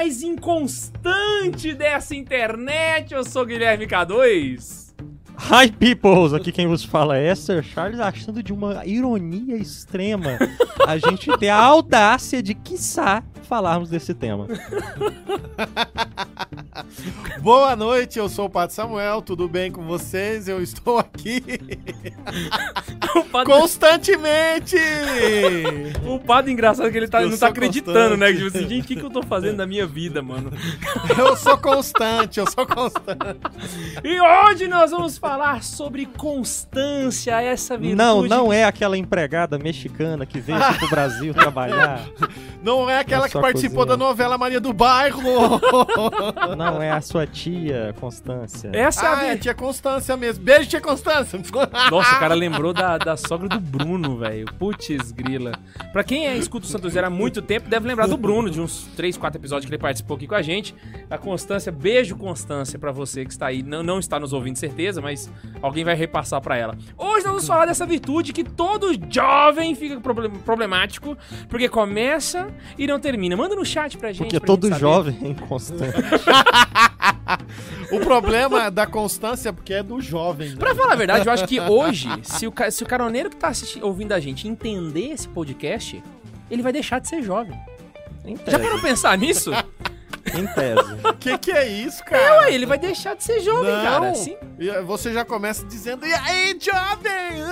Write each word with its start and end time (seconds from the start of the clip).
mais 0.00 0.22
inconstante 0.22 1.74
dessa 1.74 2.16
internet. 2.16 3.12
Eu 3.12 3.22
sou 3.22 3.44
Guilherme 3.44 3.86
K2. 3.86 4.79
Hi 5.52 5.68
peoples, 5.68 6.32
aqui 6.32 6.52
quem 6.52 6.68
vos 6.68 6.84
fala 6.84 7.18
é 7.18 7.34
Sir 7.34 7.64
Charles, 7.64 7.98
achando 7.98 8.40
de 8.40 8.52
uma 8.52 8.86
ironia 8.86 9.56
extrema 9.56 10.38
a 10.86 10.96
gente 10.96 11.28
ter 11.38 11.48
a 11.48 11.56
audácia 11.56 12.40
de, 12.40 12.54
quiçá, 12.54 13.20
falarmos 13.48 13.90
desse 13.90 14.14
tema. 14.14 14.46
Boa 17.42 17.74
noite, 17.74 18.16
eu 18.16 18.28
sou 18.28 18.46
o 18.46 18.50
Pato 18.50 18.72
Samuel, 18.72 19.22
tudo 19.22 19.48
bem 19.48 19.72
com 19.72 19.82
vocês? 19.82 20.46
Eu 20.46 20.62
estou 20.62 20.98
aqui 20.98 21.42
O 23.16 23.24
padre, 23.24 23.52
constantemente! 23.52 24.76
o 26.06 26.18
padre 26.20 26.52
engraçado 26.52 26.90
que 26.92 26.96
ele 26.96 27.08
tá, 27.08 27.20
não 27.22 27.36
tá 27.36 27.48
acreditando, 27.48 28.16
né? 28.16 28.28
constante. 28.28 28.44
Tipo 28.44 28.58
assim, 28.58 28.68
gente, 28.68 28.84
o 28.84 28.86
que, 28.86 28.96
que 28.96 29.02
eu 29.02 29.10
tô 29.10 29.22
fazendo 29.22 29.56
da 29.56 29.66
minha 29.66 29.86
vida, 29.86 30.22
mano? 30.22 30.52
Eu 31.18 31.36
sou 31.36 31.58
constante, 31.58 32.38
eu 32.38 32.48
sou 32.48 32.64
constante. 32.64 33.40
E 34.04 34.20
hoje 34.20 34.68
nós 34.68 34.92
vamos 34.92 35.18
falar 35.18 35.39
sobre 35.62 36.06
constância, 36.06 37.40
essa 37.40 37.76
virtude. 37.76 37.96
Não, 37.96 38.22
não 38.22 38.52
é 38.52 38.64
aquela 38.64 38.96
empregada 38.96 39.58
mexicana 39.58 40.24
que 40.26 40.38
veio 40.40 40.62
aqui 40.62 40.78
pro 40.78 40.88
Brasil 40.90 41.32
trabalhar. 41.34 42.04
Não 42.62 42.88
é 42.90 42.98
aquela 42.98 43.22
Na 43.22 43.28
que 43.28 43.40
participou 43.40 43.86
cozinha. 43.86 43.96
da 43.96 44.04
novela 44.04 44.36
Maria 44.36 44.60
do 44.60 44.72
Bairro! 44.72 45.20
Não 46.58 46.82
é 46.82 46.90
a 46.90 47.00
sua 47.00 47.26
tia, 47.26 47.94
Constância. 47.98 48.70
Essa 48.74 49.06
é 49.06 49.08
a 49.08 49.18
Ah, 49.18 49.26
é 49.28 49.36
tia 49.36 49.54
Constância 49.54 50.16
mesmo. 50.16 50.44
Beijo, 50.44 50.68
tia 50.68 50.80
Constância! 50.80 51.40
Nossa, 51.90 52.16
o 52.16 52.18
cara 52.18 52.34
lembrou 52.34 52.72
da, 52.74 52.98
da 52.98 53.16
sogra 53.16 53.48
do 53.48 53.58
Bruno, 53.58 54.18
velho. 54.18 54.46
Putz, 54.58 55.10
grila. 55.10 55.52
Pra 55.92 56.04
quem 56.04 56.26
é, 56.26 56.36
escuta 56.36 56.66
o 56.66 56.68
Santos 56.68 56.92
Zero 56.92 57.06
há 57.06 57.10
muito 57.10 57.40
tempo, 57.40 57.68
deve 57.68 57.88
lembrar 57.88 58.06
do 58.06 58.16
Bruno, 58.16 58.50
de 58.50 58.60
uns 58.60 58.86
3, 58.94 59.16
4 59.16 59.40
episódios 59.40 59.66
que 59.66 59.74
ele 59.74 59.80
participou 59.80 60.16
aqui 60.16 60.26
com 60.26 60.34
a 60.34 60.42
gente. 60.42 60.74
A 61.08 61.16
Constância, 61.16 61.72
beijo 61.72 62.14
Constância 62.16 62.78
pra 62.78 62.92
você 62.92 63.24
que 63.24 63.30
está 63.30 63.46
aí. 63.46 63.62
Não, 63.62 63.82
não 63.82 63.98
está 63.98 64.20
nos 64.20 64.32
ouvindo, 64.34 64.56
certeza, 64.56 65.00
mas 65.00 65.29
alguém 65.62 65.84
vai 65.84 65.94
repassar 65.94 66.40
pra 66.40 66.56
ela. 66.56 66.76
Hoje 66.96 67.16
nós 67.24 67.24
vamos 67.24 67.46
falar 67.46 67.66
dessa 67.66 67.84
virtude 67.86 68.32
que 68.32 68.44
todo 68.44 68.92
jovem 69.10 69.74
fica 69.74 70.00
problem- 70.00 70.30
problemático, 70.44 71.16
porque 71.48 71.68
começa 71.68 72.48
e 72.78 72.86
não 72.86 72.98
termina. 73.00 73.36
Manda 73.36 73.54
no 73.54 73.64
chat 73.64 73.96
pra 73.98 74.12
gente. 74.12 74.24
Porque 74.24 74.40
pra 74.40 74.46
todo 74.46 74.68
gente 74.68 74.78
jovem 74.78 75.16
é 75.22 75.28
inconstante. 75.28 75.92
O 77.92 77.98
problema 78.00 78.70
da 78.70 78.86
constância 78.86 79.48
é 79.48 79.52
porque 79.52 79.74
é 79.74 79.82
do 79.82 80.00
jovem. 80.00 80.50
Né? 80.50 80.56
Pra 80.56 80.74
falar 80.74 80.92
a 80.92 80.96
verdade, 80.96 81.26
eu 81.26 81.32
acho 81.32 81.46
que 81.46 81.60
hoje, 81.60 82.08
se 82.22 82.46
o, 82.46 82.52
se 82.70 82.84
o 82.84 82.86
caroneiro 82.86 83.30
que 83.30 83.36
tá 83.36 83.50
ouvindo 83.82 84.12
a 84.12 84.20
gente 84.20 84.46
entender 84.46 85.10
esse 85.10 85.28
podcast, 85.28 86.02
ele 86.50 86.62
vai 86.62 86.72
deixar 86.72 87.00
de 87.00 87.08
ser 87.08 87.22
jovem. 87.22 87.58
Em 88.24 88.36
Já 88.36 88.58
parou 88.58 88.78
pra 88.78 88.88
pensar 88.88 89.16
nisso? 89.18 89.50
Em 90.34 90.46
tese. 90.54 90.92
O 91.08 91.12
que, 91.18 91.38
que 91.38 91.50
é 91.50 91.66
isso, 91.66 92.04
cara? 92.04 92.40
Ué, 92.42 92.54
ele 92.54 92.66
vai 92.66 92.78
deixar 92.78 93.14
de 93.16 93.24
ser 93.24 93.40
jovem, 93.40 93.70
Não. 93.72 93.82
cara. 93.84 94.10
Assim, 94.10 94.36
E 94.58 94.70
Você 94.82 95.12
já 95.12 95.24
começa 95.24 95.64
dizendo, 95.66 96.06
e 96.06 96.12
aí, 96.12 96.56
jovem? 96.60 97.44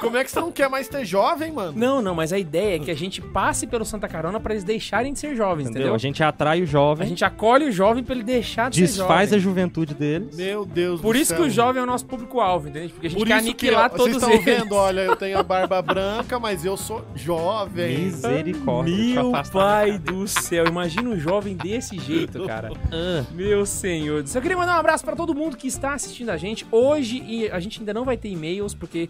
Como 0.00 0.16
é 0.16 0.24
que 0.24 0.30
você 0.30 0.40
não 0.40 0.50
quer 0.50 0.68
mais 0.68 0.88
ter 0.88 1.04
jovem, 1.04 1.52
mano? 1.52 1.72
não, 1.76 2.00
não, 2.02 2.14
mas 2.14 2.32
a 2.32 2.38
ideia 2.38 2.76
é 2.76 2.78
que 2.78 2.90
a 2.90 2.96
gente 2.96 3.20
passe 3.20 3.66
pelo 3.66 3.84
Santa 3.84 4.08
Carona 4.08 4.40
pra 4.40 4.52
eles 4.54 4.64
deixarem 4.64 5.12
de 5.12 5.18
ser 5.18 5.34
jovens, 5.36 5.64
Entendeu? 5.64 5.80
entendeu? 5.82 5.94
A 5.94 5.98
gente 5.98 6.22
atrai 6.22 6.60
o 6.60 6.64
A 6.64 6.66
jovem, 6.66 7.08
gente 7.08 7.24
acolhe 7.24 7.66
o 7.66 7.72
jovem 7.72 8.02
pra 8.02 8.14
ele 8.14 8.24
deixar 8.24 8.70
de 8.70 8.80
desfaz 8.80 9.28
ser 9.28 9.36
a 9.36 9.38
jovem. 9.38 9.40
juventude 9.40 9.94
deles. 9.94 10.36
Meu 10.36 10.64
Deus 10.64 11.00
Por 11.00 11.14
do 11.14 11.20
isso 11.20 11.28
céu. 11.28 11.38
que 11.38 11.42
o 11.48 11.50
jovem 11.50 11.80
é 11.80 11.82
o 11.82 11.86
nosso 11.86 12.06
público-alvo, 12.06 12.68
entendeu? 12.68 12.90
Porque 12.90 13.06
a 13.06 13.10
gente 13.10 13.18
Por 13.18 13.26
quer 13.26 13.36
isso 13.38 13.44
aniquilar 13.48 13.90
que, 13.90 13.96
todos 13.96 14.12
vocês 14.16 14.22
estão 14.34 14.52
eles. 14.52 14.62
vendo, 14.62 14.74
olha, 14.74 15.00
eu 15.02 15.16
tenho 15.16 15.38
a 15.38 15.42
barba 15.44 15.82
branca, 15.82 16.38
mas 16.38 16.64
eu 16.64 16.76
sou 16.76 17.04
jovem. 17.14 17.98
Misericórdia. 17.98 18.94
eu 19.20 19.30
Meu 19.32 19.42
pai 19.52 19.98
do 19.98 20.26
céu, 20.26 20.66
imagina 20.66 21.08
um 21.10 21.18
jovem 21.18 21.56
desse 21.56 21.98
jeito, 21.98 22.44
cara. 22.46 22.70
Ah, 22.92 23.24
Meu 23.32 23.66
senhor. 23.66 24.26
Só 24.26 24.40
queria 24.40 24.56
mandar 24.56 24.76
um 24.76 24.80
abraço 24.80 25.04
pra 25.04 25.14
todo 25.16 25.34
mundo 25.34 25.56
que 25.56 25.66
está 25.66 25.94
assistindo 25.94 26.30
a 26.30 26.36
gente. 26.36 26.66
Hoje, 26.70 27.22
e 27.26 27.50
a 27.50 27.60
gente 27.60 27.80
ainda 27.80 27.92
não 27.92 28.04
vai 28.04 28.16
ter 28.16 28.28
e-mails, 28.28 28.74
porque 28.74 29.08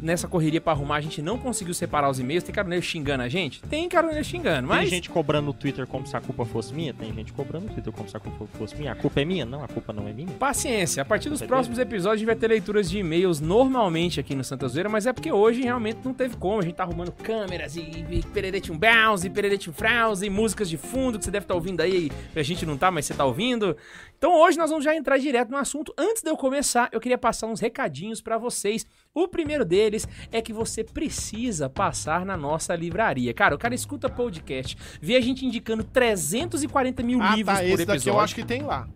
nessa 0.00 0.26
correria 0.26 0.60
pra 0.60 0.72
arrumar 0.72 0.96
a 0.96 1.00
gente 1.00 1.20
não 1.22 1.38
conseguiu 1.38 1.74
separar 1.74 2.08
os 2.10 2.18
e-mails. 2.18 2.44
Tem 2.44 2.54
caroneiro 2.54 2.84
xingando 2.84 3.22
a 3.22 3.28
gente? 3.28 3.62
Tem 3.62 3.88
caroneiro 3.88 4.24
xingando, 4.24 4.68
Tem 4.68 4.76
mas... 4.76 4.90
gente 4.90 5.10
cobrando 5.10 5.46
no 5.46 5.52
Twitter 5.52 5.86
como 5.86 6.06
se 6.06 6.16
a 6.16 6.20
culpa 6.20 6.44
fosse 6.44 6.72
minha? 6.74 6.92
Tem 6.94 7.12
gente 7.14 7.32
cobrando 7.32 7.66
no 7.66 7.72
Twitter 7.72 7.92
como 7.92 8.08
se 8.08 8.16
a 8.16 8.20
culpa 8.20 8.46
fosse 8.58 8.76
minha? 8.76 8.92
A 8.92 8.94
culpa 8.94 9.20
é 9.20 9.24
minha? 9.24 9.44
Não, 9.44 9.62
a 9.62 9.68
culpa 9.68 9.92
não 9.92 10.08
é 10.08 10.12
minha. 10.12 10.30
Paciência, 10.32 11.02
a 11.02 11.04
partir 11.04 11.28
dos 11.28 11.42
próximos 11.42 11.78
episódios 11.78 12.16
a 12.16 12.18
gente 12.18 12.26
vai 12.26 12.36
ter 12.36 12.48
leituras 12.48 12.90
de 12.90 12.98
e-mails 12.98 13.40
normalmente 13.40 14.20
aqui 14.20 14.34
no 14.34 14.44
Santa 14.44 14.68
Zoeira, 14.68 14.88
mas 14.88 15.06
é 15.06 15.12
porque 15.12 15.30
hoje 15.32 15.62
realmente 15.62 15.98
não 16.04 16.14
teve 16.14 16.36
como. 16.36 16.60
A 16.60 16.62
gente 16.62 16.74
tá 16.74 16.84
arrumando 16.84 17.12
câmeras 17.12 17.76
e, 17.76 17.80
e 18.10 18.22
pererete 18.32 18.72
um 18.72 18.78
bounce, 18.78 19.26
e 19.26 19.30
pererete 19.30 19.70
um 19.70 19.72
frause, 19.72 20.26
e 20.26 20.30
músicas 20.30 20.68
de 20.68 20.76
fundo 20.76 21.18
que 21.18 21.24
você 21.24 21.30
deve 21.30 21.44
estar 21.44 21.54
ouvindo 21.54 21.80
aí. 21.80 22.10
A 22.34 22.42
gente 22.42 22.64
não 22.64 22.76
tá, 22.76 22.90
mas 22.90 23.06
você 23.06 23.14
tá 23.14 23.24
ouvindo. 23.24 23.76
Então 24.20 24.38
hoje 24.38 24.58
nós 24.58 24.68
vamos 24.68 24.84
já 24.84 24.94
entrar 24.94 25.16
direto 25.16 25.48
no 25.50 25.56
assunto. 25.56 25.94
Antes 25.96 26.22
de 26.22 26.28
eu 26.28 26.36
começar, 26.36 26.90
eu 26.92 27.00
queria 27.00 27.16
passar 27.16 27.46
uns 27.46 27.58
recadinhos 27.58 28.20
pra 28.20 28.36
vocês. 28.36 28.84
O 29.14 29.26
primeiro 29.26 29.64
deles 29.64 30.06
é 30.30 30.42
que 30.42 30.52
você 30.52 30.84
precisa 30.84 31.70
passar 31.70 32.26
na 32.26 32.36
nossa 32.36 32.76
livraria. 32.76 33.32
Cara, 33.32 33.54
o 33.54 33.58
cara 33.58 33.74
escuta 33.74 34.10
podcast, 34.10 34.76
vê 35.00 35.16
a 35.16 35.22
gente 35.22 35.46
indicando 35.46 35.82
340 35.82 37.02
mil 37.02 37.18
Ah, 37.22 37.34
livros 37.34 37.46
tá, 37.46 37.62
por 37.62 37.64
esse 37.64 37.72
episódio. 37.76 37.98
daqui 37.98 38.10
eu 38.10 38.20
acho 38.20 38.34
que 38.34 38.44
tem 38.44 38.60
lá. 38.60 38.86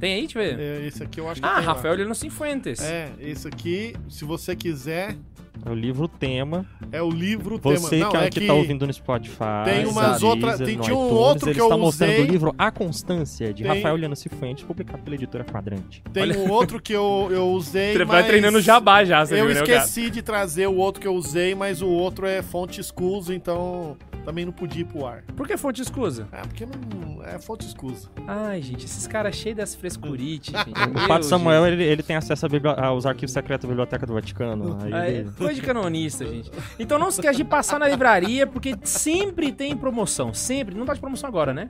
Tem 0.00 0.14
aí, 0.14 0.20
deixa 0.22 0.42
eu 0.42 0.56
ver. 0.56 0.58
É, 0.82 0.84
esse 0.88 1.00
aqui 1.00 1.20
eu 1.20 1.30
acho 1.30 1.40
que 1.40 1.46
Ah, 1.46 1.54
tem 1.58 1.64
lá. 1.64 1.72
Rafael 1.74 1.94
Leandro 1.94 2.14
Cifuentes. 2.16 2.80
É, 2.82 3.12
esse 3.20 3.46
aqui, 3.46 3.94
se 4.08 4.24
você 4.24 4.56
quiser, 4.56 5.16
É 5.64 5.70
o 5.70 5.74
livro 5.74 6.08
tema. 6.08 6.64
é 6.90 7.02
o 7.02 7.10
livro 7.10 7.58
Você 7.62 7.90
tema. 7.90 8.04
Não, 8.06 8.10
que, 8.12 8.16
é 8.16 8.30
que 8.30 8.40
que 8.40 8.46
tá 8.46 8.54
ouvindo 8.54 8.86
no 8.86 8.92
Spotify. 8.92 9.38
tem 9.64 9.86
umas 9.86 10.22
outras- 10.22 10.56
tem- 10.58 10.78
tinha 10.78 10.96
um 10.96 11.06
iTunes, 11.06 11.22
outro 11.22 11.48
ele 11.48 11.54
que 11.54 11.60
eu 11.60 11.66
está 11.66 11.76
mostrando 11.76 12.10
usei. 12.10 12.22
o 12.24 12.26
livro 12.26 12.54
A 12.58 12.70
Constância, 12.70 13.52
de 13.52 13.62
Tem- 13.62 13.72
Rafael 13.76 13.96
Liano 13.96 14.16
Cifuentes, 14.16 14.64
publicado 14.64 15.02
pela 15.02 15.14
editora 15.14 15.44
Quadrante. 15.44 16.02
tem 16.12 16.22
Olha- 16.22 16.38
um 16.38 16.50
outro 16.50 16.80
que 16.80 16.92
eu, 16.92 17.28
eu 17.30 17.48
usei, 17.50 17.90
Ele 17.90 17.98
mas... 18.00 18.08
vai 18.08 18.26
treinando 18.26 18.60
jabá 18.60 19.04
já, 19.04 19.24
você 19.26 19.34
Eu 19.40 19.46
viu, 19.46 19.54
né, 19.54 19.60
esqueci 19.62 20.10
de 20.10 20.22
trazer 20.22 20.66
o 20.68 20.76
outro 20.76 21.00
que 21.00 21.06
eu 21.06 21.14
usei, 21.14 21.54
mas 21.54 21.82
o 21.82 21.88
outro 21.88 22.26
é 22.26 22.40
fonte 22.42 22.80
escusa, 22.80 23.34
então 23.34 23.96
também 24.24 24.44
não 24.44 24.52
podia 24.52 24.82
ir 24.82 24.84
pro 24.84 25.04
ar. 25.06 25.22
Por 25.36 25.46
que 25.46 25.56
fonte 25.56 25.82
escusa? 25.82 26.28
É, 26.32 26.40
porque 26.42 26.64
não 26.66 27.22
é 27.24 27.38
fonte 27.38 27.66
escusa. 27.66 28.08
Ai, 28.26 28.60
gente, 28.62 28.84
esses 28.84 29.06
caras 29.06 29.34
cheios 29.36 29.56
das 29.56 29.74
frescurites, 29.74 30.52
gente. 30.52 30.70
O 31.04 31.08
Pato 31.08 31.24
Samuel, 31.26 31.66
ele, 31.66 31.82
ele 31.84 32.02
tem 32.02 32.16
acesso 32.16 32.46
aos 32.78 33.06
arquivos 33.06 33.32
secretos 33.32 33.64
da 33.64 33.68
Biblioteca 33.68 34.06
do 34.06 34.14
Vaticano. 34.14 34.78
Aí 34.82 34.92
Ai, 34.92 35.14
ele- 35.16 35.30
coisa 35.32 35.54
de 35.54 35.62
canonista, 35.62 36.24
gente. 36.26 36.50
Então 36.78 36.98
não 36.98 37.10
se 37.10 37.20
esquece 37.20 37.36
de 37.38 37.44
passar 37.44 37.78
na 37.78 37.88
livraria, 37.88 38.46
porque 38.46 38.76
sempre 38.84 39.52
tem 39.52 39.76
promoção. 39.76 40.32
Sempre. 40.34 40.74
Não 40.74 40.84
tá 40.86 40.94
de 40.94 41.00
promoção 41.00 41.28
agora, 41.28 41.52
né? 41.52 41.68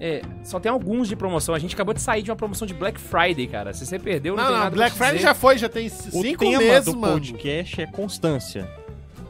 É, 0.00 0.22
só 0.44 0.60
tem 0.60 0.70
alguns 0.70 1.08
de 1.08 1.16
promoção. 1.16 1.54
A 1.54 1.58
gente 1.58 1.74
acabou 1.74 1.92
de 1.92 2.00
sair 2.00 2.22
de 2.22 2.30
uma 2.30 2.36
promoção 2.36 2.66
de 2.66 2.72
Black 2.72 3.00
Friday, 3.00 3.48
cara. 3.48 3.72
Se 3.74 3.84
você 3.84 3.98
perdeu, 3.98 4.36
não, 4.36 4.42
Não, 4.44 4.48
tem 4.50 4.56
não, 4.56 4.64
nada 4.64 4.76
Black 4.76 4.94
Friday 4.94 5.14
dizer. 5.14 5.24
já 5.26 5.34
foi, 5.34 5.58
já 5.58 5.68
tem 5.68 5.88
O 5.88 5.90
cinco 5.90 6.38
tema 6.44 6.58
meses, 6.58 6.84
do 6.84 6.96
mano. 6.96 7.14
podcast 7.14 7.80
é 7.82 7.86
constância. 7.86 8.68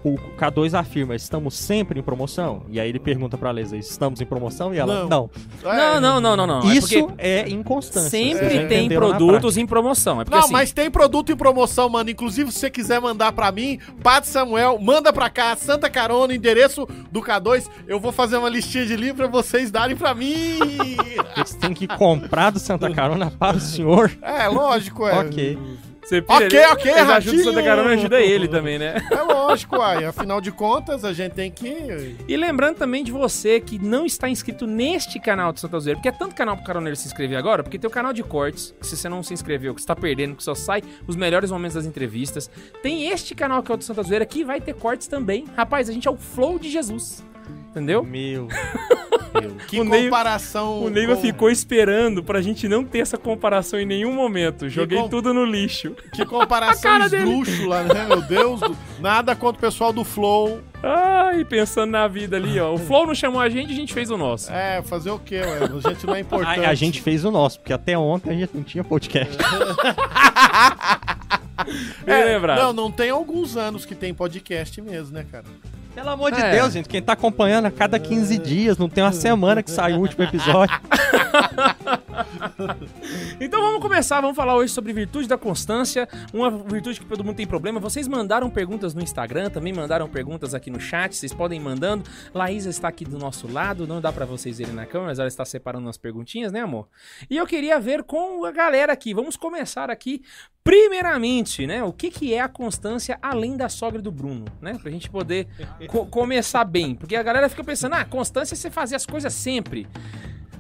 O 0.05 0.17
K2 0.39 0.75
afirma, 0.79 1.17
estamos 1.17 1.55
sempre 1.55 1.99
em 1.99 2.03
promoção? 2.03 2.63
E 2.71 2.79
aí 2.79 2.89
ele 2.89 3.01
pergunta 3.01 3.37
pra 3.37 3.51
Lesa, 3.51 3.77
estamos 3.77 4.21
em 4.21 4.25
promoção? 4.27 4.73
E 4.73 4.79
ela, 4.79 5.01
Não. 5.05 5.09
não. 5.09 5.31
É, 5.73 5.77
Não, 5.77 6.01
não, 6.01 6.21
não, 6.21 6.37
não, 6.37 6.47
não. 6.47 6.73
Isso 6.73 7.11
é 7.19 7.41
é 7.41 7.49
inconstância. 7.49 8.09
sempre 8.09 8.49
Vocês 8.49 8.69
tem 8.69 8.89
produtos 8.89 9.57
em 9.57 9.67
promoção. 9.67 10.21
É 10.21 10.25
porque 10.25 10.37
Não, 10.37 10.45
assim, 10.45 10.53
mas 10.53 10.73
tem 10.73 10.91
produto 10.91 11.33
em 11.33 11.37
promoção, 11.37 11.89
mano. 11.89 12.09
Inclusive, 12.11 12.51
se 12.53 12.59
você 12.61 12.71
quiser 12.71 13.01
mandar 13.01 13.33
pra 13.33 13.51
mim, 13.51 13.79
Pato 14.03 14.27
Samuel, 14.29 14.79
manda 14.81 15.13
pra 15.13 15.29
cá, 15.29 15.55
Santa 15.57 15.91
Carona, 15.91 16.33
endereço 16.35 16.87
do 17.11 17.21
K2. 17.21 17.69
Eu 17.87 17.99
vou 17.99 18.13
fazer 18.13 18.37
uma 18.37 18.49
listinha 18.49 18.87
de 18.87 18.95
livros 18.97 19.17
pra 19.19 19.27
vocês 19.27 19.71
darem 19.71 19.97
pra 19.97 20.15
mim. 20.15 20.59
Eles 21.37 21.55
têm 21.55 21.75
que 21.75 21.87
comprar 21.89 22.51
do 22.51 22.59
Santa 22.59 22.89
Carona 22.93 23.31
para 23.31 23.57
o 23.57 23.61
senhor. 23.61 24.11
é, 24.23 24.47
lógico, 24.49 25.07
é. 25.07 25.19
Ok. 25.19 25.59
Você 26.09 26.23
pira, 26.23 26.35
Ok, 26.47 26.47
ele- 26.59 26.67
ok, 26.67 26.91
ele 26.93 27.01
ajuda 27.01 27.37
o 27.37 27.39
Santa 27.39 27.51
ratinho. 27.57 27.65
Carona 27.65 27.91
ajuda 27.95 28.21
ele 28.21 28.49
também, 28.49 28.79
né? 28.79 28.97
É 29.11 29.23
lógico, 29.23 29.77
uai. 29.77 30.05
Afinal 30.05 30.41
de 30.41 30.51
contas, 30.51 31.05
a 31.05 31.13
gente 31.13 31.33
tem 31.33 31.51
que. 31.51 32.17
E 32.27 32.37
lembrando 32.37 32.77
também 32.77 33.05
de 33.05 33.13
você 33.13 33.61
que 33.61 33.79
não 33.79 34.07
está 34.07 34.29
inscrito 34.29 34.67
neste 34.67 35.21
canal 35.21 35.53
do 35.53 35.61
Santa 35.61 35.79
Zoeira, 35.79 35.99
porque 35.99 36.09
é 36.09 36.13
tanto 36.13 36.35
canal 36.35 36.57
pro 36.57 36.65
caroneiro 36.65 36.97
se 36.97 37.07
inscrever 37.07 37.37
agora, 37.37 37.63
porque 37.63 37.79
tem 37.79 37.89
o 37.89 37.93
canal 37.93 38.13
de 38.13 38.23
cortes, 38.23 38.75
que 38.81 38.87
se 38.87 38.97
você 38.97 39.09
não 39.09 39.23
se 39.23 39.35
inscreveu, 39.35 39.75
que 39.75 39.81
você 39.83 39.87
tá 39.87 39.97
perdendo, 39.97 40.35
que 40.35 40.43
só 40.43 40.55
sai 40.55 40.83
os 41.07 41.15
melhores 41.17 41.51
momentos 41.51 41.75
das 41.75 41.85
entrevistas. 41.87 42.51
Tem 42.83 43.09
este 43.11 43.35
canal 43.35 43.63
que 43.63 43.71
é 43.71 43.75
o 43.75 43.79
do 43.79 43.85
Santa 43.85 44.03
Zoeira, 44.03 44.25
que 44.25 44.45
vai 44.45 44.61
ter 44.61 44.75
cortes 44.75 45.07
também. 45.09 45.45
Rapaz, 45.57 45.89
a 45.89 45.93
gente 45.93 46.09
é 46.09 46.11
o 46.11 46.17
flow 46.17 46.59
de 46.59 46.71
Jesus. 46.71 47.23
Entendeu? 47.71 48.03
Meu. 48.03 48.49
Que 49.69 49.81
O 49.81 49.85
Neiva- 49.85 50.05
comparação. 50.07 50.83
O 50.85 50.91
Neiva 50.91 51.15
com- 51.17 51.21
ficou 51.23 51.51
esperando 51.51 52.23
pra 52.23 52.41
gente 52.41 52.69
não 52.69 52.85
ter 52.85 53.01
essa 53.01 53.17
comparação 53.19 53.79
em 53.81 53.87
nenhum 53.87 54.13
momento. 54.13 54.69
Joguei 54.69 54.99
com- 54.99 55.09
tudo 55.09 55.33
no 55.35 55.45
lixo. 55.45 55.95
Que 56.13 56.25
comparação 56.25 56.99
esdrúxula, 57.05 57.83
né? 57.83 58.07
Meu 58.09 58.23
Deus. 58.23 58.61
do- 58.61 58.77
Nada 59.01 59.35
contra 59.37 59.59
o 59.59 59.61
pessoal 59.61 59.93
do 59.93 60.05
Flow. 60.05 60.61
Ai, 60.83 61.45
pensando 61.45 61.91
na 61.91 62.07
vida 62.07 62.37
ali, 62.37 62.59
ó. 62.61 62.73
O 62.73 62.79
Flow 62.79 63.07
não 63.07 63.15
chamou 63.15 63.41
a 63.41 63.49
gente, 63.49 63.73
a 63.73 63.75
gente 63.75 63.93
fez 63.93 64.11
o 64.11 64.17
nosso. 64.17 64.53
É, 64.53 64.81
fazer 64.83 65.11
o 65.11 65.19
quê, 65.19 65.41
ué? 65.41 65.59
A 65.85 65.91
gente 65.91 66.07
não 66.07 66.15
é 66.15 66.21
importante. 66.21 66.65
A, 66.65 66.71
a 66.71 66.75
gente 66.75 67.03
fez 67.03 67.25
o 67.25 67.31
nosso, 67.31 67.59
porque 67.61 67.73
até 67.73 67.99
ontem 67.99 68.31
a 68.31 68.35
gente 68.35 68.51
não 68.55 68.63
tinha 68.63 68.85
podcast. 68.85 69.37
É. 72.07 72.39
Não, 72.57 72.73
não 72.73 72.91
tem 72.91 73.11
alguns 73.11 73.57
anos 73.57 73.85
que 73.85 73.95
tem 73.95 74.15
podcast 74.15 74.81
mesmo, 74.81 75.13
né, 75.15 75.27
cara? 75.31 75.45
Pelo 75.99 76.11
amor 76.11 76.31
de 76.31 76.41
É. 76.41 76.53
Deus, 76.53 76.73
gente, 76.73 76.89
quem 76.89 77.03
tá 77.03 77.15
acompanhando 77.15 77.67
a 77.67 77.73
cada 77.73 77.99
15 77.99 78.39
dias, 78.39 78.79
não 78.79 78.89
tem 78.89 79.03
uma 79.03 79.11
semana 79.11 79.65
que 79.65 79.71
sai 79.71 79.95
o 79.95 79.99
último 79.99 80.23
episódio. 80.23 80.79
Então 83.41 83.61
vamos 83.63 83.81
começar, 83.81 84.21
vamos 84.21 84.37
falar 84.37 84.57
hoje 84.57 84.73
sobre 84.73 84.93
virtude 84.93 85.29
da 85.29 85.39
constância, 85.39 86.09
uma 86.33 86.51
virtude 86.51 86.99
que 87.01 87.07
todo 87.07 87.23
mundo 87.23 87.37
tem 87.37 87.47
problema. 87.47 87.79
Vocês 87.79 88.09
mandaram 88.09 88.51
perguntas 88.51 88.95
no 88.95 89.01
Instagram, 89.03 89.49
também 89.51 89.73
mandaram 89.73 90.09
perguntas 90.09 90.55
aqui 90.55 90.71
no 90.71 90.81
chat, 90.81 91.15
vocês 91.17 91.33
podem 91.33 91.61
ir 91.61 91.63
mandando. 91.63 92.05
Laísa 92.35 92.69
está 92.69 92.89
aqui 92.89 93.05
do 93.05 93.19
nosso 93.19 93.51
lado, 93.51 93.87
não 93.87 94.01
dá 94.01 94.13
pra 94.13 94.25
vocês 94.27 94.59
verem 94.59 94.75
na 94.75 94.87
câmera, 94.87 95.11
mas 95.11 95.19
ela 95.19 95.29
está 95.29 95.45
separando 95.45 95.89
as 95.89 95.97
perguntinhas, 95.97 96.51
né, 96.53 96.61
amor? 96.61 96.89
E 97.31 97.37
eu 97.37 97.47
queria 97.47 97.79
ver 97.79 98.03
com 98.03 98.45
a 98.45 98.51
galera 98.51 98.93
aqui. 98.93 99.15
Vamos 99.15 99.37
começar 99.37 99.91
aqui 99.91 100.23
primeiramente, 100.65 101.67
né? 101.67 101.83
O 101.85 101.93
que 101.93 102.11
que 102.11 102.35
é 102.35 102.41
a 102.41 102.49
constância 102.49 103.19
além 103.23 103.57
da 103.57 103.69
sogra 103.69 104.03
do 104.03 104.11
Bruno, 104.11 104.45
né? 104.61 104.77
Pra 104.83 104.91
gente 104.91 105.09
poder 105.09 105.47
co- 105.87 106.07
começar 106.07 106.65
bem, 106.65 106.95
porque 106.95 107.17
a 107.17 107.23
galera 107.23 107.49
fica 107.49 107.65
pensando: 107.65 107.95
"Ah, 107.95 108.05
constância 108.05 108.55
é 108.55 108.57
você 108.57 108.71
fazer 108.71 108.97
as 108.97 109.07
coisas 109.07 109.33
sempre". 109.33 109.87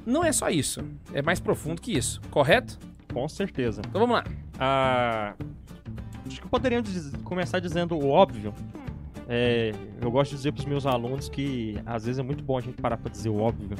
Não 0.08 0.24
é 0.24 0.32
só 0.32 0.48
isso, 0.48 0.80
é 1.12 1.20
mais 1.20 1.38
profundo 1.38 1.82
que 1.82 1.92
isso, 1.92 2.18
correto? 2.30 2.78
Com 3.12 3.28
certeza. 3.28 3.82
Então 3.86 4.00
vamos 4.00 4.16
lá. 4.16 4.24
Ah, 4.58 5.34
acho 6.26 6.40
que 6.40 6.48
poderíamos 6.48 7.12
começar 7.24 7.60
dizendo 7.60 7.94
o 7.94 8.08
óbvio. 8.08 8.54
É, 9.28 9.74
eu 10.00 10.10
gosto 10.10 10.30
de 10.30 10.36
dizer 10.38 10.52
pros 10.52 10.64
meus 10.64 10.86
alunos 10.86 11.28
que 11.28 11.78
às 11.84 12.06
vezes 12.06 12.18
é 12.18 12.22
muito 12.22 12.42
bom 12.42 12.56
a 12.56 12.60
gente 12.62 12.80
parar 12.80 12.96
pra 12.96 13.10
dizer 13.10 13.28
o 13.28 13.36
óbvio. 13.38 13.76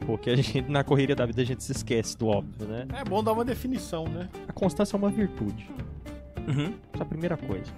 Porque 0.00 0.30
a 0.30 0.36
gente, 0.36 0.62
na 0.62 0.82
correria 0.82 1.14
da 1.14 1.24
vida, 1.26 1.42
a 1.42 1.44
gente 1.44 1.62
se 1.62 1.70
esquece 1.70 2.16
do 2.18 2.26
óbvio, 2.26 2.66
né? 2.66 2.86
É 2.94 3.04
bom 3.04 3.22
dar 3.22 3.32
uma 3.32 3.44
definição, 3.44 4.04
né? 4.08 4.28
A 4.48 4.52
constância 4.52 4.96
é 4.96 4.98
uma 4.98 5.10
virtude. 5.10 5.68
Uhum. 6.48 6.74
Essa 6.92 7.02
é 7.02 7.02
a 7.02 7.06
primeira 7.06 7.36
coisa. 7.36 7.72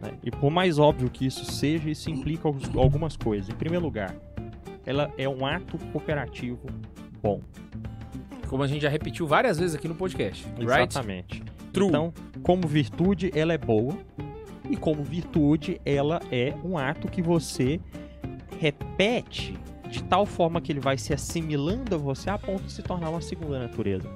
né? 0.00 0.12
E 0.22 0.30
por 0.30 0.50
mais 0.50 0.78
óbvio 0.78 1.10
que 1.10 1.26
isso 1.26 1.44
seja, 1.44 1.90
isso 1.90 2.10
implica 2.10 2.48
algumas 2.48 3.16
coisas. 3.16 3.48
Em 3.48 3.56
primeiro 3.56 3.84
lugar, 3.84 4.14
ela 4.86 5.12
é 5.16 5.28
um 5.28 5.44
ato 5.46 5.78
cooperativo 5.92 6.66
bom. 7.22 7.40
Como 8.48 8.62
a 8.62 8.66
gente 8.66 8.82
já 8.82 8.88
repetiu 8.88 9.26
várias 9.26 9.58
vezes 9.58 9.74
aqui 9.74 9.88
no 9.88 9.94
podcast, 9.94 10.46
right? 10.58 10.64
Exatamente. 10.64 11.42
True. 11.72 11.88
Então, 11.88 12.12
como 12.42 12.68
virtude, 12.68 13.32
ela 13.34 13.52
é 13.52 13.58
boa. 13.58 13.96
E 14.70 14.76
como 14.76 15.02
virtude, 15.02 15.80
ela 15.84 16.20
é 16.30 16.54
um 16.64 16.78
ato 16.78 17.08
que 17.08 17.20
você 17.20 17.80
repete 18.60 19.58
de 19.90 20.02
tal 20.04 20.24
forma 20.24 20.60
que 20.60 20.72
ele 20.72 20.80
vai 20.80 20.96
se 20.96 21.12
assimilando 21.12 21.94
a 21.94 21.98
você 21.98 22.30
a 22.30 22.38
ponto 22.38 22.62
de 22.64 22.72
se 22.72 22.82
tornar 22.82 23.10
uma 23.10 23.20
segunda 23.20 23.58
natureza. 23.58 24.08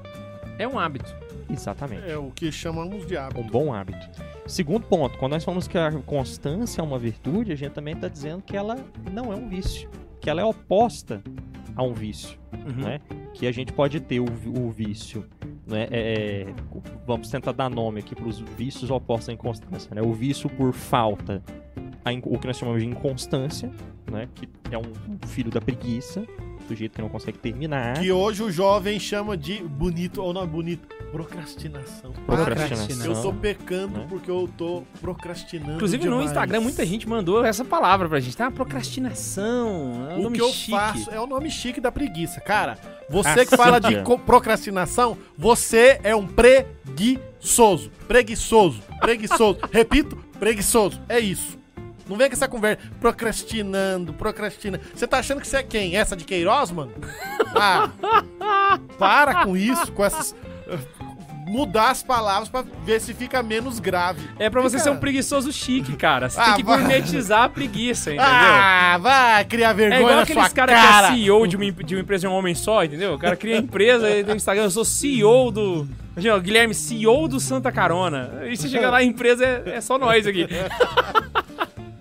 É 0.58 0.66
um 0.66 0.78
hábito. 0.78 1.14
Exatamente. 1.50 2.08
É 2.08 2.16
o 2.16 2.30
que 2.30 2.50
chamamos 2.50 3.06
de 3.06 3.16
hábito. 3.16 3.40
Um 3.40 3.46
bom 3.46 3.72
hábito. 3.72 4.08
Segundo 4.46 4.86
ponto, 4.86 5.18
quando 5.18 5.32
nós 5.32 5.44
falamos 5.44 5.68
que 5.68 5.78
a 5.78 5.92
constância 6.02 6.80
é 6.80 6.84
uma 6.84 6.98
virtude, 6.98 7.52
a 7.52 7.56
gente 7.56 7.72
também 7.72 7.94
está 7.94 8.08
dizendo 8.08 8.42
que 8.42 8.56
ela 8.56 8.76
não 9.12 9.32
é 9.32 9.36
um 9.36 9.48
vício. 9.48 9.88
Que 10.20 10.30
ela 10.30 10.40
é 10.40 10.44
oposta 10.44 11.22
a 11.76 11.82
um 11.82 11.92
vício. 11.92 12.38
Uhum. 12.52 12.84
né? 12.84 13.00
Que 13.34 13.46
a 13.46 13.52
gente 13.52 13.72
pode 13.72 14.00
ter 14.00 14.20
o, 14.20 14.26
o 14.26 14.70
vício, 14.70 15.24
né? 15.66 15.86
É, 15.90 16.46
é, 16.46 16.54
vamos 17.06 17.28
tentar 17.30 17.52
dar 17.52 17.68
nome 17.68 18.00
aqui 18.00 18.14
para 18.14 18.26
os 18.26 18.40
vícios 18.40 18.90
opostos 18.90 19.28
à 19.28 19.32
inconstância, 19.32 19.94
né? 19.94 20.02
O 20.02 20.12
vício 20.12 20.48
por 20.50 20.72
falta, 20.72 21.42
a 22.04 22.10
o 22.24 22.38
que 22.38 22.46
nós 22.46 22.56
chamamos 22.56 22.82
de 22.82 22.88
inconstância, 22.88 23.70
né? 24.10 24.28
Que 24.34 24.48
é 24.70 24.78
um 24.78 25.26
filho 25.28 25.50
da 25.50 25.60
preguiça, 25.60 26.26
do 26.68 26.74
jeito 26.74 26.94
que 26.94 27.02
não 27.02 27.08
consegue 27.08 27.38
terminar. 27.38 27.94
Que 27.98 28.12
hoje 28.12 28.42
o 28.42 28.50
jovem 28.50 29.00
chama 29.00 29.36
de 29.36 29.62
bonito, 29.62 30.22
ou 30.22 30.32
não 30.32 30.42
é 30.42 30.46
bonito, 30.46 30.86
procrastinação. 31.10 32.12
Procrastinação. 32.26 33.06
Eu 33.14 33.22
tô 33.22 33.32
pecando 33.32 33.98
né? 33.98 34.06
porque 34.08 34.30
eu 34.30 34.48
tô 34.56 34.82
procrastinando. 35.00 35.74
Inclusive 35.74 36.04
no 36.04 36.10
demais. 36.10 36.30
Instagram 36.30 36.60
muita 36.60 36.84
gente 36.84 37.08
mandou 37.08 37.44
essa 37.44 37.64
palavra 37.64 38.08
pra 38.08 38.20
gente, 38.20 38.36
tá? 38.36 38.50
Procrastinação. 38.50 40.08
É 40.10 40.14
um 40.14 40.20
O 40.20 40.22
nome 40.24 40.36
que 40.36 40.42
eu 40.42 40.50
chique. 40.50 40.70
faço 40.70 41.10
é 41.10 41.20
o 41.20 41.26
nome 41.26 41.50
chique 41.50 41.80
da 41.80 41.90
preguiça. 41.90 42.40
Cara, 42.40 42.78
você 43.08 43.46
que 43.46 43.56
fala 43.56 43.80
de 43.80 43.96
procrastinação, 44.26 45.16
você 45.36 45.98
é 46.02 46.14
um 46.14 46.26
preguiçoso. 46.26 47.90
Preguiçoso. 48.06 48.82
Preguiçoso. 49.00 49.58
Repito, 49.72 50.16
preguiçoso. 50.38 51.00
É 51.08 51.18
isso. 51.18 51.57
Não 52.08 52.16
vem 52.16 52.28
com 52.28 52.34
essa 52.34 52.48
conversa. 52.48 52.80
Procrastinando, 53.00 54.12
procrastinando. 54.14 54.82
Você 54.94 55.06
tá 55.06 55.18
achando 55.18 55.40
que 55.40 55.46
você 55.48 55.58
é 55.58 55.62
quem? 55.62 55.96
Essa 55.96 56.16
de 56.16 56.24
Queiroz, 56.24 56.70
mano? 56.70 56.92
Ah, 58.40 58.78
para 58.98 59.44
com 59.44 59.56
isso, 59.56 59.90
com 59.92 60.04
essas. 60.04 60.34
eh, 60.68 60.78
Mudar 61.46 61.90
as 61.90 62.02
palavras 62.02 62.50
pra 62.50 62.62
ver 62.84 63.00
se 63.00 63.14
fica 63.14 63.42
menos 63.42 63.80
grave. 63.80 64.20
É 64.38 64.50
pra 64.50 64.60
você 64.60 64.76
Fica- 64.76 64.90
ser 64.90 64.90
um 64.94 64.98
preguiçoso 65.00 65.50
chique, 65.50 65.96
cara. 65.96 66.28
Você 66.28 66.38
Ah, 66.38 66.44
tem 66.44 66.56
que 66.56 66.62
vai. 66.62 66.76
gourmetizar 66.78 67.44
a 67.44 67.48
preguiça, 67.48 68.10
entendeu? 68.12 68.30
Ah, 68.30 68.98
vai 69.00 69.44
criar 69.46 69.70
É 69.70 69.74
vergonha 69.74 70.00
igual 70.00 70.16
na 70.16 70.22
aqueles 70.24 70.42
sua 70.44 70.50
caras 70.54 70.74
cara. 70.78 71.06
que 71.08 71.12
é 71.14 71.16
CEO 71.16 71.46
de 71.46 71.56
uma, 71.56 71.72
de 71.72 71.94
uma 71.94 72.02
empresa 72.02 72.20
de 72.20 72.26
um 72.26 72.36
homem 72.36 72.54
só, 72.54 72.84
entendeu? 72.84 73.14
O 73.14 73.18
cara 73.18 73.34
cria 73.34 73.56
empresa 73.56 74.10
e 74.10 74.22
tem 74.22 74.36
Instagram, 74.36 74.64
eu 74.64 74.70
sou 74.70 74.84
CEO 74.84 75.50
do. 75.50 75.88
Imagina, 76.12 76.36
o 76.36 76.40
Guilherme, 76.40 76.74
CEO 76.74 77.26
do 77.26 77.40
Santa 77.40 77.72
Carona. 77.72 78.42
E 78.46 78.54
você 78.54 78.68
chega 78.68 78.90
lá, 78.90 78.98
a 78.98 79.04
empresa 79.04 79.42
é, 79.64 79.76
é 79.76 79.80
só 79.80 79.96
nós 79.96 80.26
aqui. 80.26 80.46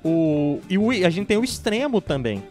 O, 0.03 0.59
e 0.69 0.77
o- 0.77 0.91
a 0.91 1.09
gente 1.09 1.27
tem 1.27 1.37
o 1.37 1.43
extremo 1.43 1.99
também 2.01 2.43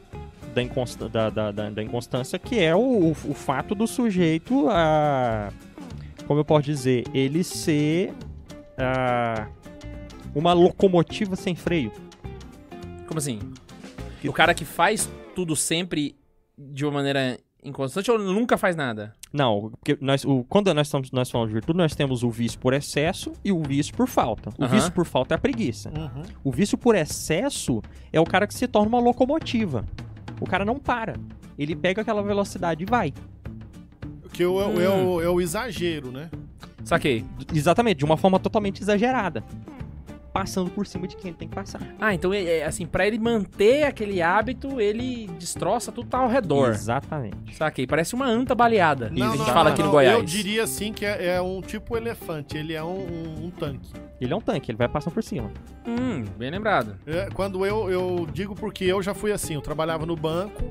da, 0.54 0.62
inconsta- 0.62 1.08
da- 1.08 1.30
da- 1.30 1.50
da- 1.52 1.82
inconstância, 1.82 2.38
que 2.38 2.58
é 2.58 2.74
o, 2.74 2.78
o- 2.80 3.10
o 3.10 3.34
fato 3.34 3.74
do 3.74 3.86
sujeito 3.86 4.68
a. 4.68 5.50
Como 6.26 6.40
eu 6.40 6.44
posso 6.44 6.64
dizer? 6.64 7.04
Ele 7.14 7.44
ser. 7.44 8.12
ah, 8.76 9.46
uma 10.34 10.52
locomotiva 10.52 11.34
sem 11.36 11.54
freio. 11.54 11.90
Como 13.06 13.18
assim? 13.18 13.38
O 14.24 14.32
cara 14.32 14.52
que 14.52 14.64
faz 14.64 15.08
tudo 15.34 15.54
sempre 15.54 16.16
de 16.58 16.84
uma 16.84 16.92
maneira 16.92 17.38
inconstante 17.64 18.10
ou 18.10 18.18
nunca 18.18 18.56
faz 18.56 18.76
nada? 18.76 19.12
Não, 19.32 19.70
porque 19.70 19.98
nós, 20.00 20.24
o, 20.24 20.44
quando 20.44 20.72
nós, 20.72 20.86
estamos, 20.86 21.10
nós 21.10 21.30
falamos 21.30 21.50
de 21.50 21.54
virtude, 21.54 21.76
nós 21.78 21.94
temos 21.94 22.22
o 22.22 22.30
vício 22.30 22.58
por 22.58 22.72
excesso 22.72 23.32
e 23.44 23.50
o 23.52 23.62
vício 23.62 23.94
por 23.94 24.06
falta. 24.08 24.50
O 24.58 24.64
Aham. 24.64 24.74
vício 24.74 24.92
por 24.92 25.04
falta 25.04 25.34
é 25.34 25.36
a 25.36 25.38
preguiça. 25.38 25.90
Uhum. 25.90 26.22
O 26.44 26.50
vício 26.52 26.78
por 26.78 26.94
excesso 26.94 27.82
é 28.12 28.20
o 28.20 28.24
cara 28.24 28.46
que 28.46 28.54
se 28.54 28.66
torna 28.68 28.88
uma 28.88 29.00
locomotiva. 29.00 29.84
O 30.40 30.46
cara 30.46 30.64
não 30.64 30.78
para. 30.78 31.14
Ele 31.58 31.74
pega 31.74 32.02
aquela 32.02 32.22
velocidade 32.22 32.82
e 32.82 32.86
vai. 32.86 33.12
Que 34.32 34.42
é 34.42 34.46
o, 34.46 34.60
é 34.60 34.66
o- 34.66 34.80
é 34.80 34.90
Hum. 34.90 35.08
o- 35.14 35.20
é 35.22 35.28
o 35.28 35.40
exagero, 35.40 36.10
né? 36.12 36.30
Saquei. 36.84 37.24
Exatamente, 37.52 37.98
de 37.98 38.04
uma 38.04 38.16
forma 38.16 38.38
totalmente 38.38 38.80
exagerada. 38.82 39.42
Passando 40.38 40.70
por 40.70 40.86
cima 40.86 41.06
de 41.06 41.16
quem 41.16 41.32
tem 41.32 41.48
que 41.48 41.54
passar. 41.54 41.80
Ah, 42.00 42.14
então, 42.14 42.32
é, 42.32 42.58
é, 42.58 42.64
assim, 42.64 42.86
pra 42.86 43.06
ele 43.06 43.18
manter 43.18 43.84
aquele 43.84 44.20
hábito, 44.20 44.80
ele 44.80 45.28
destroça 45.38 45.90
tudo 45.90 46.08
tá 46.08 46.18
ao 46.18 46.28
redor. 46.28 46.70
Exatamente. 46.70 47.54
Saquei. 47.56 47.86
Parece 47.86 48.14
uma 48.14 48.26
anta 48.26 48.54
baleada. 48.54 49.10
que 49.10 49.22
a 49.22 49.26
gente 49.28 49.38
não, 49.38 49.46
fala 49.46 49.64
não, 49.64 49.70
aqui 49.72 49.80
no 49.80 49.86
não. 49.86 49.92
Goiás. 49.92 50.18
Eu 50.18 50.24
diria 50.24 50.62
assim 50.64 50.92
que 50.92 51.04
é, 51.04 51.36
é 51.36 51.40
um 51.40 51.60
tipo 51.60 51.96
elefante, 51.96 52.56
ele 52.56 52.72
é 52.74 52.82
um, 52.82 52.98
um- 52.98 53.44
um 53.46 53.50
tanque. 53.50 53.90
Ele 54.20 54.32
é 54.32 54.36
um 54.36 54.40
tanque, 54.40 54.70
ele 54.70 54.78
vai 54.78 54.88
passando 54.88 55.12
por 55.14 55.22
cima. 55.22 55.50
Hum, 55.86 56.24
bem 56.38 56.50
lembrado. 56.50 56.96
É, 57.06 57.28
quando 57.34 57.64
eu, 57.66 57.90
eu 57.90 58.26
digo 58.32 58.54
porque 58.54 58.84
eu 58.84 59.02
já 59.02 59.14
fui 59.14 59.32
assim, 59.32 59.54
eu 59.54 59.60
trabalhava 59.60 60.06
no 60.06 60.16
banco 60.16 60.64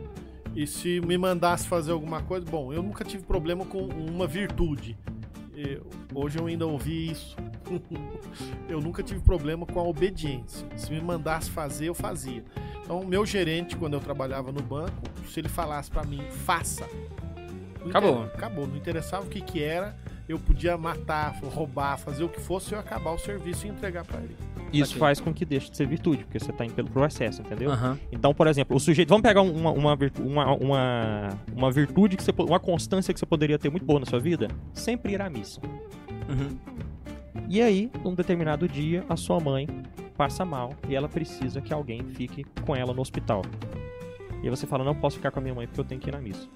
e 0.55 0.65
se 0.65 0.99
me 1.01 1.17
mandasse 1.17 1.67
fazer 1.67 1.91
alguma 1.91 2.21
coisa, 2.21 2.45
bom, 2.49 2.71
eu 2.73 2.81
nunca 2.81 3.03
tive 3.03 3.23
problema 3.23 3.65
com 3.65 3.79
uma 3.79 4.25
virtude. 4.25 4.97
Hoje 6.13 6.37
eu 6.39 6.45
ainda 6.47 6.65
ouvi 6.65 7.11
isso. 7.11 7.35
eu 8.69 8.79
nunca 8.81 9.01
tive 9.03 9.19
problema 9.21 9.65
com 9.65 9.79
a 9.79 9.83
obediência. 9.83 10.67
Se 10.75 10.91
me 10.91 11.01
mandasse 11.01 11.49
fazer, 11.49 11.87
eu 11.87 11.93
fazia. 11.95 12.43
Então, 12.83 12.99
o 12.99 13.07
meu 13.07 13.25
gerente, 13.25 13.75
quando 13.75 13.93
eu 13.93 13.99
trabalhava 13.99 14.51
no 14.51 14.61
banco, 14.61 14.91
se 15.27 15.39
ele 15.39 15.49
falasse 15.49 15.89
pra 15.89 16.03
mim, 16.03 16.21
faça. 16.29 16.85
Acabou. 17.87 18.23
inter- 18.23 18.35
Acabou. 18.35 18.67
Não 18.67 18.75
interessava 18.75 19.25
o 19.25 19.29
que 19.29 19.41
que 19.41 19.61
era, 19.63 19.95
eu 20.29 20.37
podia 20.39 20.77
matar, 20.77 21.33
roubar, 21.43 21.97
fazer 21.97 22.23
o 22.23 22.29
que 22.29 22.39
fosse, 22.39 22.73
eu 22.73 22.79
acabar 22.79 23.11
o 23.11 23.17
serviço 23.17 23.65
e 23.65 23.69
entregar 23.69 24.03
pra 24.05 24.19
ele. 24.19 24.35
Isso 24.79 24.97
faz 24.97 25.19
com 25.19 25.33
que 25.33 25.45
deixe 25.45 25.69
de 25.69 25.77
ser 25.77 25.87
virtude, 25.87 26.23
porque 26.23 26.39
você 26.39 26.51
tá 26.51 26.65
indo 26.65 26.73
pelo 26.73 26.89
processo, 26.89 27.41
entendeu? 27.41 27.71
Aham. 27.71 27.99
Então, 28.11 28.33
por 28.33 28.47
exemplo, 28.47 28.75
o 28.75 28.79
sujeito. 28.79 29.09
Vamos 29.09 29.23
pegar 29.23 29.41
uma, 29.41 29.71
uma, 29.71 29.97
uma, 30.19 31.29
uma, 31.55 31.71
virtude 31.71 32.17
que 32.17 32.23
você. 32.23 32.31
Uma 32.37 32.59
constância 32.59 33.13
que 33.13 33.19
você 33.19 33.25
poderia 33.25 33.57
ter 33.57 33.69
muito 33.69 33.85
boa 33.85 33.99
na 33.99 34.05
sua 34.05 34.19
vida? 34.19 34.47
Sempre 34.73 35.13
ir 35.13 35.21
à 35.21 35.29
missa. 35.29 35.61
Uhum. 36.29 36.57
E 37.47 37.61
aí, 37.61 37.91
num 38.03 38.15
determinado 38.15 38.67
dia, 38.67 39.03
a 39.07 39.15
sua 39.15 39.39
mãe 39.39 39.67
passa 40.17 40.45
mal 40.45 40.73
e 40.87 40.95
ela 40.95 41.07
precisa 41.07 41.61
que 41.61 41.73
alguém 41.73 42.03
fique 42.03 42.43
com 42.65 42.75
ela 42.75 42.93
no 42.93 43.01
hospital. 43.01 43.41
E 44.41 44.47
aí 44.47 44.49
você 44.49 44.65
fala, 44.65 44.83
não 44.83 44.95
posso 44.95 45.17
ficar 45.17 45.31
com 45.31 45.39
a 45.39 45.41
minha 45.41 45.53
mãe 45.53 45.67
porque 45.67 45.79
eu 45.79 45.85
tenho 45.85 45.99
que 45.99 46.09
ir 46.09 46.13
na 46.13 46.21
missa. 46.21 46.47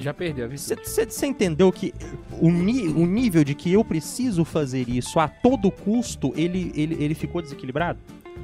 Já 0.00 0.14
perdeu 0.14 0.46
a 0.46 0.48
vista. 0.48 0.74
Você 0.82 1.26
entendeu 1.26 1.70
que 1.70 1.92
o, 2.40 2.50
ni- 2.50 2.88
o 2.88 3.06
nível 3.06 3.44
de 3.44 3.54
que 3.54 3.72
eu 3.72 3.84
preciso 3.84 4.44
fazer 4.44 4.88
isso 4.88 5.20
a 5.20 5.28
todo 5.28 5.70
custo, 5.70 6.32
ele, 6.36 6.72
ele, 6.74 7.02
ele 7.04 7.14
ficou 7.14 7.42
desequilibrado? 7.42 7.98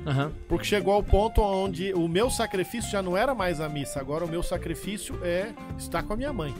Aham. 0.07 0.31
Porque 0.47 0.65
chegou 0.65 0.93
ao 0.93 1.03
ponto 1.03 1.41
onde 1.41 1.93
o 1.95 2.07
meu 2.07 2.31
sacrifício 2.31 2.91
já 2.91 3.03
não 3.03 3.17
era 3.17 3.35
mais 3.35 3.61
a 3.61 3.69
missa, 3.69 3.99
agora 3.99 4.25
o 4.25 4.29
meu 4.29 4.43
sacrifício 4.43 5.19
é 5.23 5.49
estar 5.79 6.03
com 6.03 6.13
a 6.13 6.17
minha 6.17 6.33
mãe. 6.33 6.55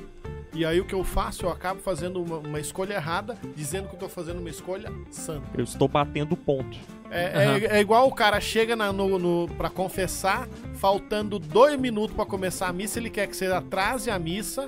E 0.57 0.65
aí 0.65 0.81
o 0.81 0.85
que 0.87 0.95
eu 0.95 1.05
faço, 1.05 1.45
eu 1.45 1.51
acabo 1.51 1.81
fazendo 1.83 2.23
uma, 2.23 2.39
uma 2.39 2.59
escolha 2.59 2.95
errada, 2.95 3.37
dizendo 3.55 3.89
que 3.89 3.95
eu 3.95 3.99
tô 3.99 4.09
fazendo 4.09 4.39
uma 4.41 4.49
escolha 4.49 4.91
santa. 5.11 5.47
Eu 5.55 5.65
estou 5.65 5.87
batendo 5.87 6.35
ponto. 6.37 6.79
É, 7.11 7.27
Aham. 7.45 7.59
é- 7.59 7.77
é 7.77 7.81
igual 7.81 8.09
o 8.09 8.13
cara 8.15 8.41
chega 8.41 8.75
na, 8.75 8.93
no, 8.93 9.19
no, 9.19 9.49
pra 9.57 9.69
confessar, 9.69 10.49
faltando 10.75 11.39
dois 11.39 11.79
minutos 11.79 12.17
pra 12.17 12.25
começar 12.25 12.69
a 12.69 12.73
missa, 12.73 12.99
ele 12.99 13.11
quer 13.11 13.27
que 13.27 13.37
você 13.37 13.47
atrase 13.47 14.11
a 14.11 14.19
missa, 14.19 14.67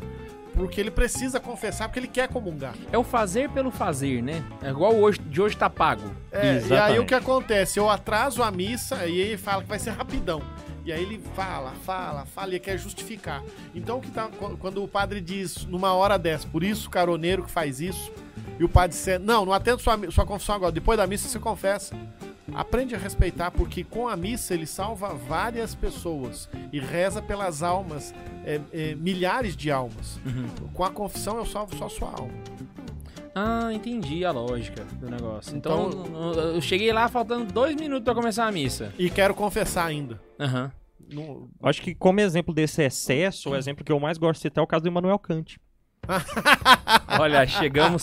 porque 0.55 0.79
ele 0.81 0.91
precisa 0.91 1.41
confessar, 1.41 1.89
porque 1.89 2.01
ele 2.01 2.09
quer 2.09 2.29
comungar. 2.29 2.75
É 2.93 2.99
o 2.99 3.03
fazer 3.05 3.49
pelo 3.51 3.71
fazer, 3.71 4.23
né? 4.23 4.45
É 4.63 4.69
igual 4.71 4.95
hoje, 4.95 5.19
de 5.21 5.41
hoje 5.41 5.57
tá 5.57 5.71
pago. 5.71 6.03
É, 6.31 6.45
e 6.45 6.49
aí 6.51 6.57
Exatamente. 6.59 6.99
o 7.01 7.07
que 7.07 7.15
acontece? 7.15 7.79
Eu 7.79 7.89
atraso 7.89 8.43
a 8.43 8.51
missa 8.51 9.07
e 9.07 9.19
ele 9.19 9.39
fala 9.39 9.63
que 9.63 9.69
vai 9.69 9.79
ser 9.79 9.91
rapidão. 9.91 10.43
E 10.89 10.93
aí 10.93 11.03
ele 11.03 11.21
fala, 11.37 11.73
fala, 11.85 12.25
fala 12.25 12.55
e 12.55 12.59
quer 12.59 12.79
justificar. 12.79 13.43
Então 13.75 14.01
que 14.01 14.11
tá, 14.11 14.29
qu- 14.29 14.57
quando 14.57 14.83
o 14.83 14.89
padre 14.89 15.21
diz 15.21 15.67
numa 15.67 15.93
hora 15.93 16.19
dessa, 16.19 16.49
por 16.49 16.65
isso 16.65 16.89
o 16.89 16.91
caroneiro 16.91 17.43
que 17.43 17.51
faz 17.51 17.79
isso, 17.79 18.11
e 18.59 18.65
o 18.65 18.69
padre 18.71 18.97
disser, 18.97 19.21
não, 19.21 19.45
não 19.45 19.53
atendo 19.53 19.83
sua, 19.83 19.99
sua 20.11 20.25
confissão 20.25 20.55
agora, 20.55 20.73
depois 20.73 20.97
da 20.97 21.07
missa 21.07 21.29
você 21.29 21.39
confessa. 21.39 21.95
Aprende 22.55 22.95
a 22.95 22.99
respeitar, 22.99 23.51
porque 23.51 23.85
com 23.85 24.09
a 24.09 24.17
missa 24.17 24.55
ele 24.55 24.65
salva 24.65 25.13
várias 25.13 25.75
pessoas 25.75 26.49
e 26.73 26.81
reza 26.81 27.21
pelas 27.21 27.63
almas, 27.63 28.15
é, 28.43 28.59
é, 28.73 28.95
milhares 28.95 29.55
de 29.55 29.71
almas. 29.71 30.19
Com 30.73 30.85
a 30.85 30.91
confissão 30.91 31.37
eu 31.37 31.45
salvo 31.45 31.77
só 31.77 31.91
sua 31.91 32.09
alma. 32.13 32.33
Ah, 33.35 33.71
entendi 33.75 34.25
a 34.25 34.31
lógica 34.33 34.83
do 34.95 35.09
negócio. 35.11 35.55
Então, 35.55 35.91
Então- 35.91 36.33
eu 36.33 36.61
cheguei 36.63 36.91
lá 36.95 37.07
faltando 37.09 37.53
dois 37.53 37.77
minutos 37.77 38.05
pra 38.05 38.15
começar 38.15 38.47
a 38.47 38.51
missa. 38.51 38.91
E 38.99 39.11
quero 39.11 39.35
confessar 39.35 39.85
ainda. 39.85 40.19
Aham. 40.41 40.73
Não- 41.13 41.49
Acho 41.63 41.81
que 41.83 41.95
como 41.95 42.21
exemplo 42.21 42.53
desse 42.55 42.83
excesso, 42.83 43.51
o 43.51 43.57
exemplo 43.57 43.85
que 43.85 43.91
eu 43.93 43.99
mais 44.01 44.19
gosto 44.19 44.35
de 44.41 44.43
citar 44.43 44.63
é 44.63 44.65
o 44.65 44.67
caso 44.67 44.83
do 44.83 44.89
Immanuel 44.89 45.19
Kant. 45.19 45.59
Olha, 47.21 47.47
chegamos. 47.47 48.03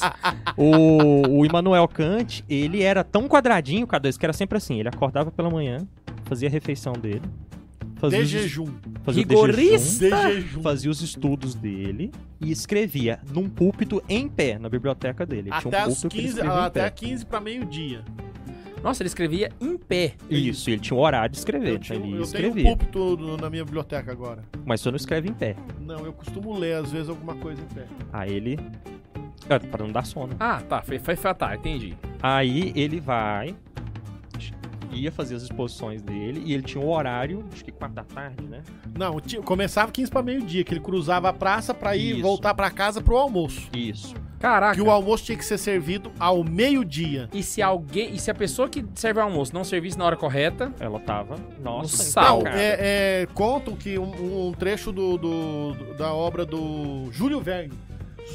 O, 0.58 1.40
o 1.40 1.46
Immanuel 1.46 1.88
Kant, 1.88 2.44
ele 2.50 2.82
era 2.82 3.04
tão 3.04 3.28
quadradinho, 3.28 3.88
cada 3.88 4.04
vez 4.04 4.18
que 4.18 4.26
era 4.26 4.34
sempre 4.34 4.58
assim. 4.58 4.80
Ele 4.80 4.90
acordava 4.90 5.32
pela 5.32 5.50
manhã, 5.50 5.88
fazia 6.26 6.48
a 6.48 6.52
refeição 6.52 6.94
dele. 6.94 7.22
Fazia 7.98 8.20
De 8.20 8.26
os- 8.26 8.30
jejum. 8.30 8.68
fazia 9.04 9.24
o 9.24 9.26
Rigorista. 9.28 10.10
jejum, 10.10 10.28
De 10.28 10.34
jejum. 10.42 10.62
Fazia 10.62 10.92
os 10.92 11.02
estudos 11.02 11.56
dele 11.56 12.12
e 12.42 12.52
escrevia 12.52 13.20
num 13.32 13.50
púlpito 13.50 14.04
em 14.10 14.28
pé, 14.28 14.60
na 14.60 14.68
biblioteca 14.70 15.26
dele. 15.26 15.50
Ele 15.50 15.60
tinha 15.62 15.70
Até 15.74 15.86
um 15.88 15.92
as 15.92 16.02
púlpito 16.02 16.10
que 16.10 16.18
ele 16.18 16.28
15, 16.28 16.38
escrevia 16.40 16.62
em 16.62 16.66
até 16.66 16.82
pé. 16.84 16.90
15 16.90 17.26
para 17.26 17.40
meio-dia. 17.42 18.04
Nossa, 18.86 19.02
ele 19.02 19.08
escrevia 19.08 19.50
em 19.60 19.76
pé. 19.78 20.14
Isso, 20.30 20.70
ele 20.70 20.80
tinha 20.80 20.96
um 20.96 21.02
horário 21.02 21.32
de 21.32 21.38
escrever. 21.40 21.70
Eu, 21.70 21.76
então 21.76 21.80
tinha- 21.88 21.98
ele 21.98 22.06
eu 22.06 22.10
tenho 22.12 22.22
um 22.22 22.24
escrevia. 22.24 22.64
púlpito 22.64 23.18
no- 23.18 23.36
na 23.36 23.50
minha 23.50 23.66
biblioteca 23.66 24.12
agora. 24.12 24.44
Mas 24.64 24.80
você 24.80 24.92
não 24.92 24.96
escreve 24.96 25.28
em 25.28 25.34
pé. 25.34 25.56
Não, 25.82 26.06
eu 26.06 26.14
costumo 26.14 26.56
ler, 26.56 26.76
às 26.76 26.92
vezes, 26.92 27.10
alguma 27.10 27.34
coisa 27.36 27.60
em 27.62 27.66
pé. 27.74 27.86
Aí 28.14 28.32
ele. 28.32 28.60
É, 29.50 29.58
pra 29.58 29.84
não 29.84 29.92
dar 29.92 30.06
sono. 30.06 30.36
Ah, 30.40 30.62
tá. 30.62 30.84
Foi, 30.84 31.00
foi, 31.00 31.16
foi 31.16 31.34
tá, 31.34 31.56
entendi. 31.56 31.96
Aí 32.22 32.72
ele 32.76 33.00
vai. 33.00 33.56
Ia 34.92 35.12
fazer 35.12 35.36
as 35.36 35.42
exposições 35.42 36.02
dele 36.02 36.42
e 36.46 36.54
ele 36.54 36.64
tinha 36.64 36.82
um 36.82 36.88
horário, 36.90 37.44
acho 37.52 37.66
que 37.66 37.72
4 37.72 37.96
da 37.96 38.04
tarde, 38.04 38.44
né? 38.46 38.62
Não, 38.98 39.20
tinha- 39.20 39.42
começava 39.42 39.92
15 39.92 40.10
para 40.12 40.22
meio-dia, 40.22 40.64
que 40.64 40.72
ele 40.74 40.80
cruzava 40.80 41.28
a 41.28 41.34
praça 41.34 41.74
pra 41.74 41.98
ir 41.98 42.12
Isso. 42.14 42.22
voltar 42.22 42.54
pra 42.54 42.70
casa 42.72 43.02
pro 43.02 43.18
almoço. 43.18 43.68
Isso. 43.76 44.14
Caraca. 44.46 44.76
Que 44.76 44.82
o 44.82 44.92
almoço 44.92 45.24
tinha 45.26 45.38
que 45.38 45.44
ser 45.44 45.58
servido 45.58 46.12
ao 46.20 46.44
meio-dia. 46.44 47.28
E 47.34 47.42
se 47.42 47.62
alguém. 47.62 48.14
E 48.14 48.20
se 48.20 48.30
a 48.30 48.34
pessoa 48.36 48.70
que 48.70 48.86
serve 48.94 49.20
o 49.20 49.24
almoço 49.24 49.54
não 49.54 49.64
servisse 49.64 49.98
na 49.98 50.06
hora 50.06 50.16
correta. 50.16 50.72
Ela 50.80 51.00
tava. 51.00 51.38
Nossa, 51.64 52.04
sal. 52.04 52.38
Não, 52.38 52.44
cara. 52.44 52.62
é, 52.62 52.78
é, 53.24 53.28
contam 53.34 53.76
que 53.76 53.98
um, 53.98 54.48
um 54.50 54.52
trecho 54.54 54.92
do, 54.92 55.18
do- 55.18 55.74
do- 55.74 55.94
da 55.98 56.14
obra 56.14 56.46
do 56.46 57.10
Júlio 57.12 57.42
Verne 57.42 57.74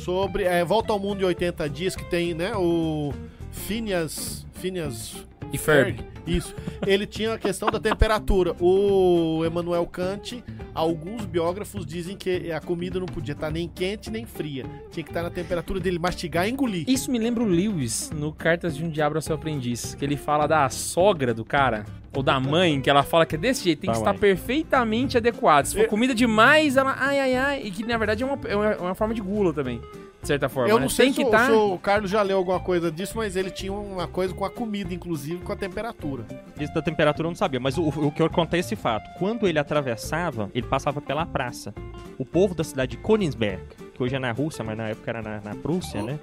sobre 0.05 0.43
é, 0.45 0.64
Volta 0.64 0.93
ao 0.93 0.99
Mundo 0.99 1.21
em 1.23 1.25
80 1.26 1.69
Dias, 1.69 1.95
que 1.95 2.05
tem, 2.05 2.35
né, 2.35 2.52
o 2.57 3.12
Phineas... 3.52 4.45
Phineas 4.55 5.17
E 5.52 5.59
Ferb. 5.59 6.00
Isso. 6.27 6.55
Ele 6.87 7.07
tinha 7.07 7.35
a 7.35 7.39
questão 7.39 7.71
da 7.71 7.81
temperatura. 7.81 8.55
O 8.61 9.45
Emmanuel 9.45 9.87
Kant, 9.87 10.43
alguns 10.75 11.25
biógrafos 11.25 11.85
dizem 11.87 12.17
que 12.17 12.53
a 12.53 12.61
comida 12.61 12.99
não 13.00 13.07
podia 13.07 13.33
estar 13.33 13.50
nem 13.50 13.69
quente 13.69 14.11
nem 14.11 14.25
fria. 14.27 14.65
Tinha 14.91 15.03
que 15.05 15.11
estar 15.11 15.23
na 15.23 15.31
temperatura 15.31 15.81
dele 15.81 15.99
mastigar 15.99 16.47
e 16.47 16.50
engolir. 16.53 16.85
Isso 16.89 17.11
me 17.11 17.19
lembra 17.19 17.43
o 17.43 17.47
Lewis 17.47 18.11
no 18.15 18.33
Cartas 18.33 18.77
de 18.77 18.85
um 18.85 18.89
Diabo 18.91 19.17
ao 19.17 19.23
Seu 19.23 19.35
Aprendiz. 19.35 19.95
Que 19.95 20.05
ele 20.05 20.17
fala 20.17 20.47
da 20.47 20.69
sogra 20.69 21.33
do 21.35 21.45
cara. 21.45 21.85
Ou 22.12 22.25
da 22.25 22.41
mãe, 22.41 22.81
que 22.81 22.91
ela 22.91 23.05
fala 23.05 23.25
que 23.25 23.37
é 23.37 23.39
desse 23.39 23.62
jeito, 23.62 23.81
tem 23.83 23.91
que 23.91 23.95
Da 23.95 24.00
estar 24.00 24.12
mãe. 24.12 24.21
perfeitamente 24.21 25.17
adequado. 25.17 25.67
Se 25.67 25.77
for 25.77 25.87
comida 25.87 26.12
demais, 26.12 26.77
ela. 26.77 26.97
Ai, 26.99 27.21
ai, 27.21 27.35
ai. 27.37 27.62
E 27.65 27.71
que 27.71 27.85
na 27.87 27.97
verdade 27.97 28.25
é 28.25 28.27
uma, 28.27 28.39
é 28.49 28.57
uma, 28.57 28.67
é 28.67 28.77
uma 28.79 28.95
forma 28.97 29.15
de 29.15 29.21
gula 29.21 29.53
também. 29.53 29.81
De 30.23 30.27
certa 30.29 30.50
forma. 30.50 30.69
Eu 30.69 30.77
né? 30.77 30.83
não 30.83 30.89
sei 30.91 31.07
tem 31.07 31.15
se, 31.15 31.21
que 31.23 31.27
o- 31.27 31.31
tá... 31.31 31.47
se 31.47 31.53
o 31.53 31.79
Carlos 31.79 32.11
já 32.11 32.21
leu 32.21 32.37
alguma 32.37 32.61
coisa 32.61 32.91
disso, 32.93 33.15
mas 33.17 33.37
ele 33.37 33.50
tinha 33.50 33.73
uma 33.73 34.07
coisa 34.07 34.35
com 34.35 34.45
a 34.45 34.50
comida, 34.50 34.93
inclusive 34.93 35.43
com 35.43 35.50
a 35.53 35.57
temperatura. 35.57 36.25
Isso 36.61 36.75
da 36.75 36.83
temperatura 36.83 37.27
eu 37.27 37.31
não 37.31 37.37
sabia, 37.37 37.59
mas 37.59 37.79
o, 37.79 37.89
o 37.89 38.12
que 38.12 38.21
eu 38.21 38.29
contei 38.29 38.59
é 38.59 38.61
esse 38.61 38.77
fato. 38.77 39.09
Quando 39.19 39.49
ele 39.49 39.59
atravessava, 39.59 40.50
ele 40.55 40.67
passava 40.67 41.00
pela 41.00 41.25
praça. 41.25 41.73
O 42.19 42.25
povo 42.27 42.55
da 42.55 42.62
cidade 42.62 42.97
de 42.99 43.03
Königsberg, 43.03 43.62
que 43.95 44.03
hoje 44.03 44.15
é 44.15 44.19
na 44.19 44.31
Rússia, 44.31 44.62
mas 44.62 44.77
na 44.77 44.89
época 44.89 45.11
era 45.11 45.23
na, 45.23 45.41
na 45.41 45.55
Prússia, 45.55 46.03
né? 46.03 46.19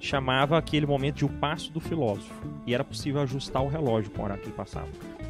Chamava 0.00 0.56
aquele 0.56 0.86
momento 0.86 1.16
de 1.16 1.24
o 1.26 1.28
passo 1.28 1.70
do 1.70 1.78
filósofo. 1.78 2.32
E 2.66 2.72
era 2.74 2.82
possível 2.82 3.20
ajustar 3.20 3.62
o 3.62 3.68
relógio 3.68 4.10
com 4.12 4.22
a 4.22 4.24
hora 4.24 4.36
que 4.38 4.46
ele 4.46 4.52
passava. 4.56 4.88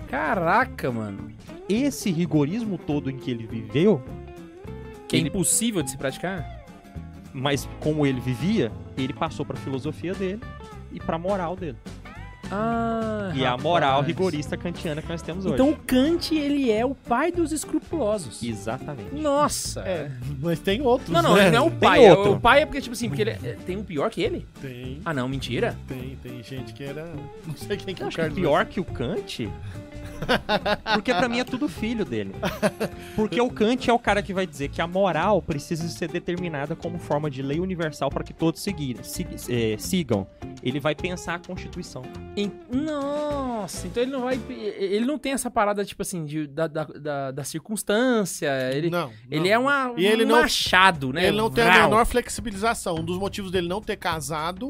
Caraca, 0.08 0.92
mano. 0.92 1.32
Esse 1.68 2.12
rigorismo 2.12 2.78
todo 2.78 3.10
em 3.10 3.16
que 3.16 3.32
ele 3.32 3.46
viveu, 3.46 4.00
Que 5.08 5.16
é 5.16 5.18
Ele- 5.20 5.28
impossível 5.28 5.82
de 5.82 5.90
se 5.90 5.96
praticar. 5.96 6.55
Mas 7.36 7.68
como 7.80 8.06
ele 8.06 8.20
vivia, 8.20 8.72
ele 8.96 9.12
passou 9.12 9.44
pra 9.44 9.56
filosofia 9.56 10.14
dele 10.14 10.40
e 10.90 10.98
pra 10.98 11.18
moral 11.18 11.54
dele. 11.54 11.76
Ah, 12.48 13.32
E 13.34 13.44
a 13.44 13.56
moral 13.56 13.90
rapaz. 13.94 14.06
rigorista 14.06 14.56
kantiana 14.56 15.02
que 15.02 15.08
nós 15.08 15.20
temos 15.20 15.44
hoje. 15.44 15.54
Então 15.54 15.70
o 15.70 15.76
Kant, 15.76 16.32
ele 16.32 16.70
é 16.70 16.86
o 16.86 16.94
pai 16.94 17.32
dos 17.32 17.50
escrupulosos. 17.50 18.40
Exatamente. 18.40 19.12
Nossa. 19.16 19.80
É, 19.80 20.12
mas 20.40 20.60
tem 20.60 20.80
outros, 20.80 21.10
Não, 21.10 21.22
não, 21.22 21.34
né? 21.34 21.48
ele 21.48 21.56
não 21.56 21.64
é 21.64 21.68
o 21.68 21.70
pai. 21.72 22.04
é 22.04 22.12
o- 22.12 22.16
outro. 22.18 22.32
O 22.34 22.40
pai 22.40 22.62
é 22.62 22.66
porque, 22.66 22.80
tipo 22.80 22.92
assim, 22.94 23.08
porque 23.08 23.22
ele 23.22 23.30
é- 23.30 23.56
tem 23.66 23.76
um 23.76 23.82
pior 23.82 24.08
que 24.10 24.22
ele? 24.22 24.46
Tem, 24.62 25.00
Ah, 25.04 25.12
não, 25.12 25.28
mentira. 25.28 25.76
tem, 25.88 26.16
tem 26.22 26.40
gente 26.44 26.72
que 26.72 26.84
era... 26.84 27.04
Não 27.44 27.56
sei 27.56 27.76
quem 27.76 27.92
que 27.94 28.02
Eu 28.02 28.04
é 28.04 28.06
o 28.06 28.08
acho 28.08 28.16
que 28.16 28.22
Carlos. 28.22 28.38
pior 28.38 28.64
que 28.66 28.78
o 28.80 28.84
Kant. 28.84 29.50
Porque 30.94 31.12
pra 31.14 31.28
mim 31.28 31.40
é 31.40 31.44
tudo 31.44 31.68
filho 31.68 32.04
dele. 32.04 32.34
Porque 33.14 33.40
o 33.40 33.50
Kant 33.50 33.88
é 33.88 33.92
o 33.92 33.98
cara 33.98 34.22
que 34.22 34.32
vai 34.34 34.46
dizer 34.46 34.68
que 34.68 34.80
a 34.80 34.86
moral 34.86 35.40
precisa 35.42 35.88
ser 35.88 36.08
determinada 36.10 36.74
como 36.76 36.98
forma 36.98 37.30
de 37.30 37.42
lei 37.42 37.60
universal 37.60 38.10
para 38.10 38.24
que 38.24 38.32
todos 38.32 38.60
seguirem, 38.62 39.02
sig- 39.02 39.28
eh, 39.48 39.76
sigam. 39.78 40.26
Ele 40.62 40.80
vai 40.80 40.94
pensar 40.94 41.34
a 41.34 41.38
Constituição. 41.38 42.02
Em- 42.36 42.50
Nossa, 42.72 43.86
então 43.86 44.02
ele 44.02 44.12
não 44.12 44.22
vai. 44.22 44.40
Ele 44.48 45.04
não 45.04 45.18
tem 45.18 45.32
essa 45.32 45.50
parada, 45.50 45.84
tipo 45.84 46.02
assim, 46.02 46.24
de, 46.24 46.46
da, 46.46 46.66
da, 46.66 46.84
da, 46.84 47.30
da 47.30 47.44
circunstância. 47.44 48.48
Ele, 48.72 48.90
Não, 48.90 49.10
ele 49.30 49.40
não. 49.44 49.54
é 49.54 49.58
uma, 49.58 49.92
E 49.96 50.06
ele 50.06 50.24
um 50.24 50.28
não- 50.28 50.40
machado, 50.42 51.12
né? 51.12 51.26
Ele 51.28 51.36
não 51.36 51.50
tem 51.50 51.64
a 51.64 51.82
menor 51.84 52.04
flexibilização. 52.06 52.96
Um 52.96 53.04
dos 53.04 53.18
motivos 53.18 53.50
dele 53.50 53.68
não 53.68 53.80
ter 53.80 53.96
casado, 53.96 54.68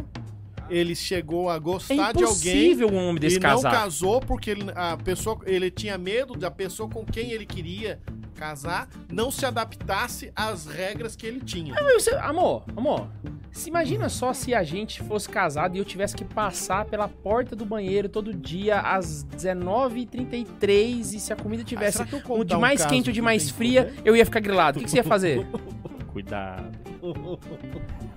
ele 0.71 0.95
chegou 0.95 1.49
a 1.51 1.57
É 1.57 1.61
gostar 1.61 2.13
de 2.13 2.25
alguém 2.25 2.27
impossível 2.27 2.89
um 2.91 2.97
homem 3.09 3.21
desse 3.21 3.37
e 3.37 3.41
não 3.41 3.51
casar. 3.51 3.73
casou 3.73 4.21
porque 4.21 4.51
ele, 4.51 4.65
a 4.75 4.97
pessoa, 4.97 5.39
ele 5.47 5.71
tinha 5.71 5.97
medo 5.99 6.35
da 6.35 6.51
pessoa 6.51 6.89
com 6.89 7.05
quem 7.05 7.31
ele 7.33 7.47
queria 7.47 8.01
casar 8.35 8.89
não 9.11 9.31
se 9.31 9.47
adaptasse 9.47 10.31
às 10.37 10.67
regras 10.67 11.17
que 11.17 11.27
ele 11.27 11.41
tinha. 11.41 11.75
Você- 11.95 12.15
amor, 12.17 12.65
amor, 12.77 13.09
se 13.51 13.71
imagina 13.71 14.11
só 14.11 14.35
se 14.35 14.55
a 14.55 14.63
gente 14.63 15.03
fosse 15.03 15.27
casado 15.27 15.75
e 15.75 15.79
eu 15.79 15.85
tivesse 15.87 16.15
que 16.15 16.25
passar 16.25 16.85
pela 16.85 17.09
porta 17.09 17.57
do 17.57 17.65
banheiro 17.65 18.11
todo 18.11 18.35
dia 18.35 18.81
às 18.81 19.25
19h33 19.25 21.15
e 21.15 21.21
se 21.21 21.33
a 21.33 21.37
comida 21.37 21.65
tivesse 21.65 22.01
eu 22.03 22.07
um 22.35 22.45
de 22.45 22.55
um 22.55 22.61
mais 22.61 22.81
caso 22.83 22.93
quente 22.93 23.09
ou 23.09 23.13
de 23.15 23.21
que 23.21 23.25
mais 23.25 23.49
fria, 23.49 23.95
eu 24.05 24.15
ia 24.15 24.25
ficar 24.27 24.41
grilado. 24.41 24.77
O 24.77 24.81
que, 24.81 24.85
que 24.85 24.91
você 24.91 24.99
ia 24.99 25.05
fazer? 25.05 25.47
Cuidado. 26.13 26.79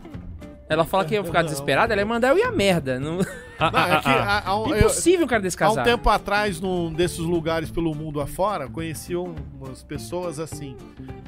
Ela 0.69 0.85
fala 0.85 1.03
que 1.03 1.15
ia 1.15 1.23
ficar 1.23 1.39
Não. 1.39 1.49
desesperada, 1.49 1.93
ela 1.93 2.01
ia 2.01 2.05
mandar 2.05 2.29
eu 2.29 2.37
ir 2.37 2.43
a 2.43 2.51
merda. 2.51 2.99
Não... 2.99 3.17
Não, 3.17 3.23
é 3.23 4.01
que 4.01 4.07
há, 4.09 4.43
há 4.45 4.55
um, 4.57 4.67
eu- 4.69 4.77
Impossível 4.77 5.25
um 5.25 5.27
cara 5.27 5.41
desse 5.41 5.61
há 5.61 5.65
um 5.65 5.75
casar. 5.75 5.83
tempo 5.83 6.07
atrás, 6.09 6.61
num 6.61 6.93
desses 6.93 7.17
lugares 7.19 7.69
pelo 7.71 7.93
mundo 7.95 8.21
afora, 8.21 8.69
conheci 8.69 9.15
um- 9.15 9.35
umas 9.59 9.81
pessoas 9.83 10.39
assim. 10.39 10.77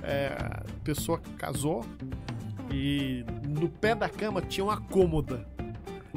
É, 0.04 0.28
a 0.40 0.62
pessoa 0.84 1.20
casou 1.38 1.84
e 2.72 3.26
no 3.48 3.68
pé 3.68 3.96
da 3.96 4.08
cama 4.08 4.42
tinha 4.42 4.64
uma 4.64 4.80
cômoda. 4.80 5.46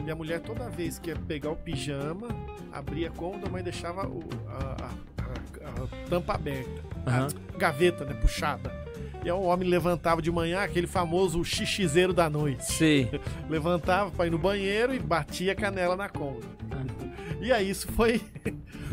E 0.06 0.10
a 0.10 0.14
mulher 0.14 0.40
toda 0.40 0.68
vez 0.68 0.98
que 0.98 1.10
ia 1.10 1.16
pegar 1.16 1.50
o 1.50 1.56
pijama, 1.56 2.28
abria 2.72 3.08
a 3.08 3.10
cômoda, 3.10 3.48
mas 3.50 3.64
deixava 3.64 4.06
o- 4.06 4.22
a, 4.48 4.84
a- 4.84 5.24
a- 5.24 6.04
a 6.04 6.08
tampa 6.10 6.34
aberta, 6.34 6.82
Aham. 7.06 7.28
a 7.54 7.58
gaveta, 7.58 8.04
né, 8.04 8.12
puxada. 8.14 8.83
E 9.24 9.30
o 9.30 9.40
homem 9.40 9.66
levantava 9.66 10.20
de 10.20 10.30
manhã, 10.30 10.60
aquele 10.60 10.86
famoso 10.86 11.42
xixizeiro 11.42 12.12
da 12.12 12.28
noite. 12.28 12.64
Sei. 12.66 13.10
Levantava 13.48 14.10
pra 14.10 14.26
ir 14.26 14.30
no 14.30 14.38
banheiro 14.38 14.94
e 14.94 14.98
batia 14.98 15.52
a 15.52 15.54
canela 15.54 15.96
na 15.96 16.08
cômoda. 16.08 16.46
E 17.40 17.52
aí 17.52 17.68
isso 17.68 17.86
foi 17.92 18.22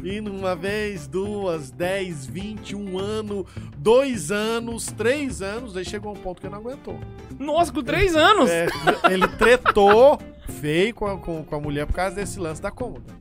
indo 0.03 0.29
uma 0.29 0.57
vez, 0.57 1.07
duas, 1.07 1.71
dez, 1.71 2.25
vinte, 2.25 2.75
um 2.75 2.99
ano, 2.99 3.45
dois 3.77 4.29
anos, 4.29 4.87
três 4.87 5.41
anos, 5.41 5.77
aí 5.77 5.85
chegou 5.85 6.11
um 6.11 6.17
ponto 6.17 6.41
que 6.41 6.47
ele 6.47 6.55
não 6.55 6.59
aguentou. 6.59 6.99
Nossa, 7.39 7.71
com 7.71 7.81
três 7.81 8.13
anos! 8.13 8.49
É, 8.49 8.67
ele 9.09 9.25
tretou 9.37 10.19
feio 10.59 10.93
com 10.93 11.05
a, 11.05 11.17
com, 11.17 11.45
com 11.45 11.55
a 11.55 11.61
mulher 11.61 11.85
por 11.85 11.93
causa 11.93 12.15
desse 12.15 12.39
lance 12.39 12.61
da 12.61 12.71
cômoda. 12.71 13.20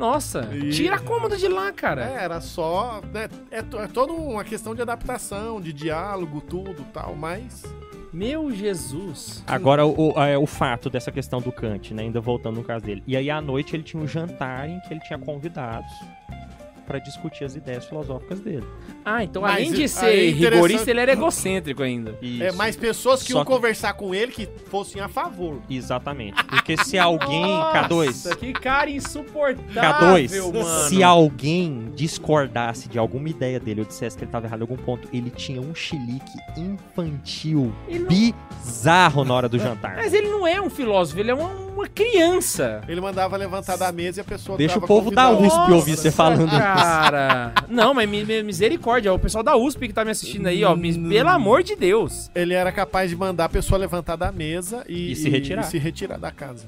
Nossa, 0.00 0.48
E- 0.54 0.70
tira 0.70 0.96
a 0.96 0.98
cômoda 0.98 1.36
de 1.36 1.46
lá, 1.46 1.70
cara. 1.72 2.08
É, 2.08 2.24
era 2.24 2.40
só. 2.40 3.02
né, 3.12 3.28
é, 3.50 3.58
é 3.58 3.86
toda 3.86 4.14
uma 4.14 4.42
questão 4.42 4.74
de 4.74 4.80
adaptação, 4.80 5.60
de 5.60 5.74
diálogo, 5.74 6.40
tudo 6.40 6.84
tal, 6.92 7.14
mas. 7.14 7.62
Meu 8.12 8.50
Jesus. 8.50 9.44
Agora, 9.46 9.84
o, 9.86 10.14
o- 10.14 10.22
é, 10.24 10.36
o 10.38 10.46
fato 10.46 10.88
dessa 10.90 11.12
questão 11.12 11.40
do 11.40 11.52
Kant, 11.52 11.92
né? 11.94 12.02
Ainda 12.04 12.20
voltando 12.20 12.56
no 12.56 12.64
caso 12.64 12.84
dele. 12.84 13.04
E 13.06 13.14
aí, 13.16 13.30
à 13.30 13.40
noite, 13.42 13.76
ele 13.76 13.82
tinha 13.84 14.02
um 14.02 14.06
jantar 14.08 14.68
em 14.68 14.80
que 14.80 14.92
ele 14.92 15.00
tinha 15.00 15.18
convidados 15.18 15.92
pra 16.90 16.98
discutir 16.98 17.44
as 17.44 17.54
ideias 17.54 17.84
filosóficas 17.86 18.40
dele. 18.40 18.64
Ah, 19.04 19.22
então 19.22 19.42
Mas 19.42 19.52
além 19.54 19.70
de 19.72 19.86
ser 19.88 20.06
é 20.28 20.30
rigorista, 20.30 20.90
ele 20.90 20.98
era 20.98 21.12
egocêntrico 21.12 21.84
ainda. 21.84 22.18
Isso. 22.20 22.42
É, 22.42 22.50
mais 22.50 22.74
pessoas 22.74 23.22
que 23.22 23.30
Só 23.30 23.38
iam 23.38 23.44
que- 23.44 23.52
conversar 23.52 23.92
com 23.94 24.12
ele 24.12 24.32
que 24.32 24.48
fossem 24.68 25.00
a 25.00 25.06
favor. 25.06 25.60
Exatamente. 25.70 26.42
Porque 26.46 26.76
se 26.82 26.98
alguém, 26.98 27.46
Nossa, 27.46 27.88
K2, 27.88 28.36
que 28.38 28.52
cara 28.54 28.90
insuportável, 28.90 30.16
K2, 30.26 30.52
mano. 30.64 30.88
se 30.88 31.00
alguém 31.04 31.92
discordasse 31.94 32.88
de 32.88 32.98
alguma 32.98 33.28
ideia 33.28 33.60
dele 33.60 33.82
ou 33.82 33.86
dissesse 33.86 34.18
que 34.18 34.24
ele 34.24 34.32
tava 34.32 34.46
errado 34.46 34.58
em 34.58 34.62
algum 34.62 34.76
ponto, 34.76 35.08
ele 35.12 35.30
tinha 35.30 35.60
um 35.60 35.72
chilique 35.72 36.38
infantil 36.56 37.72
não- 37.88 38.06
bizarro 38.06 39.24
na 39.24 39.32
hora 39.34 39.48
do 39.48 39.58
jantar. 39.60 39.94
Mas 39.94 40.12
ele 40.12 40.28
não 40.28 40.44
é 40.44 40.60
um 40.60 40.68
filósofo, 40.68 41.20
ele 41.20 41.30
é 41.30 41.34
uma, 41.34 41.69
uma 41.80 41.88
criança. 41.88 42.82
Ele 42.88 43.00
mandava 43.00 43.36
levantar 43.36 43.76
da 43.76 43.90
mesa 43.92 44.20
e 44.20 44.22
a 44.22 44.24
pessoa 44.24 44.56
Deixa 44.58 44.74
tava 44.74 44.84
o 44.84 44.88
povo 44.88 45.10
da. 45.10 45.30
USP 45.30 45.72
ouvir 45.72 45.96
você 45.96 46.10
falando 46.10 46.46
isso. 46.46 46.56
Cara, 46.58 47.52
não, 47.68 47.92
mas 47.94 48.08
mi- 48.08 48.24
mi- 48.24 48.42
misericórdia, 48.42 49.12
o 49.12 49.18
pessoal 49.18 49.42
da 49.42 49.56
USP 49.56 49.88
que 49.88 49.94
tá 49.94 50.04
me 50.04 50.10
assistindo 50.10 50.46
aí, 50.46 50.64
ó, 50.64 50.76
pelo 50.76 51.28
amor 51.28 51.62
de 51.62 51.74
Deus. 51.76 52.30
Ele 52.34 52.54
era 52.54 52.70
capaz 52.72 53.10
de 53.10 53.16
mandar 53.16 53.46
a 53.46 53.48
pessoa 53.48 53.78
levantar 53.78 54.16
da 54.16 54.30
mesa 54.30 54.84
e, 54.88 55.12
E 55.12 55.16
se 55.16 55.28
retirar. 55.28 55.62
e 55.62 55.64
se 55.66 55.78
retirar 55.78 56.18
da 56.18 56.30
casa. 56.30 56.66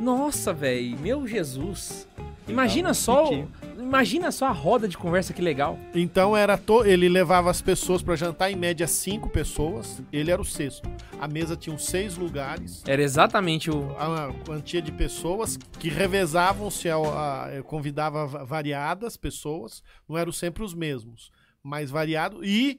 Nossa, 0.00 0.52
velho, 0.52 0.98
meu 1.00 1.26
Jesus. 1.26 2.06
Imagina 2.48 2.92
só, 2.92 3.30
imagina 3.78 4.32
só 4.32 4.46
a 4.46 4.50
roda 4.52 4.88
de 4.88 4.98
conversa 4.98 5.32
que 5.32 5.40
legal. 5.40 5.78
Então 5.94 6.36
era 6.36 6.58
to... 6.58 6.84
ele 6.84 7.08
levava 7.08 7.50
as 7.50 7.62
pessoas 7.62 8.02
pra 8.02 8.16
jantar, 8.16 8.50
em 8.50 8.56
média 8.56 8.86
cinco 8.86 9.28
pessoas. 9.28 10.02
Ele 10.12 10.30
era 10.30 10.42
o 10.42 10.44
sexto. 10.44 10.88
A 11.20 11.28
mesa 11.28 11.56
tinha 11.56 11.74
uns 11.74 11.84
seis 11.86 12.16
lugares. 12.16 12.82
Era 12.86 13.00
exatamente 13.02 13.70
o 13.70 13.94
A 13.98 14.32
quantia 14.44 14.82
de 14.82 14.90
pessoas 14.90 15.56
que 15.78 15.88
revezavam-se, 15.88 16.90
ao- 16.90 17.16
a- 17.16 17.48
eu 17.54 17.62
convidava 17.64 18.26
va- 18.26 18.44
variadas 18.44 19.16
pessoas, 19.16 19.82
não 20.08 20.18
eram 20.18 20.32
sempre 20.32 20.62
os 20.64 20.74
mesmos, 20.74 21.30
mas 21.62 21.90
variado 21.90 22.44
e 22.44 22.78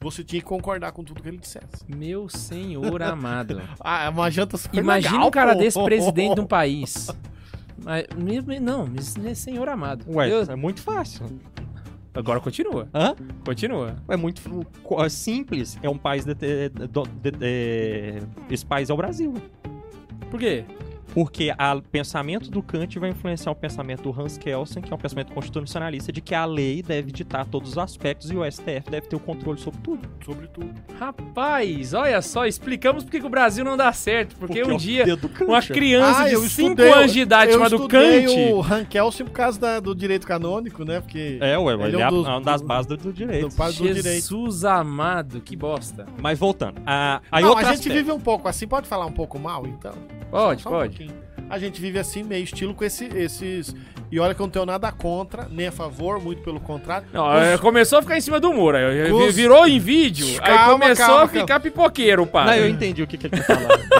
você 0.00 0.22
tinha 0.22 0.42
que 0.42 0.46
concordar 0.48 0.92
com 0.92 1.02
tudo 1.04 1.22
que 1.22 1.28
ele 1.28 1.38
dissesse. 1.38 1.84
meu 1.88 2.28
senhor 2.28 3.00
amado. 3.02 3.62
Ah, 3.80 4.04
é 4.04 4.08
uma 4.08 4.30
janta 4.30 4.56
super 4.56 4.78
Imagina 4.78 5.12
legal, 5.12 5.28
um 5.28 5.30
cara 5.30 5.52
pô. 5.54 5.60
desse 5.60 5.82
presidente 5.82 6.34
de 6.34 6.40
um 6.40 6.46
país. 6.46 7.06
Mas, 7.84 8.04
não, 8.60 8.86
né, 9.18 9.34
senhor 9.34 9.68
amado. 9.68 10.04
Ué, 10.08 10.30
é 10.48 10.56
muito 10.56 10.80
fácil. 10.80 11.26
agora 12.14 12.40
continua. 12.40 12.88
Hã? 12.94 13.14
Continua. 13.44 13.96
É 14.08 14.16
muito 14.16 14.40
é 14.98 15.08
simples. 15.08 15.78
É 15.82 15.88
um 15.90 15.98
país. 15.98 16.24
De, 16.24 16.34
de- 16.34 16.68
de- 16.70 17.30
de- 17.30 18.22
esse 18.50 18.64
país 18.64 18.88
é 18.90 18.94
o 18.94 18.96
Brasil. 18.96 19.34
Por 20.30 20.40
quê? 20.40 20.64
Porque 21.16 21.50
o 21.50 21.82
pensamento 21.90 22.50
do 22.50 22.62
Kant 22.62 22.98
vai 22.98 23.08
influenciar 23.08 23.50
o 23.50 23.54
pensamento 23.54 24.02
do 24.02 24.20
Hans 24.20 24.36
Kelsen, 24.36 24.82
que 24.82 24.92
é 24.92 24.94
um 24.94 24.98
pensamento 24.98 25.32
constitucionalista, 25.32 26.12
de 26.12 26.20
que 26.20 26.34
a 26.34 26.44
lei 26.44 26.82
deve 26.82 27.10
ditar 27.10 27.46
todos 27.46 27.70
os 27.70 27.78
aspectos 27.78 28.30
e 28.30 28.36
o 28.36 28.44
STF 28.44 28.90
deve 28.90 29.06
ter 29.06 29.16
o 29.16 29.18
controle 29.18 29.58
sobre 29.58 29.80
tudo. 29.80 30.06
Sobre 30.22 30.46
tudo. 30.48 30.68
Rapaz, 31.00 31.94
olha 31.94 32.20
só, 32.20 32.44
explicamos 32.44 33.02
porque 33.02 33.18
que 33.18 33.24
o 33.24 33.30
Brasil 33.30 33.64
não 33.64 33.78
dá 33.78 33.90
certo. 33.94 34.36
Porque, 34.36 34.58
é 34.60 34.66
um 34.66 34.74
o 34.74 34.78
dia 34.78 35.06
dedo 35.06 35.22
do 35.22 35.28
Kant. 35.30 35.48
uma 35.50 35.62
criança 35.62 36.22
Ah, 36.24 36.28
de 36.28 36.34
eu 36.34 36.40
5 36.42 36.68
estudei- 36.72 36.92
anos 36.92 37.12
de 37.14 37.20
idade 37.20 37.50
eu 37.52 37.56
chamada 37.58 37.76
estudei 37.76 38.26
Kant. 38.26 38.52
o 38.52 38.60
Rankelsen 38.60 39.24
por 39.26 39.32
causa 39.32 39.58
da- 39.58 39.80
do 39.80 39.94
direito 39.94 40.26
canônico, 40.26 40.84
né? 40.84 41.00
Porque 41.00 41.38
É, 41.40 41.56
ué, 41.56 41.72
Ele 41.72 41.82
ele, 41.84 41.94
é 41.94 41.98
um 41.98 42.00
é, 42.00 42.04
a- 42.04 42.10
dos- 42.10 42.26
uma 42.26 42.40
das 42.42 42.60
bases 42.60 42.86
do, 42.88 42.96
do 42.98 43.10
direito. 43.12 43.48
do 43.48 43.56
do 43.56 43.72
direito. 43.72 44.02
Jesus 44.02 44.64
amado, 44.66 45.40
que 45.40 45.56
bosta. 45.56 46.04
Mas 46.20 46.38
voltando. 46.38 46.82
A, 46.84 47.22
aí 47.32 47.42
Não, 47.42 47.52
a 47.56 47.62
gente 47.64 47.72
aspecto. 47.74 47.92
vive 47.94 48.12
um 48.12 48.20
pouco 48.20 48.48
assim, 48.48 48.68
pode 48.68 48.86
falar 48.86 49.06
um 49.06 49.12
pouco 49.12 49.38
mal, 49.38 49.66
então? 49.66 49.94
Pode, 50.30 50.60
Só 50.62 50.68
um 50.68 50.72
pode. 50.72 50.88
pouquinho. 50.96 51.05
A 51.48 51.58
gente 51.58 51.80
vive 51.80 51.98
assim, 51.98 52.22
meio 52.22 52.44
estilo 52.44 52.74
com 52.74 52.84
esse- 52.84 53.06
esses. 53.16 53.74
E 54.10 54.20
olha 54.20 54.34
que 54.34 54.40
eu 54.40 54.46
não 54.46 54.50
tenho 54.50 54.66
nada 54.66 54.90
contra, 54.92 55.48
nem 55.50 55.66
a 55.66 55.72
favor, 55.72 56.20
muito 56.22 56.40
pelo 56.42 56.60
contrário. 56.60 57.08
Não, 57.12 57.26
Os- 57.26 57.42
é, 57.42 57.58
começou 57.58 57.98
a 57.98 58.02
ficar 58.02 58.16
em 58.16 58.20
cima 58.20 58.38
do 58.38 58.52
muro. 58.52 58.76
aí 58.76 59.10
Os- 59.10 59.34
Virou 59.34 59.66
em 59.66 59.78
vídeo. 59.80 60.26
aí 60.42 60.54
Calma, 60.56 60.72
começou 60.78 61.06
calma, 61.06 61.22
a 61.24 61.28
ficar 61.28 61.60
pipoqueiro, 61.60 62.22
Não, 62.22 62.28
pai. 62.28 62.60
eu 62.60 62.68
entendi 62.68 63.02
o 63.02 63.06
que, 63.06 63.16
que 63.18 63.26
ele 63.26 63.42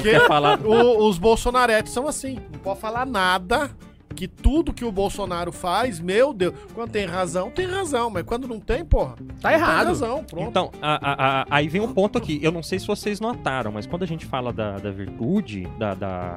quer 0.02 0.20
Que- 0.20 0.20
falar. 0.28 0.60
O- 0.64 1.08
os 1.08 1.18
bolsonaretes 1.18 1.92
são 1.92 2.06
assim, 2.06 2.38
não 2.52 2.60
pode 2.60 2.80
falar 2.80 3.04
nada. 3.06 3.70
Que 4.14 4.26
tudo 4.26 4.72
que 4.72 4.82
o 4.82 4.90
Bolsonaro 4.90 5.52
faz, 5.52 6.00
meu 6.00 6.32
Deus, 6.32 6.54
quando 6.74 6.90
tem 6.90 7.04
razão, 7.04 7.50
tem 7.50 7.66
razão, 7.66 8.08
mas 8.08 8.22
quando 8.22 8.48
não 8.48 8.58
tem, 8.58 8.82
porra, 8.82 9.14
Tá 9.42 9.50
não 9.50 9.56
errado. 9.58 9.76
Tem 9.78 9.86
razão, 9.88 10.24
pronto. 10.24 10.48
Então, 10.48 10.70
a- 10.80 10.94
a- 11.02 11.40
a- 11.42 11.46
aí 11.50 11.68
vem 11.68 11.82
um 11.82 11.92
ponto 11.92 12.16
aqui. 12.16 12.40
Eu 12.42 12.50
não 12.50 12.62
sei 12.62 12.78
se 12.78 12.86
vocês 12.86 13.20
notaram, 13.20 13.72
mas 13.72 13.84
quando 13.84 14.04
a 14.04 14.06
gente 14.06 14.24
fala 14.24 14.54
da, 14.54 14.78
da 14.78 14.90
virtude, 14.90 15.68
da, 15.78 15.92
da, 15.92 16.36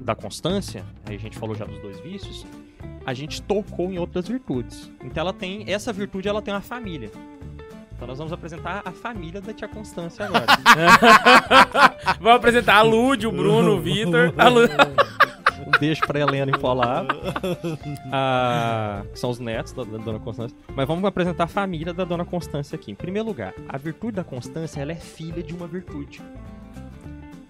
da 0.00 0.14
constância, 0.14 0.84
aí 1.04 1.16
a 1.16 1.18
gente 1.18 1.38
falou 1.38 1.54
já 1.54 1.64
dos 1.64 1.78
dois 1.80 2.00
vícios, 2.00 2.46
a 3.04 3.14
gente 3.14 3.42
tocou 3.42 3.90
em 3.92 3.98
outras 3.98 4.26
virtudes. 4.28 4.90
Então 5.02 5.20
ela 5.22 5.32
tem, 5.32 5.64
essa 5.70 5.92
virtude 5.92 6.28
ela 6.28 6.42
tem 6.42 6.52
uma 6.52 6.60
família. 6.60 7.10
Então 8.00 8.08
nós 8.08 8.16
vamos 8.16 8.32
apresentar 8.32 8.80
a 8.82 8.90
família 8.90 9.42
da 9.42 9.52
tia 9.52 9.68
Constância 9.68 10.24
agora. 10.24 10.46
Vamos 12.18 12.36
apresentar 12.38 12.76
a 12.76 12.82
Lud, 12.82 13.26
o 13.26 13.30
Bruno, 13.30 13.76
o 13.76 13.80
Vitor. 13.82 14.32
A 14.38 14.48
Lu... 14.48 14.60
Um 15.66 15.78
beijo 15.78 16.00
pra 16.06 16.18
Helena 16.18 16.50
Impolar. 16.50 17.04
Ah, 18.10 19.02
que 19.12 19.18
são 19.18 19.28
os 19.28 19.38
netos 19.38 19.74
da, 19.74 19.84
da 19.84 19.98
Dona 19.98 20.18
Constância. 20.18 20.56
Mas 20.74 20.88
vamos 20.88 21.04
apresentar 21.04 21.44
a 21.44 21.46
família 21.46 21.92
da 21.92 22.04
Dona 22.04 22.24
Constância 22.24 22.74
aqui. 22.74 22.90
Em 22.90 22.94
primeiro 22.94 23.28
lugar, 23.28 23.52
a 23.68 23.76
virtude 23.76 24.16
da 24.16 24.24
Constância 24.24 24.80
ela 24.80 24.92
é 24.92 24.96
filha 24.96 25.42
de 25.42 25.54
uma 25.54 25.66
virtude. 25.66 26.22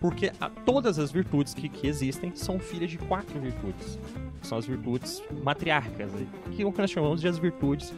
Porque 0.00 0.32
a- 0.40 0.48
todas 0.48 0.98
as 0.98 1.10
virtudes 1.12 1.52
que, 1.52 1.68
que 1.68 1.86
existem 1.86 2.32
são 2.34 2.58
filhas 2.58 2.90
de 2.90 2.98
quatro 2.98 3.38
virtudes. 3.38 3.98
São 4.42 4.56
as 4.56 4.64
virtudes 4.64 5.22
matriarcas, 5.44 6.10
que 6.52 6.62
é 6.62 6.66
o 6.66 6.72
que 6.72 6.80
nós 6.80 6.90
chamamos 6.90 7.20
de 7.20 7.28
as 7.28 7.36
virtudes 7.38 7.92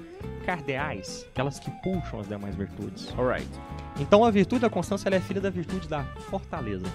cardeais, 0.44 1.24
aquelas 1.30 1.60
que 1.60 1.70
puxam 1.82 2.18
as 2.18 2.26
demais 2.28 2.56
virtudes. 2.56 3.08
Alright. 3.16 3.46
Então 4.00 4.24
a 4.24 4.30
virtude 4.30 4.62
da 4.62 4.68
constância 4.70 5.08
é 5.08 5.20
filha 5.20 5.40
da 5.40 5.50
virtude 5.50 5.86
da 5.86 6.02
fortaleza. 6.28 6.86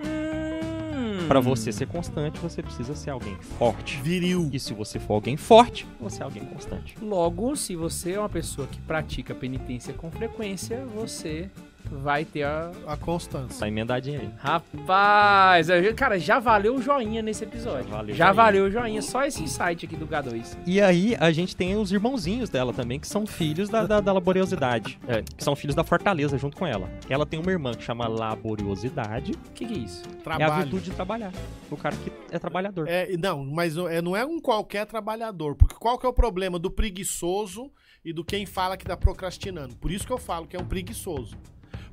Hum. 0.00 1.26
Pra 1.26 1.40
você 1.40 1.72
ser 1.72 1.88
constante, 1.88 2.38
você 2.38 2.62
precisa 2.62 2.94
ser 2.94 3.10
alguém 3.10 3.34
forte. 3.58 4.00
Viril. 4.00 4.48
E 4.52 4.60
se 4.60 4.72
você 4.72 5.00
for 5.00 5.14
alguém 5.14 5.36
forte, 5.36 5.84
você 6.00 6.22
é 6.22 6.24
alguém 6.24 6.44
constante. 6.44 6.94
Logo, 7.02 7.56
se 7.56 7.74
você 7.74 8.12
é 8.12 8.18
uma 8.20 8.28
pessoa 8.28 8.68
que 8.68 8.80
pratica 8.82 9.34
penitência 9.34 9.92
com 9.92 10.08
frequência, 10.10 10.84
você 10.94 11.50
vai 11.90 12.24
ter 12.24 12.42
a. 12.44 12.70
A 12.86 12.96
constância. 12.96 13.60
Tá 13.60 13.68
emendadinho 13.68 14.20
aí. 14.20 14.30
Rapaz, 14.38 15.68
eu- 15.68 15.94
cara, 15.94 16.18
já 16.18 16.38
valeu 16.38 16.74
o 16.76 16.82
joinha 16.82 17.22
nesse 17.22 17.44
episódio. 17.44 17.88
Já 17.88 17.96
valeu 17.96 18.14
o 18.14 18.16
já 18.16 18.24
joinha. 18.26 18.34
valeu 18.34 18.64
o 18.66 18.70
joinha, 18.70 19.02
só 19.02 19.24
esse 19.24 19.42
insight 19.42 19.84
aqui 19.86 19.96
do 19.96 20.06
K2. 20.06 20.56
E 20.66 20.80
aí 20.80 21.16
a 21.18 21.30
gente 21.32 21.54
tem 21.56 21.76
os 21.76 21.92
irmãozinhos 21.92 22.48
dela 22.50 22.72
também, 22.72 22.98
que 23.00 23.06
são 23.08 23.26
filhos 23.26 23.68
da, 23.68 23.86
da, 23.86 24.00
da 24.00 24.12
laboriosidade. 24.12 24.98
É, 25.06 25.22
que 25.22 25.42
são 25.44 25.54
filhos 25.56 25.74
da 25.74 25.84
fortaleza 25.84 26.36
junto 26.38 26.56
com 26.56 26.66
ela. 26.66 26.88
Ela 27.08 27.26
tem 27.26 27.38
uma 27.40 27.50
irmã 27.50 27.72
que 27.74 27.82
chama 27.82 28.06
laboriosidade. 28.08 29.32
O 29.32 29.52
que, 29.52 29.66
que 29.66 29.74
é 29.74 29.78
isso? 29.78 30.02
É 30.06 30.12
a 30.18 30.22
Trabalho. 30.22 30.62
virtude 30.62 30.84
de 30.84 30.90
trabalhar. 30.92 31.32
O 31.70 31.76
cara 31.76 31.96
que 31.96 32.12
é 32.30 32.38
trabalhador. 32.38 32.86
É, 32.88 33.16
não, 33.16 33.44
mas 33.44 33.74
não 33.76 33.88
é, 33.88 34.00
não 34.02 34.16
é 34.16 34.24
um 34.24 34.40
qualquer 34.40 34.86
trabalhador. 34.86 35.54
Porque 35.56 35.74
qual 35.76 35.98
que 35.98 36.06
é 36.06 36.08
o 36.08 36.12
problema 36.12 36.58
do 36.58 36.70
preguiçoso 36.70 37.70
e 38.04 38.12
do 38.12 38.24
quem 38.24 38.46
fala 38.46 38.76
que 38.76 38.84
tá 38.84 38.96
procrastinando? 38.96 39.76
Por 39.76 39.90
isso 39.90 40.06
que 40.06 40.12
eu 40.12 40.18
falo 40.18 40.46
que 40.46 40.56
é 40.56 40.60
um 40.60 40.64
preguiçoso. 40.66 41.36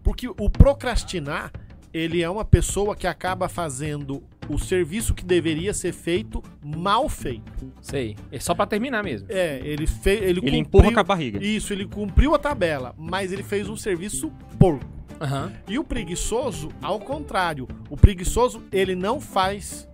Porque 0.04 0.28
o 0.28 0.50
procrastinar, 0.50 1.52
ele 1.94 2.22
é 2.22 2.30
uma 2.30 2.44
pessoa 2.44 2.96
que 2.96 3.08
acaba 3.08 3.48
fazendo 3.48 4.24
o 4.50 4.60
serviço 4.60 5.14
que 5.14 5.24
deveria 5.24 5.74
ser 5.74 5.94
feito 5.94 6.44
mal 6.64 7.08
feito. 7.08 7.72
Sei. 7.82 8.16
É 8.32 8.40
só 8.40 8.54
pra 8.54 8.66
terminar 8.66 9.04
mesmo. 9.04 9.28
É, 9.30 9.62
ele 9.64 9.88
fez. 9.88 10.22
Ele, 10.22 10.30
Ele 10.32 10.42
cumpriu- 10.42 10.60
empurra 10.60 10.92
com 10.94 11.00
a 11.00 11.04
barriga. 11.04 11.44
Isso, 11.44 11.72
ele 11.72 11.86
cumpriu 11.86 12.36
a 12.36 12.40
tabela, 12.40 12.94
mas 12.98 13.32
ele 13.32 13.44
fez 13.44 13.70
um 13.70 13.78
serviço 13.78 14.32
porco. 14.60 14.86
Aham. 15.22 15.54
E 15.70 15.80
o 15.80 15.84
preguiçoso, 15.84 16.70
ao 16.82 17.00
contrário, 17.00 17.68
o 17.90 17.96
preguiçoso, 17.96 18.62
ele 18.72 18.96
não 18.96 19.22
faz 19.22 19.88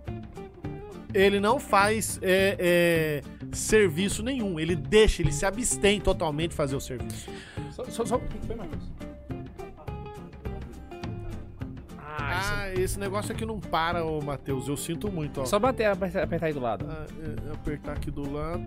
ele 1.12 1.40
não 1.40 1.58
faz 1.58 2.18
é, 2.22 2.56
é, 2.58 3.22
serviço 3.52 4.22
nenhum. 4.22 4.58
Ele 4.58 4.76
deixa, 4.76 5.22
ele 5.22 5.32
se 5.32 5.44
abstém 5.44 6.00
totalmente 6.00 6.50
de 6.50 6.56
fazer 6.56 6.76
o 6.76 6.80
serviço. 6.80 7.28
Só, 7.70 7.84
só, 7.84 8.04
só... 8.06 8.20
O 12.18 12.22
Matheus? 12.22 12.30
Ah, 12.30 12.40
isso- 12.40 12.52
Ah, 12.78 12.82
esse 12.82 12.98
negócio 12.98 13.32
aqui 13.32 13.44
não 13.46 13.58
para, 13.60 14.04
ô 14.04 14.20
Matheus. 14.20 14.68
Eu 14.68 14.76
sinto 14.76 15.10
muito, 15.10 15.40
ó. 15.40 15.44
Só 15.44 15.58
bater, 15.58 15.86
apertar, 15.86 16.44
aí 16.44 16.52
do 16.52 16.60
lado. 16.60 16.86
Ah, 16.88 17.06
é, 17.48 17.52
apertar 17.52 17.92
aqui 17.92 18.10
do 18.10 18.30
lado. 18.32 18.64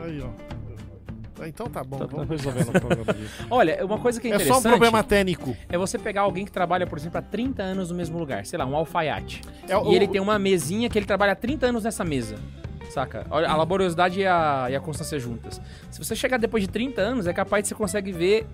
Aí, 0.00 0.20
ó. 0.20 0.28
Ah, 1.40 1.48
então 1.48 1.66
tá 1.68 1.82
bom. 1.82 1.98
Tá, 1.98 2.06
tá 2.06 2.16
vamos. 2.16 2.28
resolvendo 2.30 2.68
o 2.68 2.80
problema 2.80 3.12
disso. 3.14 3.46
Olha, 3.50 3.84
uma 3.84 3.98
coisa 3.98 4.20
que 4.20 4.28
é 4.28 4.30
É 4.30 4.34
interessante 4.34 4.62
só 4.62 4.68
um 4.68 4.70
problema 4.70 5.02
técnico. 5.02 5.56
é 5.68 5.76
você 5.76 5.98
pegar 5.98 6.22
alguém 6.22 6.44
que 6.44 6.52
trabalha, 6.52 6.86
por 6.86 6.96
exemplo, 6.96 7.18
há 7.18 7.22
30 7.22 7.62
anos 7.62 7.90
no 7.90 7.96
mesmo 7.96 8.18
lugar. 8.18 8.46
Sei 8.46 8.58
lá, 8.58 8.64
um 8.64 8.76
alfaiate. 8.76 9.42
É, 9.68 9.76
o- 9.76 9.90
E 9.92 9.96
ele 9.96 10.06
tem 10.06 10.20
uma 10.20 10.38
mesinha 10.38 10.88
que 10.88 10.96
ele 10.98 11.06
trabalha 11.06 11.32
há 11.32 11.36
30 11.36 11.66
anos 11.66 11.82
nessa 11.84 12.04
mesa. 12.04 12.36
Saca? 12.90 13.26
Olha, 13.30 13.48
a 13.48 13.56
laboriosidade 13.56 14.20
e 14.20 14.26
a, 14.26 14.68
e 14.70 14.76
a 14.76 14.80
constância 14.80 15.18
juntas. 15.18 15.60
Se 15.90 15.98
você 15.98 16.14
chegar 16.14 16.38
depois 16.38 16.62
de 16.62 16.68
30 16.70 17.00
anos, 17.00 17.26
é 17.26 17.32
capaz 17.32 17.64
de 17.64 17.68
você 17.68 17.74
consegue 17.74 18.12
ver 18.12 18.46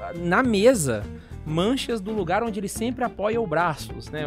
ah, 0.00 0.12
na 0.14 0.42
mesa 0.44 1.02
manchas 1.44 2.00
do 2.00 2.12
lugar 2.12 2.42
onde 2.42 2.58
ele 2.60 2.68
sempre 2.68 3.04
apoia 3.04 3.40
os 3.40 3.48
braços, 3.48 4.08
né? 4.10 4.22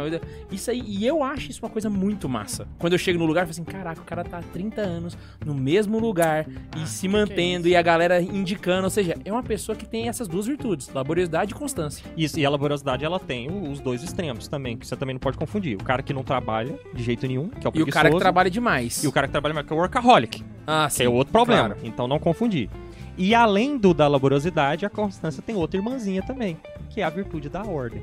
Isso 0.50 0.70
aí, 0.70 0.82
e 0.86 1.06
eu 1.06 1.22
acho 1.22 1.50
isso 1.50 1.60
uma 1.62 1.70
coisa 1.70 1.88
muito 1.90 2.28
massa. 2.28 2.66
Quando 2.78 2.92
eu 2.92 2.98
chego 2.98 3.18
no 3.18 3.24
lugar, 3.26 3.42
eu 3.42 3.46
falo 3.46 3.50
assim, 3.52 3.64
caraca, 3.64 4.00
o 4.00 4.04
cara 4.04 4.22
tá 4.24 4.38
há 4.38 4.42
30 4.42 4.80
anos 4.80 5.16
no 5.44 5.54
mesmo 5.54 5.98
lugar 5.98 6.46
e 6.76 6.86
se 6.86 7.08
mantendo 7.08 7.66
é 7.68 7.70
e 7.70 7.76
a 7.76 7.82
galera 7.82 8.20
indicando, 8.20 8.84
ou 8.84 8.90
seja, 8.90 9.14
é 9.24 9.32
uma 9.32 9.42
pessoa 9.42 9.74
que 9.76 9.86
tem 9.86 10.08
essas 10.08 10.28
duas 10.28 10.46
virtudes, 10.46 10.88
laboriosidade 10.92 11.52
e 11.52 11.54
constância. 11.54 12.04
Isso, 12.16 12.38
e 12.38 12.44
a 12.46 12.50
laboriosidade 12.50 13.04
ela 13.04 13.18
tem 13.18 13.48
os 13.70 13.80
dois 13.80 14.02
extremos 14.02 14.48
também, 14.48 14.76
que 14.76 14.86
você 14.86 14.96
também 14.96 15.14
não 15.14 15.20
pode 15.20 15.36
confundir. 15.36 15.76
O 15.76 15.84
cara 15.84 16.02
que 16.02 16.12
não 16.12 16.22
trabalha 16.22 16.78
de 16.94 17.02
jeito 17.02 17.26
nenhum, 17.26 17.48
que 17.48 17.66
é 17.66 17.70
o 17.70 17.72
E 17.74 17.82
o 17.82 17.86
cara 17.86 17.86
que 17.86 17.92
preguiçoso, 17.92 18.18
trabalha 18.18 18.50
demais. 18.50 19.02
e 19.02 19.06
o 19.08 19.12
cara 19.12 19.26
que 19.26 19.32
trabalha 19.32 19.54
mais, 19.54 19.66
que 19.66 19.72
é 19.72 19.76
o 19.76 19.78
workaholic, 19.78 20.44
Ah, 20.66 20.88
que 20.94 21.02
é 21.02 21.08
outro 21.08 21.32
problema. 21.32 21.70
claro. 21.74 21.80
Então 21.84 22.06
não 22.06 22.18
confundir. 22.18 22.68
E 23.16 23.34
além 23.34 23.78
do 23.78 23.94
da 23.94 24.06
laboriosidade, 24.06 24.84
a 24.84 24.90
constância 24.90 25.42
tem 25.42 25.56
outra 25.56 25.78
irmãzinha 25.78 26.22
também, 26.22 26.56
que 26.90 27.00
é 27.00 27.04
a 27.04 27.10
virtude 27.10 27.48
da 27.48 27.62
ordem. 27.64 28.02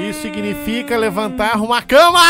Isso 0.00 0.22
significa 0.22 0.96
levantar 0.96 1.60
uma 1.60 1.82
cama! 1.82 2.20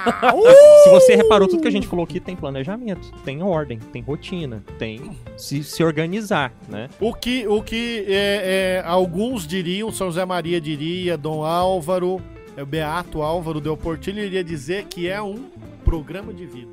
Se 0.84 0.90
você 0.90 1.14
reparou, 1.14 1.46
tudo 1.48 1.60
que 1.60 1.68
a 1.68 1.72
gente 1.72 1.86
falou 1.86 2.04
aqui 2.04 2.18
tem 2.20 2.34
planejamento, 2.34 3.12
tem 3.24 3.42
ordem, 3.42 3.78
tem 3.78 4.00
rotina, 4.00 4.62
tem 4.78 5.10
se, 5.36 5.62
se 5.62 5.82
organizar, 5.82 6.52
né? 6.68 6.88
O 6.98 7.12
que, 7.12 7.46
o 7.46 7.62
que 7.62 8.06
é, 8.08 8.82
é, 8.82 8.84
alguns 8.86 9.46
diriam, 9.46 9.90
São 9.92 10.06
José 10.06 10.24
Maria 10.24 10.60
diria, 10.60 11.18
Dom 11.18 11.44
Álvaro, 11.44 12.20
é, 12.56 12.62
o 12.62 12.66
Beato 12.66 13.20
Álvaro 13.20 13.60
Del 13.60 13.76
Portillo 13.76 14.18
iria 14.18 14.44
dizer 14.44 14.84
que 14.84 15.08
é 15.08 15.20
um 15.20 15.50
programa 15.90 16.32
de 16.32 16.46
vida. 16.46 16.70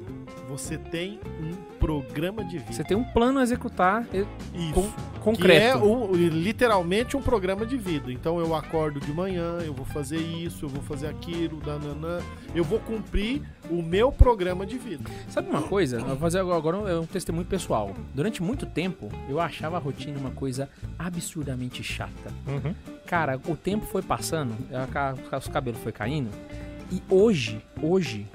Você 0.47 0.77
tem 0.77 1.19
um 1.41 1.56
programa 1.80 2.43
de 2.45 2.60
vida. 2.60 2.71
Você 2.71 2.84
tem 2.84 2.95
um 2.95 3.03
plano 3.03 3.39
a 3.39 3.41
executar 3.43 4.06
e- 4.13 4.19
Isso. 4.56 4.73
con- 4.73 4.91
Que 4.91 5.19
concreto. 5.19 5.65
é 5.65 5.75
o- 5.75 6.12
literalmente 6.15 7.17
um 7.17 7.21
programa 7.21 7.65
de 7.65 7.75
vida. 7.77 8.12
Então 8.13 8.39
eu 8.39 8.53
acordo 8.53 8.99
de 8.99 9.12
manhã, 9.12 9.58
eu 9.65 9.73
vou 9.73 9.86
fazer 9.88 10.17
isso, 10.19 10.65
eu 10.65 10.69
vou 10.69 10.84
fazer 10.84 11.08
aquilo, 11.08 11.58
dananã. 11.60 12.19
Eu 12.53 12.63
vou 12.63 12.80
cumprir 12.80 13.41
o 13.71 13.82
meu 13.82 14.12
programa 14.12 14.67
de 14.67 14.77
vida. 14.77 15.10
Sabe 15.30 15.49
uma 15.49 15.63
coisa? 15.63 15.97
Eu 15.97 16.06
vou 16.06 16.17
fazer 16.17 16.38
agora 16.39 16.77
um, 16.77 16.88
é 16.88 16.99
um 16.99 17.06
testemunho 17.08 17.45
pessoal. 17.47 17.95
Durante 18.13 18.43
muito 18.43 18.67
tempo, 18.67 19.10
eu 19.27 19.39
achava 19.39 19.77
a 19.77 19.80
rotina 19.80 20.19
uma 20.19 20.32
coisa 20.32 20.69
absurdamente 20.97 21.82
chata. 21.84 22.32
Uhum. 22.47 22.75
Cara, 23.08 23.41
o 23.47 23.56
tempo 23.56 23.84
foi 23.88 24.03
passando, 24.03 24.53
os 25.36 25.47
cabelos 25.47 25.80
foi 25.82 25.91
caindo. 25.91 26.30
E 26.91 27.01
hoje, 27.10 27.62
hoje, 27.82 28.25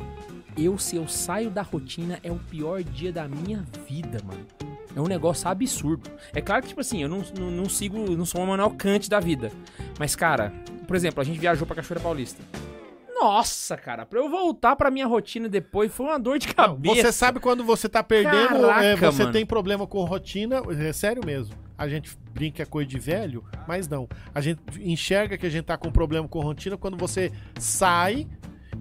eu, 0.57 0.79
se 0.79 0.97
eu 0.97 1.07
saio 1.09 1.51
da 1.51 1.63
rotina, 1.63 2.19
é 2.23 2.31
o 2.31 2.37
pior 2.37 2.83
dia 2.83 3.13
da 3.13 3.27
minha 3.29 3.65
vida, 3.87 4.19
mano. 4.25 4.47
É 4.95 5.01
um 5.01 5.07
negócio 5.07 5.49
absurdo. 5.49 6.11
É 6.35 6.41
claro 6.41 6.63
que, 6.63 6.69
tipo 6.69 6.81
assim, 6.81 7.03
eu 7.03 7.09
não, 7.09 7.23
não, 7.39 7.51
não 7.51 7.69
sigo, 7.69 7.99
não 8.17 8.27
sou 8.27 8.43
um 8.43 8.47
Manuel 8.47 8.71
Kant 8.71 9.09
da 9.09 9.19
vida. 9.21 9.51
Mas, 9.99 10.15
cara, 10.15 10.53
por 10.87 10.95
exemplo, 10.95 11.21
a 11.21 11.25
gente 11.25 11.39
viajou 11.39 11.67
pra 11.67 11.77
Cachoeira 11.77 12.03
Paulista. 12.03 12.43
Nossa, 13.15 13.77
cara, 13.77 14.05
pra 14.05 14.19
eu 14.19 14.29
voltar 14.29 14.75
pra 14.75 14.91
minha 14.91 15.07
rotina 15.07 15.49
depois 15.49 15.93
foi 15.95 16.07
uma 16.07 16.19
dor 16.19 16.39
de 16.41 16.49
Não, 16.49 16.55
cabeça. 16.55 16.95
você 16.97 17.13
sabe 17.13 17.39
quando 17.39 17.63
você 17.63 17.89
tá 17.89 18.03
perdendo, 18.03 18.49
Caraca, 18.49 18.85
é, 18.85 18.97
você 18.97 19.21
mano. 19.21 19.33
tem 19.33 19.47
problema 19.47 19.87
com 19.87 20.03
rotina, 20.03 20.61
é 20.81 20.93
sério 20.93 21.25
mesmo. 21.25 21.55
A 21.79 21.89
gente 21.89 22.17
brinca 22.35 22.65
é 22.65 22.67
coisa 22.67 22.89
de 22.91 22.99
velho, 22.99 23.45
mas 23.67 23.87
não. 23.89 24.09
A 24.35 24.41
gente 24.41 24.61
enxerga 24.81 25.39
que 25.39 25.47
a 25.47 25.51
gente 25.51 25.65
tá 25.65 25.77
com 25.77 25.91
problema 25.93 26.27
com 26.27 26.41
rotina 26.41 26.77
quando 26.77 26.97
você 26.97 27.31
sai 27.59 28.27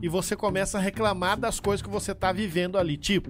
e 0.01 0.07
você 0.07 0.35
começa 0.35 0.77
a 0.77 0.81
reclamar 0.81 1.39
das 1.39 1.59
coisas 1.59 1.81
que 1.81 1.89
você 1.89 2.13
tá 2.13 2.31
vivendo 2.31 2.77
ali. 2.77 2.97
Tipo, 2.97 3.29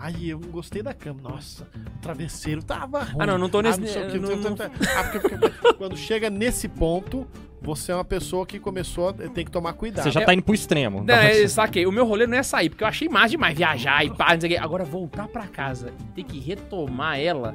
ai, 0.00 0.14
eu 0.22 0.40
não 0.40 0.48
gostei 0.48 0.82
da 0.82 0.94
cama. 0.94 1.20
Nossa, 1.22 1.64
o 1.96 1.98
travesseiro 2.00 2.62
tava 2.62 3.02
ruim. 3.04 3.16
Ah, 3.20 3.26
não, 3.26 3.38
não 3.38 3.48
tô 3.48 3.60
nesse- 3.60 3.86
sei 3.86 4.02
o 4.06 4.10
que, 4.10 4.18
não- 4.18 4.36
não- 4.36 4.56
Ah, 4.96 5.04
porque- 5.04 5.28
porque- 5.28 5.74
Quando 5.74 5.96
chega 5.96 6.28
nesse 6.28 6.68
ponto, 6.68 7.26
você 7.62 7.92
é 7.92 7.94
uma 7.94 8.04
pessoa 8.04 8.44
que 8.46 8.58
começou 8.58 9.08
a 9.10 9.12
tem 9.12 9.44
que 9.44 9.50
tomar 9.50 9.72
cuidado. 9.74 10.04
Você 10.04 10.10
já 10.10 10.24
tá 10.24 10.32
indo 10.34 10.42
pro 10.42 10.54
extremo. 10.54 11.02
Não, 11.04 11.14
é, 11.14 11.46
saquei. 11.48 11.86
O 11.86 11.92
meu 11.92 12.04
rolê 12.06 12.26
não 12.26 12.36
é 12.36 12.42
sair, 12.42 12.68
porque 12.70 12.82
eu 12.84 12.88
achei 12.88 13.08
mais 13.08 13.30
demais 13.30 13.56
viajar 13.56 14.04
e 14.04 14.10
pá, 14.10 14.32
não 14.34 14.40
sei 14.40 14.50
o 14.50 14.52
quê. 14.54 14.58
Agora, 14.58 14.84
voltar 14.84 15.28
pra 15.28 15.46
casa 15.46 15.92
e 16.16 16.22
ter 16.22 16.24
que 16.24 16.38
retomar 16.38 17.18
ela, 17.18 17.54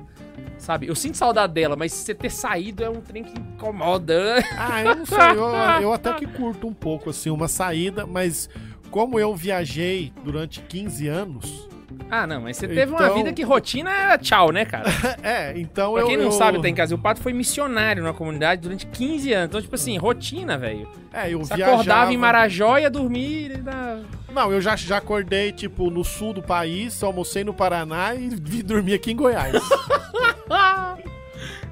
sabe? 0.58 0.88
Eu 0.88 0.96
sinto 0.96 1.18
saudade 1.18 1.54
dela, 1.54 1.76
mas 1.76 1.92
você 1.94 2.14
ter 2.16 2.32
saído 2.32 2.84
é 2.84 2.90
um 2.90 3.02
trem 3.02 3.24
que 3.24 3.40
incomoda. 3.40 4.44
Ah, 4.58 4.84
eu 4.84 4.96
não 4.96 5.06
sei. 5.06 5.18
Eu, 5.18 5.82
eu 5.84 5.94
até 5.94 6.14
que 6.14 6.26
curto 6.26 6.68
um 6.68 6.74
pouco, 6.74 7.10
assim, 7.12 7.30
uma 7.30 7.48
saída, 7.48 8.06
mas 8.08 8.50
como 8.90 9.20
eu 9.20 9.36
viajei 9.36 10.12
durante 10.24 10.62
15 10.62 11.08
anos, 11.08 11.68
Ah, 12.10 12.28
não, 12.28 12.42
mas 12.42 12.58
você 12.58 12.68
teve 12.68 12.92
uma 12.92 13.04
Então- 13.04 13.16
vida 13.16 13.34
que 13.34 13.42
rotina 13.42 13.90
era 13.92 14.18
tchau, 14.18 14.52
né, 14.52 14.64
cara? 14.64 14.86
é, 15.24 15.54
então 15.58 15.94
Pra 15.94 16.02
eu. 16.04 16.08
quem 16.08 16.18
não 16.18 16.26
eu- 16.26 16.32
sabe, 16.32 16.62
tá 16.62 16.70
em 16.70 16.76
casa. 16.76 16.94
O 16.94 16.98
Pato 17.00 17.20
foi 17.20 17.34
missionário 17.34 18.04
na 18.04 18.14
comunidade 18.14 18.62
durante 18.62 18.86
15 18.86 19.34
anos. 19.34 19.48
Então, 19.50 19.62
tipo 19.62 19.74
assim, 19.76 19.98
rotina, 19.98 20.58
velho. 20.58 20.88
É, 21.12 21.34
eu 21.34 21.40
Você 21.40 21.56
viajava. 21.56 21.74
acordava 21.82 22.14
em 22.14 22.18
Marajó, 22.18 22.78
ia 22.78 22.90
dormir 22.90 23.52
e. 23.52 24.32
Não, 24.34 24.52
eu 24.52 24.62
já, 24.62 24.76
já 24.76 24.98
acordei, 24.98 25.52
tipo, 25.52 25.90
no 25.90 26.04
sul 26.04 26.34
do 26.34 26.44
país, 26.44 27.02
almocei 27.02 27.44
no 27.44 27.54
Paraná 27.54 28.14
e 28.14 28.30
vi 28.40 28.62
dormir 28.62 28.94
aqui 28.94 29.12
em 29.12 29.16
Goiás. 29.16 29.54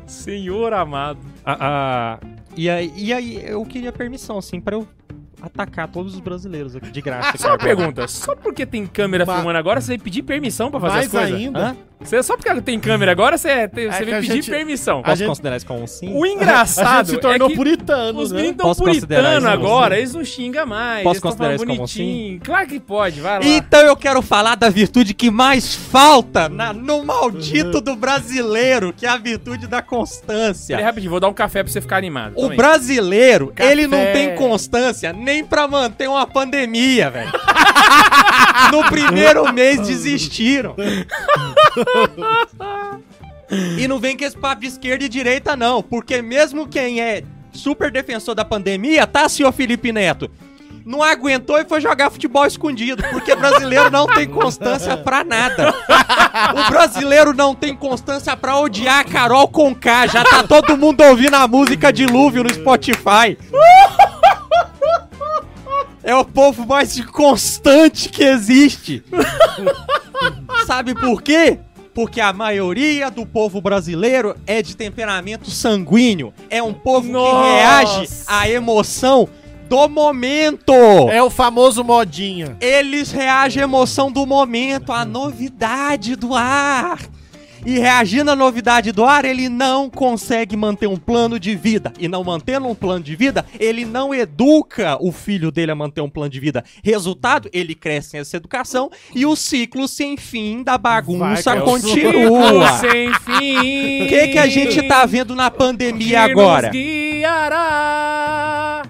Senhor 0.06 0.74
amado. 0.74 1.19
Ah, 1.46 1.58
ah, 1.60 2.19
e, 2.56 2.69
aí, 2.69 2.91
e 2.96 3.13
aí 3.13 3.43
eu 3.46 3.63
queria 3.65 3.91
permissão, 3.91 4.38
assim, 4.38 4.60
pra 4.62 4.76
eu 4.76 4.88
atacar 5.43 5.88
todos 5.89 6.13
os 6.15 6.21
brasileiros 6.21 6.73
aqui 6.75 6.89
de 6.89 7.01
graça. 7.01 7.32
Ah, 7.34 7.38
só 7.38 7.47
uma 7.49 7.58
pergunta. 7.58 8.08
Só 8.08 8.34
porque 8.36 8.65
tem 8.65 8.88
câmera 8.88 9.25
Ma- 9.25 9.36
filmando 9.36 9.58
agora, 9.60 9.82
você 9.82 9.89
vai 9.89 9.97
pedir 9.97 10.23
permissão 10.23 10.71
pra 10.71 10.79
fazer 10.79 10.99
as 10.99 11.12
Mais 11.12 11.12
coisas? 11.12 11.34
ainda, 11.47 11.60
Hã? 11.60 11.75
Você, 12.03 12.21
só 12.23 12.35
porque 12.37 12.61
tem 12.61 12.79
câmera 12.79 13.11
agora, 13.11 13.37
você, 13.37 13.67
você 13.67 13.81
É 13.81 13.89
a 13.89 13.97
pedir 14.19 14.23
gente- 14.23 14.49
permissão. 14.51 15.01
Posso 15.01 15.15
gente- 15.17 15.27
considerar 15.27 15.57
isso 15.57 15.65
como 15.65 15.83
um 15.83 15.87
sim? 15.87 16.13
O 16.13 16.25
engraçado 16.25 17.07
se 17.09 17.17
tornou 17.17 17.49
é 17.51 17.55
puritano, 17.55 18.19
os 18.19 18.31
né? 18.31 18.37
meninos 18.37 18.57
tão 18.57 18.67
Posso 18.67 18.83
considerar 18.83 19.21
puritano 19.41 19.47
agora, 19.49 19.95
sim? 19.95 20.01
eles 20.01 20.13
não 20.13 20.23
xingam 20.25 20.65
mais. 20.65 21.03
Posso 21.03 21.21
considerar 21.21 21.55
isso 21.55 21.65
como 21.65 21.77
bonitinho. 21.77 22.39
Claro 22.43 22.67
que 22.67 22.79
pode, 22.79 23.21
vai 23.21 23.39
lá. 23.39 23.45
Então 23.45 23.81
eu 23.81 23.95
quero 23.95 24.21
falar 24.21 24.55
da 24.55 24.69
virtude 24.69 25.13
que 25.13 25.31
mais 25.31 25.73
falta 25.75 26.47
na- 26.49 26.73
no 26.73 27.03
maldito 27.03 27.79
do 27.81 27.95
brasileiro, 27.95 28.93
que 28.95 29.05
é 29.05 29.09
a 29.09 29.17
virtude 29.17 29.67
da 29.67 29.81
constância. 29.81 30.75
Peraí, 30.75 30.85
rapidinho, 30.85 31.11
vou 31.11 31.19
dar 31.19 31.29
um 31.29 31.33
café 31.33 31.63
pra 31.63 31.71
você 31.71 31.81
ficar 31.81 31.97
animado. 31.97 32.33
O 32.35 32.49
brasileiro, 32.49 33.47
Café. 33.55 33.71
ele 33.71 33.87
não 33.87 33.97
tem 34.11 34.35
constância 34.35 35.13
nem 35.13 35.43
pra 35.43 35.67
manter 35.67 36.07
uma 36.09 36.25
pandemia, 36.27 37.09
velho. 37.09 37.31
no 38.71 38.84
primeiro 38.86 39.51
mês 39.53 39.79
desistiram. 39.82 40.75
e 43.77 43.88
não 43.88 43.99
vem 43.99 44.17
com 44.17 44.23
esse 44.23 44.38
papo 44.38 44.62
de 44.62 44.67
esquerda 44.67 45.06
e 45.06 45.10
direita, 45.10 45.56
não. 45.56 45.82
Porque 45.82 46.21
mesmo 46.21 46.67
quem 46.67 47.01
é 47.01 47.23
super 47.51 47.91
defensor 47.91 48.36
da 48.36 48.45
pandemia, 48.45 49.06
tá, 49.06 49.27
senhor 49.29 49.51
Felipe 49.51 49.91
Neto? 49.91 50.29
Não 50.86 51.01
aguentou 51.01 51.58
e 51.58 51.63
foi 51.63 51.79
jogar 51.79 52.10
futebol 52.10 52.45
escondido, 52.45 53.01
porque 53.10 53.34
brasileiro 53.36 53.89
não 53.89 54.06
tem 54.06 54.27
constância 54.27 54.97
pra 54.97 55.23
nada. 55.23 55.73
O 56.53 56.69
brasileiro 56.69 57.34
não 57.34 57.56
tem 57.56 57.73
constância 57.73 58.36
pra 58.36 58.58
odiar 58.58 58.99
a 58.99 59.03
Carol 59.06 59.47
Conká. 59.47 60.08
Já 60.08 60.25
tá 60.25 60.43
todo 60.43 60.77
mundo 60.77 61.01
ouvindo 61.01 61.36
a 61.36 61.47
música 61.47 61.93
Dilúvio 61.93 62.43
no 62.43 62.53
Spotify. 62.53 63.38
É 66.03 66.13
o 66.13 66.25
povo 66.25 66.65
mais 66.65 66.97
inconstante 66.97 68.09
que 68.09 68.23
existe. 68.23 69.03
Sabe 70.67 70.93
por 70.93 71.21
quê? 71.21 71.59
Porque 71.93 72.19
a 72.19 72.33
maioria 72.33 73.09
do 73.09 73.25
povo 73.25 73.61
brasileiro 73.61 74.35
é 74.45 74.61
de 74.61 74.75
temperamento 74.75 75.49
sanguíneo. 75.49 76.33
É 76.49 76.61
um 76.61 76.73
povo 76.73 77.11
Nossa. 77.11 77.35
que 77.35 77.43
reage 77.43 78.09
à 78.27 78.49
emoção 78.49 79.29
do 79.69 79.87
momento. 79.87 80.73
É 81.09 81.21
o 81.21 81.29
famoso 81.29 81.83
modinha. 81.83 82.57
Eles 82.59 83.11
reagem 83.11 83.61
à 83.61 83.65
emoção 83.65 84.11
do 84.11 84.25
momento, 84.25 84.91
à 84.91 85.05
novidade 85.05 86.15
do 86.15 86.35
ar. 86.35 86.99
E 87.65 87.80
reagindo 87.80 88.30
à 88.30 88.36
novidade 88.36 88.91
do 88.91 89.06
ar, 89.06 89.23
ele 89.23 89.47
não 89.47 89.89
consegue 89.89 90.58
manter 90.58 90.88
um 90.88 90.97
plano 90.97 91.39
de 91.39 91.56
vida. 91.56 91.93
E 91.97 92.08
não 92.08 92.23
mantendo 92.23 92.67
um 92.67 92.76
plano 92.76 93.04
de 93.04 93.15
vida, 93.15 93.45
ele 93.60 93.86
não 93.86 94.13
educa 94.13 94.97
o 94.99 95.12
filho 95.12 95.52
dele 95.52 95.71
a 95.71 95.76
manter 95.76 96.02
um 96.02 96.10
plano 96.10 96.30
de 96.30 96.39
vida. 96.39 96.63
Resultado, 96.84 97.49
ele 97.54 97.73
cresce 97.73 98.12
sem 98.12 98.19
essa 98.19 98.36
educação 98.36 98.89
e 99.15 99.26
o 99.26 99.36
ciclo 99.36 99.88
sem 99.88 100.17
fim 100.17 100.62
da 100.62 100.78
bagunça 100.78 101.56
Vai, 101.56 101.63
continua. 101.63 102.78
Sem 102.80 103.13
fim. 103.13 104.04
O 104.04 104.08
que, 104.08 104.28
que 104.28 104.38
a 104.38 104.47
gente 104.47 104.82
tá 104.84 105.06
vendo 105.06 105.36
na 105.36 105.49
pandemia 105.49 106.21
agora? 106.21 106.69
guiará. 106.69 108.84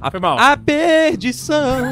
A, 0.00 0.10
Foi 0.10 0.20
mal. 0.20 0.38
a 0.38 0.56
perdição. 0.56 1.90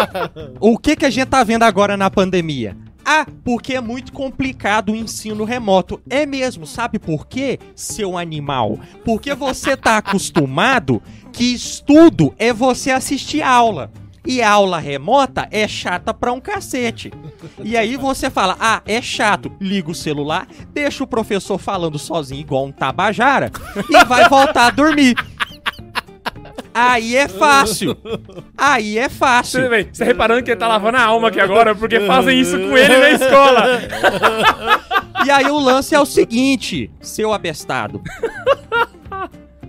o 0.60 0.78
que, 0.78 0.96
que 0.96 1.06
a 1.06 1.10
gente 1.10 1.28
tá 1.28 1.44
vendo 1.44 1.62
agora 1.62 1.96
na 1.96 2.10
pandemia? 2.10 2.76
Ah, 3.04 3.26
porque 3.44 3.74
é 3.74 3.80
muito 3.80 4.12
complicado 4.12 4.92
o 4.92 4.96
ensino 4.96 5.44
remoto. 5.44 6.00
É 6.08 6.24
mesmo, 6.24 6.66
sabe 6.66 6.98
por 6.98 7.26
quê, 7.26 7.58
seu 7.74 8.16
animal? 8.16 8.78
Porque 9.04 9.34
você 9.34 9.76
tá 9.76 9.98
acostumado 9.98 11.02
que 11.32 11.52
estudo 11.52 12.34
é 12.38 12.52
você 12.52 12.90
assistir 12.90 13.42
aula. 13.42 13.90
E 14.24 14.40
aula 14.40 14.78
remota 14.78 15.48
é 15.50 15.66
chata 15.66 16.14
pra 16.14 16.32
um 16.32 16.40
cacete. 16.40 17.12
E 17.64 17.76
aí 17.76 17.96
você 17.96 18.30
fala: 18.30 18.56
"Ah, 18.60 18.80
é 18.86 19.02
chato". 19.02 19.50
Liga 19.60 19.90
o 19.90 19.94
celular, 19.94 20.46
deixa 20.72 21.02
o 21.02 21.08
professor 21.08 21.58
falando 21.58 21.98
sozinho 21.98 22.40
igual 22.40 22.64
um 22.64 22.70
tabajara 22.70 23.50
e 23.90 24.04
vai 24.04 24.28
voltar 24.28 24.66
a 24.66 24.70
dormir. 24.70 25.16
Aí 26.74 27.16
é 27.16 27.28
fácil. 27.28 27.96
Aí 28.56 28.98
é 28.98 29.08
fácil. 29.08 29.68
vê, 29.68 29.84
você 29.84 30.00
tá 30.00 30.04
reparando 30.04 30.42
que 30.42 30.50
ele 30.50 30.58
tá 30.58 30.68
lavando 30.68 30.96
a 30.96 31.04
alma 31.04 31.28
aqui 31.28 31.40
agora, 31.40 31.74
porque 31.74 32.00
fazem 32.00 32.40
isso 32.40 32.58
com 32.58 32.76
ele 32.76 32.96
na 32.96 33.10
escola. 33.10 33.80
E 35.24 35.30
aí 35.30 35.46
o 35.46 35.58
lance 35.58 35.94
é 35.94 36.00
o 36.00 36.06
seguinte, 36.06 36.90
seu 37.00 37.32
abestado. 37.32 38.02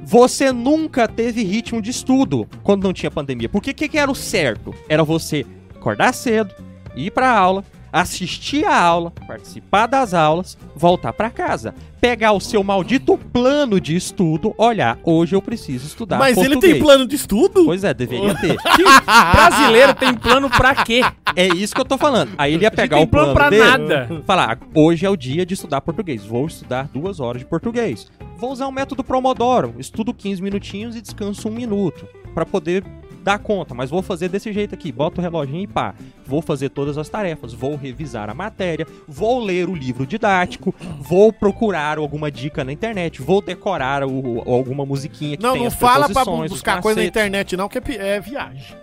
Você 0.04 0.52
nunca 0.52 1.08
teve 1.08 1.44
ritmo 1.44 1.82
de 1.82 1.92
estudo 1.92 2.48
quando 2.62 2.84
não 2.84 2.94
tinha 2.94 3.10
pandemia. 3.10 3.50
Porque 3.50 3.72
o 3.72 3.74
que, 3.74 3.88
que 3.88 3.98
era 3.98 4.12
o 4.12 4.16
certo? 4.16 4.74
Era 4.88 5.04
você 5.04 5.46
acordar 5.76 6.14
cedo, 6.14 6.54
ir 6.96 7.12
pra 7.12 7.32
aula, 7.32 7.64
assistir 7.94 8.66
a 8.66 8.76
aula, 8.76 9.12
participar 9.28 9.86
das 9.86 10.16
aulas, 10.16 10.58
voltar 10.76 11.14
pra 11.14 11.30
casa. 11.30 11.76
Pegar 12.02 12.34
o 12.34 12.40
seu 12.42 12.62
maldito 12.64 13.18
plano 13.18 13.80
de 13.80 13.96
estudo, 13.96 14.54
olhar, 14.58 14.98
hoje 15.06 15.36
eu 15.36 15.42
preciso 15.42 15.86
estudar 15.86 16.18
Mas 16.18 16.36
ele 16.38 16.50
português. 16.50 16.74
tem 16.74 16.82
plano 16.82 17.08
de 17.08 17.16
estudo? 17.16 17.64
Pois 17.64 17.84
é, 17.86 17.94
deveria 17.94 18.36
ter. 18.36 18.58
Brasileiro 19.32 19.94
tem 19.94 20.14
plano 20.14 20.50
pra 20.50 20.84
quê? 20.84 21.02
É 21.36 21.48
isso 21.48 21.74
que 21.74 21.80
eu 21.80 21.86
tô 21.86 21.98
falando. 21.98 22.32
Aí 22.38 22.56
ele 22.56 22.64
ia 22.64 22.72
pegar 22.72 23.00
o 23.00 23.08
plano, 23.08 23.34
plano 23.34 23.34
pra 23.34 23.50
dele, 23.50 23.64
nada. 23.64 24.24
falar, 24.26 24.60
hoje 24.76 25.06
é 25.06 25.10
o 25.10 25.16
dia 25.16 25.46
de 25.46 25.54
estudar 25.54 25.80
português, 25.80 26.26
vou 26.26 26.46
estudar 26.48 26.90
duas 26.92 27.20
horas 27.22 27.42
de 27.42 27.48
português. 27.48 28.12
Vou 28.38 28.52
usar 28.52 28.68
o 28.68 28.72
método 28.72 29.04
Promodoro, 29.04 29.76
estudo 29.78 30.14
15 30.14 30.42
minutinhos 30.42 30.96
e 30.98 31.02
descanso 31.02 31.48
um 31.48 31.52
minuto, 31.52 32.06
pra 32.34 32.46
poder 32.46 32.84
dar 33.24 33.40
conta, 33.40 33.74
mas 33.74 33.90
vou 33.90 34.02
fazer 34.02 34.28
desse 34.30 34.52
jeito 34.52 34.76
aqui, 34.76 34.92
bota 34.92 35.20
o 35.20 35.24
reloginho 35.24 35.62
e 35.64 35.68
pá. 35.68 35.96
Vou 36.26 36.42
fazer 36.42 36.70
todas 36.70 36.98
as 36.98 37.08
tarefas, 37.10 37.54
vou 37.54 37.76
revisar 37.76 38.30
a 38.30 38.34
matéria, 38.34 38.86
vou 39.08 39.40
ler 39.44 39.70
o 39.70 39.76
livro 39.76 40.06
didático, 40.06 40.74
vou 41.00 41.32
procurar 41.32 41.98
alguma 41.98 42.30
dica 42.30 42.64
na 42.64 42.72
internet, 42.72 43.22
vou 43.22 43.42
decorar 43.42 44.04
o- 44.04 44.44
alguma 44.46 44.86
musiquinha 44.86 45.38
que 45.38 45.44
Não, 45.44 45.54
tem 45.54 45.64
não 45.64 45.72
fala 45.72 46.10
pra 46.10 46.26
buscar 46.26 46.82
coisa 46.82 47.00
na 47.00 47.06
internet, 47.08 47.56
não, 47.58 47.70
que 47.70 47.78
é, 47.78 47.84
é 48.16 48.20
viagem. 48.20 48.76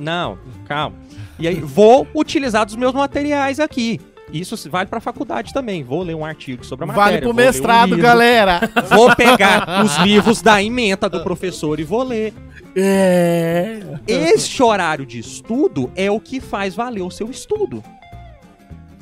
Não, 0.00 0.38
calma. 0.66 0.96
E 1.38 1.46
aí, 1.46 1.56
vou 1.60 2.06
utilizar 2.14 2.64
dos 2.64 2.76
meus 2.76 2.92
materiais 2.94 3.60
aqui. 3.60 4.00
Isso 4.32 4.56
vale 4.70 4.88
pra 4.88 5.00
faculdade 5.00 5.52
também. 5.52 5.84
Vou 5.84 6.02
ler 6.02 6.14
um 6.14 6.24
artigo 6.24 6.64
sobre 6.64 6.84
a 6.84 6.86
matéria. 6.86 7.10
Vale 7.10 7.20
pro 7.20 7.30
um 7.30 7.34
mestrado, 7.34 7.90
livro, 7.90 8.02
galera. 8.02 8.60
Vou 8.88 9.14
pegar 9.14 9.84
os 9.84 9.96
livros 9.98 10.40
da 10.40 10.62
ementa 10.62 11.08
do 11.08 11.22
professor 11.22 11.78
e 11.78 11.84
vou 11.84 12.02
ler. 12.02 12.32
É. 12.74 13.80
Este 14.06 14.62
horário 14.62 15.04
de 15.04 15.18
estudo 15.18 15.92
é 15.94 16.10
o 16.10 16.18
que 16.18 16.40
faz 16.40 16.74
valer 16.74 17.02
o 17.02 17.10
seu 17.10 17.30
estudo. 17.30 17.84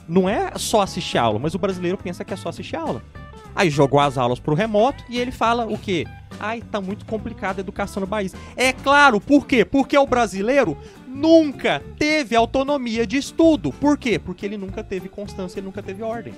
Não 0.08 0.28
é 0.28 0.50
só 0.56 0.80
assistir 0.80 1.18
aula, 1.18 1.38
mas 1.38 1.54
o 1.54 1.58
brasileiro 1.58 1.96
pensa 1.96 2.24
que 2.24 2.34
é 2.34 2.36
só 2.36 2.48
assistir 2.48 2.74
aula. 2.74 3.00
Aí 3.54 3.70
jogou 3.70 4.00
as 4.00 4.18
aulas 4.18 4.40
pro 4.40 4.54
remoto 4.54 5.04
e 5.08 5.18
ele 5.18 5.30
fala 5.30 5.66
o 5.66 5.78
quê? 5.78 6.06
Ai, 6.38 6.62
tá 6.62 6.80
muito 6.80 7.04
complicada 7.04 7.60
a 7.60 7.62
educação 7.62 8.00
no 8.00 8.06
país. 8.06 8.34
É 8.56 8.72
claro, 8.72 9.20
por 9.20 9.46
quê? 9.46 9.64
Porque 9.64 9.96
o 9.96 10.06
brasileiro 10.06 10.76
nunca 11.10 11.82
teve 11.98 12.34
autonomia 12.36 13.06
de 13.06 13.16
estudo. 13.16 13.72
Por 13.72 13.98
quê? 13.98 14.18
Porque 14.18 14.46
ele 14.46 14.56
nunca 14.56 14.82
teve 14.84 15.08
constância, 15.08 15.58
ele 15.58 15.66
nunca 15.66 15.82
teve 15.82 16.02
ordem. 16.02 16.32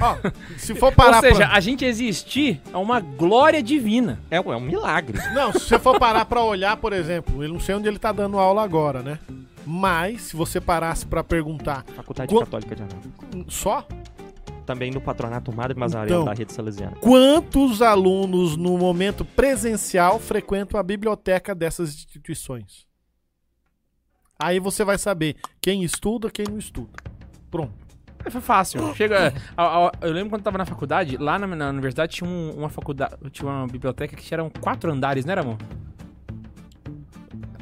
Ó, 0.00 0.16
se 0.58 0.74
for 0.74 0.92
parar 0.92 1.16
Ou 1.16 1.22
seja, 1.22 1.46
pra... 1.46 1.56
a 1.56 1.60
gente 1.60 1.84
existir 1.84 2.60
é 2.72 2.76
uma 2.76 3.00
glória 3.00 3.62
divina. 3.62 4.20
É, 4.30 4.36
é 4.36 4.40
um 4.40 4.60
milagre. 4.60 5.18
Não, 5.34 5.52
se 5.52 5.60
você 5.60 5.78
for 5.78 5.98
parar 5.98 6.24
pra 6.26 6.42
olhar, 6.42 6.76
por 6.76 6.92
exemplo, 6.92 7.42
eu 7.42 7.48
não 7.48 7.60
sei 7.60 7.74
onde 7.74 7.88
ele 7.88 7.98
tá 7.98 8.12
dando 8.12 8.38
aula 8.38 8.62
agora, 8.62 9.02
né? 9.02 9.18
Mas, 9.64 10.22
se 10.22 10.36
você 10.36 10.60
parasse 10.60 11.04
pra 11.06 11.24
perguntar 11.24 11.84
Faculdade 11.96 12.32
Católica 12.38 12.76
de 12.76 12.82
Anápolis. 12.82 13.46
só 13.48 13.84
Também 14.64 14.90
no 14.92 15.00
patronato 15.00 15.52
Madre 15.52 15.76
Mazarel 15.76 16.06
Então. 16.06 16.24
da 16.24 16.32
rede 16.34 16.52
salesiana. 16.52 16.96
quantos 17.00 17.82
alunos 17.82 18.56
no 18.56 18.78
momento 18.78 19.24
presencial 19.24 20.20
frequentam 20.20 20.78
a 20.78 20.82
biblioteca 20.84 21.52
dessas 21.54 21.92
instituições. 21.94 22.85
Aí 24.38 24.58
você 24.60 24.84
vai 24.84 24.98
saber 24.98 25.36
quem 25.60 25.82
estuda, 25.82 26.30
quem 26.30 26.44
não 26.48 26.58
estuda. 26.58 26.90
Pronto. 27.50 27.72
É, 28.24 28.30
Foi 28.30 28.40
fácil. 28.40 28.80
Chega. 28.96 29.32
a- 29.56 29.86
a- 29.86 29.92
eu 30.02 30.12
lembro 30.12 30.30
quando 30.30 30.40
eu 30.40 30.44
tava 30.44 30.58
na 30.58 30.66
faculdade, 30.66 31.16
lá 31.16 31.38
na, 31.38 31.46
na 31.46 31.70
universidade 31.70 32.16
tinha 32.16 32.28
um- 32.28 32.50
uma 32.56 32.68
faculdade. 32.68 33.14
Tinha 33.30 33.48
uma 33.50 33.66
biblioteca 33.66 34.14
que 34.16 34.34
eram 34.34 34.50
quatro 34.50 34.90
andares, 34.92 35.24
né, 35.24 35.34
Ramon? 35.34 35.56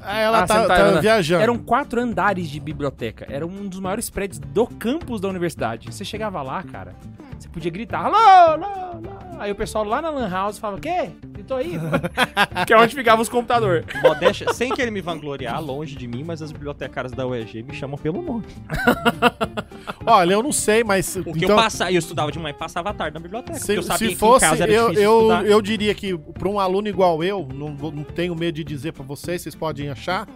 Aí 0.03 0.23
ela 0.23 0.41
Ah, 0.43 0.47
tá, 0.47 0.59
não 0.61 0.69
tá 0.69 1.01
viajando. 1.01 1.43
Eram 1.43 1.57
quatro 1.59 1.99
andares 2.01 2.51
de 2.51 2.61
biblioteca. 2.61 3.27
Era 3.31 3.47
um 3.47 3.67
dos 3.67 3.81
maiores 3.81 4.11
prédios 4.11 4.39
do 4.39 4.67
campus 4.67 5.19
da 5.21 5.29
universidade. 5.29 5.91
Você 5.91 6.05
chegava 6.05 6.43
lá, 6.43 6.63
cara, 6.63 6.95
você 7.45 7.49
podia 7.51 7.71
gritar, 7.71 8.07
alô, 8.07 8.17
alô, 8.17 8.65
alô. 8.65 9.11
Aí 9.39 9.53
o 9.53 9.55
pessoal 9.55 9.85
lá 9.85 10.01
na 10.01 10.09
Lan 10.09 10.31
House 10.31 10.59
falava, 10.59 10.79
o 10.79 10.81
quê? 10.81 11.11
Gritou 11.27 11.59
aí? 11.59 11.75
que 12.67 12.73
é 12.73 12.79
onde 12.79 12.95
ficavam 12.95 13.21
os 13.21 13.29
computadores. 13.29 13.85
Modéstia, 14.03 14.53
sem 14.55 14.73
querer 14.73 14.91
me 14.91 15.03
vangloriar, 15.03 15.63
longe 15.63 15.95
de 15.95 16.09
mim, 16.09 16.25
mas 16.25 16.41
as 16.41 16.51
bibliotecárias 16.51 17.13
da 17.13 17.27
UEG 17.27 17.63
me 17.63 17.75
chamam 17.75 17.99
pelo 17.99 18.23
nome. 18.23 18.45
Olha, 20.07 20.33
eu 20.33 20.43
não 20.43 20.53
sei, 20.53 20.83
mas. 20.83 21.15
Porque 21.17 21.45
então, 21.45 21.51
eu 21.51 21.57
passava, 21.57 21.93
eu 21.93 21.99
estudava 21.99 22.33
de 22.33 22.39
manhã 22.39 22.55
e 22.55 22.59
passava 22.59 22.91
a 22.91 22.95
tarde 22.95 23.15
na 23.15 23.21
biblioteca. 23.21 23.59
se, 23.59 23.75
eu 23.75 23.83
sabia 23.83 24.09
se 24.09 24.15
que 24.15 24.19
fosse, 24.19 24.47
eu, 24.67 24.93
eu, 24.93 25.31
eu 25.45 25.61
diria 25.61 25.95
que 25.95 26.17
pra 26.17 26.49
um 26.49 26.59
aluno 26.59 26.89
igual 26.89 27.23
eu, 27.23 27.47
não, 27.53 27.71
não 27.71 28.05
tenho 28.05 28.35
medo 28.35 28.55
de 28.55 28.65
dizer 28.65 28.93
pra 28.93 29.05
vocês, 29.05 29.43
vocês 29.43 29.55
podem 29.55 29.91
achar. 29.91 30.27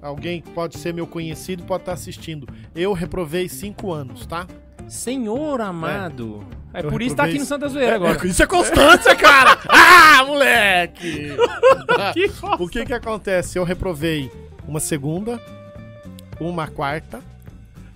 Alguém 0.00 0.40
que 0.40 0.50
pode 0.50 0.78
ser 0.78 0.92
meu 0.92 1.06
conhecido 1.06 1.64
pode 1.64 1.82
estar 1.82 1.92
assistindo. 1.92 2.46
Eu 2.74 2.92
reprovei 2.92 3.48
cinco 3.48 3.92
anos, 3.92 4.26
tá? 4.26 4.46
Senhor 4.88 5.60
amado. 5.60 6.44
É, 6.72 6.80
Eu 6.84 6.90
por 6.90 7.00
isso 7.00 7.14
tá 7.14 7.24
aqui 7.24 7.38
no 7.38 7.44
Santa 7.44 7.68
Zoeira 7.68 7.96
agora. 7.96 8.26
Isso 8.26 8.42
é 8.42 8.46
constância, 8.46 9.14
cara! 9.14 9.58
ah, 9.68 10.24
moleque! 10.26 11.36
Que 12.12 12.30
O 12.58 12.68
que 12.68 12.84
que 12.84 12.92
acontece? 12.92 13.58
Eu 13.58 13.64
reprovei 13.64 14.30
uma 14.66 14.80
segunda, 14.80 15.40
uma 16.40 16.66
quarta, 16.66 17.20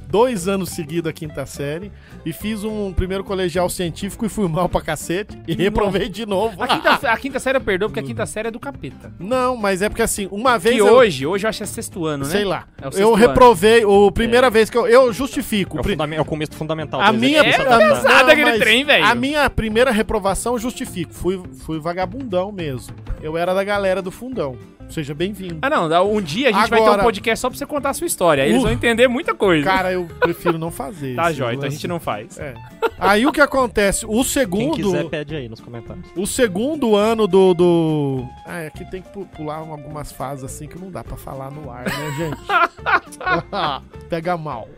dois 0.08 0.48
anos 0.48 0.70
seguidos 0.70 1.08
a 1.10 1.12
quinta 1.12 1.44
série 1.46 1.92
e 2.24 2.32
fiz 2.32 2.64
um 2.64 2.92
primeiro 2.92 3.22
colegial 3.22 3.68
científico 3.68 4.24
e 4.24 4.28
fui 4.28 4.48
mal 4.48 4.68
pra 4.68 4.80
cacete 4.80 5.38
e 5.46 5.54
reprovei 5.54 6.08
de 6.08 6.24
novo. 6.24 6.62
A 6.62 6.66
quinta, 6.68 6.90
a 7.12 7.16
quinta 7.16 7.38
série 7.38 7.58
eu 7.58 7.60
perdoo, 7.60 7.88
porque 7.88 8.00
a 8.00 8.02
quinta 8.02 8.24
série 8.26 8.48
é 8.48 8.50
do 8.50 8.58
capeta. 8.58 9.12
Não, 9.18 9.56
mas 9.56 9.82
é 9.82 9.88
porque 9.88 10.02
assim, 10.02 10.26
uma 10.30 10.58
vez 10.58 10.74
Que 10.76 10.80
eu, 10.80 10.86
hoje, 10.94 11.26
hoje 11.26 11.44
eu 11.44 11.48
acho 11.48 11.58
que 11.58 11.62
é 11.64 11.66
sexto 11.66 12.06
ano, 12.06 12.24
né? 12.24 12.30
sei 12.30 12.44
lá, 12.44 12.64
É 12.80 13.02
eu 13.02 13.08
ano. 13.14 13.16
reprovei, 13.16 13.84
o 13.84 14.10
primeira 14.10 14.48
vez 14.50 14.70
que 14.70 14.78
eu, 14.78 14.86
eu 14.86 15.12
justifico. 15.12 15.76
É 15.76 15.80
o, 15.80 15.84
fundame- 15.84 16.16
é 16.16 16.20
o 16.20 16.24
começo 16.24 16.52
fundamental. 16.54 17.00
A 17.00 17.12
do 17.12 17.18
minha, 17.18 17.40
É, 17.42 17.56
a- 17.56 17.62
adaptado. 17.62 17.78
pesado 18.02 18.24
não, 18.24 18.32
aquele 18.32 18.58
trem, 18.58 18.84
velho. 18.84 19.04
A 19.04 19.14
minha 19.14 19.48
primeira 19.50 19.90
reprovação 19.90 20.54
eu 20.54 20.58
justifico. 20.58 21.12
Fui, 21.12 21.40
fui 21.60 21.78
vagabundão 21.78 22.50
mesmo. 22.50 22.94
Eu 23.20 23.36
era 23.36 23.52
da 23.52 23.62
galera 23.64 24.00
do 24.00 24.10
fundão. 24.10 24.56
Seja 24.88 25.14
bem-vindo. 25.14 25.58
Ah, 25.62 25.68
não. 25.70 25.88
dá- 25.88 26.02
Um 26.02 26.20
dia 26.20 26.48
a 26.48 26.52
gente 26.52 26.70
vai 26.70 26.80
ter 26.80 26.86
Agora- 26.86 27.02
um 27.02 27.04
podcast 27.04 27.40
só 27.40 27.48
pra 27.50 27.58
você 27.58 27.66
contar 27.66 27.90
a 27.90 27.94
sua 27.94 28.06
história. 28.06 28.42
Aí 28.42 28.48
eles 28.50 28.60
Uh. 28.60 28.64
vão 28.64 28.72
entender 28.72 29.06
muita 29.06 29.34
coisa. 29.34 29.64
Cara, 29.64 29.92
eu 29.92 30.06
prefiro 30.20 30.56
não 30.58 30.70
fazer. 30.70 31.14
tá, 31.16 31.30
Jó, 31.32 31.50
então 31.52 31.66
a 31.66 31.70
gente 31.70 31.86
não 31.86 32.00
faz. 32.00 32.38
É. 32.38 32.54
Aí 32.98 33.26
o 33.26 33.32
que 33.32 33.40
acontece? 33.40 34.06
O 34.06 34.10
Quem 34.12 34.24
segundo. 34.24 34.74
quiser, 34.76 35.04
pede 35.08 35.36
aí 35.36 35.48
nos 35.48 35.60
comentários. 35.60 36.06
O 36.16 36.26
segundo 36.26 36.96
ano 36.96 37.26
do. 37.26 37.54
do... 37.54 38.24
Ah, 38.46 38.66
aqui 38.66 38.84
tem 38.90 39.02
que 39.02 39.08
pu- 39.10 39.26
pular 39.26 39.56
algumas 39.56 40.10
fases 40.10 40.42
assim 40.44 40.66
que 40.66 40.78
não 40.78 40.90
dá 40.90 41.04
pra 41.04 41.16
falar 41.16 41.50
no 41.50 41.70
ar, 41.70 41.84
né, 41.84 42.14
gente? 42.16 42.40
Pega 44.08 44.36
mal. 44.36 44.68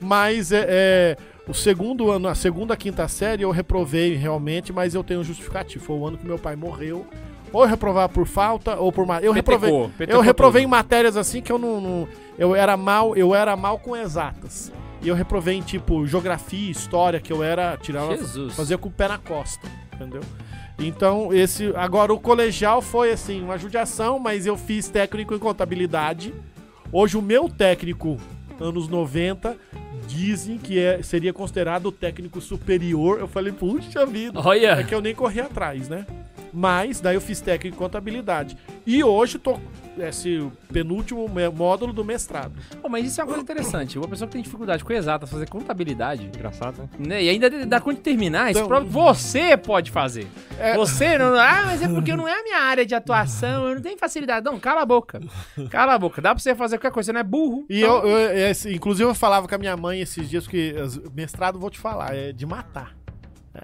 Mas 0.00 0.50
é, 0.52 0.66
é, 0.68 1.16
O 1.48 1.54
segundo 1.54 2.10
ano, 2.10 2.28
a 2.28 2.34
segunda, 2.34 2.76
quinta 2.76 3.06
série, 3.08 3.42
eu 3.42 3.50
reprovei 3.50 4.14
realmente, 4.14 4.72
mas 4.72 4.94
eu 4.94 5.02
tenho 5.04 5.20
um 5.20 5.24
justificativo. 5.24 5.84
Foi 5.84 5.96
o 5.96 6.06
ano 6.06 6.16
que 6.16 6.26
meu 6.26 6.38
pai 6.38 6.56
morreu. 6.56 7.06
Ou 7.52 7.62
eu 7.62 7.68
reprovava 7.68 8.08
por 8.08 8.26
falta, 8.26 8.76
ou 8.76 8.90
por. 8.92 9.06
Eu 9.22 9.32
reprovei. 9.32 9.70
Eu 10.08 10.20
reprovei 10.20 10.62
em 10.64 10.66
matérias 10.66 11.16
assim 11.16 11.40
que 11.42 11.52
eu 11.52 11.58
não, 11.58 11.80
não- 11.80 12.08
eu 12.38 12.54
era 12.56 12.76
mal, 12.76 13.14
eu 13.16 13.34
era 13.34 13.54
mal 13.56 13.78
com 13.78 13.94
exatas. 13.96 14.72
E 15.02 15.08
eu 15.08 15.14
reprovei 15.14 15.56
em 15.56 15.62
tipo 15.62 16.06
geografia, 16.06 16.70
história, 16.70 17.20
que 17.20 17.32
eu 17.32 17.42
era. 17.42 17.76
Tirava. 17.76 18.16
Jesus. 18.16 18.54
Fazia 18.54 18.78
com 18.78 18.88
o 18.88 18.92
pé 18.92 19.08
na 19.08 19.18
costa, 19.18 19.68
entendeu? 19.94 20.22
Então, 20.78 21.32
esse. 21.32 21.72
Agora, 21.76 22.12
o 22.12 22.18
colegial 22.20 22.80
foi 22.80 23.10
assim, 23.12 23.42
uma 23.42 23.58
judiação, 23.58 24.18
mas 24.18 24.46
eu 24.46 24.56
fiz 24.56 24.88
técnico 24.88 25.34
em 25.34 25.38
contabilidade. 25.38 26.32
Hoje, 26.90 27.16
o 27.16 27.22
meu 27.22 27.48
técnico, 27.48 28.16
anos 28.60 28.88
90, 28.88 29.56
dizem 30.12 30.58
que 30.58 30.78
é, 30.78 31.02
seria 31.02 31.32
considerado 31.32 31.86
o 31.86 31.92
técnico 31.92 32.40
superior. 32.40 33.18
Eu 33.18 33.26
falei, 33.26 33.52
puxa 33.52 34.04
vida. 34.04 34.38
É 34.38 34.42
Olha. 34.42 34.84
que 34.84 34.94
eu 34.94 35.00
nem 35.00 35.14
corri 35.14 35.40
atrás, 35.40 35.88
né? 35.88 36.06
Mas 36.52 37.00
daí 37.00 37.16
eu 37.16 37.20
fiz 37.20 37.40
técnico 37.40 37.76
em 37.76 37.78
contabilidade. 37.78 38.56
E 38.86 39.02
hoje 39.02 39.38
tô 39.38 39.58
esse 39.98 40.50
penúltimo 40.72 41.28
módulo 41.54 41.92
do 41.92 42.04
mestrado. 42.04 42.52
Pô, 42.80 42.88
mas 42.88 43.04
isso 43.06 43.20
é 43.20 43.24
uma 43.24 43.28
coisa 43.28 43.42
interessante. 43.42 43.98
Uma 43.98 44.08
pessoa 44.08 44.26
que 44.26 44.32
tem 44.32 44.42
dificuldade 44.42 44.82
com 44.84 44.92
exatas, 44.92 45.28
fazer 45.30 45.48
contabilidade, 45.48 46.24
Engraçado, 46.26 46.78
né? 46.78 46.88
né? 46.98 47.24
E 47.24 47.28
ainda 47.28 47.50
dá 47.66 47.80
conta 47.80 47.96
de 47.96 48.02
terminar, 48.02 48.50
isso 48.50 48.60
Então- 48.60 48.68
prova 48.68 48.86
você 48.86 49.56
pode 49.56 49.90
fazer. 49.90 50.26
É. 50.58 50.74
Você 50.76 51.18
não. 51.18 51.34
Ah, 51.34 51.62
mas 51.66 51.82
é 51.82 51.88
porque 51.88 52.14
não 52.16 52.26
é 52.26 52.40
a 52.40 52.42
minha 52.42 52.58
área 52.60 52.86
de 52.86 52.94
atuação, 52.94 53.68
eu 53.68 53.74
não 53.74 53.82
tenho 53.82 53.98
facilidade. 53.98 54.44
Não, 54.44 54.58
cala 54.58 54.82
a 54.82 54.86
boca. 54.86 55.20
Cala 55.70 55.94
a 55.94 55.98
boca. 55.98 56.22
Dá 56.22 56.34
pra 56.34 56.42
você 56.42 56.54
fazer 56.54 56.76
qualquer 56.78 56.92
coisa, 56.92 57.06
você 57.06 57.12
não 57.12 57.20
é 57.20 57.24
burro. 57.24 57.64
E 57.68 57.80
Então, 57.82 57.98
eu, 58.06 58.08
eu- 58.18 58.50
esse- 58.50 58.72
inclusive, 58.74 59.08
eu 59.08 59.14
falava 59.14 59.46
com 59.46 59.54
a 59.54 59.58
minha 59.58 59.76
mãe 59.76 60.00
esses 60.00 60.28
dias, 60.28 60.46
que 60.46 60.74
mestrado, 61.14 61.58
vou 61.58 61.70
te 61.70 61.78
falar, 61.78 62.14
é 62.14 62.32
de 62.32 62.46
matar. 62.46 62.94
né? 63.54 63.60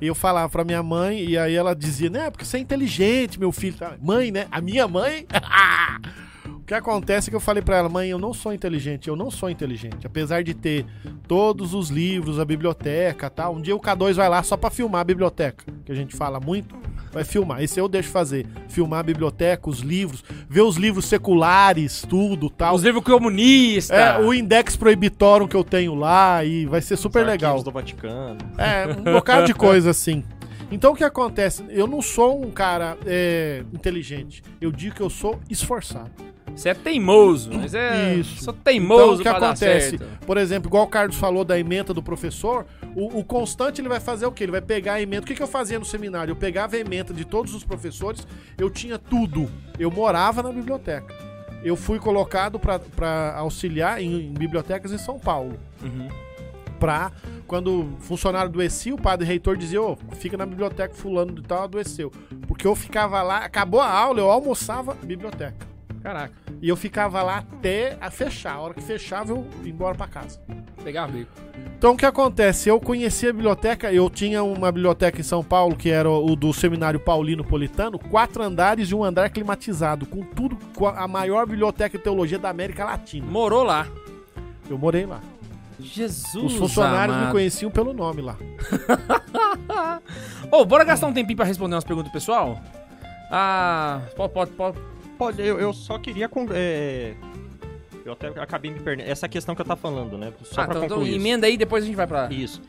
E 0.00 0.06
eu 0.06 0.14
falava 0.14 0.48
pra 0.48 0.64
minha 0.64 0.82
mãe, 0.82 1.22
e 1.24 1.36
aí 1.38 1.54
ela 1.54 1.74
dizia, 1.74 2.08
né, 2.08 2.30
porque 2.30 2.44
você 2.44 2.56
é 2.56 2.60
inteligente, 2.60 3.38
meu 3.38 3.52
filho. 3.52 3.76
tá? 3.76 3.94
Mãe, 4.00 4.30
né? 4.30 4.46
A 4.50 4.60
minha 4.60 4.88
mãe. 4.88 5.26
o 6.56 6.60
que 6.60 6.74
acontece 6.74 7.28
é 7.28 7.30
que 7.30 7.36
eu 7.36 7.40
falei 7.40 7.62
pra 7.62 7.76
ela, 7.76 7.88
mãe, 7.88 8.10
eu 8.10 8.18
não 8.18 8.32
sou 8.32 8.52
inteligente, 8.52 9.08
eu 9.08 9.16
não 9.16 9.30
sou 9.30 9.50
inteligente. 9.50 10.06
Apesar 10.06 10.42
de 10.42 10.54
ter 10.54 10.86
todos 11.26 11.74
os 11.74 11.90
livros, 11.90 12.38
a 12.38 12.44
biblioteca 12.44 13.28
tal. 13.30 13.54
Um 13.54 13.60
dia 13.60 13.74
o 13.74 13.80
K2 13.80 14.14
vai 14.14 14.28
lá 14.28 14.42
só 14.42 14.56
pra 14.56 14.70
filmar 14.70 15.00
a 15.00 15.04
biblioteca, 15.04 15.64
que 15.84 15.92
a 15.92 15.94
gente 15.94 16.14
fala 16.14 16.40
muito. 16.40 16.74
Vai 17.12 17.24
filmar. 17.24 17.62
Esse 17.62 17.80
eu 17.80 17.88
deixo 17.88 18.08
fazer. 18.10 18.46
Filmar 18.68 19.00
a 19.00 19.02
biblioteca, 19.02 19.68
os 19.68 19.80
livros, 19.80 20.22
ver 20.48 20.62
os 20.62 20.76
livros 20.76 21.06
seculares, 21.06 22.04
tudo 22.08 22.48
tal. 22.48 22.74
Os 22.74 22.84
livros 22.84 23.02
comunistas. 23.02 23.98
É, 23.98 24.18
o 24.18 24.32
Index 24.32 24.76
Prohibitorum 24.76 25.48
que 25.48 25.56
eu 25.56 25.64
tenho 25.64 25.94
lá 25.94 26.44
e 26.44 26.66
vai 26.66 26.80
ser 26.80 26.96
super 26.96 27.22
Os 27.22 27.26
legal. 27.26 27.62
do 27.62 27.70
Vaticano. 27.70 28.38
É, 28.56 28.86
um 28.86 29.12
bocado 29.12 29.46
de 29.46 29.54
coisa 29.54 29.90
assim. 29.90 30.22
Então 30.70 30.92
o 30.92 30.94
que 30.94 31.02
acontece? 31.02 31.64
Eu 31.68 31.88
não 31.88 32.00
sou 32.00 32.44
um 32.44 32.50
cara 32.50 32.96
é, 33.04 33.64
inteligente. 33.72 34.42
Eu 34.60 34.70
digo 34.70 34.94
que 34.94 35.02
eu 35.02 35.10
sou 35.10 35.40
esforçado. 35.50 36.29
Você 36.60 36.68
é 36.68 36.74
teimoso. 36.74 37.50
Mas 37.54 37.74
é. 37.74 38.16
Isso. 38.16 38.44
Sou 38.44 38.52
teimoso 38.52 39.02
então 39.02 39.14
o 39.14 39.38
que 39.38 39.44
acontece? 39.44 39.98
Por 40.26 40.36
exemplo, 40.36 40.68
igual 40.68 40.84
o 40.84 40.88
Carlos 40.88 41.16
falou 41.16 41.42
da 41.42 41.58
ementa 41.58 41.94
do 41.94 42.02
professor, 42.02 42.66
o, 42.94 43.20
o 43.20 43.24
constante 43.24 43.80
ele 43.80 43.88
vai 43.88 43.98
fazer 43.98 44.26
o 44.26 44.32
quê? 44.32 44.44
Ele 44.44 44.52
vai 44.52 44.60
pegar 44.60 44.94
a 44.94 45.02
ementa. 45.02 45.22
O 45.22 45.26
que, 45.26 45.34
que 45.34 45.42
eu 45.42 45.46
fazia 45.46 45.78
no 45.78 45.86
seminário? 45.86 46.32
Eu 46.32 46.36
pegava 46.36 46.76
a 46.76 46.78
ementa 46.78 47.14
de 47.14 47.24
todos 47.24 47.54
os 47.54 47.64
professores, 47.64 48.26
eu 48.58 48.68
tinha 48.68 48.98
tudo. 48.98 49.50
Eu 49.78 49.90
morava 49.90 50.42
na 50.42 50.52
biblioteca. 50.52 51.14
Eu 51.64 51.76
fui 51.76 51.98
colocado 51.98 52.58
para 52.58 53.34
auxiliar 53.36 54.02
em, 54.02 54.26
em 54.26 54.34
bibliotecas 54.34 54.92
em 54.92 54.98
São 54.98 55.18
Paulo. 55.18 55.58
Uhum. 55.82 56.08
pra 56.78 57.10
quando 57.46 57.80
o 57.80 57.96
funcionário 58.00 58.50
adoecia, 58.50 58.94
o 58.94 59.00
padre 59.00 59.26
reitor 59.26 59.56
dizia, 59.56 59.80
ô, 59.80 59.96
fica 60.12 60.36
na 60.36 60.44
biblioteca 60.44 60.94
fulano 60.94 61.32
de 61.32 61.42
tal 61.42 61.64
adoeceu. 61.64 62.12
Porque 62.46 62.66
eu 62.66 62.76
ficava 62.76 63.22
lá, 63.22 63.38
acabou 63.38 63.80
a 63.80 63.90
aula, 63.90 64.20
eu 64.20 64.30
almoçava 64.30 64.94
biblioteca. 64.94 65.69
Caraca, 66.02 66.32
E 66.62 66.68
eu 66.68 66.76
ficava 66.76 67.22
lá 67.22 67.38
até 67.38 67.98
a 68.00 68.10
fechar. 68.10 68.54
A 68.54 68.60
hora 68.60 68.74
que 68.74 68.80
fechava, 68.80 69.32
eu 69.32 69.46
ia 69.62 69.70
embora 69.70 69.94
pra 69.94 70.06
casa. 70.06 70.40
pegar 70.82 71.06
bico. 71.08 71.30
Então 71.76 71.92
o 71.92 71.96
que 71.96 72.06
acontece? 72.06 72.68
Eu 72.68 72.80
conhecia 72.80 73.30
a 73.30 73.32
biblioteca, 73.32 73.92
eu 73.92 74.08
tinha 74.08 74.42
uma 74.42 74.72
biblioteca 74.72 75.20
em 75.20 75.22
São 75.24 75.44
Paulo, 75.44 75.76
que 75.76 75.90
era 75.90 76.08
o 76.10 76.34
do 76.34 76.52
Seminário 76.54 76.98
Paulino 76.98 77.44
Politano, 77.44 77.98
quatro 77.98 78.42
andares 78.42 78.90
e 78.90 78.94
um 78.94 79.04
andar 79.04 79.28
climatizado, 79.30 80.06
com 80.06 80.22
tudo, 80.22 80.56
com 80.74 80.86
a 80.86 81.06
maior 81.06 81.46
biblioteca 81.46 81.98
de 81.98 82.04
teologia 82.04 82.38
da 82.38 82.48
América 82.48 82.84
Latina. 82.84 83.26
Morou 83.26 83.62
lá. 83.62 83.86
Eu 84.68 84.78
morei 84.78 85.04
lá. 85.04 85.20
Jesus. 85.78 86.44
Os 86.52 86.56
funcionários 86.56 87.16
me 87.16 87.22
amado. 87.22 87.32
conheciam 87.32 87.70
pelo 87.70 87.92
nome 87.92 88.22
lá. 88.22 88.36
Ô, 90.52 90.64
bora 90.64 90.84
gastar 90.84 91.06
um 91.06 91.12
tempinho 91.12 91.36
pra 91.36 91.46
responder 91.46 91.74
umas 91.74 91.84
perguntas 91.84 92.12
pessoal? 92.12 92.60
Ah, 93.30 94.00
pode, 94.16 94.32
pode, 94.32 94.50
pode. 94.52 94.78
Pode, 95.20 95.42
eu, 95.42 95.60
eu 95.60 95.70
só 95.74 95.98
queria. 95.98 96.30
con- 96.30 96.46
é, 96.50 97.14
Eu 98.06 98.14
até 98.14 98.28
acabei 98.28 98.70
me 98.70 98.80
perdendo. 98.80 99.06
Essa 99.06 99.28
questão 99.28 99.54
que 99.54 99.60
eu 99.60 99.66
tava 99.66 99.78
falando, 99.78 100.16
né? 100.16 100.32
Só 100.42 100.62
ah, 100.62 100.64
pra 100.64 100.74
então, 100.76 100.84
então 100.86 100.96
concluir. 100.96 101.10
isso. 101.10 101.20
emenda 101.20 101.46
aí, 101.46 101.58
depois 101.58 101.84
a 101.84 101.86
gente 101.86 101.94
vai 101.96 102.06
pra... 102.06 102.26
Isso. 102.32 102.62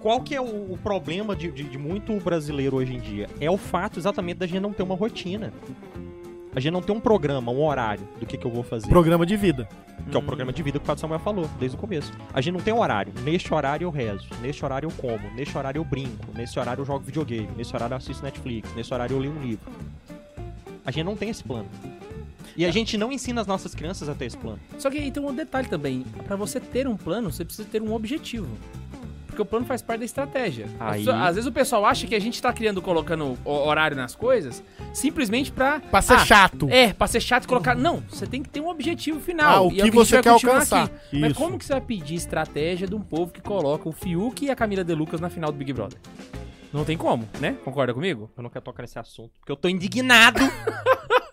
Qual 0.00 0.20
que 0.20 0.32
é 0.32 0.40
o, 0.40 0.44
o 0.72 0.78
problema 0.80 1.34
de, 1.34 1.50
de- 1.50 1.64
de 1.64 1.76
muito 1.76 2.12
brasileiro 2.20 2.76
hoje 2.76 2.94
em 2.94 3.00
dia? 3.00 3.28
É 3.40 3.50
o 3.50 3.56
fato 3.56 3.98
exatamente 3.98 4.36
da 4.38 4.46
gente 4.46 4.60
não 4.60 4.72
ter 4.72 4.84
uma 4.84 4.94
rotina. 4.94 5.52
A 6.54 6.60
gente 6.60 6.72
não 6.72 6.80
tem 6.80 6.94
um 6.94 7.00
programa, 7.00 7.50
um 7.50 7.64
horário 7.64 8.06
do 8.20 8.24
que, 8.24 8.36
que 8.38 8.46
eu 8.46 8.50
vou 8.50 8.62
fazer. 8.62 8.88
Programa 8.88 9.26
de 9.26 9.36
vida. 9.36 9.68
Que 10.08 10.16
é 10.16 10.20
o 10.20 10.22
programa 10.22 10.52
de 10.52 10.62
vida 10.62 10.78
que 10.78 10.84
o 10.84 10.86
Padre 10.86 11.00
Samuel 11.00 11.18
falou 11.20 11.50
desde 11.58 11.76
o 11.76 11.80
começo. 11.80 12.12
A 12.32 12.40
gente 12.40 12.54
não 12.54 12.60
tem 12.60 12.72
um 12.72 12.78
horário. 12.78 13.12
Neste 13.24 13.52
horário 13.52 13.84
eu 13.86 13.90
rezo. 13.90 14.26
Neste 14.40 14.64
horário 14.64 14.86
eu 14.86 14.92
como. 14.96 15.28
Neste 15.34 15.58
horário 15.58 15.80
eu 15.80 15.84
brinco. 15.84 16.26
Neste 16.32 16.58
horário 16.60 16.80
eu 16.82 16.86
jogo 16.86 17.00
videogame. 17.00 17.48
Neste 17.56 17.74
horário 17.74 17.94
eu 17.94 17.98
assisto 17.98 18.22
Netflix. 18.22 18.72
Neste 18.76 18.94
horário 18.94 19.14
eu 19.16 19.18
leio 19.20 19.32
um 19.32 19.42
livro. 19.42 19.68
A 20.88 20.90
gente 20.90 21.04
não 21.04 21.14
tem 21.14 21.28
esse 21.28 21.44
plano. 21.44 21.66
E 22.56 22.64
a 22.64 22.70
gente 22.70 22.96
não 22.96 23.12
ensina 23.12 23.42
as 23.42 23.46
nossas 23.46 23.74
crianças 23.74 24.08
a 24.08 24.14
ter 24.14 24.24
esse 24.24 24.38
plano. 24.38 24.58
Só 24.78 24.88
que 24.88 24.96
aí 24.96 25.10
tem 25.10 25.22
um 25.22 25.34
detalhe 25.34 25.68
também. 25.68 26.02
Pra 26.26 26.34
você 26.34 26.58
ter 26.58 26.88
um 26.88 26.96
plano, 26.96 27.30
você 27.30 27.44
precisa 27.44 27.68
ter 27.70 27.82
um 27.82 27.92
objetivo. 27.92 28.48
Porque 29.26 29.42
o 29.42 29.44
plano 29.44 29.66
faz 29.66 29.82
parte 29.82 29.98
da 30.00 30.06
estratégia. 30.06 30.66
Aí- 30.80 31.00
pessoas- 31.04 31.20
Às 31.20 31.34
vezes 31.34 31.46
o 31.46 31.52
pessoal 31.52 31.84
acha 31.84 32.06
que 32.06 32.14
a 32.14 32.18
gente 32.18 32.40
tá 32.40 32.50
criando, 32.50 32.80
colocando 32.80 33.36
o- 33.44 33.50
horário 33.50 33.94
nas 33.98 34.14
coisas, 34.14 34.64
simplesmente 34.94 35.52
pra... 35.52 35.78
Pra 35.78 36.00
ser 36.00 36.14
Ah, 36.14 36.24
chato. 36.24 36.68
É, 36.70 36.94
pra 36.94 37.06
ser 37.06 37.20
chato 37.20 37.44
e 37.44 37.46
colocar... 37.46 37.74
Não, 37.76 38.02
você 38.08 38.26
tem 38.26 38.42
que 38.42 38.48
ter 38.48 38.60
um 38.62 38.68
objetivo 38.70 39.20
final. 39.20 39.54
Ah, 39.54 39.60
o 39.60 39.70
E 39.70 39.72
é 39.72 39.74
que 39.74 39.80
a 39.82 39.84
gente 39.84 39.94
você 39.94 40.14
vai 40.14 40.22
quer 40.22 40.30
alcançar. 40.30 40.84
aqui. 40.84 41.20
Mas 41.20 41.34
como 41.34 41.58
que 41.58 41.66
você 41.66 41.74
vai 41.74 41.82
pedir 41.82 42.14
estratégia 42.14 42.88
de 42.88 42.94
um 42.94 43.00
povo 43.02 43.30
que 43.30 43.42
coloca 43.42 43.86
o 43.86 43.92
Fiuk 43.92 44.46
e 44.46 44.50
a 44.50 44.56
Camila 44.56 44.82
De 44.82 44.94
Lucas 44.94 45.20
na 45.20 45.28
final 45.28 45.52
do 45.52 45.58
Big 45.58 45.70
Brother? 45.74 45.98
Não 46.72 46.84
tem 46.84 46.96
como, 46.96 47.28
né? 47.40 47.56
Concorda 47.64 47.94
comigo? 47.94 48.30
Eu 48.36 48.42
não 48.42 48.50
quero 48.50 48.64
tocar 48.64 48.82
nesse 48.82 48.98
assunto. 48.98 49.32
Porque 49.38 49.50
eu 49.52 49.56
tô 49.56 49.68
indignado. 49.68 50.40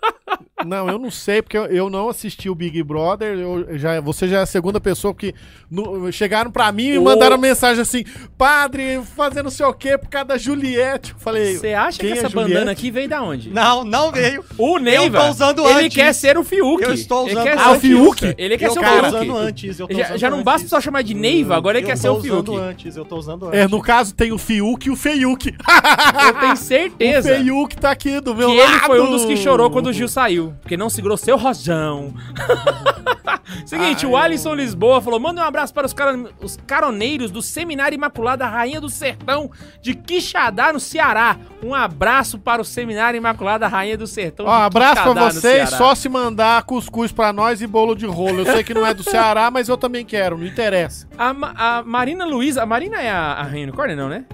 Não, 0.66 0.90
eu 0.90 1.00
não 1.00 1.12
sei, 1.12 1.42
porque 1.42 1.58
eu, 1.58 1.66
eu 1.66 1.90
não 1.90 2.10
assisti 2.10 2.50
o 2.50 2.56
Big 2.56 2.82
Brother. 2.84 3.38
Eu 3.38 3.78
já, 3.78 4.00
você 4.02 4.28
já 4.28 4.40
é 4.40 4.42
a 4.42 4.46
segunda 4.46 4.80
pessoa 4.82 5.14
que 5.14 5.34
no- 5.70 6.12
chegaram 6.12 6.50
pra 6.52 6.72
mim 6.72 6.88
e 6.88 6.98
Ô. 6.98 7.04
mandaram 7.04 7.38
mensagem 7.38 7.82
assim: 7.82 8.04
Padre, 8.38 9.02
fazendo 9.16 9.46
não 9.46 9.52
sei 9.52 9.66
o 9.66 9.74
quê 9.74 9.98
por 9.98 10.10
causa 10.10 10.26
da 10.30 10.38
Juliette. 10.38 11.14
Eu 11.14 11.20
falei: 11.20 11.58
Você 11.58 11.74
acha 11.74 12.00
que 12.00 12.08
é 12.08 12.12
essa 12.12 12.30
Juliette? 12.30 12.36
bandana 12.54 12.72
aqui 12.72 12.92
veio 12.92 13.08
da 13.10 13.22
onde? 13.22 13.50
não, 13.50 13.84
não 13.84 14.12
veio. 14.12 14.44
O 14.58 14.78
Neiva, 14.80 15.18
Eu 15.20 15.24
tô 15.26 15.30
usando 15.30 15.68
ele 15.70 15.86
antes. 15.86 15.96
quer 15.96 16.14
ser 16.14 16.38
o 16.38 16.44
Fiuk. 16.44 16.84
Eu 16.84 16.94
estou 16.94 17.24
Ele 17.26 17.32
usando 17.34 17.44
quer 17.44 17.54
antes. 17.54 17.64
ser 17.64 17.70
Ah, 17.70 17.74
o 17.74 17.80
Fiuk? 17.80 18.36
Ele 18.38 18.58
quer 18.58 18.66
eu 18.68 18.72
ser 18.72 18.80
o 18.80 18.82
tô 18.82 18.88
Fiuk. 18.90 19.08
usando 19.08 19.38
antes. 19.38 19.80
Eu 19.80 19.88
tô 19.88 19.94
Já, 19.96 20.04
usando 20.06 20.18
já 20.18 20.30
não 20.30 20.38
antes. 20.38 20.46
basta 20.46 20.68
só 20.68 20.82
chamar 20.82 21.02
de 21.04 21.14
Neiva, 21.14 21.56
agora 21.56 21.78
ele 21.78 21.86
eu 21.86 21.90
quer 21.90 21.96
tô 21.96 22.02
ser 22.02 22.10
o 22.10 22.16
usando 22.16 22.52
Fiuk. 22.54 22.60
antes, 22.60 22.98
eu 22.98 23.06
tô 23.06 23.16
usando 23.18 23.46
antes. 23.48 23.60
É, 23.60 23.68
no 23.68 23.82
caso 23.82 24.14
tem 24.16 24.32
o 24.32 24.38
Fiuk 24.38 24.88
e 24.88 24.92
o 24.92 24.96
Feiuk. 24.96 25.48
Eu 25.48 26.34
tenho 26.40 26.54
O 26.56 26.58
certeza 26.58 27.30
que 27.30 27.36
Feiuk 27.38 27.76
tá 27.78 27.92
aqui 27.92 28.20
do 28.20 28.34
meu 28.36 28.54
lado. 28.54 28.72
ele 28.72 28.80
foi 28.80 29.02
um 29.02 29.10
dos 29.12 29.26
que 29.26 29.36
chorou 29.38 29.70
quando 29.70 29.88
o 29.88 29.94
Gil 29.94 30.08
saiu. 30.08 30.54
Porque 30.62 30.76
não 30.78 30.90
segurou 30.90 31.18
seu 31.18 31.38
rojão. 31.38 32.14
Seguinte, 33.66 34.06
o 34.06 34.18
Alisson 34.18 34.54
Lisboa 34.54 35.02
falou: 35.02 35.20
manda 35.20 35.42
um 35.42 35.44
abraço 35.44 35.74
para 35.74 35.86
os, 35.86 35.94
os 36.42 36.58
caroneiros 36.66 37.32
do 37.32 37.42
Seminário 37.42 37.96
Imaculada 37.96 38.46
Rainha 38.46 38.82
do 38.82 38.90
Sertão 38.90 39.50
de 39.82 39.94
Quixadá, 39.94 40.74
no 40.74 40.80
Ceará. 40.80 41.38
Um 41.64 41.74
abraço 41.74 42.38
para 42.40 42.62
o 42.62 42.66
Seminário 42.66 43.18
Imaculada 43.18 43.68
Rainha 43.68 43.98
do 43.98 44.08
Sertão. 44.08 44.46
Ó, 44.46 44.58
de 44.58 44.64
abraço 44.66 45.14
no 45.14 45.16
vocês, 45.16 45.70
só 45.78 45.96
se 45.96 46.10
mandar 46.10 46.64
cuscuz 46.64 47.12
pra 47.12 47.32
nós 47.32 47.62
e 47.62 47.68
bolo 47.68 47.96
de 47.96 48.06
rolo. 48.06 48.40
Eu 48.40 48.46
sei 48.46 48.64
que 48.64 48.74
não 48.74 48.86
é 48.86 48.94
do 48.94 49.04
Ceará, 49.04 49.50
mas 49.52 49.70
eu 49.70 49.78
também 49.78 50.04
quero, 50.06 50.38
não 50.38 50.46
interessa. 50.46 51.08
A, 51.18 51.34
Ma- 51.34 51.54
a 51.56 51.84
Marina 51.84 52.26
Luiza. 52.26 52.64
A 52.64 52.66
Marina 52.66 53.02
é 53.02 53.10
a, 53.10 53.34
a 53.34 53.44
Rainha 53.44 53.64
Unicórnio, 53.68 53.96
não, 53.96 54.10
né? 54.10 54.26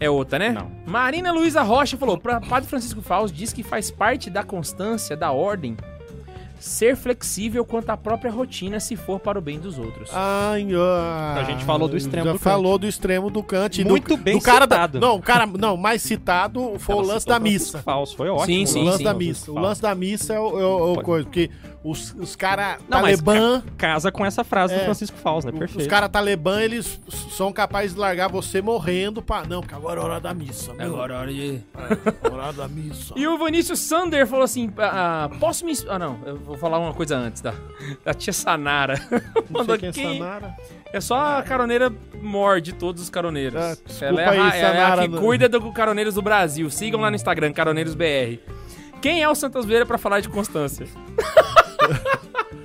É 0.00 0.08
outra, 0.08 0.38
né? 0.38 0.50
Não. 0.50 0.70
Marina 0.86 1.32
Luiza 1.32 1.62
Rocha 1.62 1.96
falou: 1.96 2.18
Padre 2.18 2.68
Francisco 2.68 3.02
Faus 3.02 3.32
diz 3.32 3.52
que 3.52 3.62
faz 3.62 3.90
parte 3.90 4.30
da 4.30 4.42
constância 4.44 5.16
da 5.16 5.32
ordem 5.32 5.76
ser 6.60 6.96
flexível 6.96 7.64
quanto 7.64 7.88
à 7.90 7.96
própria 7.96 8.32
rotina 8.32 8.80
se 8.80 8.96
for 8.96 9.20
para 9.20 9.38
o 9.38 9.40
bem 9.42 9.60
dos 9.60 9.78
outros. 9.78 10.10
Ai, 10.12 10.66
ah, 10.76 11.36
A 11.38 11.44
gente 11.44 11.64
falou 11.64 11.86
do 11.88 11.96
extremo 11.96 12.26
já 12.26 12.32
do 12.32 12.38
Kant. 12.38 12.42
falou 12.44 12.76
do 12.78 12.86
extremo 12.88 13.30
do 13.30 13.42
Kant. 13.44 13.80
e 13.80 13.84
do- 13.84 13.90
Muito 13.90 14.16
bem 14.16 14.36
do 14.38 14.42
cara 14.42 14.66
da- 14.66 14.74
citado. 14.76 14.98
não, 14.98 15.16
o 15.16 15.22
cara, 15.22 15.46
não, 15.46 15.76
mais 15.76 16.02
citado 16.02 16.72
foi 16.80 16.96
o 16.96 16.98
Ela 16.98 17.06
lance 17.08 17.20
citou 17.20 17.34
da 17.34 17.38
missa. 17.40 17.78
Falso, 17.78 18.16
foi 18.16 18.28
ótimo. 18.28 18.46
Sim, 18.46 18.64
o 18.64 18.66
sim, 18.66 18.84
lance 18.84 18.98
sim. 18.98 19.04
da 19.04 19.14
missa. 19.14 19.52
O 19.52 19.58
lance 19.60 19.80
da 19.80 19.94
missa 19.94 20.34
é 20.34 20.40
o, 20.40 20.46
é 20.60 20.64
o- 20.66 20.94
é 20.96 20.98
o 20.98 21.02
coisa, 21.02 21.24
porque 21.26 21.48
os, 21.82 22.12
os 22.18 22.34
caras 22.34 22.78
talibã, 22.90 23.62
Casa 23.76 24.10
com 24.10 24.26
essa 24.26 24.42
frase 24.42 24.74
do 24.74 24.80
É. 24.80 24.84
Francisco 24.84 25.16
Fausto, 25.18 25.46
né? 25.50 25.52
os 25.54 25.58
Perfeito. 25.60 25.88
caras 25.88 26.08
talibã, 26.10 26.60
eles 26.60 27.00
são 27.30 27.52
capazes 27.52 27.94
de 27.94 28.00
largar 28.00 28.28
você 28.28 28.60
morrendo 28.60 29.22
pra... 29.22 29.44
Não, 29.44 29.60
porque 29.60 29.74
agora 29.74 30.00
é 30.00 30.04
hora 30.04 30.20
da 30.20 30.34
missa. 30.34 30.74
meu. 30.74 30.86
Agora, 30.86 31.18
hora 31.18 31.32
de... 31.32 31.60
É, 31.76 32.28
hora 32.28 32.52
da 32.52 32.66
missa. 32.68 33.14
E 33.16 33.26
o 33.26 33.38
Vinícius 33.44 33.78
Sander 33.78 34.26
falou 34.26 34.44
assim: 34.44 34.72
ah, 34.78 35.30
posso 35.38 35.64
me. 35.64 35.72
Ah, 35.88 35.98
não, 35.98 36.18
eu 36.26 36.36
vou 36.36 36.56
falar 36.58 36.78
uma 36.78 36.92
coisa 36.92 37.16
antes, 37.16 37.40
tá? 37.42 37.54
Da 38.04 38.12
tia 38.12 38.32
Sanara. 38.32 39.00
Não 39.10 39.20
Mandou 39.60 39.78
sei 39.78 39.92
quem 39.92 40.04
é 40.04 40.18
Sanara. 40.18 40.56
É 40.92 41.00
só 41.00 41.38
a 41.38 41.42
caroneira 41.42 41.92
mor 42.20 42.60
de 42.60 42.72
todos 42.72 43.02
os 43.02 43.08
caroneiros. 43.10 43.60
Ah, 43.60 43.76
ela 44.00 44.22
é 44.22 44.26
a, 44.26 44.30
aí, 44.30 44.60
ela 44.60 44.76
é 44.76 44.84
a 44.84 44.96
que 45.02 45.08
não- 45.08 45.20
cuida 45.20 45.48
do 45.48 45.72
Caroneiros 45.72 46.14
do 46.14 46.22
Brasil. 46.22 46.68
Sigam 46.70 47.00
lá 47.00 47.10
no 47.10 47.16
Instagram, 47.16 47.52
CaroneiroSBR. 47.52 48.40
Quem 49.00 49.22
é 49.22 49.28
o 49.28 49.34
Santos 49.34 49.64
Vieira 49.64 49.86
pra 49.86 49.96
falar 49.98 50.20
de 50.20 50.28
Constância? 50.28 50.86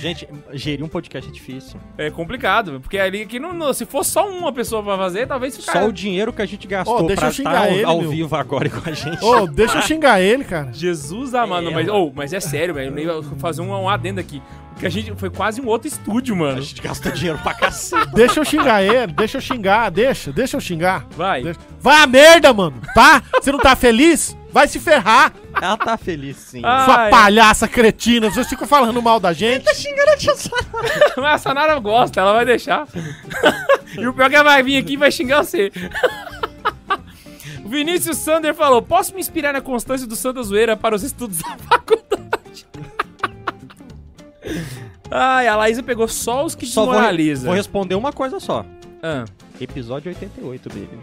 Gente, 0.00 0.26
gerir 0.54 0.82
um 0.84 0.88
podcast 0.88 1.28
é 1.28 1.32
difícil. 1.32 1.78
É 1.98 2.10
complicado, 2.10 2.80
porque 2.80 2.98
ali 2.98 3.22
aqui 3.22 3.38
não, 3.38 3.52
não- 3.52 3.74
se 3.74 3.84
fosse 3.84 4.10
só 4.10 4.26
uma 4.28 4.50
pessoa 4.52 4.82
pra 4.82 4.96
fazer, 4.96 5.26
talvez 5.26 5.56
ficasse. 5.56 5.78
Só 5.78 5.86
o 5.86 5.92
dinheiro 5.92 6.32
que 6.32 6.40
a 6.40 6.46
gente 6.46 6.66
gastou 6.66 7.06
deixa 7.06 7.20
pra 7.20 7.28
eu 7.28 7.32
xingar 7.32 7.50
estar 7.52 7.64
ao, 7.64 7.70
ele, 7.74 7.84
ao 7.84 8.00
meu. 8.00 8.10
vivo 8.10 8.36
agora 8.36 8.70
com 8.70 8.88
a 8.88 8.92
gente. 8.92 9.22
Ô, 9.22 9.46
deixa 9.46 9.78
eu 9.78 9.82
xingar 9.82 10.20
ele, 10.20 10.44
cara. 10.44 10.70
Jesus 10.72 11.34
amado, 11.34 11.68
É, 11.68 11.70
mas, 11.74 11.88
oh, 11.88 12.10
mas 12.14 12.32
é 12.32 12.40
sério, 12.40 12.72
velho. 12.74 12.98
Eu 12.98 13.22
vou 13.22 13.38
fazer 13.38 13.60
um, 13.60 13.70
um 13.70 13.88
adendo 13.88 14.18
aqui. 14.20 14.40
Porque 14.72 14.86
a 14.86 14.90
gente 14.90 15.14
foi 15.16 15.30
quase 15.30 15.60
um 15.60 15.66
outro 15.66 15.88
estúdio, 15.88 16.34
A 16.34 16.38
mano. 16.38 16.62
gente 16.62 16.80
gastou 16.82 17.10
dinheiro 17.12 17.38
pra 17.42 17.52
cacete. 17.54 18.14
Deixa 18.14 18.40
eu 18.40 18.44
xingar 18.44 18.82
ele, 18.82 19.12
deixa 19.12 19.38
eu 19.38 19.40
xingar, 19.42 19.90
deixa, 19.90 20.32
deixa 20.32 20.56
eu 20.56 20.60
xingar. 20.60 21.06
Vai. 21.16 21.42
Deixa- 21.42 21.60
Vai 21.80 22.02
a 22.02 22.06
merda, 22.06 22.52
mano, 22.52 22.80
tá? 22.94 23.22
Você 23.40 23.50
não 23.52 23.58
tá 23.58 23.74
feliz? 23.76 24.36
Vai 24.56 24.66
se 24.66 24.80
ferrar, 24.80 25.34
Ela 25.60 25.76
tá 25.76 25.98
feliz, 25.98 26.34
sim. 26.38 26.62
Ah, 26.64 26.86
sua 26.86 26.96
Ai. 27.02 27.10
palhaça 27.10 27.68
cretina. 27.68 28.30
Vocês 28.30 28.48
ficam 28.48 28.66
falando 28.66 29.02
mal 29.02 29.20
da 29.20 29.30
gente. 29.34 29.68
xingando 29.74 30.12
a 30.12 30.16
tia 30.16 30.34
Sara. 30.34 30.64
Mas 31.18 31.34
a 31.34 31.38
Sanara 31.38 31.78
gosta, 31.78 32.22
ela 32.22 32.32
vai 32.32 32.46
deixar. 32.46 32.88
e 34.00 34.06
o 34.06 34.14
pior 34.14 34.24
é 34.24 34.30
que 34.30 34.34
ela 34.34 34.44
vai 34.44 34.62
vir 34.62 34.78
aqui 34.78 34.94
e 34.94 34.96
vai 34.96 35.12
xingar 35.12 35.44
você. 35.44 35.70
o 37.62 37.68
Vinícius 37.68 38.16
Sander 38.16 38.54
falou: 38.54 38.80
Posso 38.80 39.12
me 39.12 39.20
inspirar 39.20 39.52
na 39.52 39.60
constância 39.60 40.06
do 40.06 40.16
Santa 40.16 40.42
Zoeira 40.42 40.74
para 40.74 40.94
os 40.96 41.02
estudos 41.02 41.36
da 41.36 41.58
faculdade? 41.58 42.66
Ai, 45.10 45.48
a 45.48 45.56
Laísa 45.56 45.82
pegou 45.82 46.08
só 46.08 46.46
os 46.46 46.54
que 46.54 46.64
Só 46.64 46.86
vou, 46.86 46.94
vou 47.44 47.52
responder 47.52 47.94
uma 47.94 48.10
coisa 48.10 48.40
só. 48.40 48.64
Ah, 49.02 49.26
Episódio 49.60 50.08
88 50.08 50.68
dele. 50.70 50.98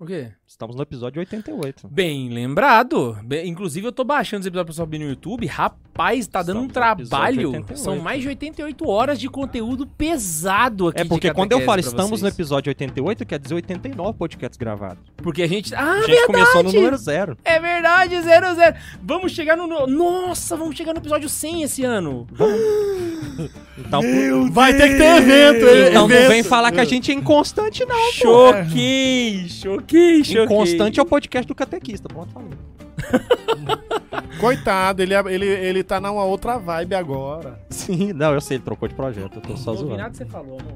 o 0.00 0.06
quê? 0.06 0.32
Estamos 0.52 0.76
no 0.76 0.82
episódio 0.82 1.18
88. 1.18 1.88
Bem 1.88 2.28
lembrado. 2.28 3.16
Bem- 3.24 3.48
inclusive, 3.48 3.86
eu 3.86 3.90
tô 3.90 4.04
baixando 4.04 4.40
os 4.42 4.46
episódios 4.46 4.76
pra 4.76 4.84
subir 4.84 4.98
no 4.98 5.06
YouTube. 5.06 5.46
Rapaz, 5.46 6.26
tá 6.26 6.42
dando 6.42 6.60
um 6.60 6.66
Estamos 6.66 6.90
episódio 7.00 7.08
trabalho. 7.08 7.48
88. 7.52 7.78
São 7.80 7.98
mais 7.98 8.20
de 8.20 8.28
88 8.28 8.86
horas 8.86 9.18
de 9.18 9.30
conteúdo 9.30 9.86
pesado 9.86 10.88
aqui 10.88 11.00
É 11.00 11.04
porque 11.06 11.32
quando 11.32 11.52
eu 11.52 11.62
falo 11.62 11.80
estamos 11.80 12.20
no 12.20 12.28
episódio 12.28 12.68
88, 12.68 13.24
quer 13.24 13.38
dizer 13.38 13.54
89 13.54 14.12
podcasts 14.18 14.58
gravados. 14.58 14.98
Porque 15.16 15.42
a 15.42 15.48
gente. 15.48 15.74
Ah, 15.74 15.92
A 15.92 15.96
gente 16.00 16.08
verdade! 16.10 16.26
começou 16.26 16.62
no 16.64 16.70
número 16.72 16.96
zero. 16.98 17.38
É 17.46 17.58
verdade, 17.58 18.20
zero, 18.20 18.54
zero. 18.54 18.76
Vamos 19.02 19.32
chegar 19.32 19.56
no. 19.56 19.66
no- 19.66 19.86
Nossa, 19.86 20.54
vamos 20.54 20.76
chegar 20.76 20.92
no 20.92 21.00
episódio 21.00 21.30
100 21.30 21.62
esse 21.62 21.82
ano. 21.82 22.26
Então, 23.78 24.02
Vai 24.52 24.74
ter 24.76 24.88
que 24.90 24.96
ter 24.96 25.16
evento, 25.16 25.64
então 25.88 26.06
não 26.06 26.10
evento. 26.14 26.28
vem 26.28 26.42
falar 26.42 26.70
que 26.70 26.78
a 26.80 26.84
gente 26.84 27.10
é 27.10 27.14
inconstante, 27.14 27.84
não. 27.84 27.96
pô. 27.96 28.52
Choquei, 28.52 29.46
choquei, 29.48 30.22
choquei. 30.44 30.56
Inconstante 30.56 31.00
é 31.00 31.02
o 31.02 31.06
podcast 31.06 31.46
do 31.46 31.54
catequista. 31.54 32.08
Pronto, 32.08 32.32
falei. 32.32 32.50
Coitado, 34.40 35.02
ele, 35.02 35.14
é- 35.14 35.22
ele, 35.32 35.46
ele 35.46 35.82
tá 35.84 36.00
numa 36.00 36.24
outra 36.24 36.58
vibe 36.58 36.94
agora. 36.94 37.60
Sim, 37.70 38.12
não, 38.12 38.32
eu 38.34 38.40
sei, 38.40 38.56
ele 38.56 38.64
trocou 38.64 38.88
de 38.88 38.94
projeto. 38.94 39.36
Eu 39.36 39.40
tô 39.42 39.56
só 39.56 39.72
Não 39.72 39.78
zoando. 39.80 39.96
nada 39.96 40.10
que 40.10 40.16
você 40.16 40.26
falou, 40.26 40.58
amor. 40.60 40.74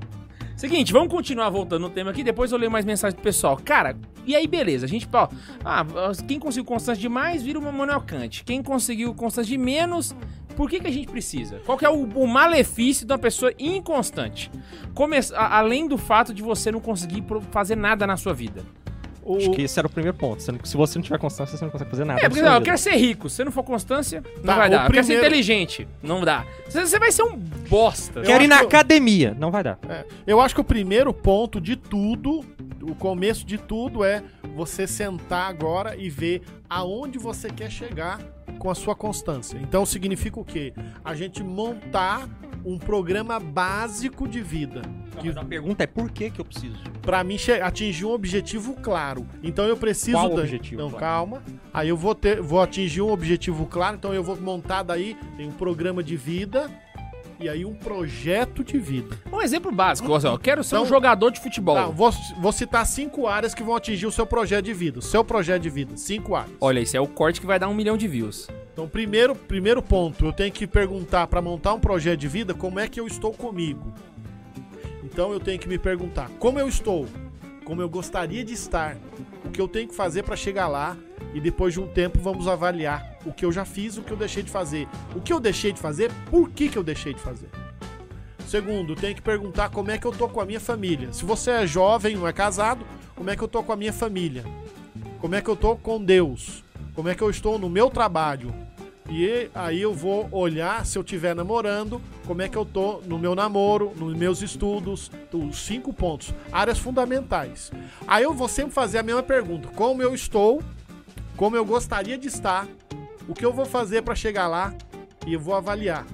Seguinte, 0.56 0.90
vamos 0.92 1.08
continuar 1.08 1.50
voltando 1.50 1.82
no 1.82 1.90
tema 1.90 2.10
aqui, 2.10 2.22
depois 2.24 2.50
eu 2.50 2.56
leio 2.58 2.70
mais 2.70 2.84
mensagens 2.84 3.14
do 3.14 3.22
pessoal. 3.22 3.60
Cara, 3.62 3.94
e 4.24 4.34
aí 4.34 4.46
beleza, 4.46 4.86
a 4.86 4.88
gente, 4.88 5.06
ó, 5.12 5.28
ah, 5.62 5.84
quem 6.26 6.38
conseguiu 6.38 6.64
constância 6.64 7.00
demais 7.00 7.42
vira 7.42 7.58
uma 7.58 7.70
Manuel 7.70 8.00
Kant. 8.00 8.42
Quem 8.42 8.62
conseguiu 8.62 9.12
constância 9.14 9.50
de 9.50 9.58
menos, 9.58 10.16
por 10.56 10.70
que, 10.70 10.80
que 10.80 10.86
a 10.86 10.90
gente 10.90 11.08
precisa? 11.08 11.60
Qual 11.66 11.76
que 11.76 11.84
é 11.84 11.90
o, 11.90 12.04
o 12.14 12.26
malefício 12.26 13.06
de 13.06 13.12
uma 13.12 13.18
pessoa 13.18 13.52
inconstante? 13.58 14.50
Come 14.94 15.16
a- 15.34 15.58
além 15.58 15.86
do 15.86 15.98
fato 15.98 16.32
de 16.32 16.42
você 16.42 16.72
não 16.72 16.80
conseguir 16.80 17.22
fazer 17.50 17.76
nada 17.76 18.06
na 18.06 18.16
sua 18.16 18.32
vida. 18.32 18.62
O- 19.26 19.36
Acho 19.38 19.50
que 19.50 19.62
esse 19.62 19.78
era 19.78 19.86
o 19.86 19.90
primeiro 19.90 20.16
ponto. 20.16 20.42
Se 20.42 20.52
se 20.64 20.76
você 20.76 20.98
não 20.98 21.02
tiver 21.02 21.18
constância, 21.18 21.56
você 21.58 21.64
não 21.64 21.70
consegue 21.72 21.90
fazer 21.90 22.04
nada. 22.04 22.20
É, 22.20 22.28
porque 22.28 22.42
não, 22.42 22.54
eu 22.54 22.62
quero 22.62 22.78
ser 22.78 22.94
rico. 22.96 23.28
Se 23.28 23.44
não 23.44 23.50
for 23.50 23.64
constância, 23.64 24.22
não 24.36 24.42
Tá, 24.44 24.56
vai 24.56 24.70
dar. 24.70 24.86
Eu 24.86 24.92
quero 24.92 25.06
ser 25.06 25.18
inteligente. 25.18 25.88
Não 26.02 26.20
dá. 26.20 26.44
Você, 26.68 26.86
você 26.86 26.98
vai 26.98 27.10
ser 27.10 27.22
um 27.24 27.36
bosta. 27.36 28.22
Quero 28.22 28.44
ir 28.44 28.46
na 28.48 28.58
que 28.58 28.62
eu- 28.64 28.68
academia. 28.68 29.36
Não 29.38 29.50
vai 29.50 29.64
dar. 29.64 29.78
É, 29.88 30.04
eu 30.26 30.40
acho 30.40 30.54
que 30.54 30.60
o 30.60 30.64
primeiro 30.64 31.12
ponto 31.12 31.60
de 31.60 31.74
tudo, 31.76 32.44
o 32.82 32.94
começo 32.94 33.44
de 33.44 33.58
tudo 33.58 34.04
é 34.04 34.22
você 34.54 34.86
sentar 34.86 35.48
agora 35.50 35.96
e 35.96 36.08
ver 36.08 36.42
aonde 36.70 37.18
você 37.18 37.48
quer 37.50 37.70
chegar 37.70 38.20
com 38.58 38.70
a 38.70 38.74
sua 38.74 38.94
constância. 38.94 39.58
Então 39.58 39.84
significa 39.84 40.38
o 40.40 40.44
quê? 40.44 40.72
A 41.04 41.14
gente 41.14 41.42
montar 41.42 42.28
um 42.66 42.76
programa 42.76 43.38
básico 43.38 44.26
de 44.26 44.40
vida. 44.42 44.82
Que 45.20 45.28
Mas 45.28 45.36
a 45.36 45.44
pergunta 45.44 45.84
é 45.84 45.86
por 45.86 46.10
que 46.10 46.28
que 46.30 46.40
eu 46.40 46.44
preciso? 46.44 46.76
Pra 47.00 47.22
mim 47.22 47.36
atingir 47.62 48.04
um 48.04 48.10
objetivo 48.10 48.74
claro. 48.82 49.24
Então 49.42 49.64
eu 49.66 49.76
preciso 49.76 50.16
Qual 50.18 50.28
da- 50.34 50.42
objetivo, 50.42 50.82
Não, 50.82 50.90
claro? 50.90 51.00
calma. 51.04 51.42
Aí 51.72 51.88
eu 51.88 51.96
vou 51.96 52.14
ter, 52.14 52.42
vou 52.42 52.60
atingir 52.60 53.00
um 53.02 53.10
objetivo 53.12 53.64
claro, 53.66 53.96
então 53.96 54.12
eu 54.12 54.22
vou 54.22 54.36
montar 54.36 54.82
daí 54.82 55.16
tem 55.36 55.46
um 55.48 55.52
programa 55.52 56.02
de 56.02 56.16
vida 56.16 56.68
e 57.38 57.48
aí 57.48 57.64
um 57.64 57.74
projeto 57.74 58.64
de 58.64 58.78
vida. 58.78 59.16
Um 59.32 59.40
exemplo 59.40 59.70
básico. 59.70 60.10
ó, 60.10 60.18
Eu 60.18 60.38
quero 60.38 60.64
ser 60.64 60.74
um 60.74 60.78
Então- 60.80 60.88
jogador 60.88 61.30
de 61.30 61.40
futebol. 61.40 61.76
Tá, 61.76 61.86
vou, 61.86 62.10
vou 62.40 62.50
citar 62.52 62.84
cinco 62.84 63.26
áreas 63.28 63.54
que 63.54 63.62
vão 63.62 63.76
atingir 63.76 64.06
o 64.06 64.12
seu 64.12 64.26
projeto 64.26 64.64
de 64.64 64.74
vida. 64.74 64.98
O 64.98 65.02
seu 65.02 65.24
projeto 65.24 65.62
de 65.62 65.70
vida, 65.70 65.96
cinco 65.96 66.34
áreas. 66.34 66.56
Olha, 66.60 66.80
esse 66.80 66.96
é 66.96 67.00
o 67.00 67.06
corte 67.06 67.40
que 67.40 67.46
vai 67.46 67.58
dar 67.60 67.68
um 67.68 67.74
milhão 67.74 67.96
de 67.96 68.08
views. 68.08 68.48
Então, 68.76 68.86
primeiro, 68.86 69.34
primeiro 69.34 69.80
ponto, 69.80 70.26
eu 70.26 70.34
tenho 70.34 70.52
que 70.52 70.66
perguntar 70.66 71.28
para 71.28 71.40
montar 71.40 71.72
um 71.72 71.80
projeto 71.80 72.20
de 72.20 72.28
vida 72.28 72.52
como 72.52 72.78
é 72.78 72.86
que 72.86 73.00
eu 73.00 73.06
estou 73.06 73.32
comigo. 73.32 73.90
Então, 75.02 75.32
eu 75.32 75.40
tenho 75.40 75.58
que 75.58 75.66
me 75.66 75.78
perguntar 75.78 76.28
como 76.38 76.58
eu 76.58 76.68
estou, 76.68 77.06
como 77.64 77.80
eu 77.80 77.88
gostaria 77.88 78.44
de 78.44 78.52
estar, 78.52 78.98
o 79.46 79.48
que 79.48 79.58
eu 79.58 79.66
tenho 79.66 79.88
que 79.88 79.94
fazer 79.94 80.24
para 80.24 80.36
chegar 80.36 80.68
lá 80.68 80.94
e 81.32 81.40
depois 81.40 81.72
de 81.72 81.80
um 81.80 81.86
tempo 81.86 82.18
vamos 82.18 82.46
avaliar 82.46 83.16
o 83.24 83.32
que 83.32 83.46
eu 83.46 83.50
já 83.50 83.64
fiz, 83.64 83.96
o 83.96 84.02
que 84.02 84.12
eu 84.12 84.16
deixei 84.18 84.42
de 84.42 84.50
fazer, 84.50 84.86
o 85.14 85.22
que 85.22 85.32
eu 85.32 85.40
deixei 85.40 85.72
de 85.72 85.80
fazer, 85.80 86.12
por 86.30 86.50
que 86.50 86.68
que 86.68 86.76
eu 86.76 86.84
deixei 86.84 87.14
de 87.14 87.20
fazer. 87.20 87.48
Segundo, 88.46 88.94
tenho 88.94 89.14
que 89.14 89.22
perguntar 89.22 89.70
como 89.70 89.90
é 89.90 89.96
que 89.96 90.06
eu 90.06 90.12
tô 90.12 90.28
com 90.28 90.42
a 90.42 90.44
minha 90.44 90.60
família. 90.60 91.14
Se 91.14 91.24
você 91.24 91.50
é 91.50 91.66
jovem, 91.66 92.14
não 92.14 92.28
é 92.28 92.32
casado, 92.32 92.84
como 93.14 93.30
é 93.30 93.36
que 93.36 93.42
eu 93.42 93.48
tô 93.48 93.62
com 93.62 93.72
a 93.72 93.76
minha 93.76 93.92
família? 93.94 94.44
Como 95.18 95.34
é 95.34 95.40
que 95.40 95.48
eu 95.48 95.56
tô 95.56 95.76
com 95.76 95.98
Deus? 95.98 96.62
Como 96.94 97.08
é 97.08 97.14
que 97.14 97.22
eu 97.22 97.30
estou 97.30 97.58
no 97.58 97.70
meu 97.70 97.88
trabalho? 97.88 98.65
E 99.08 99.48
aí 99.54 99.80
eu 99.80 99.94
vou 99.94 100.28
olhar 100.32 100.84
se 100.84 100.98
eu 100.98 101.02
estiver 101.02 101.34
namorando, 101.34 102.02
como 102.26 102.42
é 102.42 102.48
que 102.48 102.56
eu 102.56 102.64
tô 102.64 103.00
no 103.06 103.18
meu 103.18 103.34
namoro, 103.36 103.92
nos 103.96 104.16
meus 104.16 104.42
estudos, 104.42 105.10
os 105.32 105.58
cinco 105.58 105.92
pontos, 105.92 106.34
áreas 106.50 106.78
fundamentais. 106.78 107.70
Aí 108.06 108.24
eu 108.24 108.34
vou 108.34 108.48
sempre 108.48 108.72
fazer 108.72 108.98
a 108.98 109.02
mesma 109.02 109.22
pergunta: 109.22 109.68
como 109.68 110.02
eu 110.02 110.14
estou, 110.14 110.60
como 111.36 111.56
eu 111.56 111.64
gostaria 111.64 112.18
de 112.18 112.26
estar, 112.26 112.66
o 113.28 113.34
que 113.34 113.44
eu 113.44 113.52
vou 113.52 113.64
fazer 113.64 114.02
para 114.02 114.14
chegar 114.14 114.48
lá 114.48 114.74
e 115.24 115.34
eu 115.34 115.40
vou 115.40 115.54
avaliar. 115.54 116.04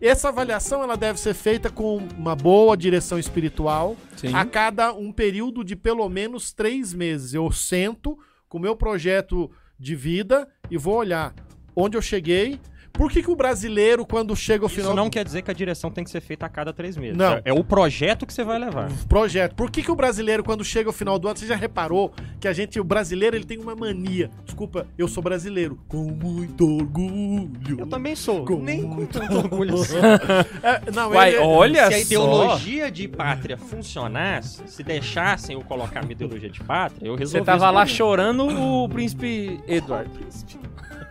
Essa 0.00 0.28
avaliação 0.28 0.82
ela 0.82 0.96
deve 0.96 1.18
ser 1.18 1.34
feita 1.34 1.68
com 1.68 1.96
uma 2.16 2.36
boa 2.36 2.76
direção 2.76 3.18
espiritual 3.18 3.96
Sim. 4.16 4.32
a 4.32 4.44
cada 4.44 4.92
um 4.92 5.10
período 5.10 5.64
de 5.64 5.74
pelo 5.74 6.08
menos 6.08 6.52
três 6.52 6.94
meses. 6.94 7.34
Eu 7.34 7.50
sento 7.50 8.16
com 8.48 8.58
o 8.58 8.60
meu 8.60 8.76
projeto 8.76 9.50
de 9.78 9.96
vida 9.96 10.48
e 10.70 10.78
vou 10.78 10.94
olhar 10.94 11.34
onde 11.80 11.96
eu 11.96 12.02
cheguei. 12.02 12.60
Por 12.92 13.10
que, 13.10 13.22
que 13.22 13.30
o 13.30 13.36
brasileiro, 13.36 14.04
quando 14.04 14.34
chega 14.34 14.64
ao 14.64 14.68
final 14.68 14.90
Isso 14.90 14.96
não 14.96 15.08
quer 15.08 15.24
dizer 15.24 15.42
que 15.42 15.50
a 15.50 15.54
direção 15.54 15.90
tem 15.90 16.02
que 16.02 16.10
ser 16.10 16.20
feita 16.20 16.46
a 16.46 16.48
cada 16.48 16.72
três 16.72 16.96
meses. 16.96 17.16
Não. 17.16 17.34
É, 17.34 17.42
é 17.46 17.52
o 17.52 17.62
projeto 17.62 18.26
que 18.26 18.32
você 18.32 18.42
vai 18.42 18.58
levar. 18.58 18.88
do 18.88 19.06
projeto, 19.06 19.54
por 19.54 19.70
que, 19.70 19.82
que 19.82 19.90
o 19.90 19.94
brasileiro, 19.94 20.42
quando 20.42 20.64
chega 20.64 20.88
ao 20.88 20.92
final 20.92 21.18
do 21.18 21.28
ano, 21.28 21.36
você 21.38 21.46
já 21.46 21.54
reparou 21.56 22.12
que 22.40 22.48
a 22.48 22.52
gente, 22.52 22.80
o 22.80 22.84
brasileiro, 22.84 23.36
ele 23.36 23.44
tem 23.44 23.58
uma 23.58 23.76
mania. 23.76 24.30
Desculpa, 24.44 24.86
eu 24.98 25.06
sou 25.06 25.22
brasileiro. 25.22 25.78
Com 25.86 26.04
muito 26.10 26.66
orgulho. 26.76 27.78
Eu 27.78 27.86
também 27.86 28.16
sou. 28.16 28.44
Com 28.44 28.58
Nem 28.58 28.82
com 28.82 28.88
muito 28.88 29.18
tanto 29.18 29.36
orgulho 29.36 29.74
assim. 29.74 29.96
É, 30.62 30.90
não, 30.90 31.10
Vai, 31.10 31.30
ele- 31.34 31.38
olha 31.38 31.86
Se 31.86 31.94
a 31.94 31.96
só. 31.96 32.02
ideologia 32.02 32.90
de 32.90 33.06
pátria 33.08 33.56
funcionasse, 33.56 34.62
se 34.66 34.82
deixassem 34.82 35.54
eu 35.54 35.62
colocar 35.62 36.00
minha 36.02 36.12
ideologia 36.12 36.50
de 36.50 36.60
pátria, 36.62 37.06
eu 37.06 37.14
Você 37.14 37.20
resolvi. 37.20 37.46
tava 37.46 37.64
esse 37.66 37.74
lá 37.74 37.86
chorando 37.86 38.46
o 38.48 38.88
príncipe 38.88 39.60
Edward. 39.68 40.10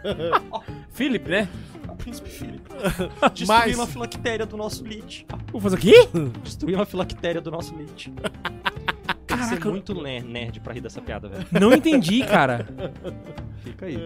Philip, 0.92 1.30
né? 1.30 1.48
Príncipe 1.98 2.30
Filipe. 2.30 2.70
Destruiu 3.34 3.48
Mas- 3.48 3.76
uma 3.76 3.88
filactéria 3.88 4.46
do 4.46 4.56
nosso 4.58 4.84
lit. 4.86 5.26
Vou 5.52 5.60
fazer 5.62 5.76
o 5.76 5.80
quê? 5.80 6.08
Destruiu 6.44 6.76
uma 6.78 6.86
filactéria 6.86 7.42
do 7.42 7.52
nosso 7.52 7.76
lit. 7.76 8.12
Tem 9.26 9.38
que 9.38 9.44
ser 9.44 9.50
Caraca, 9.50 9.70
muito 9.70 9.94
ner- 9.94 10.24
nerd 10.24 10.60
pra 10.62 10.74
rir 10.74 10.82
dessa 10.82 11.02
piada, 11.02 11.28
velho. 11.28 11.46
Não 11.52 11.74
entendi, 11.74 12.24
cara. 12.24 12.66
Fica 13.64 13.86
aí. 13.86 13.98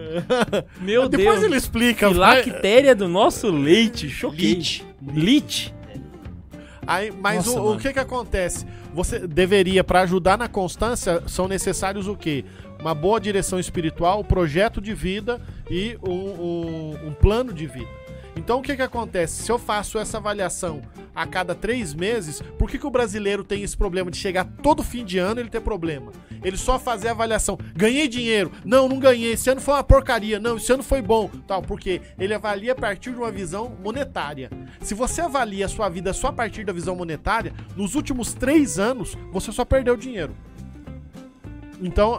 Meu 0.80 1.08
Depois 1.08 1.40
Deus. 1.40 1.44
ele 1.44 1.56
explica. 1.56 2.08
Que 2.08 2.14
vai- 2.14 2.36
lactéria 2.44 2.94
do 2.94 3.08
nosso 3.08 3.48
leite. 3.50 4.08
Choquei. 4.10 4.54
Leite. 4.54 4.86
Leite. 5.14 5.74
Aí, 6.84 7.12
mas 7.12 7.46
Nossa, 7.46 7.60
o, 7.60 7.74
o 7.74 7.78
que 7.78 7.92
que 7.92 7.98
acontece? 8.00 8.66
Você 8.92 9.20
deveria, 9.20 9.84
pra 9.84 10.00
ajudar 10.00 10.36
na 10.36 10.48
constância, 10.48 11.22
são 11.28 11.46
necessários 11.46 12.08
o 12.08 12.16
quê? 12.16 12.44
Uma 12.80 12.92
boa 12.94 13.20
direção 13.20 13.60
espiritual, 13.60 14.20
um 14.20 14.24
projeto 14.24 14.80
de 14.80 14.92
vida 14.92 15.40
e 15.72 15.96
um, 16.06 16.12
um- 16.12 17.08
um 17.08 17.12
plano 17.14 17.50
de 17.50 17.66
vida. 17.66 17.88
Então 18.36 18.58
o 18.60 18.62
que 18.62 18.76
que 18.76 18.82
acontece? 18.82 19.42
Se 19.42 19.50
eu 19.52 19.58
faço 19.58 19.98
essa 19.98 20.16
avaliação 20.18 20.80
a 21.14 21.26
cada 21.26 21.54
três 21.54 21.92
meses, 21.94 22.42
por 22.58 22.68
que, 22.70 22.78
que 22.78 22.86
o 22.86 22.90
brasileiro 22.90 23.44
tem 23.44 23.62
esse 23.62 23.76
problema 23.76 24.10
de 24.10 24.16
chegar 24.16 24.44
todo 24.62 24.82
fim 24.82 25.04
de 25.04 25.18
ano 25.18 25.40
ele 25.40 25.50
ter 25.50 25.60
problema? 25.60 26.12
Ele 26.42 26.56
só 26.56 26.78
fazer 26.78 27.08
a 27.08 27.10
avaliação. 27.12 27.58
Ganhei 27.74 28.08
dinheiro? 28.08 28.50
Não, 28.64 28.88
não 28.88 28.98
ganhei. 28.98 29.32
Esse 29.32 29.50
ano 29.50 29.60
foi 29.60 29.74
uma 29.74 29.84
porcaria. 29.84 30.40
Não, 30.40 30.56
esse 30.56 30.72
ano 30.72 30.82
foi 30.82 31.00
bom. 31.02 31.30
Tal, 31.46 31.60
porque 31.62 32.00
ele 32.18 32.32
avalia 32.34 32.72
a 32.72 32.74
partir 32.74 33.10
de 33.12 33.18
uma 33.18 33.30
visão 33.30 33.76
monetária. 33.82 34.50
Se 34.80 34.94
você 34.94 35.20
avalia 35.20 35.66
a 35.66 35.68
sua 35.68 35.88
vida 35.90 36.12
só 36.14 36.28
a 36.28 36.32
partir 36.32 36.64
da 36.64 36.72
visão 36.72 36.96
monetária, 36.96 37.52
nos 37.76 37.94
últimos 37.94 38.32
três 38.32 38.78
anos 38.78 39.16
você 39.30 39.52
só 39.52 39.64
perdeu 39.64 39.94
dinheiro. 39.96 40.34
Então, 41.80 42.16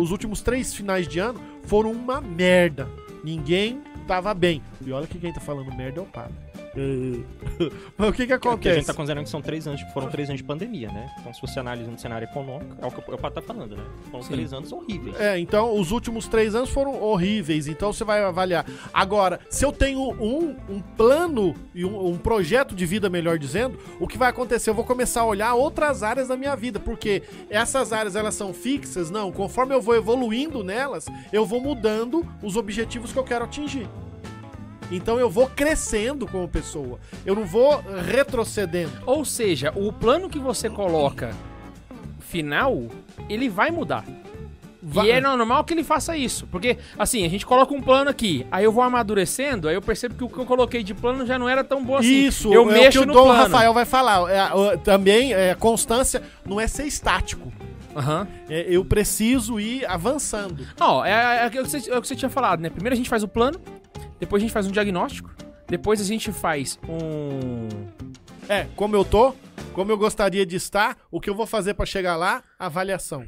os 0.00 0.10
últimos 0.10 0.40
três 0.42 0.74
finais 0.74 1.06
de 1.06 1.20
ano 1.20 1.40
foram 1.66 1.92
uma 1.92 2.20
merda. 2.20 2.88
Ninguém 3.22 3.82
tava 4.06 4.34
bem. 4.34 4.62
E 4.84 4.92
olha 4.92 5.06
que 5.06 5.18
quem 5.18 5.32
tá 5.32 5.40
falando 5.40 5.74
merda 5.74 6.00
é 6.00 6.02
o 6.02 6.06
padre. 6.06 6.43
Mas 7.96 8.08
o 8.08 8.12
que 8.12 8.26
que 8.26 8.32
Porque 8.32 8.32
a 8.32 8.36
acontece? 8.36 8.74
gente 8.76 8.86
tá 8.86 8.94
considerando 8.94 9.24
que 9.24 9.30
são 9.30 9.40
três 9.40 9.66
anos, 9.66 9.80
foram 9.92 10.08
três 10.08 10.28
anos 10.28 10.40
de 10.40 10.46
pandemia, 10.46 10.88
né? 10.88 11.14
Então, 11.20 11.32
se 11.32 11.40
você 11.40 11.60
analisa 11.60 11.90
no 11.90 11.98
cenário 11.98 12.26
econômico, 12.26 12.76
é 12.80 12.86
o 12.86 12.90
que 12.90 13.10
o 13.10 13.18
Pato 13.18 13.34
tá 13.36 13.42
falando, 13.42 13.76
né? 13.76 13.84
Foram 14.10 14.22
Sim. 14.22 14.32
três 14.32 14.52
anos 14.52 14.72
horríveis. 14.72 15.18
É, 15.20 15.38
então 15.38 15.78
os 15.78 15.90
últimos 15.90 16.26
três 16.28 16.54
anos 16.54 16.70
foram 16.70 17.00
horríveis. 17.02 17.68
Então 17.68 17.92
você 17.92 18.04
vai 18.04 18.22
avaliar. 18.22 18.66
Agora, 18.92 19.40
se 19.48 19.64
eu 19.64 19.72
tenho 19.72 20.00
um, 20.00 20.56
um 20.68 20.80
plano 20.96 21.54
e 21.74 21.84
um, 21.84 22.08
um 22.08 22.18
projeto 22.18 22.74
de 22.74 22.86
vida, 22.86 23.08
melhor 23.08 23.38
dizendo, 23.38 23.78
o 24.00 24.06
que 24.08 24.18
vai 24.18 24.30
acontecer? 24.30 24.70
Eu 24.70 24.74
vou 24.74 24.84
começar 24.84 25.20
a 25.20 25.26
olhar 25.26 25.54
outras 25.54 26.02
áreas 26.02 26.28
da 26.28 26.36
minha 26.36 26.56
vida, 26.56 26.80
porque 26.80 27.22
essas 27.48 27.92
áreas 27.92 28.16
elas 28.16 28.34
são 28.34 28.52
fixas, 28.52 29.10
não. 29.10 29.30
Conforme 29.30 29.74
eu 29.74 29.80
vou 29.80 29.94
evoluindo 29.94 30.62
nelas, 30.64 31.06
eu 31.32 31.46
vou 31.46 31.60
mudando 31.60 32.26
os 32.42 32.56
objetivos 32.56 33.12
que 33.12 33.18
eu 33.18 33.24
quero 33.24 33.44
atingir. 33.44 33.88
Então 34.94 35.18
eu 35.18 35.28
vou 35.28 35.48
crescendo 35.48 36.26
como 36.26 36.48
pessoa. 36.48 36.98
Eu 37.26 37.34
não 37.34 37.44
vou 37.44 37.82
retrocedendo. 38.06 38.92
Ou 39.06 39.24
seja, 39.24 39.72
o 39.74 39.92
plano 39.92 40.28
que 40.28 40.38
você 40.38 40.68
coloca 40.70 41.30
final, 42.20 42.84
ele 43.28 43.48
vai 43.48 43.70
mudar. 43.70 44.04
Vai- 44.86 45.06
E 45.06 45.10
é 45.12 45.20
normal 45.20 45.64
que 45.64 45.72
ele 45.72 45.82
faça 45.82 46.14
isso. 46.14 46.46
Porque, 46.48 46.76
assim, 46.98 47.24
a 47.24 47.28
gente 47.30 47.46
coloca 47.46 47.72
um 47.72 47.80
plano 47.80 48.10
aqui, 48.10 48.46
aí 48.52 48.64
eu 48.64 48.72
vou 48.72 48.82
amadurecendo, 48.84 49.66
aí 49.66 49.74
eu 49.74 49.80
percebo 49.80 50.14
que 50.14 50.24
o 50.24 50.28
que 50.28 50.38
eu 50.38 50.44
coloquei 50.44 50.82
de 50.82 50.92
plano 50.92 51.24
já 51.24 51.38
não 51.38 51.48
era 51.48 51.64
tão 51.64 51.82
bom 51.82 51.96
assim. 51.96 52.26
Isso, 52.26 52.52
eu 52.52 52.60
é 52.62 52.64
o 52.64 52.66
mexo 52.66 53.02
que 53.02 53.10
o 53.10 53.12
Dom 53.12 53.24
plano. 53.24 53.42
Rafael 53.44 53.72
vai 53.72 53.86
falar. 53.86 54.30
É, 54.30 54.52
o- 54.52 54.76
também, 54.78 55.32
é, 55.32 55.54
constância 55.54 56.22
não 56.44 56.60
é 56.60 56.66
ser 56.66 56.84
estático. 56.84 57.50
Aham. 57.96 58.26
É, 58.50 58.66
eu 58.68 58.84
preciso 58.84 59.58
ir 59.58 59.86
avançando. 59.86 60.66
Ó, 60.78 61.02
é, 61.04 61.12
é, 61.12 61.44
é 61.44 61.46
o 61.46 61.50
que 61.50 61.60
você, 61.62 61.90
é 61.90 61.96
o 61.96 62.02
que 62.02 62.08
você 62.08 62.16
tinha 62.16 62.28
falado, 62.28 62.60
né? 62.60 62.68
Primeiro 62.68 62.92
a 62.92 62.96
gente 62.96 63.08
faz 63.08 63.22
o 63.22 63.28
plano, 63.28 63.58
depois 64.18 64.42
a 64.42 64.44
gente 64.44 64.52
faz 64.52 64.66
um 64.66 64.70
diagnóstico, 64.70 65.30
depois 65.66 66.00
a 66.00 66.04
gente 66.04 66.32
faz 66.32 66.78
um. 66.88 67.68
É, 68.48 68.66
como 68.76 68.94
eu 68.94 69.04
tô, 69.04 69.34
como 69.72 69.90
eu 69.90 69.98
gostaria 69.98 70.44
de 70.44 70.56
estar, 70.56 70.96
o 71.10 71.20
que 71.20 71.30
eu 71.30 71.34
vou 71.34 71.46
fazer 71.46 71.74
pra 71.74 71.86
chegar 71.86 72.16
lá? 72.16 72.42
Avaliação. 72.58 73.26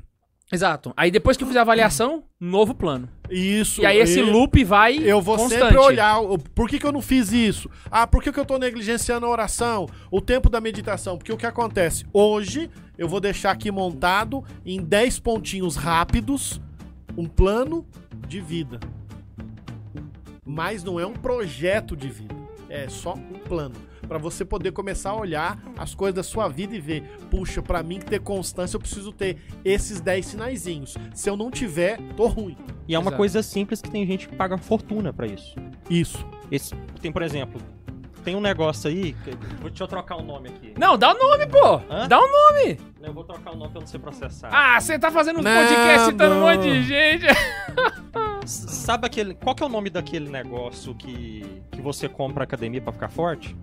Exato. 0.52 0.92
Aí 0.96 1.10
depois 1.10 1.36
que 1.36 1.42
eu 1.42 1.48
fizer 1.48 1.58
a 1.58 1.62
avaliação, 1.62 2.22
novo 2.38 2.72
plano. 2.72 3.08
Isso. 3.28 3.82
E 3.82 3.86
aí 3.86 3.98
esse 3.98 4.22
loop 4.22 4.62
vai. 4.62 4.96
Eu 4.96 5.20
vou 5.20 5.36
constante. 5.36 5.60
sempre 5.60 5.78
olhar, 5.78 6.20
por 6.54 6.68
que, 6.68 6.78
que 6.78 6.86
eu 6.86 6.92
não 6.92 7.02
fiz 7.02 7.32
isso? 7.32 7.68
Ah, 7.90 8.06
por 8.06 8.22
que, 8.22 8.30
que 8.30 8.38
eu 8.38 8.44
tô 8.44 8.56
negligenciando 8.56 9.26
a 9.26 9.28
oração? 9.28 9.88
O 10.08 10.20
tempo 10.20 10.48
da 10.48 10.60
meditação? 10.60 11.18
Porque 11.18 11.32
o 11.32 11.36
que 11.36 11.46
acontece? 11.46 12.06
Hoje, 12.12 12.70
eu 12.96 13.08
vou 13.08 13.18
deixar 13.18 13.50
aqui 13.50 13.72
montado 13.72 14.44
em 14.64 14.80
10 14.80 15.18
pontinhos 15.18 15.74
rápidos 15.74 16.60
um 17.16 17.26
plano 17.26 17.84
de 18.28 18.40
vida. 18.40 18.78
Mas 20.46 20.84
não 20.84 20.98
é 21.00 21.04
um 21.06 21.12
projeto 21.12 21.96
de 21.96 22.08
vida. 22.08 22.34
É 22.68 22.88
só 22.88 23.14
um 23.14 23.38
plano. 23.40 23.74
Pra 24.08 24.18
você 24.18 24.44
poder 24.44 24.70
começar 24.72 25.10
a 25.10 25.16
olhar 25.16 25.58
as 25.76 25.94
coisas 25.94 26.14
da 26.14 26.22
sua 26.22 26.46
vida 26.48 26.74
e 26.76 26.80
ver, 26.80 27.02
puxa, 27.30 27.60
pra 27.60 27.82
mim 27.82 27.98
ter 27.98 28.20
constância 28.20 28.76
eu 28.76 28.80
preciso 28.80 29.10
ter 29.12 29.38
esses 29.64 30.00
10 30.00 30.24
sinaizinhos. 30.26 30.96
Se 31.12 31.28
eu 31.28 31.36
não 31.36 31.50
tiver, 31.50 31.98
tô 32.16 32.26
ruim. 32.28 32.56
E 32.86 32.94
é 32.94 32.98
uma 32.98 33.08
Exato. 33.08 33.16
coisa 33.16 33.42
simples 33.42 33.82
que 33.82 33.90
tem 33.90 34.06
gente 34.06 34.28
que 34.28 34.36
paga 34.36 34.56
fortuna 34.58 35.12
pra 35.12 35.26
isso. 35.26 35.56
Isso. 35.90 36.24
Esse, 36.50 36.74
tem, 37.00 37.10
por 37.10 37.22
exemplo, 37.22 37.60
tem 38.24 38.36
um 38.36 38.40
negócio 38.40 38.88
aí. 38.88 39.12
que- 39.24 39.30
vou- 39.60 39.68
deixa 39.70 39.82
eu 39.84 39.88
trocar 39.88 40.16
o 40.16 40.22
nome 40.22 40.48
aqui. 40.50 40.74
Não, 40.78 40.96
dá 40.96 41.12
o 41.12 41.18
nome, 41.18 41.46
pô! 41.48 41.80
Hã? 41.90 42.06
Dá 42.08 42.18
o 42.20 42.26
nome! 42.28 42.78
Eu 43.02 43.12
vou 43.12 43.24
trocar 43.24 43.52
o 43.52 43.56
nome 43.56 43.70
pra 43.72 43.80
não 43.80 43.86
ser 43.88 43.98
processado. 43.98 44.54
Ah, 44.56 44.80
você 44.80 44.96
tá 44.98 45.10
fazendo 45.10 45.38
uns 45.40 45.44
Não, 45.44 45.62
podcasts 45.62 46.06
citando 46.06 46.34
um 46.36 46.40
não. 46.40 46.46
monte 46.48 46.62
de 46.62 46.82
gente. 46.84 47.26
Sabe 48.46 49.06
aquele. 49.06 49.34
Qual 49.34 49.54
que 49.54 49.62
é 49.62 49.66
o 49.66 49.68
nome 49.68 49.90
daquele 49.90 50.28
negócio 50.30 50.94
que, 50.94 51.44
que 51.72 51.80
você 51.80 52.08
compra 52.08 52.44
academia 52.44 52.80
pra 52.80 52.92
ficar 52.92 53.08
forte? 53.08 53.56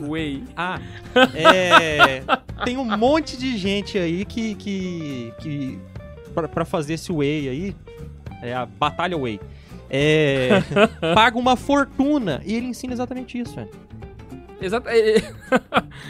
Whey. 0.00 0.42
Ah, 0.56 0.80
é. 1.34 2.22
tem 2.64 2.76
um 2.76 2.96
monte 2.96 3.36
de 3.36 3.56
gente 3.56 3.98
aí 3.98 4.24
que. 4.24 4.54
que, 4.54 5.32
que 5.38 5.78
pra, 6.34 6.48
pra 6.48 6.64
fazer 6.64 6.94
esse 6.94 7.12
whey 7.12 7.48
aí, 7.48 7.76
é 8.42 8.54
a 8.54 8.66
Batalha 8.66 9.16
Whey. 9.16 9.40
É, 9.88 10.62
paga 11.14 11.38
uma 11.38 11.54
fortuna 11.56 12.42
e 12.44 12.54
ele 12.54 12.66
ensina 12.66 12.92
exatamente 12.92 13.38
isso, 13.38 13.54
velho. 13.54 13.70
Exato. 14.60 14.88
é- 14.88 15.22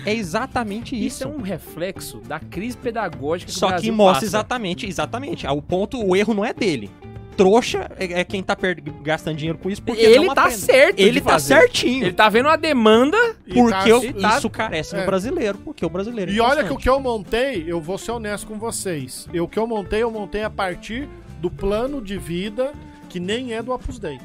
exatamente 0.06 0.94
Isso 0.96 1.06
isso. 1.06 1.24
é 1.24 1.26
um 1.26 1.42
reflexo 1.42 2.18
da 2.20 2.38
crise 2.38 2.76
pedagógica 2.76 3.50
que 3.52 3.58
Só 3.58 3.72
que 3.78 3.90
mostra 3.90 4.14
passa. 4.14 4.24
exatamente, 4.26 4.86
exatamente. 4.86 5.46
O 5.48 5.60
ponto, 5.60 6.00
o 6.02 6.14
erro 6.14 6.32
não 6.32 6.44
é 6.44 6.54
dele. 6.54 6.88
Trouxa 7.36 7.90
é, 7.98 8.20
é 8.20 8.24
quem 8.24 8.42
tá 8.42 8.56
per- 8.56 8.82
gastando 9.02 9.36
dinheiro 9.36 9.58
com 9.58 9.68
isso 9.70 9.82
porque 9.82 10.00
Ele 10.02 10.26
não 10.26 10.34
tá 10.34 10.42
aprende. 10.44 10.60
certo. 10.60 10.98
Ele 11.00 11.20
tá 11.20 11.30
fazer. 11.32 11.54
certinho. 11.54 12.04
Ele 12.04 12.12
tá 12.12 12.28
vendo 12.28 12.48
a 12.48 12.56
demanda. 12.56 13.16
Porque 13.52 13.70
tá- 13.70 13.88
eu- 13.88 14.02
e 14.04 14.12
tá- 14.14 14.38
isso 14.38 14.48
carece 14.50 14.94
é. 14.96 15.00
no 15.00 15.06
brasileiro, 15.06 15.58
porque 15.58 15.84
o 15.84 15.90
brasileiro 15.90 16.30
é 16.30 16.34
E 16.34 16.40
olha 16.40 16.64
que 16.64 16.72
o 16.72 16.76
que 16.76 16.88
eu 16.88 16.98
montei, 17.00 17.64
eu 17.66 17.80
vou 17.80 17.98
ser 17.98 18.12
honesto 18.12 18.46
com 18.46 18.58
vocês. 18.58 19.28
Eu, 19.32 19.44
o 19.44 19.48
que 19.48 19.58
eu 19.58 19.66
montei, 19.66 20.02
eu 20.02 20.10
montei 20.10 20.42
a 20.42 20.50
partir 20.50 21.08
do 21.40 21.50
plano 21.50 22.00
de 22.00 22.16
vida 22.18 22.72
que 23.08 23.20
nem 23.20 23.52
é 23.54 23.62
do 23.62 23.72
Opus 23.72 23.98
Dei. 23.98 24.18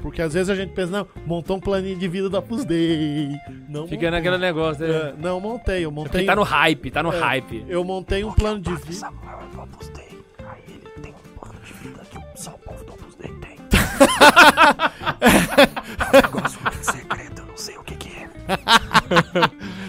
Porque 0.00 0.20
às 0.20 0.34
vezes 0.34 0.50
a 0.50 0.54
gente 0.54 0.72
pensa, 0.74 0.92
não, 0.92 1.06
montou 1.26 1.56
um 1.56 1.60
planinho 1.60 1.96
de 1.96 2.06
vida 2.06 2.28
do 2.28 2.36
Opus 2.36 2.64
Dei. 2.64 3.30
Não 3.68 3.84
Fica 3.88 3.94
montei. 3.96 4.10
naquele 4.10 4.38
negócio, 4.38 4.86
né? 4.86 4.94
É, 4.94 5.14
não 5.18 5.40
montei, 5.40 5.84
eu 5.84 5.90
Porque 5.90 6.08
montei. 6.10 6.26
tá 6.26 6.36
no 6.36 6.42
hype, 6.42 6.90
tá 6.90 7.02
no 7.02 7.10
É. 7.12 7.18
hype. 7.18 7.64
Eu 7.68 7.82
montei 7.82 8.22
um 8.22 8.30
plano 8.32 8.60
de 8.60 8.74
vida. 8.76 9.10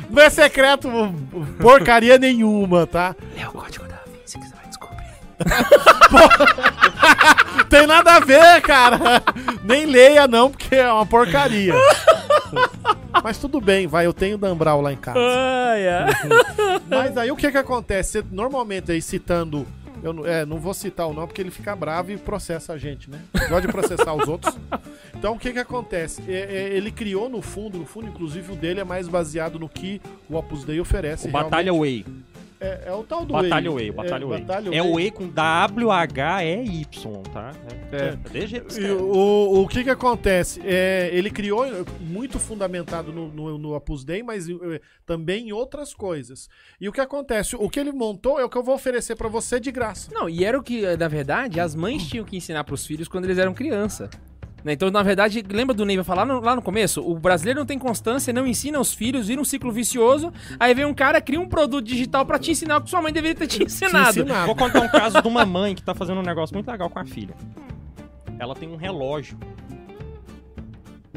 Não 0.09 0.21
é 0.21 0.29
secreto 0.29 0.89
porcaria 1.59 2.17
nenhuma, 2.17 2.87
tá? 2.87 3.15
É 3.37 3.47
o 3.47 3.51
código 3.51 3.85
da 3.85 3.97
Vinci 4.05 4.39
que 4.39 4.45
você 4.45 4.55
vai 4.55 4.65
descobrir. 4.67 5.05
Tem 7.69 7.85
nada 7.85 8.15
a 8.15 8.19
ver, 8.19 8.61
cara. 8.61 9.21
Nem 9.63 9.85
leia, 9.85 10.27
não, 10.27 10.49
porque 10.49 10.75
é 10.75 10.91
uma 10.91 11.05
porcaria. 11.05 11.73
Mas 13.23 13.37
tudo 13.37 13.59
bem, 13.59 13.87
vai, 13.87 14.05
eu 14.05 14.13
tenho 14.13 14.37
Dambral 14.37 14.81
lá 14.81 14.93
em 14.93 14.97
casa. 14.97 15.19
Ai. 15.19 15.81
Mas 16.87 17.17
aí 17.17 17.31
o 17.31 17.35
que 17.35 17.51
que 17.51 17.57
acontece? 17.57 18.21
Você, 18.21 18.25
normalmente 18.31 18.91
aí 18.91 19.01
citando. 19.01 19.65
Eu 20.05 20.13
não, 20.13 20.23
é, 20.23 20.45
não 20.45 20.59
vou 20.59 20.71
citar 20.71 21.07
o 21.07 21.13
nome 21.13 21.25
porque 21.25 21.41
ele 21.41 21.49
fica 21.49 21.75
bravo 21.75 22.11
e 22.11 22.17
processa 22.17 22.73
a 22.73 22.77
gente, 22.77 23.09
né? 23.09 23.19
Gosta 23.33 23.61
de 23.61 23.67
processar 23.69 24.13
os 24.13 24.27
outros. 24.27 24.55
Então 25.17 25.33
o 25.33 25.39
que 25.39 25.51
que 25.51 25.57
acontece? 25.57 26.21
É, 26.27 26.33
é, 26.33 26.77
ele 26.77 26.91
criou 26.91 27.27
no 27.27 27.41
fundo, 27.41 27.79
no 27.79 27.87
fundo, 27.87 28.07
inclusive 28.07 28.53
o 28.53 28.55
dele 28.55 28.81
é 28.81 28.83
mais 28.83 29.07
baseado 29.07 29.57
no 29.57 29.67
que 29.67 29.99
o 30.29 30.35
Opus 30.35 30.63
Dei 30.63 30.79
oferece. 30.79 31.27
O 31.27 31.31
Batalha 31.31 31.73
Whey. 31.73 32.05
É, 32.59 32.83
é 32.85 32.93
o 32.93 33.03
tal 33.03 33.25
do 33.25 33.33
Batalha 33.33 33.71
Whey. 33.71 33.91
Batalha 33.91 34.23
é, 34.23 34.27
Whey. 34.27 34.41
Batalha 34.41 34.75
É 34.75 34.81
o 34.81 34.93
Whey 34.93 35.11
com 35.11 35.27
W-H-E-Y, 35.27 37.23
tá? 37.33 37.51
É, 37.91 37.95
É. 37.95 38.77
é 38.77 38.81
E 38.81 38.91
o, 38.91 39.63
o 39.63 39.67
que 39.67 39.83
que 39.83 39.89
acontece? 39.89 40.61
É, 40.63 41.09
ele 41.11 41.29
criou 41.29 41.65
muito 41.99 42.39
fundamentado 42.39 43.11
no, 43.11 43.27
no, 43.29 43.57
no 43.57 43.75
Opus 43.75 44.03
Dei, 44.03 44.23
mas 44.23 44.47
também 45.05 45.49
em 45.49 45.51
outras 45.51 45.93
coisas. 45.93 46.49
E 46.79 46.87
o 46.87 46.91
que 46.91 47.01
acontece? 47.01 47.55
O 47.55 47.69
que 47.69 47.79
ele 47.79 47.91
montou 47.91 48.39
é 48.39 48.45
o 48.45 48.49
que 48.49 48.57
eu 48.57 48.63
vou 48.63 48.75
oferecer 48.75 49.15
pra 49.15 49.27
você 49.27 49.59
de 49.59 49.71
graça. 49.71 50.09
Não, 50.13 50.29
e 50.29 50.43
era 50.43 50.57
o 50.57 50.63
que, 50.63 50.95
na 50.95 51.07
verdade, 51.07 51.59
as 51.59 51.75
mães 51.75 52.07
tinham 52.07 52.25
que 52.25 52.37
ensinar 52.37 52.63
pros 52.63 52.85
filhos 52.85 53.07
quando 53.07 53.25
eles 53.25 53.37
eram 53.37 53.53
criança. 53.53 54.09
Né, 54.65 54.73
Então, 54.73 54.89
na 54.89 55.03
verdade, 55.03 55.43
lembra 55.47 55.75
do 55.75 55.85
Neiva 55.85 56.03
falar 56.03 56.25
no- 56.25 56.39
lá 56.39 56.55
no 56.55 56.61
começo? 56.61 56.99
O 57.07 57.19
brasileiro 57.19 57.59
não 57.59 57.67
tem 57.67 57.77
constância, 57.77 58.33
não 58.33 58.47
ensina 58.47 58.79
os 58.79 58.93
filhos, 58.95 59.27
vira 59.27 59.39
um 59.39 59.45
ciclo 59.45 59.71
vicioso. 59.71 60.33
Aí 60.59 60.73
vem 60.73 60.83
um 60.85 60.93
cara, 60.93 61.21
cria 61.21 61.39
um 61.39 61.47
produto 61.47 61.85
digital 61.85 62.25
pra 62.25 62.39
te 62.39 62.49
ensinar 62.49 62.77
o 62.77 62.81
que 62.81 62.89
sua 62.89 62.99
mãe 63.01 63.13
deveria 63.13 63.35
ter 63.35 63.45
te 63.45 63.63
ensinado. 63.63 64.09
ensinado. 64.21 64.47
Vou 64.47 64.55
contar 64.55 64.81
um 64.81 64.89
caso 64.89 65.21
de 65.21 65.27
uma 65.27 65.45
mãe 65.45 65.75
que 65.75 65.83
tá 65.83 65.93
fazendo 65.93 66.19
um 66.19 66.23
negócio 66.23 66.53
muito 66.55 66.67
legal 66.69 66.89
com 66.89 66.97
a 66.97 67.05
filha. 67.05 67.35
Ela 68.39 68.55
tem 68.55 68.67
um 68.67 68.75
relógio. 68.75 69.37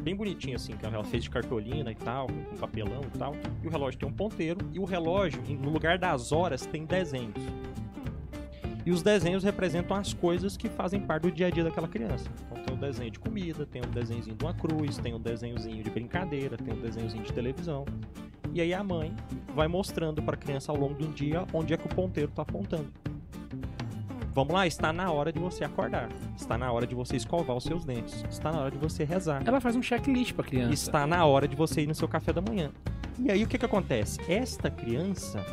Bem 0.02 0.14
bonitinho 0.14 0.54
assim, 0.56 0.72
que 0.76 0.86
ela 0.86 1.02
fez 1.04 1.24
de 1.24 1.30
cartolina 1.30 1.90
e 1.90 1.94
tal, 1.94 2.28
com 2.28 2.56
papelão 2.56 3.00
e 3.14 3.18
tal. 3.18 3.34
E 3.62 3.66
o 3.66 3.70
relógio 3.70 3.98
tem 3.98 4.08
um 4.08 4.12
ponteiro. 4.12 4.58
E 4.72 4.78
o 4.78 4.84
relógio, 4.84 5.42
no 5.60 5.70
lugar 5.70 5.98
das 5.98 6.32
horas, 6.32 6.64
tem 6.66 6.84
desenhos. 6.84 7.34
E 8.86 8.90
os 8.90 9.02
desenhos 9.02 9.42
representam 9.44 9.96
as 9.96 10.14
coisas 10.14 10.56
que 10.56 10.68
fazem 10.68 11.00
parte 11.00 11.22
do 11.22 11.32
dia 11.32 11.48
a 11.48 11.50
dia 11.50 11.64
daquela 11.64 11.88
criança. 11.88 12.30
Desenho 12.78 13.10
de 13.10 13.18
comida, 13.18 13.66
tem 13.66 13.82
um 13.84 13.90
desenhozinho 13.90 14.36
de 14.36 14.44
uma 14.44 14.54
cruz, 14.54 14.98
tem 14.98 15.14
um 15.14 15.20
desenhozinho 15.20 15.82
de 15.82 15.90
brincadeira, 15.90 16.56
tem 16.56 16.72
um 16.72 16.80
desenhozinho 16.80 17.24
de 17.24 17.32
televisão. 17.32 17.84
E 18.54 18.60
aí 18.60 18.72
a 18.72 18.82
mãe 18.82 19.14
vai 19.54 19.68
mostrando 19.68 20.22
para 20.22 20.34
a 20.34 20.38
criança 20.38 20.72
ao 20.72 20.78
longo 20.78 20.94
do 20.94 21.08
dia 21.08 21.44
onde 21.52 21.74
é 21.74 21.76
que 21.76 21.86
o 21.86 21.88
ponteiro 21.88 22.30
está 22.30 22.42
apontando. 22.42 22.92
Vamos 24.32 24.54
lá, 24.54 24.66
está 24.66 24.92
na 24.92 25.10
hora 25.10 25.32
de 25.32 25.38
você 25.40 25.64
acordar. 25.64 26.08
Está 26.36 26.56
na 26.56 26.70
hora 26.70 26.86
de 26.86 26.94
você 26.94 27.16
escovar 27.16 27.56
os 27.56 27.64
seus 27.64 27.84
dentes. 27.84 28.24
Está 28.30 28.52
na 28.52 28.60
hora 28.60 28.70
de 28.70 28.78
você 28.78 29.02
rezar. 29.02 29.42
Ela 29.44 29.60
faz 29.60 29.74
um 29.74 29.82
checklist 29.82 30.32
pra 30.32 30.44
criança. 30.44 30.72
Está 30.72 31.06
na 31.06 31.24
hora 31.26 31.48
de 31.48 31.56
você 31.56 31.80
ir 31.80 31.88
no 31.88 31.94
seu 31.94 32.06
café 32.06 32.32
da 32.32 32.40
manhã. 32.40 32.70
E 33.18 33.32
aí 33.32 33.42
o 33.42 33.48
que 33.48 33.58
que 33.58 33.64
acontece? 33.64 34.20
Esta 34.30 34.70
criança 34.70 35.44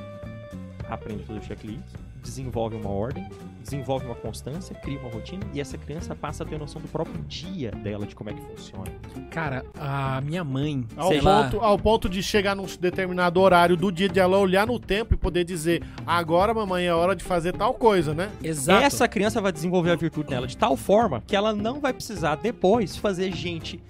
aprende 0.88 1.24
todo 1.24 1.40
o 1.40 1.44
checklist, 1.44 1.82
desenvolve 2.26 2.76
uma 2.76 2.90
ordem, 2.90 3.28
desenvolve 3.62 4.06
uma 4.06 4.16
constância, 4.16 4.76
cria 4.76 5.00
uma 5.00 5.10
rotina 5.10 5.44
e 5.54 5.62
essa 5.62 5.78
criança 5.78 6.16
passa 6.16 6.44
a 6.44 6.46
ter 6.46 6.58
noção 6.60 6.82
do 6.82 6.88
próprio 6.88 7.22
dia 7.28 7.72
dela, 7.72 8.06
de 8.06 8.16
como 8.16 8.30
é 8.30 8.34
que 8.34 8.42
funciona. 8.42 8.92
Cara, 9.32 9.64
a 9.80 10.20
minha 10.22 10.44
mãe, 10.44 10.86
Ao 10.98 11.10
sei 11.10 11.22
lá... 11.22 11.44
ponto, 11.44 11.60
ao 11.64 11.80
ponto 11.80 12.10
de 12.10 12.22
chegar 12.22 12.56
num 12.56 12.66
determinado 12.80 13.40
horário 13.40 13.78
do 13.78 13.92
dia 13.92 14.10
de 14.10 14.20
ela 14.20 14.38
olhar 14.38 14.68
no 14.68 14.80
tempo 14.80 15.14
e 15.14 15.18
poder 15.18 15.44
dizer: 15.44 15.84
agora, 16.06 16.54
mamãe, 16.54 16.86
é 16.86 16.94
hora 16.94 17.16
de 17.16 17.24
fazer 17.24 17.54
tal 17.54 17.74
coisa, 17.74 18.14
né? 18.14 18.30
Exato. 18.44 18.84
Essa 18.84 19.08
criança 19.08 19.40
vai 19.42 19.52
desenvolver 19.52 19.92
a 19.92 19.96
virtude 19.96 20.30
dela 20.30 20.48
de 20.48 20.58
tal 20.58 20.76
forma 20.76 21.24
que 21.26 21.36
ela 21.36 21.54
não 21.54 21.80
vai 21.80 21.94
precisar 21.94 22.36
depois 22.36 22.98
fazer 22.98 23.32
gente 23.32 23.82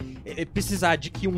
precisar 0.53 0.95
de 0.95 1.09
que 1.11 1.28
um, 1.28 1.36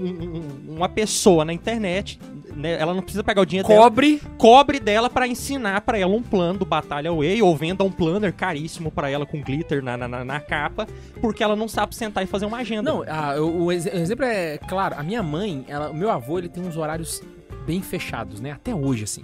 um- 0.00 0.36
um- 0.70 0.76
uma 0.76 0.88
pessoa 0.88 1.44
na 1.44 1.52
internet, 1.52 2.18
né, 2.54 2.78
ela 2.80 2.94
não 2.94 3.02
precisa 3.02 3.24
pegar 3.24 3.42
o 3.42 3.44
dinheiro 3.46 3.66
dela, 3.66 3.82
Cobre. 3.82 4.22
cobre 4.38 4.78
dela 4.78 5.10
pra 5.10 5.26
ensinar 5.26 5.80
pra 5.80 5.98
ela 5.98 6.14
um 6.14 6.22
plano 6.22 6.60
do 6.60 6.64
Batalha 6.64 7.12
Way 7.12 7.42
ou 7.42 7.56
venda 7.56 7.82
um 7.82 7.90
planner 7.90 8.32
caríssimo 8.32 8.90
pra 8.90 9.10
ela 9.10 9.26
com 9.26 9.40
glitter 9.40 9.82
na, 9.82 9.96
na, 9.96 10.24
na- 10.24 10.40
capa, 10.40 10.86
porque 11.20 11.42
ela 11.42 11.56
não 11.56 11.66
sabe 11.68 11.94
sentar 11.94 12.22
e 12.22 12.26
fazer 12.26 12.46
uma 12.46 12.58
agenda. 12.58 12.82
Não, 12.92 13.02
a- 13.02 13.40
o, 13.40 13.64
o 13.64 13.72
exemplo 13.72 14.24
é 14.24 14.58
claro. 14.58 14.94
A 14.98 15.02
minha 15.02 15.22
mãe, 15.22 15.64
ela- 15.68 15.90
o 15.90 15.94
meu 15.94 16.10
avô, 16.10 16.38
ele 16.38 16.48
tem 16.48 16.62
uns 16.64 16.76
horários 16.76 17.22
bem 17.66 17.80
fechados, 17.80 18.40
né? 18.40 18.50
Até 18.52 18.74
hoje, 18.74 19.04
assim. 19.04 19.22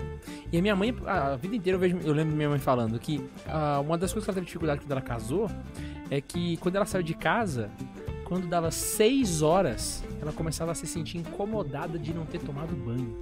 E 0.51 0.59
a 0.59 0.63
minha 0.63 0.75
mãe, 0.75 0.95
a 1.07 1.37
vida 1.37 1.55
inteira 1.55 1.77
eu, 1.77 1.81
vejo, 1.81 1.99
eu 2.03 2.13
lembro 2.15 2.35
minha 2.35 2.49
mãe 2.49 2.59
falando 2.59 2.99
que 2.99 3.21
ah, 3.47 3.81
uma 3.85 3.99
das 3.99 4.13
coisas 4.13 4.25
que 4.25 4.31
ela 4.31 4.35
teve 4.35 4.47
dificuldade 4.47 4.81
quando 4.81 4.93
ela 4.93 5.01
casou 5.03 5.49
é 6.11 6.21
que 6.21 6.57
quando 6.57 6.75
ela 6.77 6.87
saiu 6.87 7.03
de 7.03 7.13
casa, 7.15 7.71
quando 8.31 8.47
dava 8.47 8.71
6 8.71 9.43
horas, 9.43 10.05
ela 10.23 10.31
começava 10.31 10.71
a 10.71 10.75
se 10.77 10.87
sentir 10.87 11.19
incomodada 11.19 11.99
de 11.99 12.15
não 12.15 12.25
ter 12.25 12.39
tomado 12.39 12.77
banho. 12.77 13.19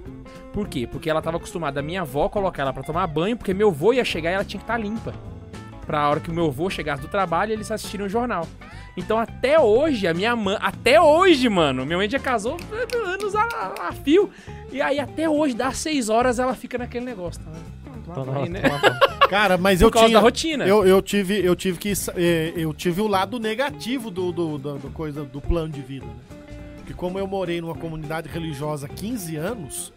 Por 0.53 0.67
quê? 0.67 0.85
Porque 0.85 1.09
ela 1.09 1.19
tava 1.19 1.37
acostumada 1.37 1.79
a 1.79 1.83
minha 1.83 2.01
avó 2.01 2.29
colocar 2.29 2.61
ela 2.61 2.71
pra 2.71 2.83
tomar 2.83 3.07
banho, 3.07 3.35
porque 3.35 3.51
meu 3.51 3.69
avô 3.69 3.91
ia 3.91 4.05
chegar 4.05 4.29
e 4.29 4.33
ela 4.35 4.45
tinha 4.45 4.59
que 4.59 4.65
estar 4.65 4.77
limpa. 4.77 5.15
Pra 5.87 6.07
hora 6.07 6.19
que 6.19 6.29
o 6.29 6.33
meu 6.33 6.45
avô 6.45 6.69
chegasse 6.69 7.01
do 7.01 7.07
trabalho, 7.07 7.51
eles 7.51 7.71
assistirem 7.71 8.05
o 8.05 8.09
jornal. 8.09 8.47
Então 8.95 9.17
até 9.17 9.59
hoje, 9.59 10.05
a 10.05 10.13
minha 10.13 10.35
mãe. 10.35 10.59
Até 10.61 11.01
hoje, 11.01 11.49
mano. 11.49 11.87
Minha 11.87 11.97
mãe 11.97 12.07
já 12.07 12.19
casou 12.19 12.57
anos 13.03 13.33
a, 13.33 13.87
a 13.87 13.91
fio. 13.91 14.29
E 14.71 14.79
aí 14.79 14.99
até 14.99 15.27
hoje, 15.27 15.55
das 15.55 15.79
6 15.79 16.09
horas, 16.09 16.37
ela 16.37 16.53
fica 16.53 16.77
naquele 16.77 17.05
negócio, 17.05 17.41
tá? 17.41 17.49
Então, 17.49 17.78
Né? 18.49 18.61
Cara, 19.29 19.57
mas 19.57 19.79
Por 19.79 19.85
eu 19.85 19.91
causa 19.91 20.07
tinha. 20.07 20.17
da 20.19 20.23
rotina. 20.23 20.67
Eu, 20.67 20.85
eu 20.87 21.01
tive, 21.01 21.39
eu 21.45 21.55
tive 21.55 21.77
que. 21.77 21.93
eh, 22.15 22.53
Eu 22.55 22.73
tive 22.73 22.99
o 23.01 23.07
lado 23.07 23.39
negativo 23.39 24.09
do, 24.09 24.31
do, 24.31 24.57
do- 24.57 24.77
do 24.79 24.89
coisa, 24.89 25.23
do 25.23 25.39
plano 25.39 25.69
de 25.71 25.81
vida, 25.81 26.05
né? 26.05 26.13
Porque 26.77 26.93
como 26.93 27.19
eu 27.19 27.27
morei 27.27 27.61
numa 27.61 27.75
comunidade 27.75 28.27
religiosa 28.27 28.87
há 28.87 28.89
15 28.89 29.35
anos, 29.35 29.93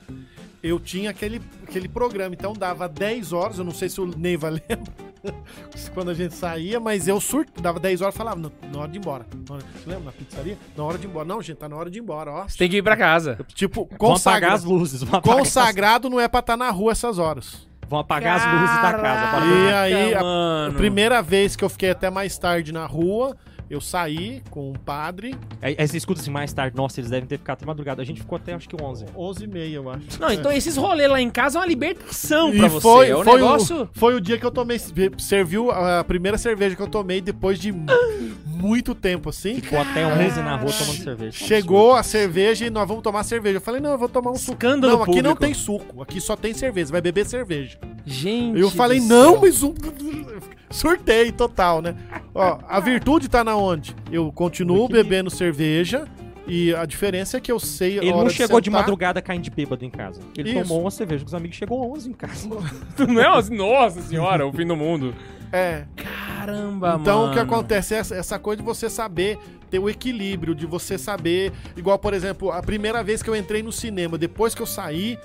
eu 0.63 0.79
tinha 0.79 1.09
aquele, 1.11 1.41
aquele 1.67 1.89
programa. 1.89 2.35
Então 2.35 2.53
dava 2.53 2.87
10 2.89 3.33
horas, 3.33 3.59
eu 3.59 3.65
não 3.65 3.73
sei 3.73 3.89
se 3.89 4.01
o 4.01 4.07
Neiva 4.07 4.49
lembra. 4.69 5.12
Quando 5.95 6.11
a 6.11 6.14
gente 6.14 6.35
saía, 6.35 6.79
mas 6.81 7.07
eu 7.09 7.20
surto, 7.20 7.61
dava 7.62 7.79
10 7.79 8.01
horas 8.01 8.14
e 8.14 8.18
falava, 8.18 8.37
"Não, 8.41 8.51
na 8.73 8.79
hora 8.81 8.89
de 8.89 8.99
ir 8.99 9.01
embora. 9.01 9.27
Lembra 9.87 10.05
na 10.07 10.12
pizzaria? 10.12 10.59
Na 10.77 10.85
hora 10.85 10.99
de 10.99 11.07
ir 11.07 11.11
embora. 11.11 11.25
Não, 11.25 11.41
gente, 11.43 11.57
tá 11.59 11.68
na 11.68 11.77
hora 11.77 11.91
de 11.91 11.99
ir 11.99 12.03
embora, 12.03 12.31
ó. 12.31 12.49
Você 12.49 12.59
tem 12.59 12.68
que 12.68 12.77
ir 12.79 12.83
pra 12.83 12.97
casa. 12.97 13.35
Vão 13.37 13.47
Tipo, 13.55 13.83
apagar 13.83 13.99
consagra... 13.99 14.53
as 14.53 14.64
luzes. 14.64 15.03
Consagrado 15.23 16.09
não 16.11 16.20
é 16.20 16.29
pra 16.29 16.41
estar 16.41 16.57
na 16.57 16.70
rua 16.70 16.93
essas 16.93 17.18
horas. 17.18 17.66
vão 17.89 17.99
apagar 18.01 18.37
as 18.39 18.45
luzes 18.61 18.77
da 18.77 18.93
casa. 18.93 19.03
Caraca, 19.03 19.47
E 19.47 19.73
aí, 19.75 20.14
a- 20.14 20.73
primeira 20.77 21.20
vez 21.20 21.55
que 21.55 21.62
eu 21.64 21.68
fiquei 21.68 21.91
até 21.91 22.09
mais 22.11 22.39
tarde 22.39 22.73
na 22.73 22.87
rua, 22.87 23.37
eu 23.73 23.81
saí 23.81 24.43
com 24.51 24.70
um 24.70 24.75
padre, 24.75 25.35
Aí, 25.61 25.75
aí 25.79 25.89
você 25.89 25.97
escuta 25.97 26.20
assim 26.20 26.31
mais 26.31 26.53
tarde, 26.53 26.77
nossa, 26.77 27.01
eles 27.01 27.11
devem 27.11 27.27
ter 27.27 27.39
ficado 27.39 27.57
até 27.57 27.66
madrugada. 27.66 28.03
A 28.03 28.05
gente 28.05 28.20
ficou 28.20 28.37
até 28.37 28.53
acho 28.53 28.68
que 28.68 28.77
11. 28.81 29.07
11 29.16 29.45
e 29.45 29.47
meia, 29.47 29.75
eu 29.77 29.89
acho. 29.91 30.20
Não, 30.20 30.31
então 30.31 30.53
esses 30.53 30.77
rolês 30.77 31.09
lá 31.11 31.20
em 31.20 31.31
casa 31.31 31.59
é 31.59 31.61
uma 31.61 31.66
libertação 31.66 32.53
E 32.53 32.59
pra 32.59 32.68
você. 32.68 32.81
foi, 32.83 33.09
é 33.11 33.16
um 33.16 33.25
foi, 33.25 33.33
negócio. 33.35 33.83
o, 33.85 33.89
foi 33.99 34.14
o 34.14 34.20
dia 34.20 34.39
que 34.39 34.45
eu 34.45 34.51
tomei, 34.51 34.79
serviu 35.18 35.70
a 35.70 36.05
primeira 36.05 36.37
cerveja 36.37 36.77
que 36.77 36.83
eu 36.83 36.89
tomei 36.89 37.20
depois 37.20 37.59
de 37.59 37.73
mu- 37.73 37.87
muito 38.47 38.95
tempo, 38.95 39.31
assim. 39.31 39.55
Ficou 39.61 39.79
até 39.81 40.07
11 40.07 40.41
na 40.41 40.57
rua 40.57 40.73
tomando 40.73 40.99
cerveja. 41.03 41.33
Chegou 41.33 41.95
a 41.95 42.03
cerveja 42.03 42.66
e 42.66 42.70
nós 42.70 42.87
vamos 42.87 43.03
tomar 43.03 43.23
cerveja. 43.25 43.57
Eu 43.57 43.61
falei, 43.62 43.81
não, 43.81 43.91
eu 43.93 43.99
vou 43.99 44.09
tomar 44.09 44.31
um 44.31 44.37
suco. 44.37 44.53
Escândalo 44.53 44.95
Não, 44.97 45.03
aqui 45.03 45.23
não 45.23 45.35
público. 45.35 45.41
tem 45.41 45.55
suco, 45.55 46.03
aqui 46.03 46.20
só 46.20 46.37
tem 46.37 46.53
cerveja, 46.55 46.93
vai 46.93 47.01
beber 47.01 47.25
cerveja. 47.27 47.79
Gente. 48.05 48.59
Eu 48.61 48.70
falei, 48.70 49.01
não, 49.01 49.33
céu. 49.33 49.41
mas 49.41 49.62
um. 49.62 49.73
Surtei 50.73 51.31
total, 51.31 51.81
né? 51.83 51.95
Ó, 52.35 52.59
a 52.68 52.81
virtude 52.81 53.29
tá 53.29 53.45
na 53.45 53.57
onde? 53.57 53.95
Eu 54.11 54.33
continuo 54.33 54.89
bebendo 54.89 55.31
cerveja 55.31 56.07
e 56.47 56.75
a 56.75 56.85
diferença 56.85 57.37
é 57.37 57.41
que 57.41 57.53
eu 57.53 57.61
sei. 57.61 57.99
a 57.99 58.03
Ele 58.03 58.12
hora 58.12 58.23
não 58.25 58.31
chegou 58.31 58.61
de 58.61 58.66
sentar. 58.70 58.81
madrugada 58.81 59.23
caindo 59.23 59.43
de 59.43 59.51
bêbado 59.51 59.85
em 59.85 59.91
casa. 59.91 60.20
Ele 60.37 60.51
Isso. 60.51 60.62
tomou 60.62 60.81
uma 60.81 60.91
cerveja 60.91 61.23
com 61.23 61.29
os 61.29 61.35
amigos 61.35 61.57
chegou 61.57 61.93
11 61.93 62.11
em 62.11 62.12
casa. 62.12 62.49
Não 63.07 63.20
é 63.20 63.39
assim, 63.39 63.55
nossa 63.57 64.01
senhora, 64.03 64.47
o 64.47 64.53
fim 64.53 64.66
do 64.66 64.75
mundo. 64.77 65.14
É. 65.53 65.85
Caramba, 65.97 66.99
Então 67.01 67.18
mano. 67.20 67.31
o 67.31 67.35
que 67.35 67.39
acontece 67.39 67.95
é 67.95 67.99
essa, 67.99 68.14
essa 68.16 68.39
coisa 68.39 68.61
de 68.62 68.66
você 68.66 68.89
saber 68.89 69.39
ter 69.70 69.79
o 69.79 69.89
equilíbrio, 69.89 70.55
de 70.55 70.66
você 70.66 70.97
saber. 70.99 71.53
Igual, 71.77 71.99
por 71.99 72.12
exemplo, 72.14 72.51
a 72.51 72.62
primeira 72.62 73.03
vez 73.05 73.23
que 73.23 73.31
eu 73.31 73.37
entrei 73.37 73.62
no 73.62 73.70
cinema, 73.70 74.16
depois 74.18 74.55
que 74.55 74.62
eu 74.62 74.66
saí 74.66 75.18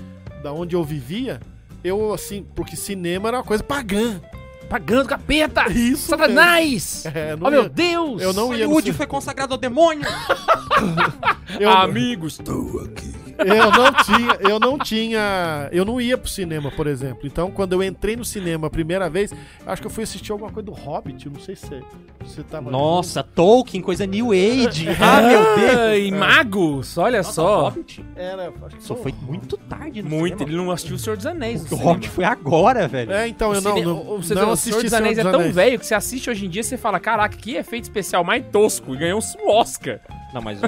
da 0.43 0.51
onde 0.53 0.75
eu 0.75 0.83
vivia, 0.83 1.39
eu 1.83 2.13
assim, 2.13 2.45
porque 2.55 2.75
cinema 2.75 3.29
era 3.29 3.37
uma 3.37 3.43
coisa 3.43 3.63
pagã. 3.63 4.21
Pagando 4.69 5.07
capeta! 5.07 5.71
Isso. 5.71 6.07
Satanás! 6.09 7.05
É, 7.05 7.35
Oh, 7.39 7.49
meu 7.49 7.63
ia- 7.63 7.69
Deus! 7.69 8.21
Eu 8.21 8.33
não 8.33 8.53
ia 8.53 8.65
Hollywood 8.65 8.93
foi 8.93 9.07
consagrado 9.07 9.53
ao 9.53 9.57
demônio! 9.59 10.05
Eu, 11.59 11.71
Amigos, 11.71 12.37
eu 13.39 13.71
não 13.71 13.93
tinha, 13.93 14.37
eu 14.49 14.59
não 14.59 14.77
tinha, 14.77 15.69
eu 15.71 15.85
não 15.85 15.99
ia 16.01 16.17
pro 16.17 16.29
cinema, 16.29 16.71
por 16.71 16.87
exemplo. 16.87 17.21
Então, 17.25 17.51
quando 17.51 17.73
eu 17.73 17.83
entrei 17.83 18.15
no 18.15 18.25
cinema 18.25 18.67
a 18.67 18.69
primeira 18.69 19.09
vez, 19.09 19.33
acho 19.65 19.81
que 19.81 19.87
eu 19.87 19.91
fui 19.91 20.03
assistir 20.03 20.31
alguma 20.31 20.51
coisa 20.51 20.65
do 20.65 20.71
Hobbit, 20.73 21.29
não 21.29 21.39
sei 21.39 21.55
se 21.55 21.67
você, 22.23 22.43
tava 22.43 22.69
Nossa, 22.71 23.21
Tolkien, 23.23 23.81
coisa 23.81 24.05
New 24.05 24.31
Age. 24.31 24.87
Ah, 24.99 25.21
meu 25.21 25.55
Deus! 25.55 25.77
Ai, 25.77 26.11
magos, 26.11 26.97
olha 26.97 27.19
Nossa, 27.19 27.31
só. 27.33 27.63
Hobbit. 27.69 28.03
Era, 28.15 28.51
acho 28.65 28.75
que 28.77 28.83
Só 28.83 28.95
foi 28.95 29.13
muito 29.21 29.57
tarde 29.57 30.01
no 30.01 30.09
Muito, 30.09 30.37
cinema. 30.39 30.49
ele 30.49 30.57
não 30.57 30.71
assistiu 30.71 30.95
o 30.95 30.99
Senhor 30.99 31.15
dos 31.17 31.25
Anéis. 31.25 31.71
O. 31.71 31.75
Hobbit 31.75 32.09
foi 32.09 32.23
agora, 32.23 32.87
velho. 32.87 33.11
É, 33.11 33.27
então, 33.27 33.53
eu 33.53 33.59
O 33.59 33.63
não, 33.63 33.73
cine- 33.75 33.85
não, 33.85 33.97
o- 34.15 34.21
você 34.23 34.33
não 34.33 34.41
vê, 34.43 34.47
o 34.49 34.51
assisti 34.53 34.69
Senhor 34.71 34.83
dos 34.83 34.93
Anéis 34.93 35.17
é 35.17 35.23
tão 35.23 35.35
Anéis. 35.39 35.55
velho 35.55 35.79
que 35.79 35.85
você 35.85 35.95
assiste 35.95 36.29
hoje 36.29 36.45
em 36.45 36.49
dia 36.49 36.61
e 36.61 36.63
você 36.63 36.77
fala, 36.77 36.99
caraca, 36.99 37.35
que 37.37 37.55
efeito 37.55 37.83
especial 37.83 38.23
mais 38.23 38.43
tosco. 38.51 38.93
E 38.93 38.97
ganhou 38.97 39.19
um 39.19 39.49
Oscar. 39.51 39.99
Não, 40.33 40.41
mas 40.41 40.59
o, 40.61 40.65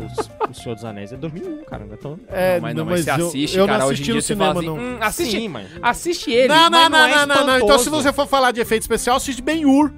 o 0.49 0.53
Senhor 0.53 0.75
dos 0.75 0.85
Anéis 0.85 1.11
é 1.11 1.17
2001, 1.17 1.63
cara. 1.65 1.85
Não 1.85 1.93
é 1.93 1.97
tão... 1.97 2.19
É, 2.29 2.55
não, 2.55 2.61
mas 2.61 2.75
não, 2.75 2.85
mas 2.85 3.01
você 3.05 3.11
eu- 3.11 3.27
assiste, 3.27 3.57
eu, 3.57 3.65
cara, 3.67 3.79
não 3.79 3.87
hoje 3.87 3.91
em 3.91 3.93
assisti 3.93 4.05
dia 4.05 4.15
no 4.15 4.21
você 4.21 4.27
cinema, 4.33 4.59
assim, 4.59 4.65
não. 4.65 4.77
hum, 4.77 4.97
assiste, 5.01 5.31
Sim, 5.37 5.47
mas... 5.49 5.67
assiste 5.81 6.31
ele. 6.31 6.47
Não, 6.47 6.69
não, 6.69 6.89
mas 6.89 6.91
não, 6.91 6.99
não 6.99 7.05
é 7.07 7.25
não, 7.25 7.35
não, 7.35 7.45
não. 7.45 7.59
Então, 7.59 7.79
se 7.79 7.89
você 7.89 8.13
for 8.13 8.25
falar 8.27 8.51
de 8.51 8.61
efeito 8.61 8.81
especial, 8.83 9.17
assiste 9.17 9.41
Ben-Hur. 9.41 9.91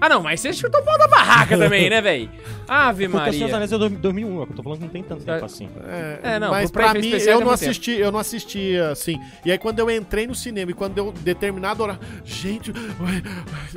Ah, 0.00 0.08
não, 0.08 0.20
mas 0.22 0.40
você 0.40 0.52
chutou 0.52 0.80
o 0.80 0.84
pau 0.84 0.98
da 0.98 1.06
barraca 1.06 1.56
também, 1.56 1.88
né, 1.88 2.00
velho? 2.00 2.28
Ave 2.66 3.08
Porque 3.08 3.30
o 3.30 3.32
Senhor 3.34 3.46
dos. 3.46 3.54
Anéis 3.54 3.72
é 3.72 3.78
2001, 3.78 4.40
é 4.40 4.42
o 4.42 4.46
que 4.46 4.52
eu 4.52 4.56
tô 4.56 4.62
falando 4.64 4.78
que 4.78 4.84
não 4.86 4.90
tem 4.90 5.02
tanto 5.02 5.22
tempo 5.24 5.44
assim. 5.44 5.68
É, 5.84 6.18
É, 6.22 6.38
não, 6.40 6.50
mas 6.50 6.70
pra 6.72 6.92
mim, 6.94 7.10
eu 7.10 7.18
é 7.18 7.26
não 7.34 7.38
tempo. 7.40 7.50
assisti, 7.50 7.90
eu 7.92 8.10
não 8.10 8.18
assisti 8.18 8.76
assim. 8.90 9.16
E 9.44 9.52
aí 9.52 9.58
quando 9.58 9.78
eu 9.78 9.88
entrei 9.88 10.26
no 10.26 10.34
cinema 10.34 10.72
e 10.72 10.74
quando 10.74 10.98
eu 10.98 11.12
determinado 11.12 11.84
horário, 11.84 12.00
gente, 12.24 12.72
ué, 12.72 13.22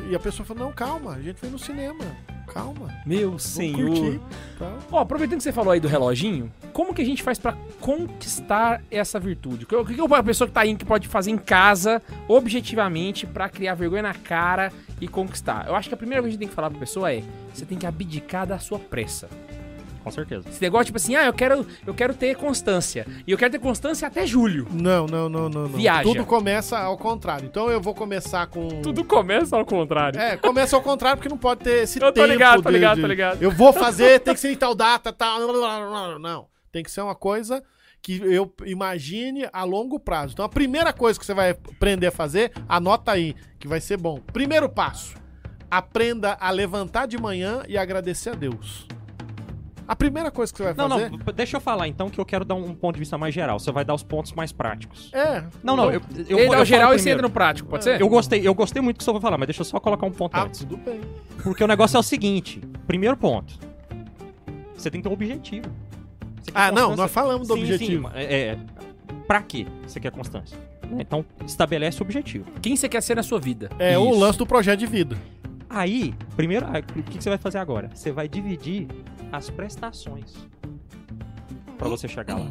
e 0.09 0.15
a 0.15 0.19
pessoa 0.19 0.43
falou: 0.45 0.63
"Não, 0.65 0.71
calma, 0.71 1.13
a 1.13 1.21
gente 1.21 1.39
foi 1.39 1.49
no 1.49 1.59
cinema". 1.59 2.03
Calma. 2.47 2.93
Meu 3.05 3.37
senhor. 3.37 3.89
curtir? 3.89 4.21
Ó, 4.91 4.99
aproveitando 4.99 5.37
que 5.37 5.43
você 5.43 5.51
falou 5.51 5.71
aí 5.71 5.79
do 5.79 5.87
reloginho, 5.87 6.51
como 6.71 6.93
que 6.93 7.01
a 7.01 7.05
gente 7.05 7.23
faz 7.23 7.37
pra 7.37 7.57
conquistar 7.79 8.81
essa 8.89 9.19
virtude? 9.19 9.65
O 9.65 9.85
que, 9.85 9.93
que 9.93 10.01
a 10.13 10.23
pessoa 10.23 10.47
que 10.47 10.53
tá 10.53 10.61
aí 10.61 10.75
que 10.75 10.85
pode 10.85 11.07
fazer 11.07 11.31
em 11.31 11.37
casa, 11.37 12.01
objetivamente, 12.27 13.25
pra 13.25 13.49
criar 13.49 13.75
vergonha 13.75 14.03
na 14.03 14.13
cara 14.13 14.71
e 14.99 15.07
conquistar? 15.07 15.67
Eu 15.67 15.75
acho 15.75 15.89
que 15.89 15.95
a 15.95 15.97
primeira 15.97 16.21
coisa 16.21 16.35
que 16.35 16.35
a 16.35 16.35
gente 16.37 16.47
tem 16.47 16.49
que 16.49 16.55
falar 16.55 16.69
pra 16.69 16.79
pessoa 16.79 17.11
é: 17.11 17.23
você 17.53 17.65
tem 17.65 17.77
que 17.77 17.85
abdicar 17.85 18.45
da 18.45 18.59
sua 18.59 18.79
pressa. 18.79 19.29
Com 20.05 20.11
certeza. 20.11 20.47
Esse 20.47 20.61
negócio, 20.61 20.85
tipo 20.85 20.97
assim, 20.97 21.15
ah, 21.15 21.25
eu 21.25 21.33
quero, 21.33 21.65
eu 21.85 21.93
quero 21.93 22.13
ter 22.13 22.35
constância. 22.37 23.07
E 23.25 23.31
eu 23.31 23.37
quero 23.39 23.51
ter 23.51 23.59
constância 23.59 24.07
até 24.07 24.25
julho. 24.25 24.67
Não, 24.71 25.07
não, 25.07 25.27
não, 25.27 25.49
não, 25.49 25.63
não. 25.67 25.69
Viaja. 25.77 26.03
Tudo 26.03 26.23
começa 26.25 26.77
ao 26.77 26.95
contrário. 26.95 27.47
Então 27.47 27.69
eu 27.71 27.81
vou 27.81 27.95
começar 27.95 28.45
com. 28.45 28.67
Tudo 28.83 29.03
começa 29.03 29.57
ao 29.57 29.65
contrário. 29.65 30.19
É, 30.19 30.37
começa 30.37 30.75
ao 30.75 30.81
contrário 30.83 31.17
porque 31.17 31.27
não 31.27 31.39
pode 31.39 31.61
ter 31.63 31.83
esse 31.83 31.97
Eu 31.99 32.11
tô 32.13 32.21
tempo. 32.21 32.27
ligado, 32.27 32.61
tô 32.61 32.69
de- 32.69 32.75
ligado, 32.75 32.95
de- 32.97 33.01
tô 33.01 33.07
ligado. 33.07 33.41
Eu 33.41 33.49
vou 33.49 33.73
fazer, 33.73 34.19
tem 34.19 34.33
que 34.35 34.39
ser 34.39 34.51
em 34.51 34.55
tal 34.55 34.75
data, 34.75 35.11
tal. 35.11 35.39
Não. 36.19 36.47
Tem 36.71 36.83
que 36.83 36.91
ser 36.91 37.01
uma 37.01 37.15
coisa 37.15 37.63
que 37.99 38.21
eu 38.23 38.53
imagine 38.63 39.49
a 39.51 39.63
longo 39.63 39.99
prazo. 39.99 40.33
Então 40.33 40.45
a 40.45 40.49
primeira 40.49 40.93
coisa 40.93 41.19
que 41.19 41.25
você 41.25 41.33
vai 41.33 41.49
aprender 41.49 42.05
a 42.05 42.11
fazer, 42.11 42.51
anota 42.69 43.11
aí, 43.11 43.33
que 43.59 43.67
vai 43.67 43.81
ser 43.81 43.97
bom. 43.97 44.19
Primeiro 44.31 44.69
passo: 44.69 45.15
aprenda 45.71 46.37
a 46.39 46.51
levantar 46.51 47.07
de 47.07 47.17
manhã 47.17 47.63
e 47.67 47.75
agradecer 47.75 48.29
a 48.29 48.35
Deus. 48.35 48.85
A 49.87 49.95
primeira 49.95 50.31
coisa 50.31 50.51
que 50.51 50.57
você 50.57 50.63
vai 50.63 50.73
Não, 50.73 50.89
fazer. 50.89 51.11
não, 51.11 51.19
deixa 51.35 51.57
eu 51.57 51.61
falar 51.61 51.87
então 51.87 52.09
que 52.09 52.19
eu 52.19 52.25
quero 52.25 52.43
dar 52.43 52.55
um 52.55 52.73
ponto 52.73 52.95
de 52.95 52.99
vista 52.99 53.17
mais 53.17 53.33
geral. 53.33 53.59
Você 53.59 53.71
vai 53.71 53.85
dar 53.85 53.93
os 53.93 54.03
pontos 54.03 54.33
mais 54.33 54.51
práticos. 54.51 55.11
É. 55.13 55.43
Não, 55.63 55.75
não, 55.75 55.91
eu, 55.91 56.01
eu, 56.27 56.37
Ele 56.39 56.47
eu 56.47 56.51
dá 56.51 56.61
o 56.61 56.65
geral 56.65 56.93
e 56.93 56.99
você 56.99 57.11
entra 57.11 57.21
no 57.21 57.29
prático, 57.29 57.69
pode 57.69 57.83
ser? 57.83 58.01
Eu 58.01 58.09
gostei, 58.09 58.45
eu 58.47 58.53
gostei 58.55 58.81
muito 58.81 58.95
do 58.95 58.99
que 58.99 59.03
você 59.03 59.11
vai 59.11 59.21
falar, 59.21 59.37
mas 59.37 59.47
deixa 59.47 59.61
eu 59.61 59.65
só 59.65 59.79
colocar 59.79 60.05
um 60.05 60.11
ponto 60.11 60.35
Ah, 60.35 60.43
antes. 60.43 60.61
tudo 60.61 60.77
bem. 60.77 60.99
Porque 61.43 61.63
o 61.63 61.67
negócio 61.67 61.97
é 61.97 61.99
o 61.99 62.03
seguinte: 62.03 62.59
primeiro 62.87 63.15
ponto, 63.15 63.59
você 64.75 64.89
tem 64.89 64.99
que 65.01 65.03
ter 65.03 65.09
um 65.09 65.13
objetivo. 65.13 65.67
Ah, 66.53 66.71
não, 66.71 66.95
nós 66.95 67.11
falamos 67.11 67.47
do 67.47 67.53
Sim, 67.55 67.61
objetivo. 67.61 68.07
Sim, 68.09 68.13
é, 68.15 68.23
é, 68.33 68.57
pra 69.27 69.41
quê 69.41 69.65
você 69.85 69.99
quer 69.99 70.11
constância? 70.11 70.57
Então, 70.99 71.25
estabelece 71.45 71.99
o 71.99 72.03
objetivo. 72.03 72.45
Quem 72.61 72.75
você 72.75 72.87
quer 72.87 73.01
ser 73.01 73.15
na 73.15 73.23
sua 73.23 73.39
vida? 73.39 73.69
É 73.79 73.97
o 73.97 74.11
Isso. 74.11 74.19
lance 74.19 74.37
do 74.37 74.45
projeto 74.45 74.79
de 74.79 74.85
vida. 74.85 75.17
Aí, 75.75 76.13
primeiro, 76.37 76.65
ah, 76.67 76.79
o 76.97 77.03
que 77.03 77.21
você 77.21 77.27
vai 77.27 77.37
fazer 77.37 77.57
agora? 77.57 77.89
Você 77.93 78.09
vai 78.09 78.29
dividir 78.29 78.87
as 79.29 79.49
prestações 79.49 80.33
pra 81.77 81.89
você 81.89 82.07
chegar 82.07 82.37
lá. 82.39 82.49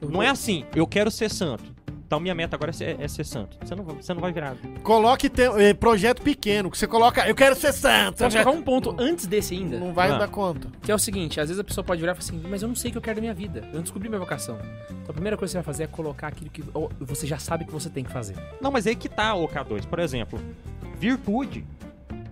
Não 0.00 0.22
é 0.22 0.28
assim, 0.28 0.64
eu 0.72 0.86
quero 0.86 1.10
ser 1.10 1.28
santo. 1.30 1.76
Então 2.06 2.20
minha 2.20 2.34
meta 2.36 2.54
agora 2.54 2.70
é 2.70 2.72
ser, 2.72 2.98
é 3.00 3.08
ser 3.08 3.24
santo. 3.24 3.58
Você 3.60 3.74
não, 3.74 3.82
vai- 3.84 3.96
você 3.96 4.14
não 4.14 4.20
vai 4.20 4.32
virar. 4.32 4.54
Coloque 4.84 5.28
te- 5.28 5.42
eh, 5.42 5.74
projeto 5.74 6.22
pequeno, 6.22 6.70
que 6.70 6.78
você 6.78 6.86
coloca, 6.86 7.28
eu 7.28 7.34
quero 7.34 7.56
ser 7.56 7.72
santo. 7.72 8.20
Vou 8.20 8.30
colocar 8.30 8.50
um 8.50 8.62
ponto 8.62 8.94
antes 8.98 9.26
desse 9.26 9.54
ainda. 9.54 9.78
Não 9.80 9.92
vai 9.92 10.10
Ah. 10.12 10.16
dar 10.18 10.28
conta. 10.28 10.68
Que 10.80 10.92
é 10.92 10.94
o 10.94 10.98
seguinte, 10.98 11.38
às 11.40 11.48
vezes 11.48 11.60
a 11.60 11.64
pessoa 11.64 11.84
pode 11.84 12.00
virar 12.00 12.12
e 12.12 12.14
falar 12.14 12.26
assim, 12.26 12.40
mas 12.48 12.62
eu 12.62 12.68
não 12.68 12.74
sei 12.76 12.90
o 12.90 12.92
que 12.92 12.98
eu 12.98 13.02
quero 13.02 13.16
da 13.16 13.20
minha 13.20 13.34
vida. 13.34 13.60
Eu 13.70 13.74
não 13.74 13.82
descobri 13.82 14.08
minha 14.08 14.20
vocação. 14.20 14.56
Então 14.88 15.10
a 15.10 15.12
primeira 15.12 15.36
coisa 15.36 15.50
que 15.50 15.52
você 15.52 15.58
vai 15.58 15.64
fazer 15.64 15.82
é 15.82 15.86
colocar 15.88 16.28
aquilo 16.28 16.48
que 16.50 16.62
você 17.00 17.26
já 17.26 17.38
sabe 17.38 17.64
que 17.66 17.72
você 17.72 17.90
tem 17.90 18.04
que 18.04 18.10
fazer. 18.12 18.36
Não, 18.60 18.70
mas 18.70 18.86
aí 18.86 18.94
que 18.96 19.08
tá 19.08 19.34
o 19.34 19.46
K2. 19.48 19.84
Por 19.84 19.98
exemplo, 19.98 20.40
virtude 20.98 21.66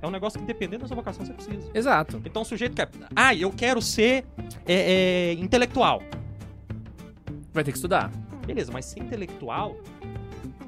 é 0.07 0.09
um 0.09 0.12
negócio 0.12 0.38
que 0.38 0.46
dependendo 0.46 0.82
da 0.82 0.88
sua 0.88 0.96
vocação 0.96 1.24
você 1.24 1.32
precisa. 1.32 1.70
Exato. 1.74 2.20
Então 2.24 2.42
o 2.42 2.44
sujeito 2.44 2.74
quer. 2.74 2.88
Ah, 3.14 3.34
eu 3.34 3.50
quero 3.50 3.82
ser 3.82 4.24
é, 4.66 4.74
é, 4.74 5.32
intelectual. 5.34 6.02
Vai 7.52 7.64
ter 7.64 7.72
que 7.72 7.78
estudar. 7.78 8.11
Beleza, 8.46 8.72
mas 8.72 8.84
ser 8.84 9.00
intelectual. 9.00 9.76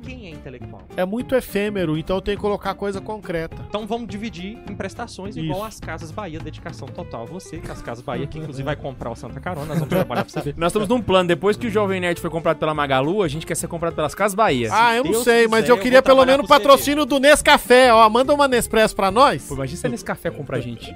Quem 0.08 0.26
é 0.26 0.30
intelectual? 0.30 0.82
É 0.96 1.04
muito 1.04 1.34
efêmero, 1.34 1.98
então 1.98 2.18
tem 2.20 2.34
que 2.34 2.40
colocar 2.40 2.74
coisa 2.74 2.98
concreta. 3.00 3.56
Então 3.68 3.86
vamos 3.86 4.08
dividir 4.08 4.58
em 4.68 4.74
prestações 4.74 5.36
igual 5.36 5.58
Isso. 5.58 5.68
às 5.68 5.80
Casas 5.80 6.10
Bahia, 6.10 6.40
dedicação 6.40 6.88
total 6.88 7.22
a 7.22 7.26
você, 7.26 7.58
que 7.58 7.70
as 7.70 7.82
Casas 7.82 8.02
Bahia, 8.02 8.26
que 8.26 8.38
inclusive 8.38 8.64
vai 8.64 8.74
comprar 8.76 9.10
o 9.10 9.14
Santa 9.14 9.38
Carona, 9.38 9.66
nós 9.66 9.78
vamos 9.78 9.90
trabalhar 9.90 10.24
pra 10.24 10.32
você 10.32 10.40
ver. 10.40 10.54
Nós 10.56 10.70
estamos 10.70 10.88
num 10.88 11.02
plano, 11.02 11.28
depois 11.28 11.56
que 11.58 11.66
o 11.66 11.70
Jovem 11.70 12.00
Nerd 12.00 12.20
foi 12.20 12.30
comprado 12.30 12.56
pela 12.58 12.72
Magalu, 12.72 13.22
a 13.22 13.28
gente 13.28 13.46
quer 13.46 13.54
ser 13.54 13.68
comprado 13.68 13.94
pelas 13.94 14.14
Casas 14.14 14.34
Bahia. 14.34 14.70
Ah, 14.72 14.96
eu 14.96 15.04
não 15.04 15.10
Deus 15.12 15.24
sei, 15.24 15.46
mas 15.46 15.60
quiser, 15.60 15.72
eu 15.72 15.76
eu 15.76 15.82
queria 15.82 16.02
pelo 16.02 16.24
menos 16.24 16.46
patrocínio 16.46 17.04
do 17.04 17.20
Nescafé, 17.20 17.92
ó. 17.92 18.08
Manda 18.08 18.32
uma 18.32 18.48
Nespresso 18.48 18.96
pra 18.96 19.10
nós. 19.10 19.46
Pô, 19.46 19.54
imagina 19.54 19.78
se 19.78 19.88
nesse 19.88 20.04
café 20.04 20.30
compra 20.30 20.56
a 20.56 20.60
gente. 20.60 20.94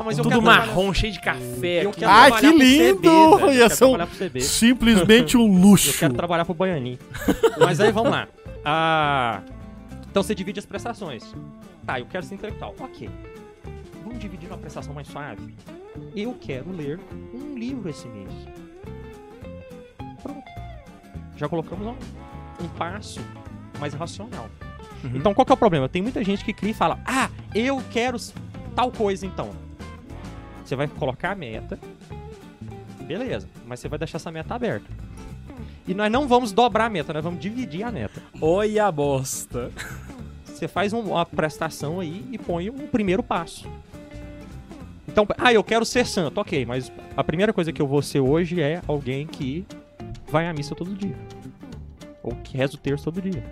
Ah, 0.00 0.02
mas 0.02 0.16
eu 0.16 0.24
Tudo 0.24 0.40
trabalhar- 0.40 0.66
marrom, 0.66 0.94
cheio 0.94 1.12
de 1.12 1.20
café. 1.20 1.84
Eu 1.84 1.90
quero 1.90 1.96
trabalhar 2.10 2.40
que 2.40 2.46
pro 2.48 2.58
CB, 2.58 2.64
lindo! 2.64 3.08
Eu 3.40 3.52
Ia 3.52 3.68
ser 3.68 3.84
um- 3.84 3.88
trabalhar 3.88 4.06
pro 4.06 4.16
CB. 4.18 4.40
Simplesmente 4.40 5.36
um 5.36 5.42
Eu 5.42 5.46
luxo. 5.60 5.98
quero 5.98 6.14
trabalhar 6.14 6.44
pro 6.46 6.54
Baianinho. 6.54 6.98
Mas 7.58 7.80
aí 7.80 7.92
vamos 7.92 8.10
lá. 8.10 8.26
Ah, 8.64 9.42
então 10.10 10.22
você 10.22 10.34
divide 10.34 10.58
as 10.58 10.64
prestações. 10.64 11.34
Tá, 11.84 12.00
eu 12.00 12.06
quero 12.06 12.24
ser 12.24 12.34
intelectual. 12.36 12.74
Ok. 12.80 13.10
Vamos 14.02 14.18
dividir 14.18 14.48
uma 14.48 14.56
prestação 14.56 14.94
mais 14.94 15.06
suave. 15.06 15.54
Eu 16.16 16.34
quero 16.40 16.72
ler 16.72 16.98
um 17.34 17.58
livro 17.58 17.90
esse 17.90 18.08
mês. 18.08 18.30
Pronto. 20.22 20.42
Já 21.36 21.46
colocamos 21.46 21.86
um, 21.86 22.64
um 22.64 22.68
passo 22.68 23.20
mais 23.78 23.92
racional. 23.92 24.48
Uhum. 25.04 25.10
Então 25.14 25.34
qual 25.34 25.44
que 25.44 25.52
é 25.52 25.54
o 25.54 25.58
problema? 25.58 25.90
Tem 25.90 26.00
muita 26.00 26.24
gente 26.24 26.42
que 26.42 26.54
cria 26.54 26.70
e 26.70 26.74
fala: 26.74 26.98
Ah, 27.06 27.28
eu 27.54 27.82
quero 27.90 28.16
tal 28.74 28.90
coisa 28.90 29.26
então. 29.26 29.50
Você 30.70 30.76
vai 30.76 30.86
colocar 30.86 31.32
a 31.32 31.34
meta. 31.34 31.76
Beleza, 33.02 33.48
mas 33.66 33.80
você 33.80 33.88
vai 33.88 33.98
deixar 33.98 34.18
essa 34.18 34.30
meta 34.30 34.54
aberta. 34.54 34.86
E 35.84 35.92
nós 35.92 36.12
não 36.12 36.28
vamos 36.28 36.52
dobrar 36.52 36.86
a 36.86 36.88
meta, 36.88 37.12
nós 37.12 37.24
vamos 37.24 37.40
dividir 37.40 37.82
a 37.82 37.90
meta. 37.90 38.22
Olha 38.40 38.86
a 38.86 38.92
bosta. 38.92 39.72
Você 40.44 40.68
faz 40.68 40.92
um- 40.92 41.00
uma 41.00 41.26
prestação 41.26 41.98
aí 41.98 42.24
e 42.30 42.38
põe 42.38 42.70
um 42.70 42.86
primeiro 42.86 43.20
passo. 43.20 43.68
Então, 45.08 45.26
ah, 45.36 45.52
eu 45.52 45.64
quero 45.64 45.84
ser 45.84 46.06
santo, 46.06 46.38
ok, 46.40 46.64
mas 46.64 46.92
a 47.16 47.24
primeira 47.24 47.52
coisa 47.52 47.72
que 47.72 47.82
eu 47.82 47.86
vou 47.88 48.00
ser 48.00 48.20
hoje 48.20 48.62
é 48.62 48.80
alguém 48.86 49.26
que 49.26 49.66
vai 50.28 50.46
à 50.46 50.52
missa 50.52 50.76
todo 50.76 50.94
dia. 50.94 51.16
Ou 52.22 52.30
que 52.44 52.56
reza 52.56 52.76
o 52.76 52.78
terço 52.78 53.06
todo 53.06 53.20
dia. 53.20 53.44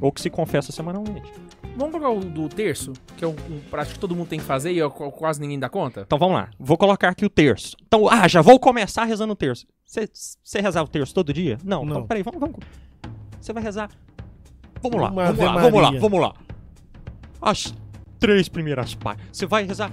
Ou 0.00 0.10
que 0.10 0.20
se 0.20 0.28
confessa 0.28 0.72
semanalmente. 0.72 1.32
Vamos 1.78 1.92
colocar 1.92 2.10
o 2.10 2.20
do 2.28 2.48
terço, 2.48 2.92
que 3.16 3.24
é 3.24 3.28
um, 3.28 3.36
um 3.48 3.60
prático 3.70 3.94
que 3.94 4.00
todo 4.00 4.14
mundo 4.14 4.26
tem 4.28 4.38
que 4.40 4.44
fazer 4.44 4.72
e 4.72 4.78
eu- 4.78 4.90
quase 4.90 5.40
ninguém 5.40 5.58
dá 5.58 5.68
conta? 5.68 6.00
Então 6.04 6.18
vamos 6.18 6.34
lá, 6.34 6.50
vou 6.58 6.76
colocar 6.76 7.08
aqui 7.10 7.24
o 7.24 7.30
terço. 7.30 7.76
Então, 7.86 8.08
ah, 8.08 8.26
já 8.26 8.42
vou 8.42 8.58
começar 8.58 9.04
rezando 9.04 9.32
o 9.32 9.36
terço. 9.36 9.64
Você- 9.86 10.08
Você 10.42 10.60
rezar 10.60 10.82
o 10.82 10.88
terço 10.88 11.14
todo 11.14 11.32
dia? 11.32 11.56
Não, 11.64 11.84
Não. 11.84 11.92
então 11.98 12.06
peraí, 12.06 12.22
vamos, 12.24 12.40
vamos. 12.40 12.56
Você 13.40 13.52
vai 13.52 13.62
rezar. 13.62 13.88
Vamos 14.82 15.00
lá, 15.00 15.08
vamos 15.08 15.38
lá, 15.38 15.52
vamos 15.52 15.74
lá, 15.74 15.82
Maria. 15.82 16.00
vamos 16.00 16.20
lá. 16.20 16.34
As 17.40 17.72
três 18.18 18.48
primeiras 18.48 18.94
páginas. 18.96 19.28
Você 19.32 19.46
vai 19.46 19.64
rezar 19.64 19.92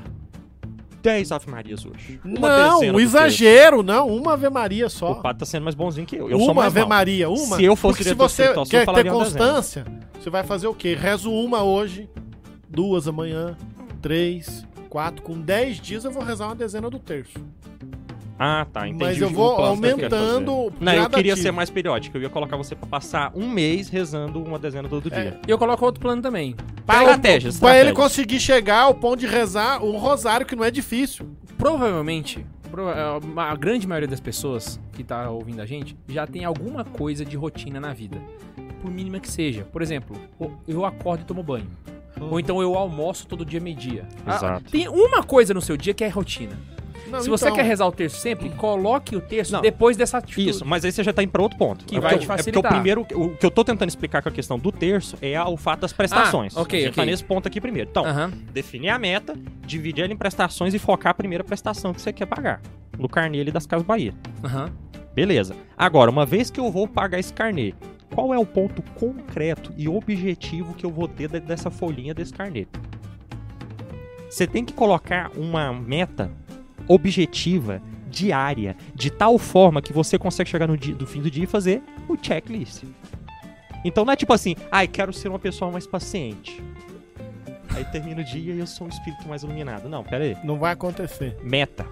10 1.06 1.32
Ave 1.32 1.52
Marias 1.52 1.86
hoje. 1.86 2.20
Uma 2.26 2.58
Não, 2.58 2.80
um 2.80 3.00
exagero, 3.00 3.84
não. 3.84 4.08
Uma 4.08 4.34
Ave 4.34 4.50
Maria 4.50 4.90
só. 4.90 5.12
O 5.12 5.22
padre 5.22 5.40
tá 5.42 5.46
sendo 5.46 5.62
mais 5.64 5.76
bonzinho 5.76 6.08
que 6.08 6.16
eu. 6.16 6.32
Eu 6.32 6.40
sou 6.40 6.48
uma 6.48 6.64
mais 6.64 6.74
Ave 6.74 6.80
mal. 6.80 6.90
Maria, 6.90 7.30
uma. 7.30 7.58
Se 7.58 7.64
eu 7.64 7.76
fosse 7.76 8.00
Porque 8.00 8.10
se 8.10 8.16
você 8.16 8.54
quer 8.68 8.92
ter 8.92 9.12
constância, 9.12 9.86
você 10.20 10.32
vai 10.32 10.44
fazer 10.44 10.66
o 10.66 10.74
quê? 10.74 10.96
Rezo 11.00 11.32
uma 11.32 11.62
hoje, 11.62 12.10
duas 12.68 13.08
amanhã, 13.08 13.56
três, 14.02 14.66
quatro. 14.90 15.22
Com 15.22 15.40
dez 15.40 15.80
dias 15.80 16.06
eu 16.06 16.12
vou 16.12 16.24
rezar 16.24 16.48
uma 16.48 16.56
dezena 16.56 16.90
do 16.90 16.98
terço. 16.98 17.38
Ah, 18.38 18.66
tá, 18.72 18.88
entendi. 18.88 19.04
Mas 19.04 19.18
o 19.18 19.24
eu 19.24 19.30
vou 19.30 19.52
que 19.52 19.62
quer 19.62 19.68
aumentando. 19.70 20.72
fazer. 20.72 20.76
Não, 20.84 20.94
eu 20.94 21.10
queria 21.10 21.36
ser 21.38 21.52
mais 21.52 21.70
periódico. 21.70 22.18
Eu 22.18 22.22
ia 22.24 22.30
colocar 22.30 22.58
você 22.58 22.76
pra 22.76 22.86
passar 22.88 23.32
um 23.34 23.48
mês 23.50 23.88
rezando 23.88 24.44
uma 24.44 24.60
dezena 24.60 24.90
todo 24.90 25.08
É, 25.14 25.22
dia. 25.22 25.40
E 25.48 25.50
eu 25.52 25.58
coloco 25.58 25.86
outro 25.86 26.02
plano 26.02 26.22
também. 26.22 26.54
Pra, 26.86 27.02
Estratégia, 27.04 27.52
pra 27.60 27.80
ele 27.80 27.94
conseguir 27.94 28.40
chegar 28.42 28.82
ao 28.82 28.94
ponto 28.94 29.20
de 29.22 29.26
rezar 29.28 29.82
um 29.84 29.98
rosário, 29.98 30.46
que 30.46 30.56
não 30.56 30.64
é 30.66 30.70
difícil. 30.72 31.28
Provavelmente, 31.58 32.46
prova- 32.70 33.20
a 33.38 33.56
grande 33.56 33.88
maioria 33.88 34.08
das 34.10 34.20
pessoas 34.20 34.80
que 34.94 35.04
tá 35.04 35.30
ouvindo 35.30 35.62
a 35.62 35.66
gente 35.66 35.96
já 36.10 36.28
tem 36.28 36.44
alguma 36.44 36.84
coisa 36.84 37.24
de 37.26 37.36
rotina 37.38 37.80
na 37.80 37.94
vida. 37.94 38.18
Por 38.82 38.92
mínima 38.92 39.20
que 39.20 39.30
seja. 39.32 39.64
Por 39.64 39.82
exemplo, 39.82 40.16
o- 40.40 40.52
eu 40.68 40.86
acordo 40.86 41.22
e 41.22 41.26
tomo 41.26 41.42
banho. 41.42 41.68
Ou 42.20 42.40
então 42.40 42.62
eu 42.62 42.76
almoço 42.76 43.28
todo 43.28 43.46
dia 43.46 43.60
meio-dia. 43.60 44.08
Ah, 44.26 44.36
Exato. 44.36 44.72
Tem 44.72 44.88
uma 44.88 45.22
coisa 45.24 45.54
no 45.54 45.62
seu 45.62 45.76
dia 45.78 45.94
que 45.94 46.04
é 46.04 46.08
rotina. 46.08 46.58
Não, 47.08 47.22
Se 47.22 47.30
você 47.30 47.46
então, 47.46 47.58
quer 47.58 47.64
rezar 47.66 47.86
o 47.86 47.92
terço 47.92 48.18
sempre, 48.18 48.50
coloque 48.50 49.16
o 49.16 49.22
terço 49.22 49.52
Não. 49.54 49.62
depois 49.62 49.96
dessa 49.96 50.18
atitude. 50.18 50.50
Isso, 50.50 50.66
mas 50.66 50.84
aí 50.84 50.92
você 50.92 51.04
já 51.04 51.14
tá 51.14 51.22
indo 51.22 51.30
pra 51.32 51.42
outro 51.44 51.56
ponto. 51.58 51.86
Que 51.86 51.98
é 51.98 52.00
vai 52.00 52.14
porque, 52.14 52.26
te 52.26 52.30
eu- 52.30 52.34
É 52.34 52.38
facilitar. 52.38 52.62
porque 52.64 52.74
o 52.74 52.78
primeiro, 52.78 53.02
o 53.32 53.38
que 53.38 53.46
eu 53.46 53.52
tô 53.52 53.64
tentando 53.64 53.90
explicar 53.90 54.24
com 54.24 54.30
a 54.30 54.32
questão 54.32 54.58
do 54.58 54.72
terço 54.72 55.16
é 55.22 55.40
o 55.44 55.56
fato 55.56 55.82
das 55.82 55.94
prestações. 55.94 56.58
Ah, 56.58 56.62
ok, 56.62 56.80
a 56.80 56.82
gente 56.84 56.92
ok. 56.94 57.04
tá 57.04 57.12
nesse 57.12 57.24
ponto 57.24 57.48
aqui 57.48 57.62
primeiro. 57.62 57.90
Então, 57.92 58.04
Aham. 58.06 58.32
definir 58.52 58.90
a 58.90 58.98
meta, 58.98 59.36
dividir 59.68 60.04
ela 60.04 60.14
em 60.14 60.18
prestações 60.18 60.74
e 60.74 60.80
focar 60.80 61.12
a 61.12 61.14
primeira 61.14 61.44
prestação 61.44 61.94
que 61.94 62.02
você 62.02 62.12
quer 62.12 62.26
pagar. 62.26 62.60
No 62.98 63.08
carnê 63.08 63.40
ali 63.40 63.52
das 63.52 63.68
Casas 63.68 63.86
Bahia. 63.86 64.14
Aham. 64.44 64.72
Beleza. 65.14 65.56
Agora, 65.78 66.10
uma 66.10 66.26
vez 66.26 66.50
que 66.50 66.60
eu 66.60 66.72
vou 66.72 66.88
pagar 66.88 67.20
esse 67.20 67.32
carnê, 67.32 67.74
qual 68.16 68.34
é 68.34 68.40
o 68.40 68.46
ponto 68.46 68.82
concreto 68.94 69.74
e 69.78 69.90
objetivo 69.90 70.74
que 70.74 70.86
eu 70.86 70.90
vou 70.90 71.06
ter 71.06 71.28
de- 71.30 71.42
dessa 71.42 71.70
folhinha 71.70 72.14
desse 72.14 72.34
carnê? 72.34 72.66
Você 74.30 74.48
tem 74.48 74.64
que 74.64 74.74
colocar 74.74 75.30
uma 75.36 75.74
meta 75.74 76.32
objetiva, 76.88 77.82
diária, 78.10 78.78
de 78.94 79.10
tal 79.12 79.38
forma 79.38 79.82
que 79.82 79.92
você 79.92 80.18
consegue 80.18 80.50
chegar 80.50 80.66
no 80.66 80.78
dia, 80.78 80.96
do 80.96 81.06
fim 81.06 81.22
do 81.22 81.30
dia 81.30 81.44
e 81.44 81.48
fazer 81.48 81.84
o 82.08 82.16
checklist. 82.20 82.84
Então 83.84 84.06
não 84.06 84.14
é 84.14 84.16
tipo 84.16 84.32
assim, 84.32 84.56
ai, 84.72 84.88
quero 84.88 85.12
ser 85.12 85.28
uma 85.28 85.38
pessoa 85.40 85.70
mais 85.70 85.86
paciente. 85.86 86.64
Aí 87.76 87.84
termina 87.84 88.22
o 88.22 88.24
dia 88.24 88.54
e 88.54 88.60
eu 88.60 88.66
sou 88.68 88.88
um 88.88 88.90
espírito 88.90 89.28
mais 89.28 89.44
iluminado. 89.44 89.90
Não, 89.90 90.04
pera 90.06 90.24
aí. 90.24 90.38
Não 90.44 90.58
vai 90.58 90.72
acontecer. 90.72 91.38
Meta. 91.44 91.86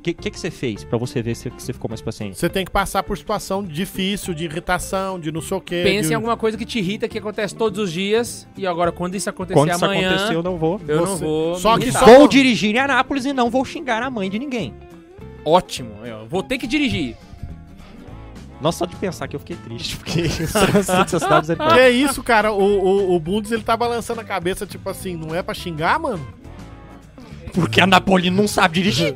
O 0.00 0.02
que, 0.02 0.14
que, 0.14 0.30
que 0.30 0.40
você 0.40 0.50
fez 0.50 0.82
pra 0.82 0.96
você 0.96 1.20
ver 1.20 1.34
se 1.34 1.50
você 1.50 1.74
ficou 1.74 1.86
mais 1.86 2.00
paciente? 2.00 2.38
Você 2.38 2.48
tem 2.48 2.64
que 2.64 2.70
passar 2.70 3.02
por 3.02 3.18
situação 3.18 3.62
difícil, 3.62 4.32
de 4.32 4.44
irritação, 4.46 5.20
de 5.20 5.30
não 5.30 5.42
sei 5.42 5.58
o 5.58 5.60
quê. 5.60 5.82
Pensa 5.84 6.08
de... 6.08 6.12
em 6.14 6.16
alguma 6.16 6.38
coisa 6.38 6.56
que 6.56 6.64
te 6.64 6.78
irrita, 6.78 7.06
que 7.06 7.18
acontece 7.18 7.54
todos 7.54 7.78
os 7.78 7.92
dias. 7.92 8.48
E 8.56 8.66
agora, 8.66 8.90
quando 8.90 9.14
isso 9.14 9.28
acontecer 9.28 9.60
Quando 9.60 9.72
isso 9.72 9.84
amanhã, 9.84 10.08
acontecer, 10.14 10.34
eu 10.36 10.42
não 10.42 10.56
vou. 10.56 10.80
eu 10.88 11.04
não 11.04 11.18
Você- 11.18 11.22
vou. 11.24 11.54
Só 11.56 11.76
que 11.76 11.92
só- 11.92 12.06
Vou 12.06 12.26
dirigir 12.26 12.74
em 12.74 12.78
Anápolis 12.78 13.26
e 13.26 13.34
não 13.34 13.50
vou 13.50 13.62
xingar 13.62 14.02
a 14.02 14.08
mãe 14.08 14.30
de 14.30 14.38
ninguém. 14.38 14.72
Ótimo. 15.44 15.90
Eu 16.02 16.26
vou 16.26 16.42
ter 16.42 16.56
que 16.56 16.66
dirigir. 16.66 17.14
Nossa, 18.58 18.78
só 18.78 18.86
de 18.86 18.96
pensar 18.96 19.28
que 19.28 19.36
eu 19.36 19.40
fiquei 19.40 19.56
triste, 19.56 19.98
porque 19.98 20.22
é 20.24 21.74
Que 21.74 21.80
é 21.80 21.90
isso, 21.90 22.22
cara? 22.22 22.52
O, 22.52 22.62
o, 22.62 23.14
o 23.16 23.20
Bundes, 23.20 23.52
ele 23.52 23.62
tá 23.62 23.76
balançando 23.76 24.22
a 24.22 24.24
cabeça, 24.24 24.66
tipo 24.66 24.88
assim, 24.88 25.14
não 25.14 25.34
é 25.34 25.42
pra 25.42 25.52
xingar, 25.52 25.98
mano? 25.98 26.39
Porque 27.54 27.80
a 27.80 27.86
Napolina 27.86 28.36
não 28.36 28.48
sabe 28.48 28.74
dirigir. 28.82 29.14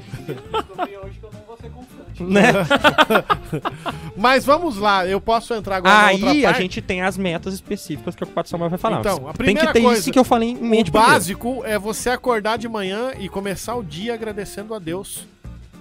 né? 2.21 2.53
Mas 4.17 4.45
vamos 4.45 4.77
lá, 4.77 5.07
eu 5.07 5.21
posso 5.21 5.53
entrar 5.55 5.77
agora 5.77 5.95
na 5.95 6.13
outra 6.13 6.31
Aí 6.31 6.45
a 6.45 6.49
parte? 6.51 6.63
gente 6.63 6.81
tem 6.83 7.03
as 7.03 7.17
metas 7.17 7.55
específicas 7.55 8.15
que 8.15 8.23
o 8.23 8.25
Ocupado 8.25 8.49
Samuel 8.49 8.71
vai 8.71 8.79
falar. 8.79 9.01
Então, 9.01 9.19
Tem 9.19 9.29
a 9.29 9.33
que 9.33 9.39
primeira 9.39 9.73
ter 9.73 9.83
coisa, 9.83 10.01
isso 10.01 10.13
que 10.13 10.19
eu 10.19 10.25
falei 10.25 10.51
em 10.51 10.55
mente 10.55 10.89
O 10.91 10.93
primeiro. 10.93 11.13
básico 11.13 11.63
é 11.65 11.79
você 11.79 12.11
acordar 12.11 12.57
de 12.59 12.69
manhã 12.69 13.13
e 13.19 13.29
começar 13.29 13.75
o 13.75 13.83
dia 13.83 14.15
agradecendo 14.15 14.75
a 14.75 14.79
Deus 14.79 15.27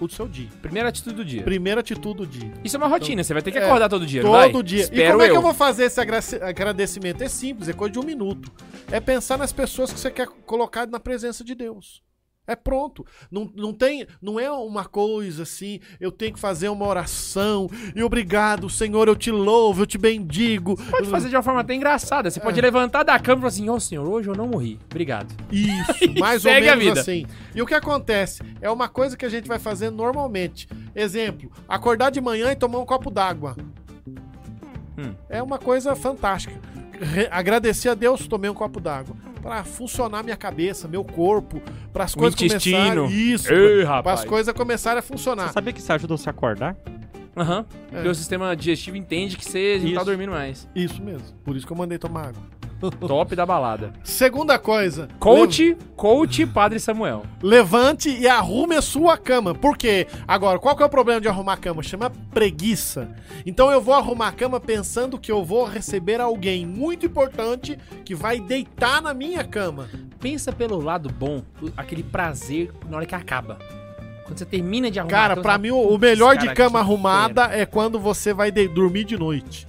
o 0.00 0.08
seu 0.08 0.26
dia. 0.26 0.48
Primeira 0.60 0.88
atitude 0.88 1.14
do 1.14 1.24
dia. 1.24 1.42
Primeira 1.44 1.80
atitude 1.80 2.16
do 2.18 2.26
dia. 2.26 2.50
Isso 2.64 2.76
é 2.76 2.78
uma 2.78 2.88
rotina, 2.88 3.22
você 3.22 3.32
vai 3.32 3.40
ter 3.42 3.52
que 3.52 3.58
É, 3.58 3.64
acordar 3.64 3.88
todo 3.88 4.04
dia? 4.04 4.22
Todo 4.22 4.60
dia. 4.62 4.80
Espero 4.82 5.00
e 5.02 5.10
como 5.12 5.22
é 5.22 5.30
que 5.30 5.36
eu. 5.36 5.40
vou 5.42 5.54
fazer 5.54 5.84
esse 5.84 6.00
agra- 6.00 6.18
agradecimento? 6.42 7.22
É 7.22 7.28
simples, 7.28 7.68
é 7.68 7.72
coisa 7.72 7.92
de 7.92 7.98
um 8.00 8.02
minuto. 8.02 8.50
É 8.90 8.98
pensar 8.98 9.38
nas 9.38 9.52
pessoas 9.52 9.92
que 9.92 10.00
você 10.00 10.10
quer 10.10 10.26
colocar 10.44 10.86
na 10.88 10.98
presença 10.98 11.44
de 11.44 11.54
Deus. 11.54 12.02
É 12.46 12.54
pronto. 12.54 13.06
Não, 13.30 13.50
não 13.56 13.72
tem, 13.72 14.06
não 14.20 14.38
é 14.38 14.50
uma 14.50 14.84
coisa 14.84 15.44
assim, 15.44 15.80
eu 15.98 16.12
tenho 16.12 16.34
que 16.34 16.38
fazer 16.38 16.68
uma 16.68 16.86
oração 16.86 17.70
e 17.96 18.02
obrigado, 18.02 18.68
Senhor, 18.68 19.08
eu 19.08 19.16
te 19.16 19.30
louvo, 19.30 19.82
eu 19.82 19.86
te 19.86 19.96
bendigo. 19.96 20.76
Pode 20.90 21.08
fazer 21.08 21.30
de 21.30 21.36
uma 21.36 21.42
forma 21.42 21.60
até 21.62 21.74
engraçada. 21.74 22.30
Você 22.30 22.38
É. 22.38 22.42
pode 22.42 22.60
levantar 22.60 23.02
da 23.02 23.18
cama 23.18 23.38
e 23.38 23.40
falar 23.40 23.48
assim: 23.48 23.68
Ô 23.70 23.80
senhor, 23.80 24.06
hoje 24.06 24.28
eu 24.28 24.34
não 24.36 24.46
morri. 24.48 24.78
Obrigado. 24.90 25.34
Isso, 25.50 26.12
mais 26.20 26.44
ou 26.44 26.52
menos 26.52 26.84
vida. 26.84 27.00
assim. 27.00 27.24
E 27.54 27.62
o 27.62 27.66
que 27.66 27.74
acontece? 27.74 28.42
É 28.60 28.70
uma 28.70 28.88
coisa 28.88 29.16
que 29.16 29.24
a 29.24 29.28
gente 29.30 29.48
vai 29.48 29.58
fazer 29.58 29.88
normalmente. 29.90 30.68
Exemplo, 30.94 31.50
acordar 31.66 32.10
de 32.10 32.20
manhã 32.20 32.52
e 32.52 32.56
tomar 32.56 32.78
um 32.78 32.84
copo 32.86 33.10
d'água. 33.10 33.56
Hum. 34.98 35.14
É 35.28 35.42
uma 35.42 35.58
coisa 35.58 35.94
fantástica. 35.96 36.54
Re- 37.00 37.28
agradecer 37.30 37.88
a 37.88 37.94
Deus, 37.94 38.26
tomei 38.28 38.48
um 38.50 38.54
copo 38.54 38.80
d'água. 38.80 39.16
Pra 39.44 39.62
funcionar 39.62 40.22
minha 40.22 40.38
cabeça, 40.38 40.88
meu 40.88 41.04
corpo, 41.04 41.60
para 41.92 42.04
as 42.04 42.14
coisas 42.14 42.40
intestino. 42.40 42.78
começarem. 42.78 43.10
Isso, 43.10 43.52
Ei, 43.52 43.82
para 43.84 43.96
rapaz. 43.96 44.20
as 44.20 44.24
coisas 44.24 44.54
começarem 44.54 45.00
a 45.00 45.02
funcionar. 45.02 45.48
Você 45.48 45.52
sabia 45.52 45.70
que 45.70 45.80
isso 45.80 45.92
ajuda 45.92 46.16
você 46.16 46.30
a 46.30 46.32
acordar? 46.32 46.74
Aham. 47.36 47.66
É. 47.92 47.96
Porque 47.96 48.08
o 48.08 48.14
sistema 48.14 48.56
digestivo 48.56 48.96
entende 48.96 49.36
que 49.36 49.44
você 49.44 49.78
não 49.84 49.92
tá 49.92 50.02
dormindo 50.04 50.30
mais. 50.30 50.66
Isso 50.74 51.02
mesmo. 51.02 51.28
Por 51.44 51.56
isso 51.56 51.66
que 51.66 51.72
eu 51.72 51.76
mandei 51.76 51.98
tomar 51.98 52.28
água. 52.28 52.42
Top 53.06 53.34
da 53.36 53.44
balada. 53.46 53.92
Segunda 54.02 54.58
coisa. 54.58 55.08
Coach, 55.18 55.76
coach 55.96 56.46
Padre 56.46 56.78
Samuel. 56.80 57.22
Levante 57.42 58.08
e 58.10 58.26
arrume 58.28 58.76
a 58.76 58.82
sua 58.82 59.16
cama. 59.16 59.54
Por 59.54 59.76
quê? 59.76 60.06
Agora, 60.26 60.58
qual 60.58 60.76
que 60.76 60.82
é 60.82 60.86
o 60.86 60.90
problema 60.90 61.20
de 61.20 61.28
arrumar 61.28 61.54
a 61.54 61.56
cama? 61.56 61.82
Chama 61.82 62.10
preguiça. 62.32 63.08
Então 63.46 63.70
eu 63.70 63.80
vou 63.80 63.94
arrumar 63.94 64.28
a 64.28 64.32
cama 64.32 64.58
pensando 64.60 65.18
que 65.18 65.30
eu 65.32 65.44
vou 65.44 65.64
receber 65.64 66.20
alguém 66.20 66.66
muito 66.66 67.06
importante 67.06 67.78
que 68.04 68.14
vai 68.14 68.40
deitar 68.40 69.00
na 69.02 69.14
minha 69.14 69.44
cama. 69.44 69.88
Pensa 70.20 70.52
pelo 70.52 70.80
lado 70.80 71.08
bom, 71.10 71.42
aquele 71.76 72.02
prazer 72.02 72.70
na 72.88 72.96
hora 72.96 73.06
que 73.06 73.14
acaba. 73.14 73.58
Quando 74.24 74.38
você 74.38 74.46
termina 74.46 74.90
de 74.90 74.98
arrumar 74.98 75.16
a 75.16 75.20
Cara, 75.28 75.36
pra 75.42 75.58
mim 75.58 75.70
o, 75.70 75.78
o 75.78 75.88
"Putz, 75.88 76.00
melhor 76.00 76.36
de 76.36 76.52
cama 76.54 76.78
arrumada 76.78 77.44
é 77.52 77.66
quando 77.66 77.98
você 78.00 78.32
vai 78.32 78.50
de- 78.50 78.68
dormir 78.68 79.04
de 79.04 79.18
noite. 79.18 79.66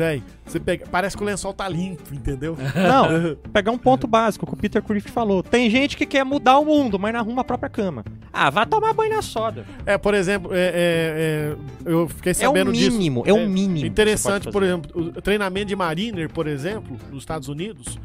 Véi, 0.00 0.22
você 0.46 0.58
pega, 0.58 0.86
parece 0.90 1.14
que 1.14 1.22
o 1.22 1.26
lençol 1.26 1.52
tá 1.52 1.68
limpo, 1.68 2.14
entendeu? 2.14 2.56
Não, 2.74 3.36
pegar 3.52 3.70
um 3.70 3.76
ponto 3.76 4.06
básico 4.06 4.46
que 4.46 4.54
o 4.54 4.56
Peter 4.56 4.82
Crift 4.82 5.10
falou. 5.10 5.42
Tem 5.42 5.68
gente 5.68 5.94
que 5.94 6.06
quer 6.06 6.24
mudar 6.24 6.58
o 6.58 6.64
mundo, 6.64 6.98
mas 6.98 7.12
não 7.12 7.20
arruma 7.20 7.42
a 7.42 7.44
própria 7.44 7.68
cama. 7.68 8.02
Ah, 8.32 8.48
vá 8.48 8.64
tomar 8.64 8.94
banho 8.94 9.14
na 9.14 9.20
soda. 9.20 9.66
É, 9.84 9.98
por 9.98 10.14
exemplo, 10.14 10.52
é, 10.54 10.58
é, 10.58 10.72
é, 10.74 11.56
eu 11.84 12.08
fiquei 12.08 12.32
É 12.32 12.34
o 12.34 12.38
sabendo 12.38 12.72
disso. 12.72 12.92
mínimo, 12.96 13.24
é 13.26 13.32
o 13.34 13.46
mínimo. 13.46 13.74
que 13.74 13.80
você 13.82 13.86
Interessante, 13.88 14.44
pode 14.44 14.52
por 14.54 14.62
fazer. 14.62 14.72
exemplo, 14.72 15.12
o 15.18 15.20
treinamento 15.20 15.66
de 15.66 15.76
Mariner, 15.76 16.30
por 16.30 16.46
exemplo, 16.46 16.96
nos 17.10 17.22
Estados 17.22 17.48
Unidos, 17.48 17.98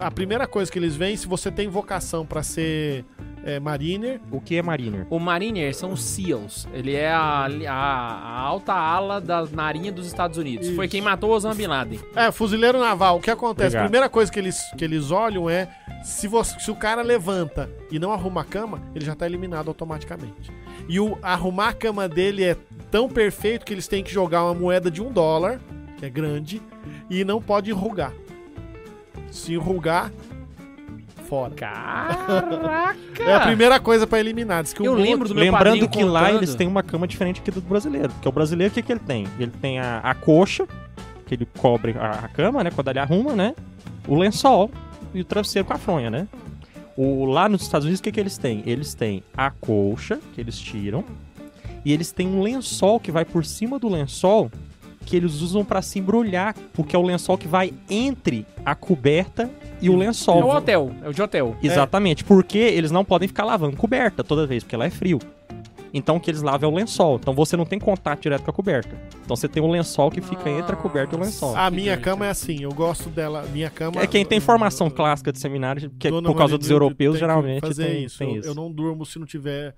a 0.00 0.10
primeira 0.10 0.46
coisa 0.46 0.70
que 0.70 0.78
eles 0.78 0.94
veem, 0.96 1.16
se 1.16 1.26
você 1.26 1.50
tem 1.50 1.68
vocação 1.68 2.26
pra 2.26 2.42
ser 2.42 3.04
é, 3.44 3.58
Mariner, 3.60 4.20
O 4.30 4.40
que 4.40 4.56
é 4.56 4.62
Mariner? 4.62 5.06
O 5.08 5.18
Mariner 5.18 5.74
são 5.74 5.92
os 5.92 6.02
SEALs. 6.02 6.68
Ele 6.74 6.94
é 6.94 7.10
a, 7.10 7.46
a- 7.46 7.72
a 7.72 8.40
alta 8.40 8.72
ala 8.74 9.20
da 9.20 9.46
Marinha 9.46 9.90
dos 9.92 10.06
Estados 10.06 10.36
Unidos. 10.36 10.66
Isso. 10.66 10.76
Foi 10.76 10.88
quem 10.88 11.00
matou 11.00 11.30
Osama 11.30 11.54
Bin 11.54 11.66
Laden. 11.66 12.00
é, 12.16 12.30
fuzileiro 12.32 12.78
naval, 12.78 13.16
o 13.16 13.20
que 13.20 13.30
acontece? 13.30 13.68
Obrigado. 13.68 13.82
A 13.84 13.88
primeira 13.88 14.08
coisa 14.08 14.30
que 14.30 14.38
eles, 14.38 14.60
que 14.76 14.84
eles 14.84 15.10
olham 15.10 15.48
é 15.48 15.68
se, 16.04 16.26
você, 16.28 16.58
se 16.60 16.70
o 16.70 16.76
cara 16.76 17.00
levanta 17.02 17.70
e 17.90 17.98
não 17.98 18.12
arruma 18.12 18.40
a 18.42 18.44
cama, 18.44 18.82
ele 18.94 19.04
já 19.04 19.14
tá 19.14 19.24
eliminado 19.26 19.68
automaticamente. 19.68 20.50
E 20.88 20.98
o 21.00 21.16
arrumar 21.22 21.68
a 21.68 21.72
cama 21.72 22.08
dele 22.08 22.42
é 22.44 22.56
tão 22.90 23.08
perfeito 23.08 23.64
que 23.64 23.72
eles 23.72 23.86
têm 23.88 24.02
que 24.02 24.12
jogar 24.12 24.44
uma 24.44 24.54
moeda 24.54 24.90
de 24.90 25.00
um 25.02 25.12
dólar, 25.12 25.60
que 25.96 26.04
é 26.04 26.10
grande, 26.10 26.60
e 27.10 27.24
não 27.24 27.40
pode 27.40 27.70
enrugar. 27.70 28.12
Se 29.30 29.54
enrugar, 29.54 30.10
fora. 31.28 31.54
Caraca! 31.54 32.96
É 33.22 33.34
a 33.34 33.40
primeira 33.40 33.78
coisa 33.78 34.06
pra 34.06 34.18
eliminar. 34.18 34.62
Diz 34.62 34.72
que 34.72 34.84
Eu 34.84 34.94
lembro 34.94 35.28
do 35.28 35.34
meu 35.34 35.44
Lembrando 35.44 35.88
que 35.88 36.02
lá 36.02 36.22
contando. 36.22 36.36
eles 36.38 36.54
têm 36.54 36.66
uma 36.66 36.82
cama 36.82 37.06
diferente 37.06 37.40
aqui 37.40 37.50
do 37.50 37.60
brasileiro. 37.60 38.08
Porque 38.10 38.28
o 38.28 38.32
brasileiro, 38.32 38.70
o 38.70 38.74
que, 38.74 38.82
que 38.82 38.92
ele 38.92 39.00
tem? 39.00 39.26
Ele 39.38 39.52
tem 39.60 39.78
a, 39.78 39.98
a 39.98 40.14
coxa, 40.14 40.66
que 41.26 41.34
ele 41.34 41.46
cobre 41.58 41.94
a, 41.98 42.24
a 42.24 42.28
cama, 42.28 42.64
né? 42.64 42.70
Quando 42.70 42.88
ele 42.88 42.98
arruma, 42.98 43.34
né? 43.34 43.54
O 44.06 44.14
lençol 44.14 44.70
e 45.12 45.20
o 45.20 45.24
travesseiro 45.24 45.66
com 45.68 45.74
a 45.74 45.78
fronha, 45.78 46.10
né? 46.10 46.26
O, 46.96 47.26
lá 47.26 47.48
nos 47.48 47.62
Estados 47.62 47.84
Unidos, 47.84 48.00
o 48.00 48.02
que, 48.02 48.10
que 48.10 48.18
eles 48.18 48.38
têm? 48.38 48.62
Eles 48.66 48.94
têm 48.94 49.22
a 49.36 49.50
colcha, 49.50 50.18
que 50.34 50.40
eles 50.40 50.58
tiram, 50.58 51.04
e 51.84 51.92
eles 51.92 52.10
têm 52.10 52.26
um 52.26 52.42
lençol 52.42 52.98
que 52.98 53.12
vai 53.12 53.24
por 53.24 53.44
cima 53.44 53.78
do 53.78 53.88
lençol, 53.88 54.50
que 55.08 55.16
eles 55.16 55.40
usam 55.40 55.64
pra 55.64 55.80
se 55.80 55.98
embrulhar, 55.98 56.54
porque 56.72 56.94
é 56.94 56.98
o 56.98 57.02
lençol 57.02 57.38
que 57.38 57.48
vai 57.48 57.72
entre 57.88 58.44
a 58.64 58.74
coberta 58.74 59.50
e 59.80 59.88
o 59.88 59.94
É 59.94 59.96
lençol. 60.06 60.42
o 60.42 60.54
hotel, 60.54 60.92
é 61.02 61.08
o 61.08 61.12
de 61.14 61.22
hotel. 61.22 61.56
Exatamente, 61.62 62.22
porque 62.24 62.58
eles 62.58 62.90
não 62.90 63.04
podem 63.04 63.26
ficar 63.26 63.44
lavando 63.44 63.76
coberta 63.76 64.22
toda 64.22 64.46
vez, 64.46 64.62
porque 64.62 64.76
lá 64.76 64.84
é 64.84 64.90
frio. 64.90 65.18
Então 65.94 66.16
o 66.16 66.20
que 66.20 66.30
eles 66.30 66.42
lavam 66.42 66.68
é 66.68 66.72
o 66.72 66.76
lençol. 66.76 67.16
Então 67.16 67.32
você 67.32 67.56
não 67.56 67.64
tem 67.64 67.78
contato 67.78 68.20
direto 68.20 68.42
com 68.44 68.50
a 68.50 68.52
coberta. 68.52 68.94
Então 69.24 69.34
você 69.34 69.48
tem 69.48 69.62
um 69.62 69.70
lençol 69.70 70.10
que 70.10 70.20
fica 70.20 70.50
entre 70.50 70.72
a 70.72 70.76
coberta 70.76 71.16
e 71.16 71.18
o 71.18 71.22
lençol. 71.22 71.56
A 71.56 71.70
minha 71.70 71.96
cama 71.96 72.26
é 72.26 72.30
assim, 72.30 72.62
eu 72.62 72.70
gosto 72.74 73.08
dela. 73.08 73.42
Minha 73.50 73.70
cama. 73.70 74.02
É 74.02 74.06
quem 74.06 74.22
tem 74.22 74.38
formação 74.38 74.90
clássica 74.90 75.32
de 75.32 75.38
seminário, 75.38 75.90
que 75.98 76.08
é 76.08 76.10
por 76.10 76.36
causa 76.36 76.58
dos 76.58 76.68
europeus, 76.68 77.18
geralmente 77.18 77.60
fazer 77.62 77.86
tem 77.86 78.04
isso. 78.04 78.18
tem 78.18 78.34
Eu- 78.34 78.40
isso. 78.40 78.48
Eu 78.50 78.54
não 78.54 78.70
durmo 78.70 79.06
se 79.06 79.18
não 79.18 79.24
tiver. 79.26 79.74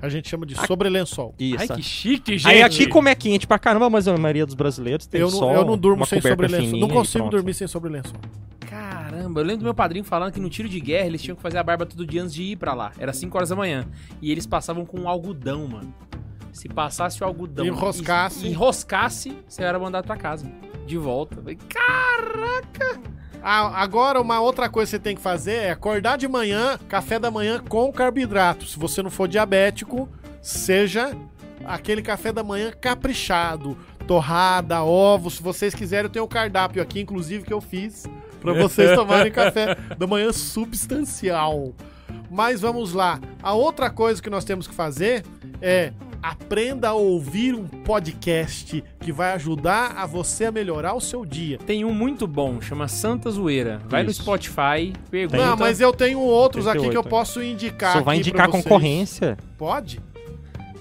A 0.00 0.08
gente 0.08 0.28
chama 0.28 0.46
de 0.46 0.54
sobrelençol. 0.66 1.34
Isso. 1.38 1.56
Ai, 1.60 1.68
que 1.68 1.82
chique, 1.82 2.38
gente. 2.38 2.48
Aí 2.50 2.62
aqui, 2.62 2.86
como 2.86 3.08
é 3.08 3.14
quente 3.14 3.46
pra 3.46 3.58
caramba, 3.58 3.88
mas 3.90 4.08
a 4.08 4.16
maioria 4.16 4.46
dos 4.46 4.54
brasileiros 4.54 5.06
tem 5.06 5.20
Eu 5.20 5.30
só 5.30 5.46
não, 5.46 5.54
eu 5.54 5.64
não 5.64 5.78
durmo 5.78 6.06
sem 6.06 6.20
sobrelençol. 6.20 6.78
Não 6.78 6.88
consigo 6.88 7.28
dormir 7.28 7.54
sem 7.54 7.66
sobrelençol. 7.66 8.16
Caramba, 8.60 9.40
eu 9.40 9.44
lembro 9.44 9.58
do 9.60 9.64
meu 9.64 9.74
padrinho 9.74 10.04
falando 10.04 10.32
que 10.32 10.40
no 10.40 10.48
tiro 10.48 10.68
de 10.68 10.80
guerra 10.80 11.06
eles 11.06 11.20
tinham 11.22 11.36
que 11.36 11.42
fazer 11.42 11.58
a 11.58 11.62
barba 11.62 11.84
todo 11.84 12.06
dia 12.06 12.22
antes 12.22 12.34
de 12.34 12.42
ir 12.44 12.56
pra 12.56 12.72
lá. 12.72 12.92
Era 12.98 13.12
5 13.12 13.36
horas 13.36 13.48
da 13.48 13.56
manhã. 13.56 13.86
E 14.22 14.30
eles 14.30 14.46
passavam 14.46 14.86
com 14.86 15.08
algodão, 15.08 15.66
mano. 15.66 15.92
Se 16.52 16.68
passasse 16.68 17.22
o 17.22 17.26
algodão 17.26 17.64
Enroscasse. 17.64 18.46
e- 18.46 18.50
enroscasse, 18.50 19.36
você 19.46 19.62
era 19.62 19.78
mandado 19.78 20.04
pra 20.06 20.16
casa. 20.16 20.50
De 20.86 20.96
volta. 20.96 21.36
Caraca! 21.68 23.00
Ah, 23.42 23.82
agora, 23.82 24.20
uma 24.20 24.40
outra 24.40 24.68
coisa 24.68 24.90
que 24.90 24.96
você 24.96 25.02
tem 25.02 25.16
que 25.16 25.22
fazer 25.22 25.54
é 25.54 25.70
acordar 25.70 26.18
de 26.18 26.28
manhã, 26.28 26.78
café 26.88 27.18
da 27.18 27.30
manhã 27.30 27.62
com 27.66 27.90
carboidrato. 27.92 28.66
Se 28.66 28.78
você 28.78 29.02
não 29.02 29.10
for 29.10 29.26
diabético, 29.26 30.08
seja 30.42 31.16
aquele 31.64 32.02
café 32.02 32.32
da 32.32 32.42
manhã 32.42 32.70
caprichado. 32.70 33.76
Torrada, 34.06 34.82
ovos. 34.82 35.34
Se 35.34 35.42
vocês 35.42 35.74
quiserem, 35.74 36.06
eu 36.06 36.10
tenho 36.10 36.24
o 36.24 36.28
cardápio 36.28 36.82
aqui, 36.82 37.00
inclusive, 37.00 37.44
que 37.44 37.52
eu 37.52 37.60
fiz 37.60 38.04
pra 38.40 38.52
vocês 38.52 38.94
tomarem 38.94 39.30
café 39.30 39.76
da 39.96 40.06
manhã 40.06 40.32
substancial. 40.32 41.72
Mas 42.30 42.60
vamos 42.60 42.92
lá. 42.92 43.20
A 43.42 43.52
outra 43.54 43.88
coisa 43.88 44.20
que 44.20 44.30
nós 44.30 44.44
temos 44.44 44.66
que 44.66 44.74
fazer 44.74 45.24
é 45.62 45.92
aprenda 46.22 46.88
a 46.90 46.94
ouvir 46.94 47.54
um 47.54 47.66
podcast 47.66 48.82
que 49.00 49.12
vai 49.12 49.32
ajudar 49.32 49.92
a 49.96 50.06
você 50.06 50.46
a 50.46 50.52
melhorar 50.52 50.94
o 50.94 51.00
seu 51.00 51.24
dia. 51.24 51.58
Tem 51.58 51.84
um 51.84 51.92
muito 51.92 52.26
bom, 52.26 52.60
chama 52.60 52.88
Santa 52.88 53.30
Zoeira. 53.30 53.80
Vai 53.88 54.02
Isso. 54.04 54.20
no 54.20 54.24
Spotify, 54.24 54.92
pergunta. 55.10 55.44
Não, 55.44 55.56
mas 55.56 55.80
eu 55.80 55.92
tenho 55.92 56.20
outros 56.20 56.66
aqui 56.66 56.78
que 56.80 56.86
eu 56.86 57.02
38, 57.02 57.08
posso 57.08 57.42
indicar. 57.42 57.92
Só 57.94 58.02
vai 58.02 58.16
aqui 58.16 58.28
indicar 58.28 58.44
pra 58.48 58.52
vocês. 58.52 58.64
concorrência. 58.64 59.38
Pode? 59.58 60.00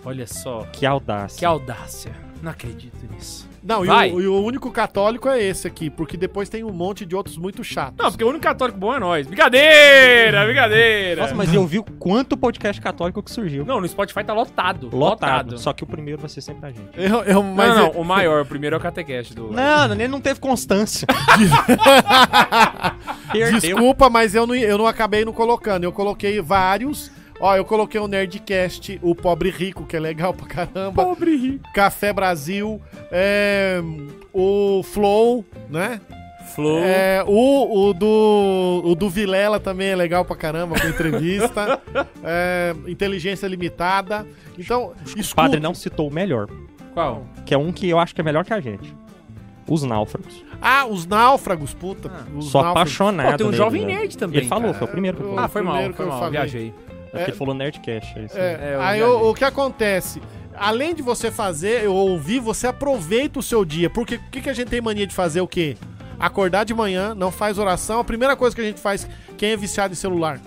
Olha 0.06 0.28
só, 0.28 0.62
Que 0.72 0.86
audácia. 0.86 1.40
que 1.40 1.46
audácia. 1.46 2.12
Não 2.42 2.52
acredito 2.52 2.98
nisso. 3.12 3.49
Não, 3.64 3.86
e 3.86 3.89
o, 4.14 4.22
e 4.22 4.28
o 4.28 4.43
único 4.43 4.72
católico 4.72 5.30
é 5.30 5.41
esse 5.43 5.68
aqui, 5.68 5.89
porque 5.89 6.18
depois 6.18 6.49
tem 6.49 6.64
um 6.64 6.72
monte 6.72 7.05
de 7.05 7.16
outros 7.16 7.38
muito 7.38 7.64
chatos. 7.64 7.95
Não, 7.97 8.10
porque 8.12 8.24
o 8.24 8.28
único 8.28 8.43
católico 8.43 8.78
bom 8.78 8.93
é 8.95 8.99
nós. 8.99 9.28
Brincadeira, 9.28 10.45
brincadeira. 10.45 11.22
Nossa, 11.22 11.36
mas 11.36 11.53
eu 11.53 11.66
vi 11.66 11.80
o 11.80 11.84
quanto 11.84 12.36
podcast 12.36 12.82
católico 12.82 13.22
que 13.24 13.32
surgiu. 13.32 13.66
Não, 13.66 13.80
no 13.80 13.88
Spotify 13.88 14.24
tá 14.24 14.34
lotado. 14.34 14.89
Lotado. 14.91 15.57
Só 15.57 15.72
que 15.74 15.84
o 15.84 15.88
primeiro 15.88 16.20
vai 16.20 16.30
ser 16.30 16.41
sempre 16.41 16.68
a 16.68 16.72
gente. 16.72 16.89
Eu, 16.97 17.24
eu, 17.24 17.43
Mas 17.43 17.70
mas 17.70 17.78
não, 17.78 17.86
é- 17.88 17.91
o 17.95 18.03
maior, 18.03 18.41
o 18.41 18.45
primeiro 18.45 18.76
é 18.76 18.80
o 18.80 18.82
Catecast 18.82 19.34
do. 19.36 19.51
Não, 19.51 19.91
ele 19.93 20.07
não 20.07 20.20
teve 20.20 20.39
constância. 20.39 21.07
Desculpa, 23.62 24.10
mas 24.10 24.34
eu 24.36 24.47
não, 24.47 24.55
eu 24.55 24.78
não 24.78 24.88
acabei 24.88 25.24
não 25.24 25.34
colocando. 25.34 25.84
Eu 25.84 25.91
coloquei 25.91 26.41
vários. 26.41 27.12
Ó, 27.42 27.56
eu 27.56 27.64
coloquei 27.64 28.00
o 28.02 28.08
Nerdcast, 28.08 29.00
o 29.02 29.16
Pobre 29.16 29.50
Rico, 29.50 29.86
que 29.86 29.96
é 29.96 30.00
legal 30.00 30.34
pra 30.34 30.46
caramba. 30.46 31.04
Pobre 31.06 31.38
rico. 31.38 31.64
Café 31.74 32.12
Brasil, 32.12 32.82
é, 33.12 33.82
o 34.34 34.82
Flow, 34.84 35.46
né? 35.70 36.02
Flow. 36.54 36.80
É, 36.80 37.24
o, 37.26 37.88
o, 37.90 37.94
do, 37.94 38.82
o 38.84 38.96
do 38.96 39.10
Vilela 39.10 39.60
também 39.60 39.90
é 39.90 39.96
legal 39.96 40.26
pra 40.26 40.36
caramba, 40.36 40.78
com 40.80 40.88
entrevista. 40.88 41.80
É, 42.24 42.76
inteligência 42.88 43.48
Limitada. 43.48 44.28
Então, 44.58 44.94
O 45.16 45.20
escuta. 45.20 45.36
padre 45.36 45.60
não 45.62 45.74
citou 45.74 46.08
o 46.10 46.14
melhor, 46.14 46.48
Qual? 46.94 47.26
que 47.46 47.54
é 47.54 47.58
um 47.58 47.72
que 47.72 47.88
eu 47.88 47.98
acho 47.98 48.14
que 48.14 48.20
é 48.20 48.24
melhor 48.24 48.44
que 48.44 48.54
a 48.54 48.60
gente. 48.60 48.94
Os 49.68 49.84
náufragos. 49.84 50.44
Ah, 50.62 50.86
os 50.86 51.06
náufragos, 51.06 51.74
puta. 51.74 52.12
Ah. 52.14 52.26
os 52.36 52.48
Sou 52.52 52.62
náufragos. 52.62 52.94
apaixonado. 52.94 53.32
Pô, 53.32 53.38
tem 53.38 53.46
um 53.48 53.50
nele, 53.52 53.58
jovem 53.64 53.86
né? 53.86 53.94
nerd 54.00 54.18
também. 54.18 54.40
Ele 54.40 54.48
falou, 54.48 54.74
foi 54.74 54.86
o 54.88 54.92
primeiro 54.92 55.18
que 55.18 55.24
eu 55.24 55.28
Eu- 55.30 55.34
falei. 55.36 55.46
Ah, 55.46 55.48
foi 55.48 55.62
mal, 55.62 55.74
primeiro 55.74 55.94
foi 55.96 56.06
que 56.06 56.10
eu 56.10 56.14
mal. 56.14 56.20
falei. 56.20 56.32
Viajei. 56.40 56.74
É 57.14 57.18
porque 57.18 57.32
ele 57.32 57.38
falou 57.38 57.53
Nerdcast. 57.53 58.18
É 58.20 58.24
isso 58.26 58.36
aí. 58.38 58.41
É, 58.41 58.60
É, 58.62 58.76
eu 58.76 58.82
aí 58.82 59.03
o, 59.03 59.30
o 59.32 59.34
que 59.34 59.43
acontece? 59.43 60.22
Além 60.55 60.93
de 60.93 61.01
você 61.01 61.32
fazer 61.32 61.88
ou 61.88 61.95
ouvir, 62.12 62.39
você 62.39 62.68
aproveita 62.68 63.39
o 63.39 63.43
seu 63.43 63.64
dia. 63.66 63.89
Porque 63.89 64.16
o 64.16 64.22
que, 64.32 64.41
que 64.41 64.49
a 64.49 64.53
gente 64.53 64.68
tem 64.70 64.82
mania 64.82 65.07
de 65.07 65.14
fazer? 65.16 65.41
O 65.41 65.47
quê? 65.47 65.78
Acordar 66.20 66.66
de 66.66 66.74
manhã, 66.74 67.16
não 67.16 67.32
faz 67.32 67.57
oração. 67.57 67.99
A 67.99 68.03
primeira 68.03 68.36
coisa 68.36 68.53
que 68.55 68.62
a 68.62 68.66
gente 68.66 68.80
faz, 68.80 69.07
quem 69.38 69.51
é 69.51 69.57
viciado 69.57 69.93
em 69.93 69.95
celular? 69.95 70.39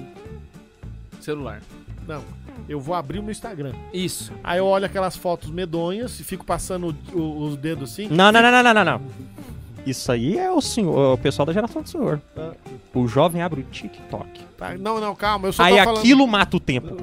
Celular. 1.20 1.60
Não. 2.06 2.22
Eu 2.68 2.78
vou 2.80 2.94
abrir 2.94 3.18
o 3.18 3.22
meu 3.22 3.32
Instagram. 3.32 3.72
Isso. 3.92 4.32
Aí 4.44 4.58
eu 4.58 4.66
olho 4.66 4.86
aquelas 4.86 5.16
fotos 5.16 5.50
medonhas 5.50 6.18
e 6.20 6.24
fico 6.24 6.44
passando 6.44 6.94
o- 7.12 7.18
o- 7.18 7.38
os 7.46 7.56
dedos 7.56 7.90
assim. 7.92 8.06
Não, 8.08 8.30
não, 8.30 8.40
não, 8.42 8.50
não, 8.52 8.62
não, 8.62 8.74
não, 8.74 8.84
não. 8.84 9.00
Isso 9.86 10.12
aí 10.12 10.38
é 10.38 10.50
o 10.50 10.60
senhor, 10.60 11.14
o 11.14 11.18
pessoal 11.18 11.44
da 11.46 11.52
geração 11.52 11.82
do 11.82 11.88
senhor. 11.88 12.20
Ah. 12.36 12.52
O 12.94 13.08
jovem 13.08 13.42
abre 13.42 13.62
o 13.62 13.64
TikTok. 13.64 14.44
Tá, 14.62 14.78
Não, 14.78 15.00
não, 15.00 15.12
calma. 15.12 15.48
Eu 15.48 15.52
só 15.52 15.64
Aí 15.64 15.76
tô 15.76 15.84
falando. 15.84 15.98
aquilo 15.98 16.26
mata 16.28 16.56
o 16.56 16.60
tempo. 16.60 16.96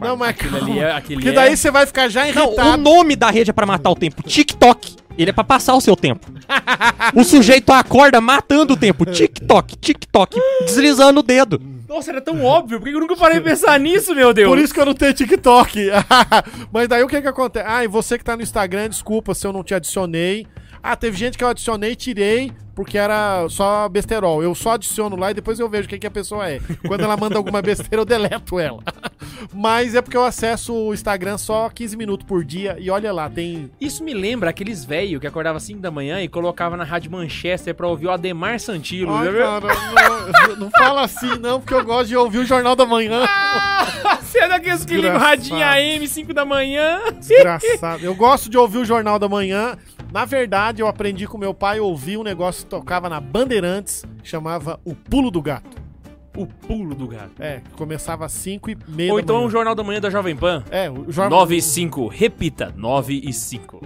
Não, 0.00 0.16
mas 0.16 0.30
Aquele 0.30 0.50
calma. 0.50 0.66
ali 0.66 0.78
é. 0.80 0.92
Aquele 0.92 1.14
Porque 1.14 1.28
é... 1.28 1.32
daí 1.32 1.56
você 1.56 1.70
vai 1.70 1.86
ficar 1.86 2.08
já 2.08 2.22
Não, 2.32 2.46
o 2.46 2.48
irritado. 2.48 2.82
nome 2.82 3.14
da 3.14 3.30
rede 3.30 3.50
é 3.50 3.52
pra 3.52 3.64
matar 3.64 3.90
o 3.90 3.94
tempo. 3.94 4.20
TikTok. 4.24 4.96
Ele 5.16 5.30
é 5.30 5.32
pra 5.32 5.44
passar 5.44 5.74
o 5.74 5.80
seu 5.80 5.94
tempo. 5.94 6.26
o 7.14 7.22
sujeito 7.22 7.72
acorda 7.72 8.20
matando 8.20 8.74
o 8.74 8.76
tempo. 8.76 9.04
TikTok, 9.04 9.76
TikTok, 9.76 10.40
deslizando 10.64 11.20
o 11.20 11.22
dedo. 11.22 11.60
Nossa, 11.88 12.10
era 12.10 12.20
tão 12.20 12.44
óbvio. 12.44 12.78
Por 12.80 12.88
que 12.88 12.94
eu 12.94 13.00
nunca 13.00 13.16
parei 13.16 13.38
de 13.38 13.44
pensar 13.44 13.78
nisso, 13.80 14.14
meu 14.14 14.34
Deus? 14.34 14.48
Por 14.48 14.58
isso 14.58 14.74
que 14.74 14.80
eu 14.80 14.86
não 14.86 14.94
tenho 14.94 15.14
TikTok. 15.14 15.88
Mas 16.72 16.86
daí 16.88 17.02
o 17.02 17.08
que 17.08 17.22
que 17.22 17.28
acontece? 17.28 17.64
Ah, 17.68 17.82
e 17.82 17.88
você 17.88 18.18
que 18.18 18.24
tá 18.24 18.36
no 18.36 18.42
Instagram, 18.42 18.88
desculpa 18.88 19.34
se 19.34 19.46
eu 19.46 19.52
não 19.52 19.64
te 19.64 19.74
adicionei. 19.74 20.46
Ah, 20.82 20.96
teve 20.96 21.16
gente 21.16 21.36
que 21.36 21.44
eu 21.44 21.48
adicionei 21.48 21.92
e 21.92 21.96
tirei 21.96 22.52
porque 22.78 22.96
era 22.96 23.44
só 23.48 23.88
besterol. 23.88 24.40
Eu 24.40 24.54
só 24.54 24.74
adiciono 24.74 25.16
lá 25.16 25.32
e 25.32 25.34
depois 25.34 25.58
eu 25.58 25.68
vejo 25.68 25.88
o 25.88 25.98
que, 25.98 26.06
a 26.06 26.10
pessoa 26.12 26.48
é. 26.48 26.60
Quando 26.86 27.00
ela 27.00 27.16
manda 27.16 27.36
alguma 27.36 27.60
besteira, 27.60 28.00
eu 28.00 28.04
deleto 28.04 28.56
ela. 28.60 28.78
Mas 29.52 29.96
é 29.96 30.00
porque 30.00 30.16
eu 30.16 30.24
acesso 30.24 30.72
o 30.72 30.94
Instagram 30.94 31.38
só 31.38 31.68
15 31.68 31.96
minutos 31.96 32.24
por 32.24 32.44
dia 32.44 32.76
e 32.78 32.88
olha 32.88 33.12
lá, 33.12 33.28
tem. 33.28 33.68
Isso 33.80 34.04
me 34.04 34.14
lembra 34.14 34.50
aqueles 34.50 34.84
velhos 34.84 35.20
que 35.20 35.26
acordava 35.26 35.58
5 35.58 35.80
da 35.80 35.90
manhã 35.90 36.22
e 36.22 36.28
colocava 36.28 36.76
na 36.76 36.84
Rádio 36.84 37.10
Manchester 37.10 37.74
pra 37.74 37.88
ouvir 37.88 38.06
o 38.06 38.10
Ademar 38.12 38.60
Santilo. 38.60 39.12
Ai, 39.12 39.26
cara, 39.26 40.48
não, 40.48 40.56
não 40.56 40.70
fala 40.70 41.02
assim, 41.02 41.36
não, 41.36 41.60
porque 41.60 41.74
eu 41.74 41.84
gosto 41.84 42.06
de 42.06 42.16
ouvir 42.16 42.38
o 42.38 42.44
Jornal 42.44 42.76
da 42.76 42.86
Manhã. 42.86 43.26
Você 44.22 44.38
é 44.38 44.48
daqueles 44.48 44.84
que 44.84 44.94
ligam 44.94 45.18
radinho 45.18 45.64
AM 45.64 46.06
5 46.06 46.32
da 46.32 46.44
manhã. 46.44 47.00
Desgraçado. 47.18 48.04
Eu 48.04 48.14
gosto 48.14 48.48
de 48.48 48.56
ouvir 48.56 48.78
o 48.78 48.84
Jornal 48.84 49.18
da 49.18 49.28
Manhã. 49.28 49.76
Na 50.12 50.24
verdade, 50.24 50.80
eu 50.82 50.86
aprendi 50.88 51.26
com 51.26 51.36
meu 51.36 51.52
pai 51.52 51.78
a 51.78 51.82
ouvir 51.82 52.16
um 52.16 52.22
negócio 52.22 52.64
que 52.64 52.70
tocava 52.70 53.08
na 53.08 53.20
Bandeirantes, 53.20 54.04
chamava 54.22 54.80
O 54.84 54.94
Pulo 54.94 55.30
do 55.30 55.42
Gato. 55.42 55.88
O 56.36 56.46
pulo 56.46 56.94
do 56.94 57.08
gato. 57.08 57.32
É, 57.40 57.58
que 57.60 57.70
começava 57.70 58.24
às 58.24 58.30
5 58.30 58.70
e 58.70 58.78
meia 58.86 59.12
Ou 59.12 59.18
então 59.18 59.44
o 59.44 59.50
Jornal 59.50 59.74
da 59.74 59.82
Manhã 59.82 60.00
da 60.00 60.08
Jovem 60.08 60.36
Pan. 60.36 60.62
É, 60.70 60.88
o 60.88 61.10
jornal... 61.10 61.40
9 61.40 61.56
e 61.56 61.62
5. 61.62 62.06
Repita, 62.06 62.72
9 62.76 63.20
e 63.24 63.32
5. 63.32 63.80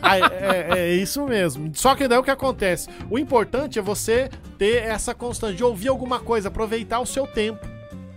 Ah, 0.00 0.16
é, 0.16 0.22
é- 0.22 0.78
é 0.78 0.94
isso 0.94 1.26
mesmo. 1.26 1.70
Só 1.74 1.94
que 1.94 2.08
daí 2.08 2.16
o 2.18 2.22
que 2.22 2.30
acontece? 2.30 2.88
O 3.10 3.18
importante 3.18 3.78
é 3.78 3.82
você 3.82 4.30
ter 4.56 4.84
essa 4.84 5.14
constante 5.14 5.56
de 5.58 5.64
ouvir 5.64 5.88
alguma 5.88 6.18
coisa, 6.18 6.48
aproveitar 6.48 6.98
o 7.00 7.04
seu 7.04 7.26
tempo. 7.26 7.66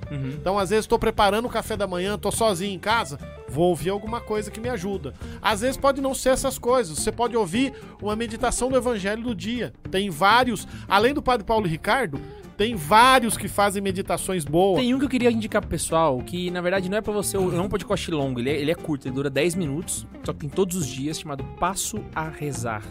Uhum. 0.09 0.35
Então, 0.39 0.57
às 0.57 0.69
vezes, 0.69 0.85
estou 0.85 0.97
preparando 0.97 1.45
o 1.47 1.49
café 1.49 1.75
da 1.75 1.85
manhã, 1.87 2.17
tô 2.17 2.31
sozinho 2.31 2.73
em 2.73 2.79
casa, 2.79 3.19
vou 3.51 3.69
ouvir 3.69 3.89
alguma 3.89 4.21
coisa 4.21 4.49
que 4.49 4.59
me 4.59 4.69
ajuda. 4.69 5.13
Às 5.41 5.61
vezes 5.61 5.77
pode 5.77 6.01
não 6.01 6.13
ser 6.13 6.29
essas 6.29 6.57
coisas. 6.57 6.97
Você 6.97 7.11
pode 7.11 7.35
ouvir 7.35 7.73
uma 8.01 8.15
meditação 8.15 8.69
do 8.69 8.77
Evangelho 8.77 9.23
do 9.23 9.35
dia. 9.35 9.73
Tem 9.91 10.09
vários, 10.09 10.67
além 10.87 11.13
do 11.13 11.21
Padre 11.21 11.45
Paulo 11.45 11.67
Ricardo, 11.67 12.19
tem 12.57 12.75
vários 12.75 13.37
que 13.37 13.47
fazem 13.47 13.81
meditações 13.81 14.45
boas. 14.45 14.79
Tem 14.79 14.93
um 14.93 14.99
que 14.99 15.05
eu 15.05 15.09
queria 15.09 15.31
indicar 15.31 15.61
pro 15.61 15.69
pessoal, 15.69 16.19
que 16.19 16.51
na 16.51 16.61
verdade 16.61 16.89
não 16.89 16.97
é 16.97 17.01
pra 17.01 17.11
você, 17.11 17.37
não 17.37 17.57
é 17.57 17.61
um 17.61 17.69
podcast 17.69 18.11
longo, 18.11 18.39
ele 18.39 18.51
é, 18.51 18.55
ele 18.55 18.71
é 18.71 18.75
curto, 18.75 19.07
ele 19.07 19.15
dura 19.15 19.29
10 19.29 19.55
minutos, 19.55 20.05
só 20.23 20.31
que 20.31 20.39
tem 20.39 20.49
todos 20.49 20.77
os 20.77 20.85
dias, 20.85 21.19
chamado 21.19 21.43
Passo 21.59 22.03
a 22.13 22.29
Rezar. 22.29 22.83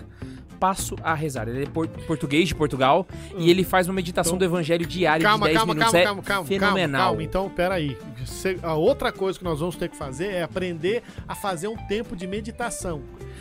Passo 0.61 0.95
a 1.03 1.15
Rezar. 1.15 1.49
Ele 1.49 1.63
é 1.65 1.67
por- 1.67 1.89
português 1.89 2.47
de 2.49 2.55
Portugal 2.55 3.09
e 3.39 3.51
ele 3.51 3.65
faz 3.65 3.89
uma 3.89 3.95
meditação 3.95 4.35
Então- 4.37 4.39
do 4.39 4.45
evangelho 4.45 4.85
diário 4.87 5.25
Calma, 5.25 5.47
de 5.47 5.55
10 5.55 5.59
calma, 5.59 5.75
minutos. 5.75 5.93
calma, 5.93 6.03
é 6.03 6.07
calma, 6.07 6.23
calma, 6.23 6.47
fenomenal. 6.47 7.01
calma, 7.01 7.07
calma. 7.17 7.23
Então, 7.23 7.49
peraí. 7.49 7.97
Cê- 8.27 8.59
A 8.63 8.75
outra 8.75 9.11
coisa 9.11 9.39
que 9.39 9.45
nós 9.45 9.59
vamos 9.61 9.75
ter 9.77 9.89
que 9.89 9.97
fazer 9.97 10.27
é 10.27 10.43
aprender 10.43 11.03
a 11.27 11.35
fazer 11.35 11.69
um 11.69 11.77
tempo 11.89 12.15
de 12.15 12.27
meditação. 12.27 13.01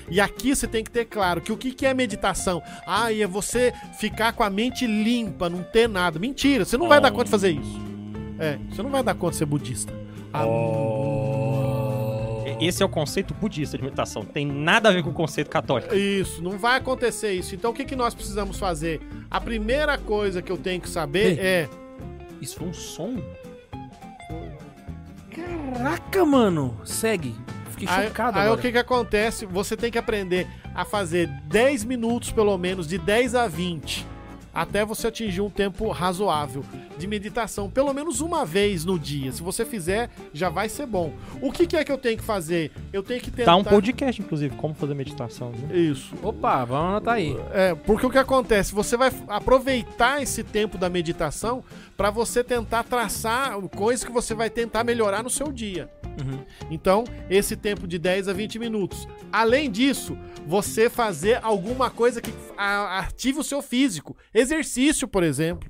E 0.10 0.20
aqui 0.22 0.56
você 0.56 0.66
tem 0.66 0.84
que 0.84 0.90
ter 0.90 1.06
claro 1.06 1.42
que 1.42 1.52
o 1.52 1.58
que 1.58 1.72
que 1.72 1.86
é 1.86 1.94
meditação? 1.94 2.64
Ah, 2.88 3.14
é 3.14 3.28
você 3.28 3.74
ficar 4.00 4.32
com 4.34 4.42
a 4.42 4.50
mente 4.50 4.88
limpa, 4.88 5.50
não 5.50 5.62
ter 5.62 5.88
nada. 5.90 6.18
Mentira, 6.18 6.64
você 6.64 6.78
não 6.78 6.88
vai 6.88 7.02
dar 7.02 7.12
conta 7.12 7.26
de 7.26 7.32
fazer 7.32 7.52
isso. 7.52 7.80
É, 8.40 8.58
você 8.72 8.82
não 8.82 8.90
vai 8.90 9.04
dar 9.04 9.14
conta 9.14 9.32
de 9.34 9.38
ser 9.38 9.46
budista. 9.46 9.94
Ah, 10.32 10.46
Esse 12.60 12.84
é 12.84 12.86
o 12.86 12.90
conceito 12.90 13.34
budista 13.34 13.78
de 13.78 13.84
meditação. 13.84 14.24
Tem 14.26 14.46
nada 14.46 14.90
a 14.90 14.92
ver 14.92 15.04
com 15.04 15.10
o 15.10 15.14
conceito 15.14 15.50
católico. 15.50 15.96
Isso, 15.96 16.42
não 16.42 16.58
vai 16.58 16.78
acontecer 16.78 17.32
isso. 17.34 17.56
Então 17.56 17.72
o 17.72 17.74
que, 17.74 17.86
que 17.86 17.96
nós 17.96 18.14
precisamos 18.14 18.58
fazer? 18.60 19.02
A 19.32 19.40
primeira 19.40 19.98
coisa 19.98 20.42
que 20.42 20.52
eu 20.52 20.58
tenho 20.58 20.82
que 20.82 20.90
saber 20.90 21.38
Ei. 21.38 21.40
é. 21.40 21.70
Isso 22.42 22.58
foi 22.58 22.68
um 22.68 22.74
som? 22.74 23.16
Caraca, 25.34 26.26
mano. 26.26 26.80
Segue. 26.84 27.36
Fiquei 27.72 27.88
Aí, 27.88 28.08
chocado 28.08 28.38
aí 28.38 28.44
o 28.44 28.48
agora. 28.48 28.62
que, 28.62 28.72
que 28.72 28.78
acontece? 28.78 29.46
Você 29.46 29.78
tem 29.78 29.92
que 29.92 29.98
aprender 29.98 30.48
a 30.76 30.84
fazer 30.84 31.28
10 31.46 31.86
minutos, 31.86 32.32
pelo 32.32 32.58
menos, 32.58 32.88
de 32.88 32.98
10 32.98 33.36
a 33.36 33.48
20, 33.48 34.06
até 34.54 34.84
você 34.86 35.08
atingir 35.08 35.42
um 35.42 35.50
tempo 35.50 35.90
razoável 35.90 36.64
de 36.98 37.08
meditação, 37.08 37.70
pelo 37.70 37.94
menos 37.94 38.22
uma 38.22 38.46
vez 38.46 38.84
no 38.86 39.00
dia. 39.00 39.32
Se 39.32 39.42
você 39.42 39.66
fizer, 39.66 40.10
já 40.34 40.50
vai 40.50 40.68
ser 40.68 40.86
bom. 40.86 41.14
O 41.42 41.52
que, 41.52 41.66
que 41.66 41.78
é 41.78 41.84
que 41.84 41.92
eu 41.92 41.98
tenho 41.98 42.18
que 42.18 42.24
fazer? 42.24 42.72
Eu 42.92 43.02
tenho 43.02 43.22
que 43.22 43.32
tentar. 43.32 43.52
Tá 43.52 43.56
um 43.56 43.64
podcast, 43.64 44.22
inclusive, 44.22 44.56
como 44.56 44.74
fazer 44.74 44.94
meditação. 44.94 45.52
Né? 45.52 45.78
Isso. 45.78 46.14
Opa, 46.22 46.66
vamos 46.66 46.90
anotar 46.90 47.16
aí. 47.16 47.38
É, 47.54 47.74
porque 47.74 48.06
o 48.06 48.10
que 48.10 48.18
acontece? 48.18 48.74
Você 48.74 48.98
vai 48.98 49.12
aproveitar 49.28 50.22
esse 50.22 50.44
tempo 50.44 50.78
da 50.78 50.90
meditação 50.90 51.64
para 51.96 52.10
você 52.10 52.44
tentar 52.44 52.84
traçar 52.84 53.60
coisas 53.70 54.04
que 54.04 54.12
você 54.12 54.34
vai 54.34 54.50
tentar 54.50 54.84
melhorar 54.84 55.24
no 55.24 55.30
seu 55.30 55.52
dia. 55.52 55.90
Uhum. 56.22 56.44
Então, 56.70 57.04
esse 57.30 57.56
tempo 57.56 57.88
de 57.88 57.98
10 57.98 58.28
a 58.28 58.34
20 58.34 58.60
minutos. 58.60 59.08
Além 59.32 59.70
disso, 59.72 60.18
você 60.46 60.90
fazer 60.90 61.40
alguma 61.44 61.90
coisa 61.90 62.22
que 62.22 62.32
ative 62.58 63.40
o 63.40 63.44
seu 63.44 63.62
físico. 63.62 64.16
Exercício, 64.34 65.08
por 65.08 65.24
exemplo. 65.24 65.70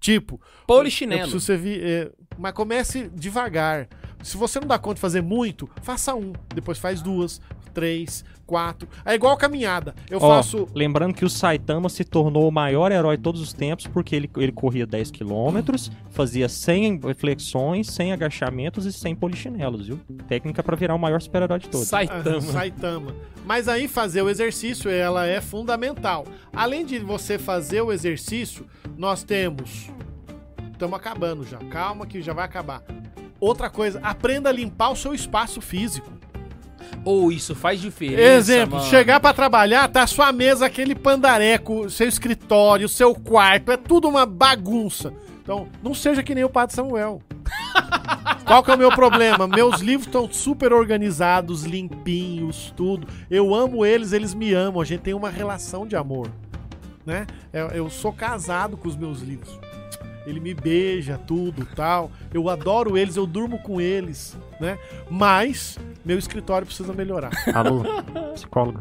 Tipo, 0.00 0.34
eu 0.42 0.66
Polichinelo. 0.66 1.20
preciso 1.22 1.40
ser 1.44 1.58
vi- 1.58 1.80
é, 1.80 2.10
mas 2.36 2.52
comece 2.52 3.08
devagar. 3.14 3.88
Se 4.22 4.36
você 4.36 4.60
não 4.60 4.68
dá 4.68 4.78
conta 4.78 4.96
de 4.96 5.00
fazer 5.00 5.22
muito, 5.22 5.68
faça 5.82 6.14
um. 6.14 6.32
Depois 6.54 6.78
faz 6.78 7.02
duas, 7.02 7.40
três, 7.72 8.24
quatro. 8.46 8.88
É 9.04 9.14
igual 9.14 9.36
caminhada. 9.36 9.94
Eu 10.08 10.18
Ó, 10.20 10.36
faço. 10.36 10.68
Lembrando 10.74 11.14
que 11.14 11.24
o 11.24 11.30
Saitama 11.30 11.88
se 11.88 12.04
tornou 12.04 12.48
o 12.48 12.52
maior 12.52 12.92
herói 12.92 13.16
de 13.16 13.22
todos 13.22 13.40
os 13.40 13.52
tempos 13.52 13.86
porque 13.86 14.14
ele, 14.14 14.30
ele 14.36 14.52
corria 14.52 14.86
10 14.86 15.10
quilômetros, 15.10 15.90
fazia 16.10 16.48
100 16.48 17.00
flexões, 17.16 17.88
100 17.88 18.12
agachamentos 18.12 18.86
e 18.86 18.92
100 18.92 19.16
polichinelos, 19.16 19.86
viu? 19.86 19.98
Técnica 20.28 20.62
pra 20.62 20.76
virar 20.76 20.94
o 20.94 20.98
maior 20.98 21.20
super-herói 21.20 21.58
de 21.58 21.68
todos. 21.68 21.88
Saitama. 21.88 22.36
Ah, 22.36 22.40
Saitama. 22.40 23.14
Mas 23.44 23.68
aí 23.68 23.88
fazer 23.88 24.22
o 24.22 24.28
exercício, 24.28 24.90
ela 24.90 25.26
é 25.26 25.40
fundamental. 25.40 26.24
Além 26.52 26.84
de 26.84 26.98
você 26.98 27.38
fazer 27.38 27.82
o 27.82 27.92
exercício, 27.92 28.66
nós 28.96 29.24
temos. 29.24 29.90
Estamos 30.72 30.96
acabando 30.98 31.44
já. 31.44 31.58
Calma 31.58 32.06
que 32.06 32.20
já 32.20 32.32
vai 32.32 32.44
acabar. 32.44 32.82
Outra 33.42 33.68
coisa, 33.68 33.98
aprenda 34.04 34.50
a 34.50 34.52
limpar 34.52 34.90
o 34.90 34.96
seu 34.96 35.12
espaço 35.12 35.60
físico. 35.60 36.08
Ou 37.04 37.32
isso 37.32 37.56
faz 37.56 37.80
diferença. 37.80 38.22
Exemplo, 38.22 38.76
mano. 38.76 38.88
chegar 38.88 39.18
pra 39.18 39.34
trabalhar, 39.34 39.88
tá 39.88 40.06
sua 40.06 40.30
mesa, 40.30 40.66
aquele 40.66 40.94
pandareco, 40.94 41.90
seu 41.90 42.06
escritório, 42.06 42.88
seu 42.88 43.16
quarto, 43.16 43.72
é 43.72 43.76
tudo 43.76 44.08
uma 44.08 44.24
bagunça. 44.24 45.12
Então, 45.42 45.66
não 45.82 45.92
seja 45.92 46.22
que 46.22 46.36
nem 46.36 46.44
o 46.44 46.48
Padre 46.48 46.76
Samuel. 46.76 47.20
Qual 48.46 48.62
que 48.62 48.70
é 48.70 48.76
o 48.76 48.78
meu 48.78 48.92
problema? 48.92 49.48
Meus 49.48 49.80
livros 49.80 50.06
estão 50.06 50.32
super 50.32 50.72
organizados, 50.72 51.64
limpinhos, 51.64 52.72
tudo. 52.76 53.08
Eu 53.28 53.52
amo 53.52 53.84
eles, 53.84 54.12
eles 54.12 54.34
me 54.34 54.54
amam. 54.54 54.80
A 54.80 54.84
gente 54.84 55.00
tem 55.00 55.14
uma 55.14 55.30
relação 55.30 55.84
de 55.84 55.96
amor, 55.96 56.30
né? 57.04 57.26
Eu, 57.52 57.66
eu 57.70 57.90
sou 57.90 58.12
casado 58.12 58.76
com 58.76 58.86
os 58.86 58.94
meus 58.94 59.20
livros. 59.20 59.58
Ele 60.26 60.40
me 60.40 60.54
beija, 60.54 61.18
tudo, 61.18 61.66
tal. 61.74 62.10
Eu 62.32 62.48
adoro 62.48 62.96
eles, 62.96 63.16
eu 63.16 63.26
durmo 63.26 63.58
com 63.58 63.80
eles, 63.80 64.36
né? 64.60 64.78
Mas 65.10 65.78
meu 66.04 66.18
escritório 66.18 66.66
precisa 66.66 66.92
melhorar. 66.92 67.30
Alô, 67.54 67.82
psicóloga. 68.34 68.80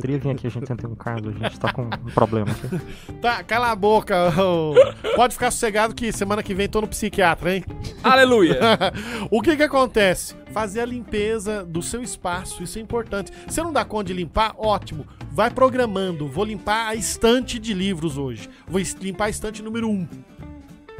Queria 0.00 0.18
vir 0.18 0.30
aqui, 0.30 0.46
a 0.46 0.50
gente 0.50 0.74
tem 0.74 0.90
um 0.90 0.94
caso, 0.94 1.28
a 1.28 1.32
gente 1.32 1.60
tá 1.60 1.70
com 1.70 1.82
um 1.82 2.10
problema 2.14 2.50
aqui. 2.50 3.12
Tá, 3.20 3.44
cala 3.44 3.70
a 3.70 3.76
boca. 3.76 4.32
ô. 4.40 4.74
Pode 5.14 5.34
ficar 5.34 5.50
sossegado 5.50 5.94
que 5.94 6.10
semana 6.10 6.42
que 6.42 6.54
vem 6.54 6.66
tô 6.66 6.80
no 6.80 6.88
psiquiatra, 6.88 7.56
hein? 7.56 7.64
Aleluia. 8.02 8.58
o 9.30 9.42
que 9.42 9.54
que 9.54 9.62
acontece? 9.62 10.34
Fazer 10.50 10.80
a 10.80 10.86
limpeza 10.86 11.64
do 11.64 11.82
seu 11.82 12.02
espaço, 12.02 12.62
isso 12.62 12.78
é 12.78 12.82
importante. 12.82 13.32
Se 13.48 13.62
não 13.62 13.72
dá 13.72 13.84
conta 13.84 14.04
de 14.04 14.14
limpar, 14.14 14.54
ótimo. 14.56 15.06
Vai 15.30 15.50
programando. 15.50 16.26
Vou 16.26 16.44
limpar 16.44 16.88
a 16.88 16.94
estante 16.94 17.58
de 17.58 17.74
livros 17.74 18.16
hoje. 18.16 18.48
Vou 18.66 18.80
limpar 19.00 19.26
a 19.26 19.30
estante 19.30 19.62
número 19.62 19.88
1. 19.88 19.92
Um. 19.92 20.08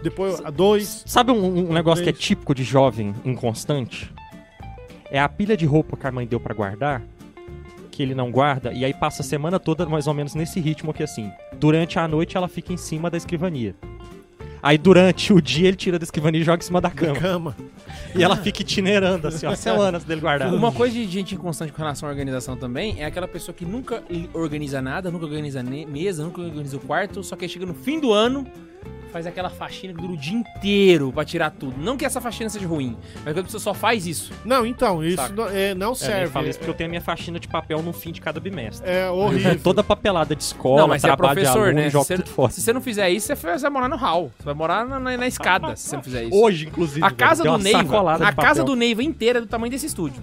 Depois 0.03 0.41
a 0.45 0.51
2. 0.51 1.05
Sabe 1.07 1.31
um, 1.31 1.71
um 1.71 1.73
negócio 1.73 2.03
que 2.03 2.11
é 2.11 2.13
Três. 2.13 2.27
típico 2.27 2.55
de 2.55 2.65
jovem 2.65 3.15
inconstante? 3.25 4.13
É 5.11 5.21
a 5.21 5.29
pilha 5.29 5.57
de 5.57 5.67
roupa 5.67 5.97
que 5.97 6.07
a 6.07 6.13
mãe 6.13 6.27
deu 6.27 6.41
pra 6.41 6.55
guardar, 6.55 7.03
que 7.91 8.03
ele 8.03 8.15
não 8.15 8.31
guarda, 8.31 8.73
e 8.73 8.85
aí 8.85 8.95
passa 8.95 9.23
a 9.23 9.25
semana 9.25 9.61
toda 9.61 9.85
mais 9.87 10.07
ou 10.07 10.15
menos 10.15 10.35
nesse 10.35 10.59
ritmo 10.59 10.95
que 10.95 11.03
assim, 11.03 11.31
durante 11.59 11.99
a 11.99 12.09
noite 12.09 12.37
ela 12.37 12.49
fica 12.49 12.73
em 12.73 12.77
cima 12.79 13.11
da 13.11 13.17
escrivania. 13.19 13.75
Aí 14.63 14.79
durante 14.79 15.33
o 15.33 15.43
dia 15.43 15.67
ele 15.69 15.77
tira 15.77 15.99
da 15.99 16.05
escrivania 16.05 16.41
e 16.41 16.45
joga 16.45 16.63
em 16.63 16.67
cima 16.67 16.81
da 16.81 16.89
cama. 16.89 17.19
Cama. 17.19 17.57
E 18.15 18.23
ela 18.23 18.37
fica 18.37 18.63
itinerando 18.63 19.27
assim, 19.27 19.45
ó, 19.45 19.55
semanas 19.57 20.05
dele 20.05 20.21
guardar. 20.21 20.55
Uma 20.55 20.71
coisa 20.71 20.95
de 20.95 21.05
gente 21.09 21.35
inconstante 21.35 21.73
com 21.73 21.79
relação 21.79 22.09
à 22.09 22.13
organização 22.13 22.57
também 22.57 23.03
é 23.03 23.05
aquela 23.05 23.27
pessoa 23.27 23.53
que 23.53 23.65
nunca 23.67 24.05
organiza 24.33 24.81
nada, 24.81 25.11
nunca 25.11 25.27
organiza 25.27 25.63
mesa, 25.63 26.23
nunca 26.23 26.41
organiza 26.41 26.77
o 26.77 26.81
quarto, 26.81 27.25
só 27.25 27.35
que 27.35 27.45
aí 27.45 27.49
chega 27.49 27.67
no 27.67 27.75
fim 27.75 27.99
do 27.99 28.13
ano, 28.13 28.47
faz 29.13 29.27
aquela 29.27 29.51
faxina 29.51 29.93
que 29.93 30.01
dura 30.01 30.13
o 30.15 30.17
dia 30.17 30.35
inteiro 30.35 31.13
pra 31.13 31.25
tirar 31.25 31.51
tudo. 31.51 31.75
Não 31.79 31.97
que 31.97 32.05
essa 32.05 32.21
faxina 32.21 32.49
seja 32.49 32.67
ruim, 32.67 32.97
mas 33.17 33.35
quando 33.35 33.41
a 33.41 33.43
pessoa 33.45 33.61
só 33.61 33.75
faz 33.75 34.07
isso. 34.07 34.33
Não, 34.45 34.65
então, 34.65 35.05
isso 35.05 35.33
não, 35.35 35.49
é, 35.49 35.75
não 35.75 35.93
É, 35.93 35.95
serve. 35.95 36.33
falo 36.33 36.49
isso 36.49 36.59
porque 36.59 36.71
eu 36.71 36.75
tenho 36.75 36.89
a 36.89 36.91
minha 36.93 37.01
faxina 37.03 37.39
de 37.39 37.47
papel 37.47 37.83
no 37.83 37.93
fim 37.93 38.11
de 38.13 38.21
cada 38.21 38.41
bimestre. 38.41 38.89
É 38.89 39.09
horrível. 39.11 39.59
Toda 39.63 39.83
papelada 39.85 40.35
de 40.35 40.43
escola, 40.43 40.81
não, 40.81 40.89
mas 40.89 41.03
você 41.03 41.07
é 41.07 41.11
trabalho 41.17 41.35
de 41.39 41.41
professor, 41.43 41.63
aluno, 41.69 41.75
né? 41.81 41.85
Se 41.85 41.91
joga 41.91 42.05
você, 42.05 42.17
tudo 42.17 42.31
fora. 42.31 42.51
se 42.53 42.61
você 42.63 42.73
não 42.73 42.81
fizer 42.81 43.11
isso, 43.11 43.27
você 43.27 43.59
vai 43.59 43.71
morar 43.71 43.89
no 43.89 43.97
hall. 43.97 44.31
Você 44.39 44.45
vai 44.45 44.55
morar 44.55 44.87
na, 44.87 44.99
na- 44.99 45.17
na 45.17 45.27
escada 45.27 45.77
se 45.77 45.89
você 45.89 45.97
não 45.97 46.03
fizer 46.03 46.25
isso. 46.25 46.35
Hoje, 46.37 46.67
inclusive. 46.67 47.05
A 47.05 47.09
velho, 47.09 47.17
casa 47.19 47.43
deu 47.43 47.53
do 47.59 47.63
Neiva, 47.63 47.83
sacolada 47.83 48.27
a 48.27 48.31
de 48.31 48.37
casa 48.37 48.65
do 48.65 48.75
Neiva 48.75 49.03
inteira 49.03 49.39
é 49.39 49.43
do 49.43 49.47
tamanho 49.47 49.71
desse 49.71 49.87
estúdio. 49.87 50.23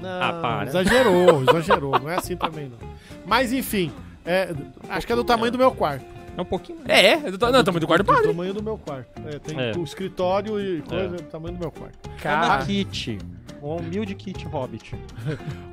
Não, 0.00 0.08
Ah. 0.08 0.64
Exagerou, 0.66 1.42
exagerou. 1.42 1.98
Não 2.00 2.08
é 2.08 2.14
assim 2.16 2.36
também, 2.36 2.70
não. 2.70 2.88
Mas 3.26 3.52
enfim, 3.52 3.92
é, 4.24 4.54
acho 4.88 5.06
que 5.06 5.12
é 5.12 5.16
do 5.16 5.24
tamanho 5.24 5.52
do 5.52 5.58
meu 5.58 5.72
quarto. 5.72 6.04
É 6.40 6.42
um 6.42 6.46
pouquinho. 6.46 6.78
É, 6.88 7.06
é 7.12 7.30
do, 7.30 7.36
ta- 7.36 7.52
não, 7.52 7.62
tamanho 7.62 7.80
do 7.80 7.86
quarto 7.86 8.02
do 8.02 8.06
Do 8.06 8.12
padre. 8.14 8.28
tamanho 8.28 8.54
do 8.54 8.62
meu 8.62 8.78
quarto. 8.78 9.08
É, 9.26 9.38
tem 9.38 9.60
É. 9.60 9.72
o 9.76 9.84
escritório 9.84 10.58
e 10.58 10.80
coisa 10.80 11.04
É. 11.04 11.18
do 11.18 11.22
tamanho 11.24 11.54
do 11.54 11.60
meu 11.60 11.70
quarto. 11.70 11.98
É 12.08 12.08
uma 12.08 12.18
Cara, 12.48 12.64
kit. 12.64 13.18
Um 13.62 13.76
humilde 13.76 14.14
kit 14.14 14.42
hobbit. 14.46 14.94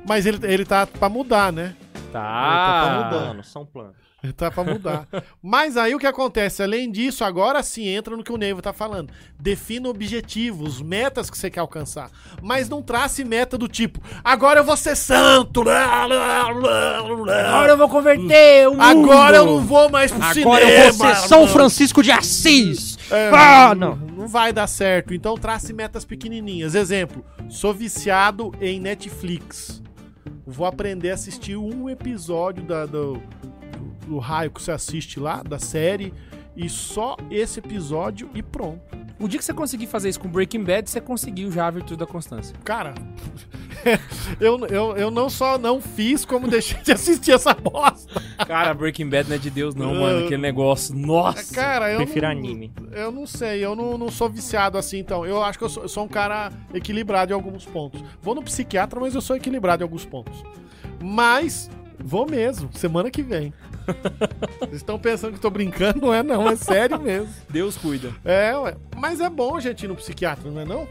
Mas 0.06 0.26
ele, 0.26 0.38
ele 0.42 0.66
tá 0.66 0.86
pra 0.86 1.08
mudar, 1.08 1.50
né? 1.52 1.74
tá. 2.12 3.02
mudando. 3.04 3.22
Planos, 3.22 3.48
são 3.48 3.64
planos. 3.64 3.94
Tá 4.36 4.50
pra 4.50 4.64
mudar. 4.64 5.06
Mas 5.40 5.76
aí 5.76 5.94
o 5.94 5.98
que 5.98 6.06
acontece? 6.06 6.60
Além 6.62 6.90
disso, 6.90 7.22
agora 7.22 7.62
sim 7.62 7.86
entra 7.86 8.16
no 8.16 8.24
que 8.24 8.32
o 8.32 8.36
Neivo 8.36 8.60
tá 8.60 8.72
falando. 8.72 9.12
Defina 9.38 9.88
objetivos, 9.88 10.82
metas 10.82 11.30
que 11.30 11.38
você 11.38 11.48
quer 11.48 11.60
alcançar. 11.60 12.10
Mas 12.42 12.68
não 12.68 12.82
trace 12.82 13.24
meta 13.24 13.56
do 13.56 13.68
tipo, 13.68 14.00
agora 14.24 14.58
eu 14.60 14.64
vou 14.64 14.76
ser 14.76 14.96
santo. 14.96 15.62
Agora 15.68 17.72
eu 17.72 17.76
vou 17.78 17.88
converter 17.88 18.68
o 18.68 18.72
mundo. 18.72 18.82
Agora 18.82 19.36
eu 19.36 19.46
não 19.46 19.60
vou 19.60 19.88
mais 19.88 20.10
pro 20.10 20.20
Agora 20.22 20.64
cinema. 20.66 20.84
eu 20.86 20.92
vou 20.94 21.14
ser 21.14 21.28
São 21.28 21.46
Francisco 21.46 22.02
de 22.02 22.10
Assis! 22.10 22.98
É, 23.10 23.30
Ah, 23.32 23.74
não, 23.74 23.96
não. 23.96 24.06
não 24.18 24.28
vai 24.28 24.52
dar 24.52 24.66
certo. 24.66 25.14
Então 25.14 25.36
trace 25.36 25.72
metas 25.72 26.04
pequenininhas. 26.04 26.74
Exemplo, 26.74 27.24
sou 27.48 27.72
viciado 27.72 28.52
em 28.60 28.80
Netflix. 28.80 29.82
Vou 30.46 30.66
aprender 30.66 31.10
a 31.10 31.14
assistir 31.14 31.56
um 31.56 31.88
episódio 31.88 32.62
da- 32.64 32.86
do, 32.86 33.22
do- 34.08 34.18
raio 34.18 34.50
que 34.50 34.60
você 34.62 34.72
assiste 34.72 35.20
lá, 35.20 35.42
da 35.42 35.58
série, 35.58 36.12
e 36.56 36.68
só 36.68 37.16
esse 37.30 37.60
episódio 37.60 38.28
e 38.34 38.42
pronto. 38.42 38.80
O 39.20 39.26
dia 39.28 39.38
que 39.38 39.44
você 39.44 39.52
conseguir 39.54 39.86
fazer 39.88 40.08
isso 40.08 40.20
com 40.20 40.28
Breaking 40.28 40.62
Bad, 40.64 40.88
você 40.88 41.00
conseguiu 41.00 41.50
já 41.50 41.66
a 41.66 41.70
virtude 41.70 41.96
da 41.98 42.06
constância. 42.06 42.56
Cara, 42.64 42.94
eu, 44.40 44.58
eu, 44.66 44.96
eu 44.96 45.10
não 45.10 45.28
só 45.28 45.58
não 45.58 45.80
fiz, 45.80 46.24
como 46.24 46.46
deixei 46.48 46.80
de 46.82 46.92
assistir 46.92 47.32
essa 47.32 47.52
bosta. 47.54 48.20
Cara, 48.46 48.72
Breaking 48.74 49.08
Bad 49.08 49.28
não 49.28 49.36
é 49.36 49.38
de 49.38 49.50
Deus, 49.50 49.74
não, 49.74 49.90
Ah. 49.90 50.00
mano. 50.00 50.24
Aquele 50.24 50.40
negócio. 50.42 50.94
Nossa. 50.96 51.52
Cara, 51.54 51.90
eu 51.90 51.96
Prefiro 51.98 52.26
não, 52.26 52.32
anime. 52.32 52.72
Eu 52.92 53.10
não 53.10 53.26
sei, 53.26 53.64
eu 53.64 53.74
não, 53.74 53.98
não 53.98 54.08
sou 54.10 54.28
viciado 54.28 54.78
assim, 54.78 54.98
então. 54.98 55.24
Eu 55.26 55.42
acho 55.42 55.58
que 55.58 55.64
eu 55.64 55.68
sou, 55.68 55.82
eu 55.84 55.88
sou 55.88 56.04
um 56.04 56.08
cara 56.08 56.52
equilibrado 56.72 57.32
em 57.32 57.34
alguns 57.34 57.64
pontos. 57.64 58.02
Vou 58.22 58.34
no 58.34 58.42
psiquiatra, 58.42 59.00
mas 59.00 59.14
eu 59.14 59.20
sou 59.20 59.36
equilibrado 59.36 59.82
em 59.82 59.84
alguns 59.84 60.04
pontos. 60.04 60.42
Mas, 61.02 61.70
vou 61.98 62.28
mesmo, 62.28 62.68
semana 62.72 63.10
que 63.10 63.22
vem. 63.22 63.52
Vocês 64.60 64.74
estão 64.76 64.98
pensando 64.98 65.30
que 65.32 65.36
eu 65.36 65.42
tô 65.42 65.50
brincando? 65.50 66.00
Não 66.00 66.14
é 66.14 66.22
não, 66.22 66.48
é 66.48 66.56
sério 66.56 67.00
mesmo. 67.00 67.28
Deus 67.48 67.76
cuida. 67.76 68.12
É, 68.24 68.56
ué. 68.56 68.76
Mas 68.96 69.20
é 69.20 69.28
bom 69.30 69.56
a 69.56 69.60
gente 69.60 69.84
ir 69.84 69.88
no 69.88 69.96
psiquiatra, 69.96 70.50
não 70.50 70.60
é 70.60 70.64
não? 70.64 70.86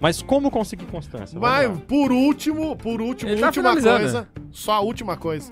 Mas 0.00 0.22
como 0.22 0.50
conseguir 0.50 0.86
constância? 0.86 1.38
Mas, 1.38 1.68
lá. 1.68 1.76
por 1.86 2.10
último, 2.10 2.74
por 2.76 3.02
último, 3.02 3.30
Ele 3.30 3.40
tá 3.40 3.48
última 3.48 3.70
finalizando. 3.70 3.98
coisa. 4.00 4.28
Só 4.50 4.72
a 4.72 4.80
última 4.80 5.16
coisa. 5.16 5.50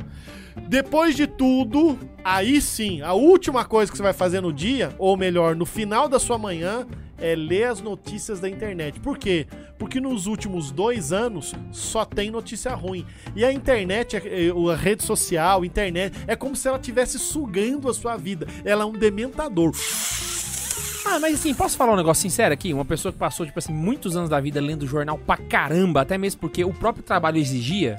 Depois 0.66 1.14
de 1.14 1.26
tudo, 1.26 1.98
aí 2.24 2.60
sim, 2.60 3.00
a 3.02 3.12
última 3.12 3.64
coisa 3.64 3.90
que 3.92 3.96
você 3.96 4.02
vai 4.02 4.12
fazer 4.14 4.40
no 4.40 4.52
dia, 4.52 4.94
ou 4.98 5.16
melhor, 5.16 5.54
no 5.54 5.64
final 5.66 6.08
da 6.08 6.18
sua 6.18 6.38
manhã, 6.38 6.86
é 7.20 7.34
ler 7.34 7.64
as 7.64 7.80
notícias 7.80 8.40
da 8.40 8.48
internet. 8.48 9.00
Por 9.00 9.18
quê? 9.18 9.46
Porque 9.78 10.00
nos 10.00 10.26
últimos 10.26 10.70
dois 10.70 11.12
anos 11.12 11.54
só 11.72 12.04
tem 12.04 12.30
notícia 12.30 12.74
ruim. 12.74 13.06
E 13.34 13.44
a 13.44 13.52
internet, 13.52 14.16
a, 14.16 14.20
a 14.72 14.76
rede 14.76 15.02
social, 15.02 15.62
a 15.62 15.66
internet, 15.66 16.16
é 16.26 16.34
como 16.34 16.56
se 16.56 16.68
ela 16.68 16.78
estivesse 16.78 17.18
sugando 17.18 17.88
a 17.88 17.94
sua 17.94 18.16
vida. 18.16 18.46
Ela 18.64 18.82
é 18.82 18.86
um 18.86 18.92
dementador. 18.92 19.72
Ah, 21.06 21.18
mas 21.18 21.36
assim, 21.36 21.54
posso 21.54 21.76
falar 21.76 21.94
um 21.94 21.96
negócio 21.96 22.20
sincero 22.20 22.52
aqui? 22.52 22.74
Uma 22.74 22.84
pessoa 22.84 23.10
que 23.10 23.18
passou, 23.18 23.46
tipo 23.46 23.58
assim, 23.58 23.72
muitos 23.72 24.14
anos 24.14 24.28
da 24.28 24.38
vida 24.40 24.60
lendo 24.60 24.86
jornal 24.86 25.16
pra 25.16 25.38
caramba, 25.38 26.02
até 26.02 26.18
mesmo 26.18 26.40
porque 26.40 26.62
o 26.64 26.72
próprio 26.72 27.02
trabalho 27.02 27.38
exigia. 27.38 27.96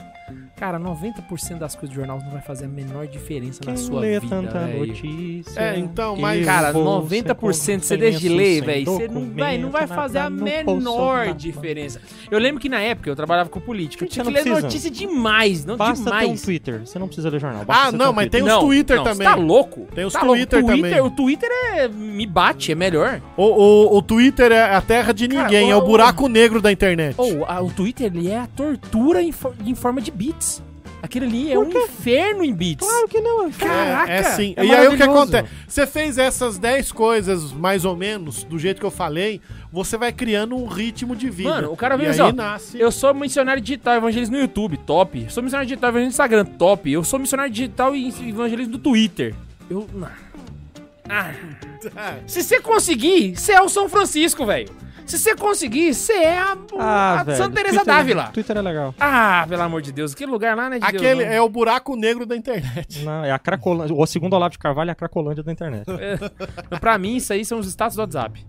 Cara, 0.55 0.77
90% 0.79 1.57
das 1.57 1.73
coisas 1.75 1.89
do 1.89 1.95
jornal 1.95 2.19
não 2.21 2.31
vai 2.31 2.41
fazer 2.41 2.65
a 2.65 2.67
menor 2.67 3.07
diferença 3.07 3.61
Quem 3.61 3.73
na 3.73 3.79
sua 3.79 3.99
lê 4.01 4.19
vida, 4.19 4.35
tanta 4.35 4.67
notícia? 4.67 5.59
É, 5.59 5.79
então, 5.79 6.15
que 6.15 6.21
mas- 6.21 6.45
Cara, 6.45 6.71
você 6.71 6.79
90% 7.23 7.81
você 7.83 7.97
deixa 7.97 8.19
de 8.19 8.29
ler, 8.29 8.63
velho. 8.63 8.85
Você 8.85 9.07
não 9.07 9.29
vai, 9.31 9.57
não 9.57 9.69
vai 9.69 9.87
fazer 9.87 10.19
a 10.19 10.29
menor 10.29 11.33
diferença. 11.33 12.01
Eu 12.29 12.39
lembro 12.39 12.59
que 12.59 12.67
na 12.69 12.79
época 12.81 13.09
eu 13.09 13.15
trabalhava 13.15 13.49
com 13.49 13.59
política. 13.59 14.03
Eu 14.05 14.09
tinha 14.09 14.23
que 14.25 14.31
você 14.31 14.37
ler 14.37 14.45
não 14.49 14.61
precisa. 14.61 14.67
notícia 14.67 14.91
demais, 14.91 15.65
não 15.65 15.77
Basta 15.77 16.03
ter 16.03 16.09
um 16.09 16.19
demais. 16.19 16.41
Twitter. 16.41 16.81
Você 16.85 16.99
não 16.99 17.07
precisa 17.07 17.29
ler 17.29 17.39
jornal. 17.39 17.65
basta 17.65 17.87
Ah, 17.87 17.91
não, 17.91 18.11
um 18.11 18.13
mas 18.13 18.25
Twitter. 18.29 18.43
tem 18.45 18.53
os 18.53 18.59
Twitter 18.63 18.97
não, 18.97 19.03
também. 19.03 19.27
Você 19.27 19.33
tá 19.35 19.35
louco? 19.41 19.87
Tem 19.95 20.05
os 20.05 20.13
tá 20.13 20.21
louco. 20.21 20.35
Twitter 20.35 20.65
também. 20.65 21.01
O 21.01 21.09
Twitter 21.09 21.49
é. 21.73 21.87
Me 21.87 22.25
bate, 22.25 22.71
é 22.71 22.75
melhor. 22.75 23.21
O, 23.37 23.43
o, 23.43 23.97
o 23.97 24.01
Twitter 24.01 24.51
é 24.51 24.75
a 24.75 24.81
terra 24.81 25.13
de 25.13 25.27
ninguém, 25.27 25.43
Cara, 25.43 25.71
é 25.71 25.75
o 25.75 25.79
o- 25.79 25.85
buraco 25.85 26.27
negro 26.27 26.61
da 26.61 26.71
internet. 26.71 27.15
O 27.19 27.71
Twitter 27.71 28.07
ele 28.07 28.29
é 28.29 28.37
a 28.39 28.47
tortura 28.47 29.21
em, 29.21 29.33
em 29.65 29.75
forma 29.75 30.01
de 30.01 30.11
bits. 30.19 30.61
Aquele 31.01 31.25
ali 31.27 31.51
é 31.51 31.57
um 31.57 31.69
inferno 31.69 32.43
em 32.43 32.53
bits. 32.53 32.85
Claro 32.85 33.07
que 33.07 33.21
não. 33.21 33.47
é 33.47 33.51
Caraca! 33.51 34.11
É, 34.11 34.17
é 34.17 34.23
sim. 34.23 34.53
é 34.57 34.65
e 34.65 34.75
aí 34.75 34.87
o 34.89 34.97
que 34.97 35.03
acontece? 35.03 35.47
Você 35.65 35.87
fez 35.87 36.17
essas 36.17 36.57
10 36.57 36.91
coisas, 36.91 37.53
mais 37.53 37.85
ou 37.85 37.95
menos, 37.95 38.43
do 38.43 38.59
jeito 38.59 38.81
que 38.81 38.85
eu 38.85 38.91
falei, 38.91 39.39
você 39.71 39.97
vai 39.97 40.11
criando 40.11 40.57
um 40.57 40.67
ritmo 40.67 41.15
de 41.15 41.29
vida. 41.29 41.49
Mano, 41.49 41.71
o 41.71 41.77
cara 41.77 41.95
e 41.95 41.99
vem 41.99 42.07
aí 42.07 42.11
assim, 42.11 42.21
ó, 42.21 42.31
nasce. 42.33 42.77
Eu 42.77 42.91
sou 42.91 43.13
missionário 43.13 43.61
digital 43.61 43.95
evangelista 43.95 44.35
no 44.35 44.41
YouTube, 44.41 44.75
top. 44.77 45.23
Eu 45.23 45.29
sou 45.29 45.41
missionário 45.41 45.69
digital 45.69 45.89
evangelista 45.89 46.21
no 46.21 46.25
Instagram, 46.25 46.45
top. 46.57 46.91
Eu 46.91 47.03
sou 47.05 47.17
missionário 47.17 47.51
digital 47.51 47.95
e 47.95 48.09
evangelista 48.27 48.71
no 48.71 48.77
Twitter. 48.77 49.33
Eu. 49.69 49.87
Ah. 51.07 51.31
Se 52.27 52.43
você 52.43 52.59
conseguir, 52.59 53.37
você 53.37 53.53
é 53.53 53.61
o 53.61 53.69
São 53.69 53.87
Francisco, 53.87 54.45
velho. 54.45 54.69
Se 55.09 55.17
você 55.17 55.35
conseguir, 55.35 55.93
você 55.93 56.13
é 56.13 56.37
a, 56.37 56.57
Ah, 56.77 57.19
a 57.19 57.23
velho. 57.23 57.37
Santa 57.37 57.55
Teresa 57.55 57.75
Twitter- 57.77 57.93
d'Ávila. 57.95 58.23
Twitter 58.33 58.57
é 58.57 58.61
legal. 58.61 58.95
Ah, 58.99 59.45
pelo 59.49 59.61
amor 59.63 59.81
de 59.81 59.91
Deus, 59.91 60.13
aquele 60.13 60.31
lugar 60.31 60.55
lá, 60.55 60.69
né? 60.69 60.79
De 60.79 60.85
Aquele 60.85 61.23
Deus, 61.23 61.33
é 61.33 61.41
o 61.41 61.49
buraco 61.49 61.95
negro 61.95 62.25
da 62.25 62.35
internet. 62.35 63.03
Não, 63.03 63.25
é 63.25 63.31
a 63.31 63.39
Cracolândia. 63.39 63.95
O 63.95 64.05
segundo 64.05 64.33
Olavo 64.33 64.51
de 64.51 64.59
Carvalho 64.59 64.89
é 64.89 64.91
a 64.91 64.95
Cracolândia 64.95 65.43
da 65.43 65.51
internet. 65.51 65.85
Pra 66.79 66.97
mim, 66.97 67.15
isso 67.15 67.33
aí 67.33 67.43
são 67.43 67.59
os 67.59 67.67
status 67.67 67.95
do 67.95 68.01
WhatsApp. 68.01 68.45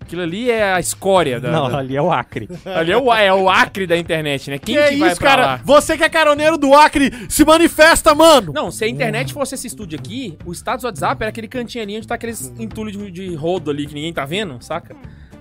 Aquilo 0.00 0.20
ali 0.20 0.50
é 0.50 0.74
a 0.74 0.78
escória 0.78 1.40
da. 1.40 1.50
Não, 1.50 1.70
da- 1.70 1.78
ali 1.78 1.96
é 1.96 2.02
o 2.02 2.12
Acre. 2.12 2.46
ali 2.66 2.92
é 2.92 2.96
o, 2.96 3.10
é 3.12 3.32
o 3.32 3.48
acre 3.48 3.86
da 3.86 3.96
internet, 3.96 4.50
né? 4.50 4.58
Quem 4.58 4.76
que, 4.76 4.82
que, 4.90 4.96
vai 4.98 5.08
isso, 5.10 5.18
pra 5.18 5.30
cara? 5.30 5.46
lá? 5.46 5.60
Você 5.64 5.96
que 5.96 6.04
é 6.04 6.08
caroneiro 6.10 6.58
do 6.58 6.74
Acre, 6.74 7.10
se 7.28 7.42
manifesta, 7.42 8.14
mano! 8.14 8.52
Não, 8.52 8.70
se 8.70 8.84
a 8.84 8.88
internet 8.88 9.32
fosse 9.32 9.54
esse 9.54 9.66
estúdio 9.66 9.98
aqui, 9.98 10.36
o 10.44 10.52
status 10.52 10.84
WhatsApp 10.84 11.22
era 11.22 11.30
aquele 11.30 11.48
cantinho 11.48 11.82
ali 11.82 11.96
onde 11.96 12.06
tá 12.06 12.16
aqueles 12.16 12.52
entulhos 12.58 12.92
de, 12.98 13.10
de 13.10 13.34
rodo 13.34 13.70
ali 13.70 13.86
que 13.86 13.94
ninguém 13.94 14.12
tá 14.12 14.26
vendo, 14.26 14.62
saca? 14.62 14.94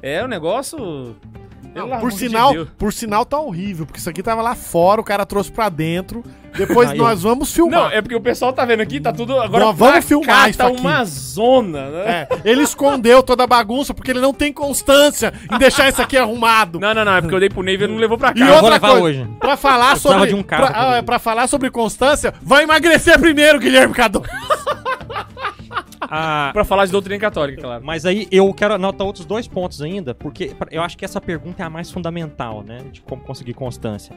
É 0.03 0.21
um 0.21 0.27
negócio. 0.27 1.15
Amor 1.75 2.01
Por 2.01 2.11
de 2.11 2.17
sinal, 2.17 2.53
Deus. 2.53 2.69
por 2.77 2.93
sinal 2.93 3.25
tá 3.25 3.39
horrível, 3.39 3.85
porque 3.85 3.99
isso 3.99 4.07
aqui 4.07 4.21
tava 4.21 4.43
lá 4.43 4.53
fora, 4.53 5.01
o 5.01 5.03
cara 5.03 5.25
trouxe 5.25 5.51
pra 5.51 5.69
dentro. 5.69 6.23
Depois 6.55 6.91
Aí, 6.91 6.97
nós 6.97 7.23
vamos 7.23 7.47
Não, 7.49 7.55
filmar. 7.55 7.91
é 7.93 7.99
porque 7.99 8.13
o 8.15 8.21
pessoal 8.21 8.53
tá 8.53 8.63
vendo 8.63 8.81
aqui, 8.81 8.99
tá 8.99 9.11
tudo. 9.11 9.39
Agora 9.39 9.65
Nós 9.65 9.75
vamos 9.75 10.05
filmar 10.05 10.49
isso 10.49 10.59
tá 10.59 10.67
aqui. 10.67 10.81
uma 10.81 11.03
zona, 11.05 11.89
né? 11.89 12.03
É, 12.05 12.27
ele 12.45 12.61
escondeu 12.61 13.23
toda 13.23 13.45
a 13.45 13.47
bagunça 13.47 13.91
porque 13.91 14.11
ele 14.11 14.19
não 14.19 14.34
tem 14.34 14.53
constância 14.53 15.34
em 15.51 15.57
deixar 15.57 15.89
isso 15.89 15.99
aqui 16.01 16.15
arrumado. 16.15 16.80
Não, 16.80 16.93
não, 16.93 17.05
não, 17.05 17.15
é 17.15 17.21
porque 17.21 17.34
eu 17.34 17.39
dei 17.39 17.49
pro 17.49 17.63
Ney 17.63 17.75
e 17.75 17.84
ele 17.84 17.93
não 17.93 17.97
levou 17.97 18.19
pra 18.19 18.34
cá. 18.34 18.45
E 18.45 18.51
outra 18.51 18.80
coisa, 18.80 19.01
hoje. 19.01 19.27
pra 19.39 19.57
falar 19.57 19.97
sobre 19.97 20.27
de 20.27 20.35
um 20.35 20.43
carro 20.43 20.65
pra, 20.65 20.73
pra 20.73 20.91
ah, 20.91 20.95
é, 20.97 21.01
pra 21.01 21.17
falar 21.17 21.47
sobre 21.47 21.71
constância, 21.71 22.34
vai 22.39 22.63
emagrecer 22.63 23.17
primeiro, 23.19 23.57
Guilherme 23.57 23.95
Cadu. 23.95 24.21
Ah, 26.15 26.52
Pra 26.53 26.64
falar 26.64 26.85
de 26.85 26.91
doutrina 26.91 27.19
católica, 27.19 27.61
claro. 27.61 27.84
Mas 27.84 28.06
aí 28.06 28.27
eu 28.31 28.53
quero 28.53 28.76
anotar 28.76 29.06
outros 29.07 29.26
dois 29.26 29.48
pontos 29.48 29.81
ainda, 29.81 30.14
porque 30.14 30.56
eu 30.69 30.84
acho 30.84 30.95
que 30.95 31.03
essa 31.03 31.19
pergunta 31.19 31.64
é 31.64 31.65
a 31.65 31.69
mais 31.72 31.90
fundamental, 31.90 32.61
né? 32.64 32.77
De 32.91 33.02
como 33.02 33.23
conseguir 33.23 33.56
constância. 33.56 34.15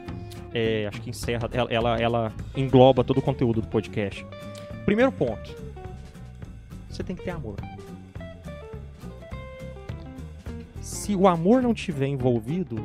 É, 0.53 0.85
acho 0.87 1.01
que 1.01 1.09
encerra, 1.09 1.49
ela, 1.51 1.71
ela, 1.71 1.99
ela 1.99 2.33
engloba 2.55 3.03
todo 3.03 3.17
o 3.17 3.21
conteúdo 3.21 3.61
do 3.61 3.67
podcast. 3.67 4.23
Primeiro 4.85 5.11
ponto. 5.11 5.55
Você 6.87 7.03
tem 7.03 7.15
que 7.15 7.23
ter 7.23 7.31
amor. 7.31 7.55
Se 10.81 11.15
o 11.15 11.27
amor 11.27 11.61
não 11.63 11.73
tiver 11.73 12.07
envolvido, 12.07 12.77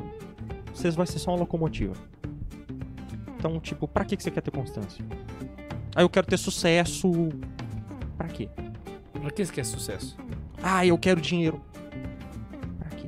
vocês 0.73 0.95
vai 0.95 1.05
ser 1.05 1.19
só 1.19 1.31
uma 1.31 1.39
locomotiva. 1.39 1.93
Então, 3.37 3.59
tipo, 3.59 3.87
pra 3.87 4.05
que 4.05 4.15
você 4.15 4.31
quer 4.31 4.41
ter 4.41 4.51
constância? 4.51 5.05
Ah, 5.95 6.01
eu 6.01 6.09
quero 6.09 6.25
ter 6.25 6.37
sucesso. 6.37 7.29
Pra 8.17 8.27
quê? 8.27 8.49
Pra 9.21 9.31
que 9.31 9.41
isso 9.41 9.53
que 9.53 9.61
é 9.61 9.63
sucesso? 9.63 10.17
Ah, 10.61 10.85
eu 10.85 10.97
quero 10.97 11.21
dinheiro. 11.21 11.61
Pra 12.79 12.89
quê? 12.89 13.07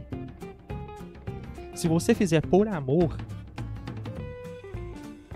Se 1.76 1.88
você 1.88 2.14
fizer 2.14 2.42
por 2.42 2.68
amor, 2.68 3.18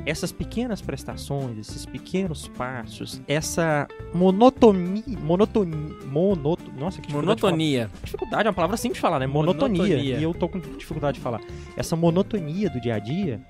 essas 0.05 0.31
pequenas 0.31 0.81
prestações, 0.81 1.57
esses 1.57 1.85
pequenos 1.85 2.47
passos, 2.47 3.21
essa 3.27 3.87
monotonia, 4.13 5.03
monotonia, 5.19 5.95
monoto, 6.05 6.71
nossa, 6.77 7.01
que. 7.01 7.11
Monotonia. 7.11 7.89
Dificuldade 8.03 8.47
é 8.47 8.49
uma 8.49 8.55
palavra 8.55 8.75
assim 8.75 8.91
de 8.91 8.99
falar, 8.99 9.19
né? 9.19 9.27
Monotonia. 9.27 9.83
Monotonia. 9.83 10.17
E 10.17 10.23
eu 10.23 10.33
tô 10.33 10.47
com 10.47 10.59
dificuldade 10.59 11.17
de 11.17 11.23
falar. 11.23 11.41
Essa 11.75 11.95
monotonia 11.95 12.69
do 12.69 12.79
dia 12.79 12.95
a 12.95 12.99
dia 12.99 13.41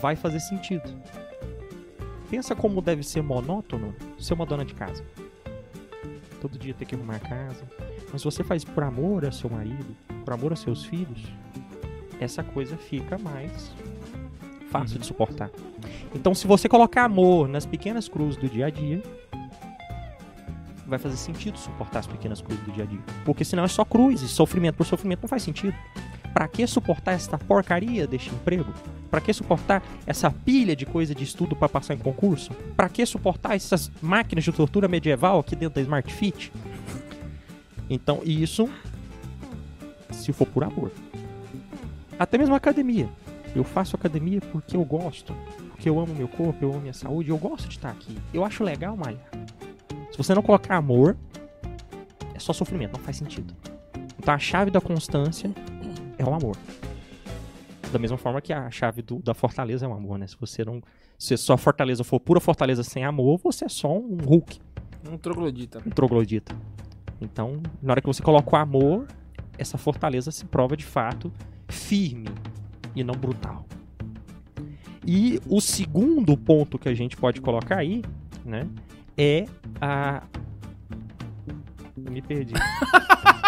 vai 0.00 0.16
fazer 0.16 0.40
sentido. 0.40 0.90
Pensa 2.30 2.54
como 2.54 2.80
deve 2.80 3.02
ser 3.02 3.22
monótono 3.22 3.94
ser 4.18 4.34
uma 4.34 4.46
dona 4.46 4.64
de 4.64 4.74
casa. 4.74 5.04
Todo 6.40 6.58
dia 6.58 6.72
ter 6.72 6.84
que 6.86 6.94
arrumar 6.94 7.16
a 7.16 7.20
casa. 7.20 7.68
Mas 8.12 8.24
você 8.24 8.42
faz 8.42 8.64
por 8.64 8.82
amor 8.82 9.26
a 9.26 9.32
seu 9.32 9.50
marido, 9.50 9.96
por 10.24 10.32
amor 10.32 10.52
a 10.52 10.56
seus 10.56 10.84
filhos, 10.84 11.22
essa 12.18 12.42
coisa 12.42 12.76
fica 12.76 13.18
mais 13.18 13.72
fácil 14.70 14.98
de 14.98 15.06
suportar. 15.06 15.50
Então, 16.14 16.34
se 16.34 16.46
você 16.46 16.68
colocar 16.68 17.04
amor 17.04 17.48
nas 17.48 17.66
pequenas 17.66 18.08
cruzes 18.08 18.40
do 18.40 18.48
dia 18.48 18.66
a 18.66 18.70
dia, 18.70 19.02
vai 20.86 20.98
fazer 20.98 21.16
sentido 21.16 21.58
suportar 21.58 22.00
as 22.00 22.06
pequenas 22.06 22.40
cruzes 22.40 22.64
do 22.64 22.72
dia 22.72 22.84
a 22.84 22.86
dia. 22.86 23.00
Porque 23.24 23.44
senão 23.44 23.64
é 23.64 23.68
só 23.68 23.84
cruz, 23.84 24.22
e 24.22 24.28
sofrimento 24.28 24.76
por 24.76 24.86
sofrimento 24.86 25.22
não 25.22 25.28
faz 25.28 25.42
sentido. 25.42 25.74
Pra 26.32 26.46
que 26.48 26.66
suportar 26.66 27.12
essa 27.12 27.36
porcaria 27.36 28.06
deste 28.06 28.30
emprego? 28.30 28.72
Pra 29.10 29.20
que 29.20 29.32
suportar 29.32 29.82
essa 30.06 30.30
pilha 30.30 30.76
de 30.76 30.86
coisa 30.86 31.14
de 31.14 31.24
estudo 31.24 31.56
pra 31.56 31.68
passar 31.68 31.94
em 31.94 31.98
concurso? 31.98 32.52
Pra 32.76 32.88
que 32.88 33.04
suportar 33.04 33.56
essas 33.56 33.90
máquinas 34.00 34.44
de 34.44 34.52
tortura 34.52 34.86
medieval 34.86 35.40
aqui 35.40 35.56
dentro 35.56 35.74
da 35.74 35.80
Smart 35.80 36.12
Fit? 36.12 36.52
Então, 37.88 38.20
isso 38.24 38.68
se 40.12 40.32
for 40.32 40.46
por 40.46 40.62
amor. 40.62 40.92
Até 42.18 42.38
mesmo 42.38 42.54
academia. 42.54 43.08
Eu 43.54 43.64
faço 43.64 43.96
academia 43.96 44.40
porque 44.52 44.76
eu 44.76 44.84
gosto, 44.84 45.34
porque 45.70 45.88
eu 45.88 45.98
amo 45.98 46.14
meu 46.14 46.28
corpo, 46.28 46.64
eu 46.64 46.70
amo 46.70 46.82
minha 46.82 46.92
saúde, 46.92 47.30
eu 47.30 47.38
gosto 47.38 47.68
de 47.68 47.76
estar 47.76 47.90
aqui. 47.90 48.16
Eu 48.32 48.44
acho 48.44 48.62
legal 48.62 48.96
malhar. 48.96 49.28
Se 50.12 50.18
você 50.18 50.34
não 50.34 50.42
colocar 50.42 50.76
amor, 50.76 51.16
é 52.32 52.38
só 52.38 52.52
sofrimento, 52.52 52.92
não 52.92 53.00
faz 53.00 53.16
sentido. 53.16 53.52
Então 54.18 54.34
a 54.34 54.38
chave 54.38 54.70
da 54.70 54.80
constância 54.80 55.50
é 56.20 56.24
o 56.24 56.34
amor. 56.34 56.56
Da 57.92 57.98
mesma 57.98 58.16
forma 58.16 58.40
que 58.40 58.52
a 58.52 58.70
chave 58.70 59.02
do- 59.02 59.18
da 59.20 59.34
fortaleza 59.34 59.84
é 59.84 59.88
o 59.88 59.92
amor, 59.92 60.18
né? 60.18 60.26
Se 60.26 60.36
você 60.38 60.64
não. 60.64 60.80
Se 61.18 61.36
sua 61.36 61.56
fortaleza 61.58 62.02
for 62.04 62.18
pura 62.20 62.40
fortaleza 62.40 62.82
sem 62.82 63.04
amor, 63.04 63.38
você 63.42 63.64
é 63.64 63.68
só 63.68 63.92
um 63.92 64.16
Hulk, 64.24 64.58
Um 65.10 65.18
troglodita. 65.18 65.82
um 65.84 65.90
troglodita. 65.90 66.54
Então, 67.20 67.60
na 67.82 67.92
hora 67.92 68.00
que 68.00 68.06
você 68.06 68.22
coloca 68.22 68.54
o 68.56 68.58
amor, 68.58 69.06
essa 69.58 69.76
fortaleza 69.76 70.30
se 70.30 70.44
prova 70.46 70.76
de 70.76 70.84
fato 70.84 71.30
firme 71.68 72.28
e 72.96 73.02
não 73.04 73.14
brutal. 73.14 73.66
E 75.06 75.40
o 75.48 75.60
segundo 75.60 76.36
ponto 76.36 76.78
que 76.78 76.88
a 76.88 76.94
gente 76.94 77.16
pode 77.16 77.40
colocar 77.40 77.78
aí, 77.78 78.02
né, 78.44 78.66
é 79.18 79.44
a. 79.80 80.22
Me 81.96 82.22
perdi. 82.22 82.54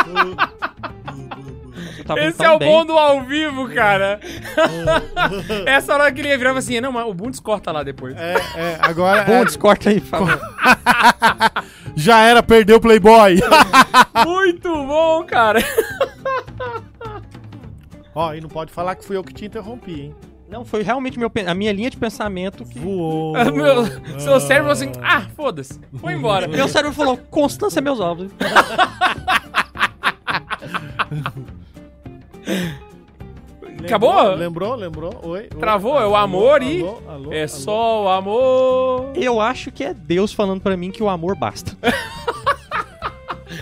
Tá 2.05 2.21
Esse 2.21 2.45
é 2.45 2.51
o 2.51 2.59
bem. 2.59 2.69
bom 2.69 2.85
do 2.85 2.93
ao 2.93 3.23
vivo, 3.25 3.69
cara. 3.69 4.21
Essa 5.67 5.95
hora 5.95 6.11
que 6.13 6.21
ele 6.21 6.29
ia 6.29 6.39
virar 6.39 6.51
e 6.51 6.53
falar 6.53 6.59
assim: 6.59 6.81
não, 6.81 6.93
mas 6.93 7.07
o 7.07 7.15
Bundes 7.15 7.41
corta 7.41 7.71
lá 7.71 7.83
depois. 7.83 8.17
É, 8.17 8.35
é, 8.57 8.79
agora 8.81 9.23
Bom, 9.25 9.35
é, 9.35 9.45
descorta 9.45 9.91
aí, 9.91 10.01
favor. 10.01 10.41
já 11.95 12.21
era, 12.21 12.43
perdeu 12.43 12.77
o 12.77 12.81
Playboy. 12.81 13.41
Muito 14.27 14.69
bom, 14.69 15.25
cara. 15.25 15.61
Ó, 18.15 18.35
e 18.35 18.41
não 18.41 18.49
pode 18.49 18.73
falar 18.73 18.95
que 18.97 19.05
fui 19.05 19.17
eu 19.17 19.25
que 19.25 19.33
te 19.33 19.47
interrompi, 19.47 19.93
hein? 19.93 20.15
Não, 20.53 20.67
foi 20.67 20.83
realmente 20.83 21.19
meu, 21.19 21.33
a 21.47 21.55
minha 21.55 21.73
linha 21.73 21.89
de 21.89 21.97
pensamento 21.97 22.65
que. 22.67 22.79
Voou. 22.79 23.33
Meu, 23.53 23.87
seu 24.21 24.39
cérebro 24.39 24.69
falou 24.69 24.73
assim: 24.73 24.93
ah, 25.03 25.23
foda-se, 25.35 25.81
foi 25.97 26.13
embora. 26.13 26.47
Meu 26.47 26.69
cérebro 26.69 26.93
falou, 26.93 27.17
Constância 27.17 27.81
meus 27.81 28.01
ovos. 28.01 28.31
Acabou? 33.85 34.35
Lembrou, 34.35 34.75
lembrou? 34.75 35.21
Oi? 35.25 35.41
oi. 35.43 35.49
Travou, 35.59 35.99
é 35.99 36.03
o 36.07 36.15
Alô, 36.15 36.17
amor 36.17 36.63
e- 36.63 36.81
alô, 36.83 37.03
alô, 37.09 37.33
É 37.33 37.39
alô. 37.41 37.49
só 37.49 38.05
o 38.05 38.09
amor. 38.09 39.13
Eu 39.17 39.41
acho 39.41 39.73
que 39.73 39.83
é 39.83 39.93
Deus 39.95 40.33
falando 40.33 40.61
pra 40.61 40.77
mim 40.77 40.91
que 40.91 41.03
o 41.03 41.09
amor 41.09 41.37
basta. 41.37 41.77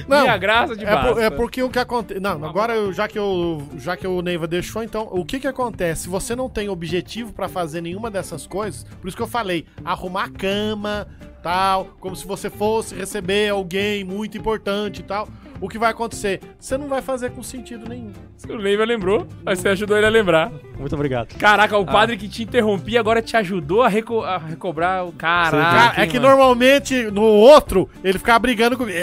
Não, 0.07 0.23
Minha 0.23 0.37
graça 0.39 0.75
de 0.77 0.85
É, 0.85 0.89
por- 0.97 1.03
basta. 1.05 1.21
é 1.23 1.31
porque 1.31 1.63
o 1.63 1.69
que 1.71 1.79
acontece. 1.79 2.21
Não, 2.21 2.45
agora 2.45 2.75
eu- 2.75 2.93
já 2.93 3.07
que 3.09 3.19
eu, 3.19 3.63
já 3.79 3.97
que 3.97 4.07
o 4.07 4.21
Neiva 4.23 4.47
deixou, 4.47 4.83
então, 4.83 5.09
o 5.11 5.25
que 5.25 5.39
que 5.41 5.47
acontece? 5.47 6.03
Se 6.03 6.09
você 6.09 6.35
não 6.37 6.49
tem 6.49 6.69
objetivo 6.69 7.33
pra 7.33 7.49
fazer 7.49 7.81
nenhuma 7.81 8.11
dessas 8.11 8.47
coisas, 8.47 8.85
por 9.01 9.09
isso 9.09 9.17
que 9.17 9.23
eu 9.23 9.27
falei, 9.29 9.67
arrumar 9.85 10.25
a 10.25 10.31
cama, 10.31 11.07
tal, 11.43 11.87
como 12.01 12.15
se 12.17 12.27
você 12.27 12.49
fosse 12.51 12.95
receber 12.95 13.51
alguém 13.51 14.03
muito 14.05 14.37
importante 14.39 15.01
e 15.01 15.03
tal. 15.05 15.29
O 15.61 15.69
que 15.69 15.79
vai 15.79 15.91
acontecer? 15.91 16.41
Você 16.59 16.79
não 16.79 16.89
vai 16.89 17.03
fazer 17.03 17.31
com 17.33 17.43
sentido 17.43 17.89
nenhum. 17.89 18.13
O 18.49 18.55
Leiva 18.55 18.83
lembrou, 18.85 19.27
mas 19.45 19.59
você 19.59 19.69
ajudou 19.69 19.97
ele 19.97 20.07
a 20.07 20.09
lembrar. 20.09 20.51
Muito 20.79 20.95
obrigado. 20.95 21.35
Caraca, 21.37 21.77
o 21.77 21.85
padre 21.85 22.17
que 22.17 22.27
te 22.29 22.43
interrompia 22.45 22.99
agora 22.99 23.21
te 23.21 23.37
ajudou 23.37 23.83
a, 23.83 23.89
reco- 23.89 24.23
a 24.23 24.39
recobrar 24.39 25.05
o 25.07 25.13
caraca. 25.13 25.91
Cara, 25.91 26.03
é 26.03 26.07
que 26.07 26.19
mano. 26.19 26.29
normalmente 26.31 27.05
no 27.11 27.21
outro 27.23 27.89
ele 28.03 28.17
ficava 28.19 28.39
brigando 28.39 28.79
comigo, 28.79 28.97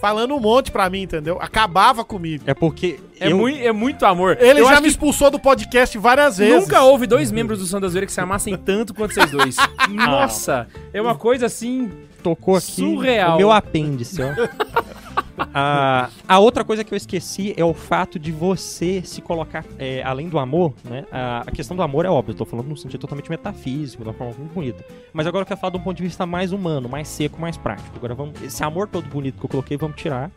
falando 0.00 0.34
um 0.36 0.40
monte 0.40 0.70
pra 0.70 0.88
mim, 0.88 1.02
entendeu? 1.02 1.38
Acabava 1.40 2.04
comigo. 2.04 2.44
É 2.46 2.54
porque 2.54 3.00
É, 3.18 3.32
eu, 3.32 3.36
mui- 3.36 3.60
é 3.66 3.72
muito 3.72 4.06
amor. 4.06 4.36
Ele 4.40 4.60
Eu 4.60 4.68
já 4.68 4.76
me 4.76 4.82
que 4.82 4.88
expulsou 4.88 5.30
do 5.30 5.40
podcast 5.40 5.98
várias 5.98 6.38
vezes. 6.38 6.62
Nunca 6.62 6.82
houve 6.82 7.06
dois 7.06 7.32
membros 7.32 7.58
do 7.58 7.66
Santa 7.66 7.88
Zoeira 7.88 8.06
que 8.06 8.12
se 8.12 8.20
amassem 8.20 8.56
tanto 8.56 8.94
quanto 8.94 9.14
vocês 9.14 9.30
dois. 9.32 9.56
Nossa, 9.90 10.68
é 10.92 11.02
uma 11.02 11.16
coisa 11.16 11.46
assim. 11.46 11.90
tocou 12.22 12.54
aqui 12.56 12.66
Surreal. 12.82 13.34
o 13.34 13.36
meu 13.38 13.50
apêndice, 13.50 14.20
ó. 14.22 14.28
a, 15.38 16.10
a 16.28 16.38
outra 16.38 16.64
coisa 16.64 16.84
que 16.84 16.92
eu 16.92 16.96
esqueci 16.96 17.54
é 17.56 17.64
o 17.64 17.72
fato 17.74 18.18
de 18.18 18.30
você 18.32 19.02
se 19.04 19.20
colocar, 19.22 19.64
é, 19.78 20.02
além 20.02 20.28
do 20.28 20.38
amor, 20.38 20.74
né? 20.84 21.04
A, 21.10 21.40
a 21.46 21.50
questão 21.50 21.76
do 21.76 21.82
amor 21.82 22.04
é 22.04 22.08
óbvio, 22.10 22.32
eu 22.32 22.36
tô 22.36 22.44
falando 22.44 22.66
num 22.68 22.76
sentido 22.76 23.00
totalmente 23.00 23.30
metafísico, 23.30 24.02
de 24.02 24.08
uma 24.08 24.14
forma 24.14 24.34
muito 24.38 24.52
bonita. 24.52 24.84
Mas 25.12 25.26
agora 25.26 25.42
eu 25.42 25.46
quero 25.46 25.58
falar 25.60 25.72
de 25.72 25.78
um 25.78 25.82
ponto 25.82 25.96
de 25.96 26.02
vista 26.02 26.26
mais 26.26 26.52
humano, 26.52 26.88
mais 26.88 27.08
seco, 27.08 27.40
mais 27.40 27.56
prático. 27.56 27.90
Agora 27.96 28.14
vamos. 28.14 28.40
Esse 28.42 28.62
amor 28.62 28.88
todo 28.88 29.06
bonito 29.08 29.38
que 29.38 29.44
eu 29.44 29.50
coloquei, 29.50 29.76
vamos 29.76 29.96
tirar. 29.96 30.30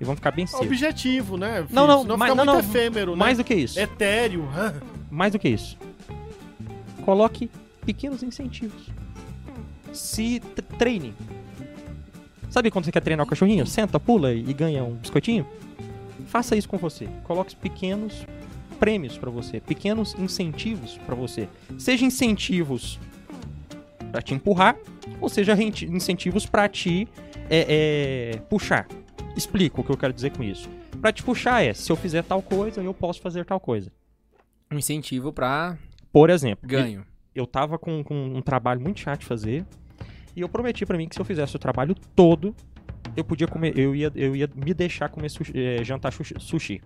E 0.00 0.04
vamos 0.04 0.18
ficar 0.18 0.32
bem 0.32 0.46
seco. 0.46 0.64
Objetivo, 0.64 1.36
né? 1.36 1.64
Não, 1.70 1.86
não, 1.86 2.02
Senão 2.02 2.16
mas- 2.16 2.34
não, 2.34 2.44
não, 2.44 2.58
efêmero, 2.58 3.16
Mais 3.16 3.38
né? 3.38 3.44
do 3.44 3.46
que 3.46 3.54
isso. 3.54 3.78
Etéreo. 3.78 4.48
Mais 5.10 5.32
do 5.32 5.38
que 5.38 5.48
isso. 5.48 5.78
Coloque 7.04 7.48
pequenos 7.86 8.22
incentivos. 8.22 8.88
Se 9.92 10.40
treine. 10.78 11.14
Sabe 12.52 12.70
quando 12.70 12.84
você 12.84 12.92
quer 12.92 13.00
treinar 13.00 13.24
o 13.24 13.28
cachorrinho? 13.28 13.66
Senta, 13.66 13.98
pula 13.98 14.34
e 14.34 14.52
ganha 14.52 14.84
um 14.84 14.92
biscoitinho? 14.92 15.46
Faça 16.26 16.54
isso 16.54 16.68
com 16.68 16.76
você. 16.76 17.08
Coloque 17.24 17.56
pequenos 17.56 18.26
prêmios 18.78 19.16
pra 19.16 19.30
você, 19.30 19.58
pequenos 19.58 20.14
incentivos 20.18 20.98
pra 21.06 21.14
você. 21.14 21.48
Seja 21.78 22.04
incentivos 22.04 23.00
pra 24.10 24.20
te 24.20 24.34
empurrar, 24.34 24.76
ou 25.18 25.30
seja 25.30 25.54
incentivos 25.62 26.44
pra 26.44 26.68
te 26.68 27.08
é, 27.48 28.34
é, 28.34 28.38
puxar. 28.50 28.86
Explico 29.34 29.80
o 29.80 29.84
que 29.84 29.90
eu 29.90 29.96
quero 29.96 30.12
dizer 30.12 30.36
com 30.36 30.42
isso. 30.42 30.68
Pra 31.00 31.10
te 31.10 31.22
puxar 31.22 31.64
é, 31.64 31.72
se 31.72 31.90
eu 31.90 31.96
fizer 31.96 32.22
tal 32.22 32.42
coisa, 32.42 32.82
eu 32.82 32.92
posso 32.92 33.22
fazer 33.22 33.46
tal 33.46 33.58
coisa. 33.58 33.90
Um 34.70 34.76
incentivo 34.76 35.32
pra 35.32 35.78
Por 36.12 36.28
exemplo, 36.28 36.68
ganho. 36.68 37.02
eu 37.34 37.46
tava 37.46 37.78
com, 37.78 38.04
com 38.04 38.14
um 38.14 38.42
trabalho 38.42 38.78
muito 38.82 39.00
chato 39.00 39.20
de 39.20 39.26
fazer. 39.26 39.64
E 40.34 40.40
eu 40.40 40.48
prometi 40.48 40.84
pra 40.86 40.96
mim 40.96 41.08
que 41.08 41.14
se 41.14 41.20
eu 41.20 41.24
fizesse 41.24 41.54
o 41.54 41.58
trabalho 41.58 41.94
todo, 42.16 42.54
eu 43.16 43.24
podia 43.24 43.46
comer, 43.46 43.76
eu 43.78 43.94
ia, 43.94 44.10
eu 44.14 44.34
ia 44.34 44.48
me 44.54 44.72
deixar 44.72 45.08
comer 45.08 45.28
sushi, 45.28 45.52
eh, 45.54 45.84
jantar 45.84 46.12
sushi. 46.12 46.34
sushi. 46.38 46.80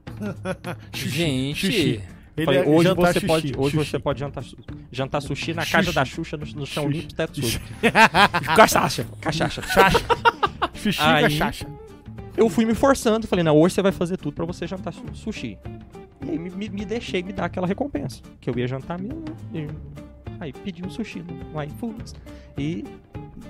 Gente. 0.93 2.01
Ele 2.37 2.45
Falei, 2.45 2.61
é 2.61 2.69
hoje 2.69 2.95
você 2.95 3.21
pode, 3.23 3.53
hoje 3.57 3.77
você 3.77 3.99
pode 3.99 4.21
jantar, 4.21 4.45
jantar 4.93 5.23
sushi 5.23 5.55
na 5.55 5.65
casa 5.65 5.91
da 5.91 6.05
Xuxa 6.05 6.37
no, 6.37 6.45
no 6.45 6.67
chão 6.67 6.87
limpo, 6.87 7.15
teto 7.15 7.41
sujo. 7.41 7.61
cachaça. 8.55 9.07
Cachaça. 9.23 9.63
Xuxi 10.75 11.01
Aí- 11.01 11.25
com 11.25 11.31
chacha. 11.31 11.67
Eu 12.37 12.51
fui 12.51 12.67
me 12.67 12.75
forçando, 12.75 13.27
falei, 13.27 13.43
não, 13.43 13.57
hoje 13.57 13.75
você 13.77 13.81
vai 13.81 13.93
fazer 13.93 14.19
tudo 14.19 14.35
pra 14.35 14.45
você 14.45 14.67
jantar 14.67 14.93
su- 14.93 15.03
sushi. 15.15 15.57
E 16.27 16.31
aí 16.31 16.39
me, 16.39 16.51
me, 16.51 16.69
me 16.69 16.85
deixei 16.85 17.23
me 17.23 17.33
dar 17.33 17.47
aquela 17.47 17.67
recompensa. 17.67 18.21
Que 18.39 18.51
eu 18.51 18.59
ia 18.59 18.69
jantar 18.69 18.99
mesmo. 18.99 19.25
Aí 20.39 20.53
pedi 20.53 20.85
um 20.85 20.91
sushi 20.91 21.21
no, 21.23 21.33
no 21.55 21.63
iFoods. 21.63 22.15
E. 22.59 22.85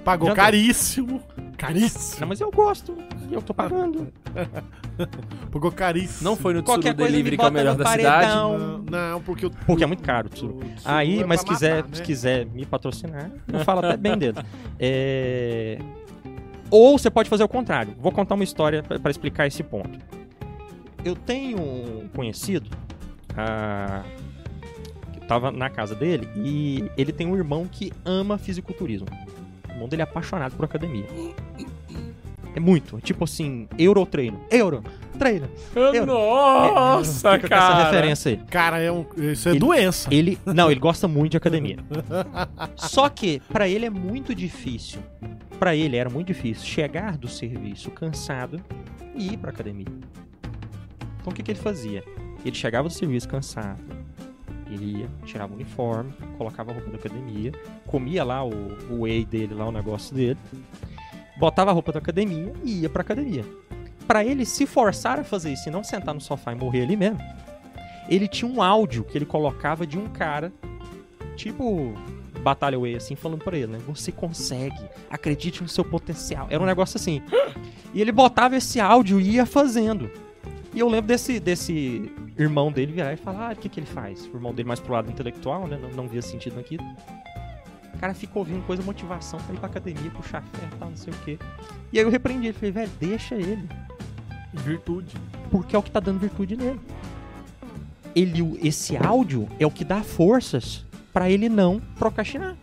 Pagou 0.05 0.33
caríssimo. 0.35 1.21
Caríssimo. 1.57 2.21
Não, 2.21 2.29
mas 2.29 2.41
eu 2.41 2.51
gosto. 2.51 2.97
E 3.31 3.35
eu 3.35 3.43
tô 3.43 3.53
pagando. 3.55 4.13
Pagou 5.51 5.73
caríssimo. 5.73 6.29
Não 6.29 6.37
foi 6.37 6.55
no 6.55 6.63
Qualquer 6.63 6.95
Tsuru 6.95 6.97
coisa 6.97 7.11
Delivery 7.13 7.31
me 7.33 7.37
que 7.39 7.43
é 7.43 7.47
o 7.47 7.51
bota 7.51 7.59
melhor 7.59 7.77
no 7.77 7.85
da 7.85 7.91
cidade. 7.91 8.09
paredão. 8.09 8.59
Não, 8.59 9.11
não, 9.11 9.23
porque 9.23 9.47
o. 9.47 9.51
Porque 9.51 9.83
é 9.85 9.87
muito 9.87 10.03
caro, 10.03 10.29
Tsuru. 10.29 10.59
o 10.59 10.61
Tsuru 10.61 10.75
Aí, 10.85 11.21
é 11.21 11.27
mas 11.27 11.43
pra 11.43 11.55
quiser, 11.55 11.77
matar, 11.77 11.89
né? 11.89 11.95
se 11.97 12.03
quiser 12.03 12.47
me 12.47 12.67
patrocinar, 12.67 13.31
eu 13.53 13.61
falo 13.61 13.81
até 13.81 13.97
bem 13.97 14.17
dele. 14.17 14.39
É... 14.79 15.79
Ou 16.71 16.99
você 16.99 17.11
pode 17.11 17.29
fazer 17.29 17.45
o 17.45 17.49
contrário. 17.49 17.95
Vou 17.99 18.13
contar 18.13 18.35
uma 18.35 18.45
história 18.45 18.83
para 18.83 19.11
explicar 19.11 19.47
esse 19.47 19.63
ponto. 19.63 19.99
Eu 21.05 21.15
tenho 21.15 21.59
um 21.59 22.09
conhecido 22.15 22.69
ah, 23.37 24.03
que 25.13 25.21
tava 25.21 25.53
na 25.53 25.71
casa 25.71 25.95
dele 25.95 26.29
e 26.37 26.85
ele 26.97 27.13
tem 27.13 27.27
um 27.27 27.37
irmão 27.37 27.67
que 27.71 27.93
ama 28.05 28.37
fisiculturismo. 28.37 29.07
O 29.77 29.79
irmão 29.79 29.89
dele 29.89 30.03
é 30.03 30.05
apaixonado 30.05 30.57
por 30.57 30.65
academia. 30.65 31.05
É 32.55 32.61
muito. 32.61 32.99
Tipo 33.03 33.25
assim, 33.25 33.69
Eurotreino. 33.79 34.41
Euro, 34.51 34.83
treino. 35.19 35.47
Eu- 35.75 36.07
Nossa, 36.07 37.35
Fica 37.35 37.49
com 37.49 37.55
essa 37.55 37.67
cara. 37.69 37.85
referência 37.85 38.31
aí. 38.31 38.37
Cara, 38.49 38.79
é 38.81 38.91
um, 38.91 39.05
isso 39.19 39.49
é 39.49 39.53
Ele- 39.53 39.61
doença. 39.61 40.09
Ele, 40.13 40.39
não, 40.47 40.71
ele 40.71 40.81
gosta 40.81 41.07
muito 41.07 41.33
de 41.33 41.37
academia. 41.37 41.77
Só 42.77 43.09
que 43.11 43.41
pra 43.53 43.69
ele 43.69 43.85
é 43.85 43.91
muito 43.91 44.35
difícil. 44.35 45.01
Pra 45.59 45.77
ele 45.77 45.97
era 45.97 46.09
muito 46.09 46.29
difícil 46.29 46.65
chegar 46.67 47.19
do 47.19 47.29
serviço 47.29 47.91
cansado 47.91 48.59
e 49.15 49.35
ir 49.35 49.37
pra 49.37 49.51
academia. 49.51 49.87
Então 51.21 51.31
o 51.31 51.35
que, 51.35 51.43
que 51.43 51.51
ele 51.51 51.59
fazia? 51.61 52.03
Ele 52.45 52.55
chegava 52.57 52.89
do 52.89 52.95
serviço 52.95 53.29
cansado, 53.29 53.79
ele 54.77 55.01
ia, 55.01 55.09
tirava 55.25 55.53
o 55.53 55.57
uniforme, 55.57 56.13
colocava 56.39 56.71
a 56.71 56.75
roupa 56.75 56.91
da 56.91 56.97
academia, 56.97 57.53
comia 57.87 58.25
lá 58.25 58.45
o, 58.45 58.51
o 58.91 59.03
whey 59.03 59.25
dele, 59.25 59.55
lá 59.55 59.67
o 59.67 59.73
negócio 59.73 60.15
dele, 60.15 60.39
botava 61.39 61.71
a 61.71 61.75
roupa 61.75 61.93
da 61.93 61.99
academia 61.99 62.53
e 62.65 62.81
ia 62.83 62.89
pra 62.89 63.03
academia. 63.03 63.45
Pra 64.07 64.25
ele 64.25 64.45
se 64.47 64.67
forçar 64.67 65.19
a 65.19 65.25
fazer 65.25 65.53
isso 65.53 65.69
e 65.69 65.73
não 65.73 65.83
sentar 65.83 66.15
no 66.15 66.21
sofá 66.21 66.53
e 66.53 66.55
morrer 66.55 66.83
ali 66.83 66.97
mesmo, 66.97 67.19
ele 68.09 68.29
tinha 68.29 68.51
um 68.51 68.63
áudio 68.63 69.05
que 69.05 69.19
ele 69.19 69.27
colocava 69.27 69.87
de 69.87 69.99
um 69.99 70.07
cara, 70.07 70.53
tipo 71.35 71.93
Batalha 72.47 72.79
Way, 72.79 72.95
assim, 72.95 73.17
falando 73.17 73.43
pra 73.43 73.57
ele, 73.57 73.73
né? 73.73 73.81
Você 73.89 74.13
consegue, 74.13 74.79
acredite 75.11 75.63
no 75.63 75.69
seu 75.69 75.85
potencial. 75.85 76.47
Era 76.49 76.63
um 76.63 76.67
negócio 76.67 76.97
assim. 76.97 77.21
E 77.93 78.01
ele 78.01 78.13
botava 78.13 78.57
esse 78.57 78.79
áudio 78.79 79.21
e 79.21 79.31
ia 79.31 79.45
fazendo. 79.45 80.09
E 80.77 80.81
eu 80.81 80.91
lembro 80.91 81.09
desse, 81.09 81.41
desse 81.41 82.13
irmão 82.39 82.71
dele 82.71 82.93
virar 82.93 83.11
e 83.15 83.17
falar, 83.17 83.49
ah, 83.49 83.53
o 83.55 83.57
que, 83.57 83.67
que 83.67 83.81
ele 83.81 83.87
faz? 83.87 84.27
O 84.27 84.37
irmão 84.37 84.53
dele 84.53 84.69
mais 84.69 84.79
pro 84.79 84.93
lado 84.93 85.11
intelectual, 85.11 85.67
né? 85.67 85.79
Não, 85.81 85.89
não 85.89 86.07
via 86.07 86.21
sentido 86.21 86.57
naquilo. 86.57 86.85
O 87.95 87.99
cara 87.99 88.13
ficou 88.13 88.41
ouvindo 88.41 88.63
coisa, 88.67 88.83
motivação 88.83 89.41
pra 89.41 89.55
ir 89.55 89.59
pra 89.59 89.71
academia, 89.71 90.11
puxar 90.11 90.43
ferro 90.43 90.71
e 90.71 90.77
tal, 90.77 90.91
não 90.91 90.97
sei 90.99 91.15
o 91.15 91.17
quê. 91.25 91.39
E 91.91 91.99
aí 91.99 92.05
eu 92.05 92.11
repreendi 92.11 92.49
ele, 92.49 92.53
falei, 92.53 92.73
velho, 92.73 92.91
deixa 93.01 93.37
ele 93.37 93.67
Virtude. 94.53 95.17
porque 95.51 95.75
é 95.75 95.79
o 95.79 95.83
que 95.83 95.91
tá 95.91 95.99
dando 95.99 96.19
virtude 96.19 96.59
nele. 96.59 96.79
Ele, 98.15 98.61
esse 98.63 98.99
áudio 98.99 99.49
é 99.59 99.67
o 99.67 99.71
que 99.71 99.83
dá 99.83 100.03
forças 100.03 100.85
pra 101.11 101.31
ele 101.31 101.49
não 101.49 101.81
procrastinar. 101.99 102.55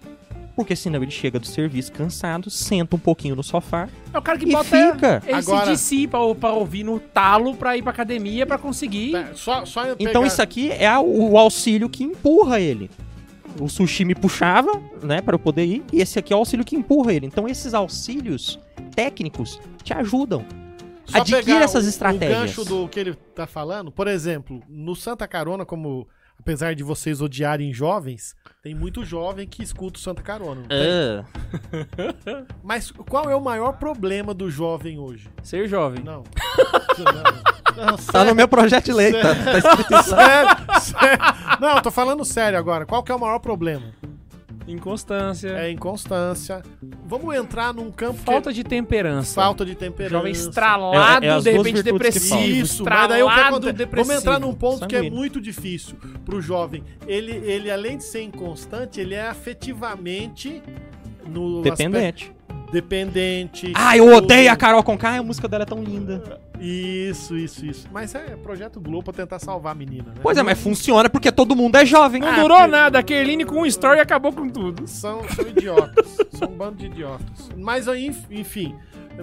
Porque 0.55 0.75
senão 0.75 1.01
ele 1.01 1.09
chega 1.11 1.39
do 1.39 1.47
serviço 1.47 1.91
cansado, 1.91 2.49
senta 2.49 2.95
um 2.95 2.99
pouquinho 2.99 3.35
no 3.35 3.41
sofá 3.43 3.89
É 4.13 4.17
o 4.17 4.21
cara 4.21 4.37
que 4.37 4.45
e 4.45 4.51
bota 4.51 4.63
fica. 4.65 5.23
esse 5.25 5.49
Agora- 5.49 5.65
DC 5.71 6.07
pra, 6.07 6.19
pra 6.35 6.51
ouvir 6.53 6.83
no 6.83 6.99
talo 6.99 7.55
pra 7.55 7.75
ir 7.75 7.81
pra 7.81 7.91
academia 7.91 8.45
pra 8.45 8.57
conseguir. 8.59 9.13
Tá, 9.13 9.29
Só, 9.33 9.65
só 9.65 9.83
eu 9.85 9.95
Então 9.99 10.21
pegar- 10.21 10.27
isso 10.27 10.41
aqui 10.41 10.69
é 10.71 10.85
a- 10.87 10.99
o 10.99 11.37
auxílio 11.39 11.89
que 11.89 12.03
empurra 12.03 12.59
ele. 12.59 12.91
O 13.59 13.67
sushi 13.67 14.05
me 14.05 14.13
puxava, 14.15 14.79
né, 15.01 15.21
para 15.21 15.35
eu 15.35 15.39
poder 15.39 15.65
ir, 15.65 15.83
e 15.91 16.01
esse 16.01 16.17
aqui 16.19 16.31
é 16.33 16.35
o 16.35 16.39
auxílio 16.39 16.63
que 16.65 16.75
empurra 16.75 17.13
ele. 17.13 17.25
Então 17.25 17.47
esses 17.47 17.73
auxílios 17.73 18.59
técnicos 18.95 19.59
te 19.83 19.93
ajudam. 19.93 20.45
Só 21.05 21.17
Adquira 21.19 21.43
pegar 21.43 21.61
essas 21.61 21.85
estratégias. 21.85 22.37
O 22.37 22.41
gancho 22.41 22.65
do 22.65 22.87
que 22.87 22.99
ele 22.99 23.13
tá 23.35 23.45
falando, 23.45 23.91
por 23.91 24.07
exemplo, 24.07 24.61
no 24.69 24.95
Santa 24.95 25.27
Carona, 25.27 25.65
como 25.65 26.07
apesar 26.39 26.75
de 26.75 26.83
vocês 26.83 27.21
odiarem 27.21 27.73
jovens, 27.73 28.35
tem 28.61 28.73
muito 28.75 29.03
jovem 29.03 29.47
que 29.47 29.63
escuta 29.63 29.97
o 29.97 30.01
Santa 30.01 30.21
Carona. 30.21 30.61
não 30.61 30.67
tem? 30.67 30.79
Ah, 30.79 32.43
Mas 32.63 32.91
qual 32.91 33.29
é 33.29 33.35
o 33.35 33.41
maior 33.41 33.73
problema 33.73 34.33
do 34.33 34.49
jovem 34.49 34.99
hoje? 34.99 35.29
Ser 35.41 35.67
jovem. 35.67 36.03
Não. 36.03 36.23
não, 37.75 37.85
não 37.85 37.97
tá 37.97 38.23
no 38.23 38.35
meu 38.35 38.47
projeto 38.47 38.85
de 38.85 38.93
lei, 38.93 39.11
tá, 39.11 39.35
tá 39.35 39.57
escrito 39.57 39.93
isso. 39.93 40.09
sério, 40.09 40.81
sério. 40.81 41.19
Não, 41.59 41.81
tô 41.81 41.91
falando 41.91 42.23
sério 42.25 42.57
agora. 42.57 42.85
Qual 42.85 43.03
que 43.03 43.11
é 43.11 43.15
o 43.15 43.19
maior 43.19 43.39
problema? 43.39 43.93
Inconstância. 44.67 45.49
É 45.49 45.69
inconstância. 45.71 46.63
Vamos 47.05 47.35
entrar 47.35 47.73
num 47.73 47.91
campo 47.91 48.19
que 48.19 48.23
Falta 48.25 48.51
de 48.53 48.63
temperança. 48.63 49.35
falta 49.35 49.65
de 49.65 49.75
temperança. 49.75 50.15
Jovem 50.15 50.31
estralado, 50.31 51.25
É- 51.25 51.29
é 51.29 51.39
de 51.39 51.51
repente 51.51 51.73
que 51.75 51.83
depressivo. 51.83 52.39
Isso, 52.41 52.83
mas 52.83 53.09
daí 53.09 53.23
o 53.23 53.27
que 53.29 53.39
acontece? 53.39 53.73
depressivo. 53.73 54.07
Vamos 54.07 54.21
entrar 54.23 54.39
num 54.39 54.53
ponto 54.53 54.87
que 54.87 54.95
é 54.95 55.09
muito 55.09 55.41
difícil 55.41 55.95
pro 56.25 56.41
jovem. 56.41 56.83
Ele, 57.07 57.31
ele 57.31 57.69
além 57.69 57.97
de 57.97 58.03
ser 58.03 58.21
inconstante, 58.23 58.99
ele 59.01 59.15
é 59.15 59.27
afetivamente 59.27 60.61
no 61.27 61.61
Dependente. 61.61 62.25
aspecto 62.25 62.42
dependente. 62.73 63.71
Ah, 63.75 63.95
eu 63.95 64.13
odeio 64.13 64.51
a 64.51 64.55
Carol 64.55 64.83
Conká, 64.83 65.17
a 65.17 65.23
música 65.23 65.47
dela 65.47 65.63
é 65.63 65.65
tão 65.65 65.81
linda. 65.83 66.41
Isso, 66.59 67.37
isso, 67.37 67.65
isso. 67.65 67.87
Mas 67.91 68.13
é 68.15 68.35
projeto 68.35 68.79
Globo 68.81 69.03
pra 69.05 69.13
tentar 69.13 69.39
salvar 69.39 69.73
a 69.73 69.75
menina, 69.75 70.05
né? 70.09 70.13
Pois 70.21 70.37
é, 70.37 70.43
mas 70.43 70.59
funciona 70.59 71.09
porque 71.09 71.31
todo 71.31 71.55
mundo 71.55 71.75
é 71.75 71.85
jovem. 71.85 72.21
Não 72.21 72.29
Ah, 72.29 72.35
durou 72.41 72.57
porque- 72.57 72.71
nada. 72.71 72.99
A 72.99 73.03
Kerline 73.03 73.45
com 73.45 73.61
um 73.61 73.65
story 73.65 73.99
acabou 73.99 74.31
com 74.33 74.49
tudo. 74.49 74.87
São, 74.87 75.21
são 75.29 75.47
idiotas. 75.47 76.17
são 76.37 76.49
um 76.49 76.55
bando 76.55 76.77
de 76.77 76.87
idiotas. 76.87 77.49
Mas 77.57 77.87
aí, 77.87 78.07
enf- 78.07 78.25
enfim, 78.31 78.75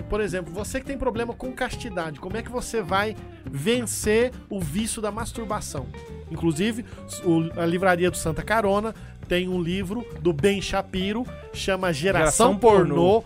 por 0.08 0.20
exemplo, 0.20 0.52
você 0.52 0.80
que 0.80 0.86
tem 0.86 0.98
problema 0.98 1.32
com 1.34 1.50
castidade, 1.52 2.20
como 2.20 2.36
é 2.36 2.42
que 2.42 2.50
você 2.50 2.82
vai 2.82 3.16
vencer 3.44 4.32
o 4.48 4.60
vício 4.60 5.00
da 5.02 5.10
masturbação? 5.10 5.86
Inclusive, 6.30 6.84
o- 7.24 7.60
a 7.60 7.66
livraria 7.66 8.10
do 8.10 8.16
Santa 8.16 8.42
Carona 8.42 8.94
tem 9.30 9.48
um 9.48 9.62
livro 9.62 10.04
do 10.20 10.32
Ben 10.32 10.60
Shapiro, 10.60 11.24
chama 11.52 11.92
Geração, 11.92 12.48
Geração 12.48 12.56
Pornô. 12.56 13.22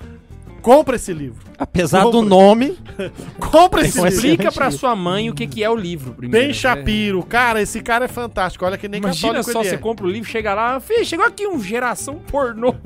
Compra 0.61 0.97
esse 0.97 1.15
livro. 1.15 1.43
Apesar 1.59 2.05
do 2.05 2.11
Compra. 2.11 2.29
nome, 2.29 2.79
Compra 3.41 3.81
esse 3.81 3.97
livro. 3.97 4.13
Explica 4.13 4.53
pra 4.53 4.71
sua 4.71 4.95
mãe 4.95 5.31
o 5.31 5.35
que, 5.35 5.47
que 5.47 5.65
é 5.65 5.71
o 5.71 5.75
livro 5.75 6.13
primeiro. 6.13 6.47
Ben 6.47 6.49
né? 6.49 6.53
Shapiro, 6.55 7.23
cara, 7.23 7.63
esse 7.63 7.81
cara 7.81 8.05
é 8.05 8.09
fantástico. 8.09 8.67
Olha 8.67 8.77
que 8.77 8.87
nem 8.87 9.01
Imagina 9.01 9.29
católico 9.29 9.51
só, 9.51 9.61
ele 9.61 9.69
você 9.71 9.75
é. 9.77 9.79
compra 9.79 10.05
o 10.05 10.11
livro, 10.11 10.29
chega 10.29 10.53
lá, 10.53 10.79
filho, 10.79 11.07
chegou 11.07 11.25
aqui 11.25 11.47
um 11.47 11.59
geração 11.59 12.17
pornô. 12.31 12.75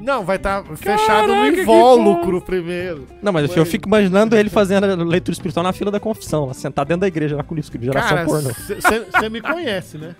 Não, 0.00 0.24
vai 0.24 0.36
estar 0.36 0.64
fechado 0.76 1.28
no 1.28 1.34
Caraca, 1.34 1.52
que 1.52 1.60
invólucro 1.60 2.40
primeiro. 2.40 3.06
Não, 3.22 3.32
mas 3.32 3.54
eu 3.54 3.66
fico 3.66 3.86
imaginando 3.86 4.36
ele 4.36 4.48
fazendo 4.48 4.84
a 4.84 4.94
leitura 4.96 5.34
espiritual 5.34 5.62
na 5.62 5.72
fila 5.72 5.90
da 5.90 6.00
confissão, 6.00 6.46
lá, 6.46 6.54
sentado 6.54 6.88
dentro 6.88 7.02
da 7.02 7.08
igreja 7.08 7.36
lá 7.36 7.44
com 7.44 7.54
o 7.54 7.56
livro 7.56 7.66
escrito 7.66 7.84
geração 7.84 8.16
Cara, 8.16 8.24
pornô. 8.24 8.50
você 8.50 9.28
me 9.28 9.40
conhece, 9.40 9.98
né? 9.98 10.16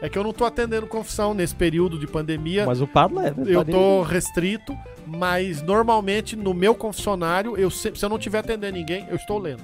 É 0.00 0.08
que 0.08 0.16
eu 0.16 0.22
não 0.22 0.32
tô 0.32 0.44
atendendo 0.44 0.86
confissão 0.86 1.34
nesse 1.34 1.54
período 1.54 1.98
de 1.98 2.06
pandemia. 2.06 2.64
Mas 2.64 2.80
o 2.80 2.86
padre 2.86 3.16
leva. 3.16 3.40
ele 3.42 3.54
eu 3.54 3.64
tá 3.64 3.72
tô 3.72 4.02
restrito, 4.02 4.76
mas 5.06 5.60
normalmente 5.60 6.36
no 6.36 6.54
meu 6.54 6.74
confessionário, 6.74 7.56
eu 7.56 7.68
se, 7.70 7.92
se 7.94 8.04
eu 8.04 8.08
não 8.08 8.18
tiver 8.18 8.38
atendendo 8.38 8.76
ninguém, 8.76 9.06
eu 9.08 9.16
estou 9.16 9.38
lendo. 9.38 9.62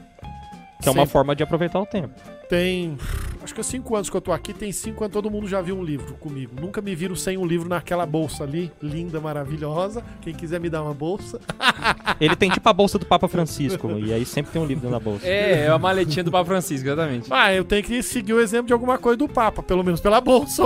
Que 0.82 0.88
é 0.88 0.90
uma 0.92 1.02
Sempre 1.02 1.12
forma 1.12 1.36
de 1.36 1.42
aproveitar 1.42 1.80
o 1.80 1.86
tempo. 1.86 2.14
tem 2.48 2.96
acho 3.44 3.54
que 3.54 3.60
há 3.60 3.64
cinco 3.64 3.94
anos 3.94 4.10
que 4.10 4.16
eu 4.16 4.20
tô 4.20 4.32
aqui, 4.32 4.52
tem 4.52 4.72
cinco 4.72 5.04
anos 5.04 5.12
todo 5.12 5.30
mundo 5.30 5.46
já 5.46 5.60
viu 5.60 5.78
um 5.78 5.84
livro 5.84 6.14
comigo. 6.14 6.52
Nunca 6.60 6.80
me 6.80 6.94
viram 6.94 7.14
sem 7.14 7.36
um 7.36 7.46
livro 7.46 7.68
naquela 7.68 8.06
bolsa 8.06 8.44
ali, 8.44 8.72
linda, 8.82 9.20
maravilhosa. 9.20 10.02
Quem 10.20 10.34
quiser 10.34 10.60
me 10.60 10.68
dar 10.70 10.82
uma 10.82 10.94
bolsa. 10.94 11.38
Ele 12.20 12.34
tem 12.34 12.50
tipo 12.50 12.68
a 12.68 12.72
bolsa 12.72 12.98
do 12.98 13.06
Papa 13.06 13.28
Francisco, 13.28 13.90
e 13.98 14.12
aí 14.12 14.24
sempre 14.24 14.52
tem 14.52 14.62
um 14.62 14.66
livro 14.66 14.82
dentro 14.82 14.98
da 14.98 15.04
bolsa. 15.04 15.26
É, 15.26 15.66
é 15.66 15.68
a 15.68 15.78
maletinha 15.78 16.24
do 16.24 16.30
Papa 16.30 16.46
Francisco, 16.46 16.86
exatamente. 16.86 17.28
Ah, 17.30 17.52
eu 17.52 17.64
tenho 17.64 17.82
que 17.82 18.02
seguir 18.02 18.32
o 18.32 18.40
exemplo 18.40 18.66
de 18.66 18.72
alguma 18.72 18.98
coisa 18.98 19.16
do 19.16 19.28
Papa, 19.28 19.62
pelo 19.62 19.84
menos 19.84 20.00
pela 20.00 20.20
bolsa. 20.20 20.62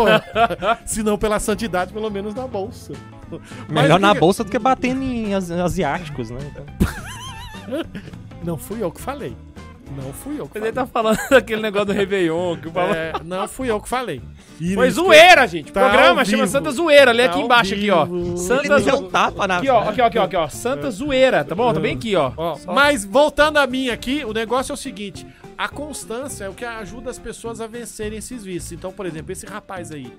Se 0.86 1.02
não 1.02 1.18
pela 1.18 1.38
santidade, 1.38 1.92
pelo 1.92 2.10
menos 2.10 2.34
na 2.34 2.46
bolsa. 2.46 2.92
Melhor 3.68 4.00
na 4.00 4.14
bolsa 4.14 4.44
do 4.44 4.50
que 4.50 4.58
batendo 4.58 5.02
em 5.02 5.34
asi- 5.34 5.52
asiáticos, 5.52 6.30
né? 6.30 6.38
Não 8.42 8.56
fui 8.56 8.82
eu 8.82 8.90
que 8.90 9.00
falei. 9.00 9.36
Não 9.96 10.12
fui 10.12 10.40
eu 10.40 10.46
que 10.48 10.58
Mas 10.58 10.64
ele 10.68 10.72
falei. 10.72 10.72
tá 10.72 10.86
falando 10.86 11.18
daquele 11.30 11.62
negócio 11.62 11.86
do 11.86 11.92
Réveillon, 11.92 12.56
que 12.56 12.68
o. 12.68 12.72
É, 12.80 13.12
não 13.24 13.48
fui 13.48 13.70
eu 13.70 13.80
que 13.80 13.88
falei. 13.88 14.20
E 14.60 14.74
Foi 14.74 14.90
zoeira, 14.90 15.46
gente. 15.46 15.70
O 15.70 15.72
Tá 15.72 15.80
programa 15.88 16.24
chama 16.24 16.44
vivo. 16.44 16.48
Santa 16.48 16.70
Zoeira. 16.70 17.12
Lê 17.12 17.24
Tá 17.26 17.30
aqui 17.34 17.40
embaixo, 17.40 17.74
aqui, 17.74 17.90
ó. 17.90 18.06
Santa 18.36 18.60
ele 18.62 18.68
deu 18.68 18.78
Zoeira. 18.80 18.96
um 18.98 19.08
tapa 19.10 19.46
na 19.48 19.56
Aqui, 19.58 19.68
ó, 19.68 19.80
aqui, 19.88 20.00
ó, 20.00 20.06
aqui, 20.06 20.18
ó, 20.18 20.22
aqui, 20.24 20.36
ó. 20.36 20.48
Santa 20.48 20.90
Zoeira, 20.90 21.44
tá 21.44 21.54
bom? 21.54 21.72
Tá 21.72 21.80
bem 21.80 21.94
aqui, 21.94 22.14
ó. 22.16 22.32
Ó, 22.36 22.58
mas 22.66 23.04
voltando 23.04 23.56
a 23.58 23.66
mim 23.66 23.88
aqui, 23.88 24.24
o 24.24 24.32
negócio 24.32 24.72
é 24.72 24.74
o 24.74 24.76
seguinte: 24.76 25.26
a 25.56 25.68
constância 25.68 26.44
é 26.44 26.48
o 26.48 26.54
que 26.54 26.64
ajuda 26.64 27.10
as 27.10 27.18
pessoas 27.18 27.60
a 27.60 27.66
vencerem 27.66 28.18
esses 28.18 28.44
vícios. 28.44 28.72
Então, 28.72 28.92
por 28.92 29.06
exemplo, 29.06 29.32
esse 29.32 29.46
rapaz 29.46 29.90
aí, 29.92 30.12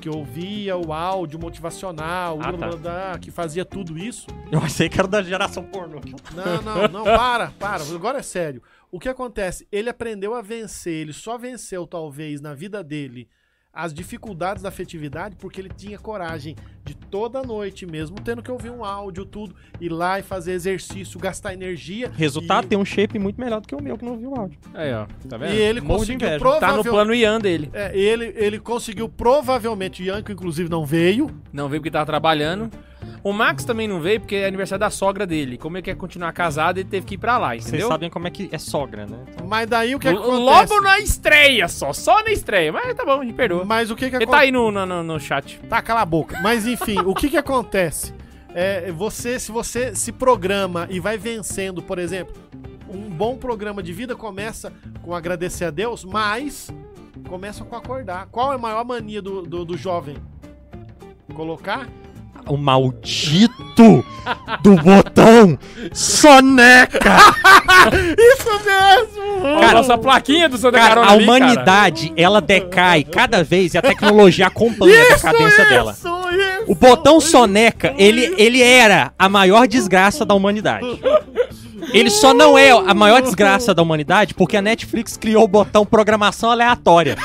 que 0.00 0.08
ouvia 0.08 0.76
o 0.76 0.92
áudio 0.92 1.38
motivacional, 1.38 2.38
Ah, 2.40 2.44
tá. 2.44 2.52
blá, 2.52 2.68
blá, 2.68 2.76
blá, 2.76 3.18
que 3.18 3.30
fazia 3.30 3.64
tudo 3.64 3.98
isso. 3.98 4.26
Eu 4.50 4.58
achei 4.58 4.88
que 4.88 4.98
era 4.98 5.06
da 5.08 5.22
geração 5.22 5.62
pornô. 5.62 6.00
Não, 6.34 6.62
não, 6.62 6.88
não, 6.88 7.04
para, 7.04 7.52
para. 7.58 7.82
Agora 7.94 8.18
é 8.18 8.22
sério. 8.22 8.62
O 8.92 9.00
que 9.00 9.08
acontece? 9.08 9.66
Ele 9.72 9.88
aprendeu 9.88 10.34
a 10.34 10.42
vencer, 10.42 10.92
ele 10.92 11.14
só 11.14 11.38
venceu, 11.38 11.86
talvez, 11.86 12.42
na 12.42 12.52
vida 12.52 12.84
dele. 12.84 13.26
As 13.72 13.94
dificuldades 13.94 14.62
da 14.62 14.68
afetividade, 14.68 15.34
porque 15.36 15.62
ele 15.62 15.70
tinha 15.74 15.98
coragem 15.98 16.54
de 16.84 16.94
toda 16.94 17.42
noite, 17.42 17.86
mesmo 17.86 18.20
tendo 18.20 18.42
que 18.42 18.50
ouvir 18.50 18.70
um 18.70 18.84
áudio, 18.84 19.24
tudo, 19.24 19.56
ir 19.80 19.88
lá 19.88 20.18
e 20.18 20.22
fazer 20.22 20.52
exercício, 20.52 21.18
gastar 21.18 21.54
energia. 21.54 22.12
Resultado, 22.14 22.66
e... 22.66 22.68
tem 22.68 22.78
um 22.78 22.84
shape 22.84 23.18
muito 23.18 23.40
melhor 23.40 23.62
do 23.62 23.66
que 23.66 23.74
o 23.74 23.82
meu, 23.82 23.96
que 23.96 24.04
não 24.04 24.18
viu 24.18 24.32
o 24.32 24.38
áudio. 24.38 24.58
Aí, 24.74 24.92
ó. 24.92 25.06
Tá 25.26 25.38
vendo? 25.38 25.54
E 25.54 25.56
ele 25.56 25.80
Morro 25.80 26.00
conseguiu 26.00 26.28
inveja. 26.28 26.38
Tá 26.38 26.44
no 26.44 26.50
provavelmente. 26.50 26.90
plano 26.90 27.14
Ian 27.14 27.40
dele. 27.40 27.70
É, 27.72 27.98
ele, 27.98 28.34
ele 28.36 28.60
conseguiu 28.60 29.08
provavelmente. 29.08 30.02
Ianco, 30.02 30.30
inclusive, 30.30 30.68
não 30.68 30.84
veio. 30.84 31.30
Não 31.50 31.66
veio 31.66 31.80
porque 31.80 31.90
tava 31.90 32.04
trabalhando. 32.04 32.70
O 33.24 33.32
Max 33.32 33.64
também 33.64 33.86
não 33.86 34.00
veio 34.00 34.18
porque 34.18 34.34
é 34.34 34.46
aniversário 34.46 34.80
da 34.80 34.90
sogra 34.90 35.24
dele. 35.24 35.56
Como 35.56 35.76
ele 35.76 35.82
quer 35.82 35.94
continuar 35.94 36.32
casado, 36.32 36.78
ele 36.78 36.88
teve 36.88 37.06
que 37.06 37.14
ir 37.14 37.18
pra 37.18 37.38
lá, 37.38 37.50
Vocês 37.50 37.68
entendeu? 37.68 37.86
sabem 37.86 38.10
como 38.10 38.26
é 38.26 38.30
que 38.30 38.48
é 38.50 38.58
sogra, 38.58 39.06
né? 39.06 39.16
Então, 39.32 39.46
Mas 39.46 39.68
daí 39.68 39.94
o 39.94 39.98
que, 40.00 40.08
acontece? 40.08 40.36
Logo 40.40 40.80
na 40.80 40.98
estreia 40.98 41.68
só, 41.68 41.92
só 41.92 42.22
na 42.24 42.32
estreia. 42.32 42.72
Mas 42.72 42.92
tá 42.94 43.04
bom, 43.04 43.20
a 43.20 43.24
gente 43.24 43.34
perdoa. 43.34 43.64
Mas 43.64 43.92
o 43.92 43.94
que 43.94 44.10
que 44.10 44.16
Ele 44.16 44.24
acontece? 44.24 44.30
tá 44.38 44.42
aí 44.42 44.50
no, 44.50 44.72
no, 44.72 44.84
no- 44.84 45.02
no 45.04 45.20
chat. 45.20 45.60
Tá, 45.68 45.80
cala 45.80 46.00
a 46.00 46.04
boca. 46.04 46.40
Mas 46.42 46.66
enfim, 46.66 46.98
o 46.98 47.14
que 47.14 47.30
que 47.30 47.36
acontece? 47.36 48.12
É, 48.54 48.90
você, 48.90 49.38
se 49.38 49.52
você 49.52 49.94
se 49.94 50.10
programa 50.10 50.88
e 50.90 50.98
vai 50.98 51.16
vencendo, 51.16 51.80
por 51.80 51.98
exemplo, 52.00 52.34
um 52.88 53.08
bom 53.08 53.36
programa 53.36 53.82
de 53.84 53.92
vida 53.92 54.16
começa 54.16 54.72
com 55.00 55.14
agradecer 55.14 55.64
a 55.66 55.70
Deus, 55.70 56.04
mas 56.04 56.70
começa 57.28 57.64
com 57.64 57.76
acordar. 57.76 58.26
Qual 58.32 58.52
é 58.52 58.56
a 58.56 58.58
maior 58.58 58.84
mania 58.84 59.22
do, 59.22 59.42
do, 59.42 59.64
do 59.64 59.76
jovem? 59.76 60.16
Colocar? 61.34 61.88
O 62.48 62.56
maldito 62.56 64.04
do 64.62 64.76
botão 64.76 65.58
soneca! 65.92 67.16
Isso 68.18 68.50
mesmo! 68.64 69.22
Olha 69.44 69.68
a 69.68 69.72
nossa 69.74 69.98
plaquinha 69.98 70.48
do 70.48 70.56
Santa 70.56 70.78
Cara, 70.78 70.88
Carona 70.90 71.06
a 71.08 71.12
ali, 71.12 71.26
cara. 71.26 71.36
humanidade, 71.38 72.12
ela 72.16 72.40
decai 72.40 73.02
cada 73.02 73.42
vez 73.42 73.74
e 73.74 73.78
a 73.78 73.82
tecnologia 73.82 74.46
acompanha 74.46 75.02
a 75.02 75.14
decadência 75.16 75.64
dela. 75.66 75.92
Isso, 75.92 76.08
isso! 76.08 76.64
O 76.66 76.74
botão 76.74 77.20
soneca, 77.20 77.94
ele, 77.98 78.34
ele 78.38 78.62
era 78.62 79.12
a 79.18 79.28
maior 79.28 79.66
desgraça 79.66 80.24
da 80.24 80.34
humanidade. 80.34 80.86
Ele 81.92 82.10
só 82.10 82.32
não 82.32 82.56
é 82.56 82.70
a 82.70 82.94
maior 82.94 83.20
desgraça 83.20 83.74
da 83.74 83.82
humanidade 83.82 84.34
porque 84.34 84.56
a 84.56 84.62
Netflix 84.62 85.16
criou 85.16 85.44
o 85.44 85.48
botão 85.48 85.84
programação 85.84 86.50
aleatória. 86.50 87.16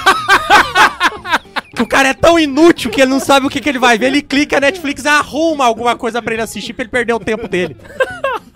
Que 1.78 1.84
o 1.84 1.88
cara 1.88 2.10
é 2.10 2.14
tão 2.14 2.40
inútil 2.40 2.90
que 2.90 2.99
ele 2.99 3.12
não 3.12 3.20
sabe 3.20 3.45
o 3.45 3.49
que, 3.49 3.62
que 3.62 3.70
ele 3.70 3.78
vai 3.78 3.98
ver. 3.99 4.08
Ele 4.08 4.22
clica, 4.24 4.58
a 4.58 4.60
Netflix 4.60 5.06
arruma 5.06 5.64
alguma 5.66 5.95
coisa 5.95 6.22
pra 6.24 6.34
ele 6.34 6.41
assistir 6.41 6.74
pra 6.74 6.82
ele 6.84 6.90
perder 6.91 7.14
o 7.14 7.20
tempo 7.20 7.48
dele. 7.48 7.78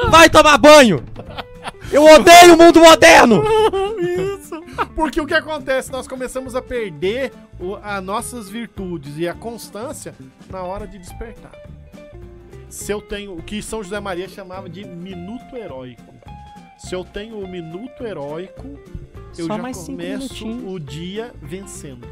Vai 0.10 0.28
tomar 0.28 0.58
banho! 0.58 1.04
Eu 1.92 2.04
odeio 2.04 2.56
o 2.56 2.58
mundo 2.58 2.80
moderno! 2.80 3.44
Isso. 4.00 4.60
Porque 4.96 5.22
o 5.22 5.28
que 5.28 5.36
acontece? 5.36 5.92
Nós 5.92 6.08
começamos 6.08 6.56
a 6.56 6.62
perder 6.64 7.32
o- 7.60 7.76
as 7.84 8.04
nossas 8.04 8.50
virtudes 8.50 9.16
e 9.18 9.28
a 9.28 9.36
constância 9.36 10.16
na 10.50 10.64
hora 10.64 10.88
de 10.88 10.98
despertar. 10.98 11.52
Se 12.70 12.92
eu 12.92 13.02
tenho 13.02 13.34
o 13.38 13.44
que 13.44 13.62
São 13.62 13.84
José 13.84 14.00
Maria 14.00 14.28
chamava 14.28 14.68
de 14.68 14.84
minuto 14.84 15.56
heróico. 15.56 16.12
Se 16.80 16.96
eu 16.96 17.04
tenho 17.06 17.38
o 17.38 17.48
minuto 17.48 18.04
heróico, 18.04 18.80
eu 19.38 19.46
Só 19.46 19.58
já 19.58 19.72
começo 19.74 20.48
o 20.48 20.80
dia 20.80 21.32
vencendo. 21.40 22.08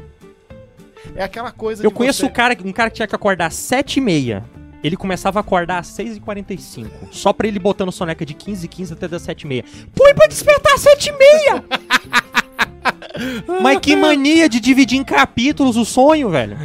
É 1.14 1.22
aquela 1.24 1.50
coisa 1.50 1.84
Eu 1.84 1.90
conheço 1.90 2.20
você... 2.20 2.26
um 2.26 2.30
cara, 2.30 2.56
um 2.64 2.72
cara 2.72 2.90
que 2.90 2.96
tinha 2.96 3.08
que 3.08 3.14
acordar 3.14 3.46
às 3.46 3.54
7h30. 3.54 4.42
Ele 4.82 4.96
começava 4.96 5.38
a 5.38 5.42
acordar 5.42 5.78
às 5.78 5.88
6h45. 5.88 6.88
Só 7.12 7.32
pra 7.32 7.46
ele 7.46 7.58
botando 7.58 7.92
soneca 7.92 8.24
de 8.24 8.32
15 8.34 8.66
h 8.66 8.76
15 8.76 8.92
até 8.94 9.06
das 9.08 9.26
7h30. 9.26 9.64
Põe 9.94 10.14
pra 10.14 10.26
despertar 10.26 10.74
às 10.74 10.82
7h30! 10.84 11.64
Mas 13.60 13.78
que 13.80 13.94
mania 13.94 14.48
de 14.48 14.58
dividir 14.58 14.98
em 14.98 15.04
capítulos 15.04 15.76
o 15.76 15.84
sonho, 15.84 16.30
velho. 16.30 16.56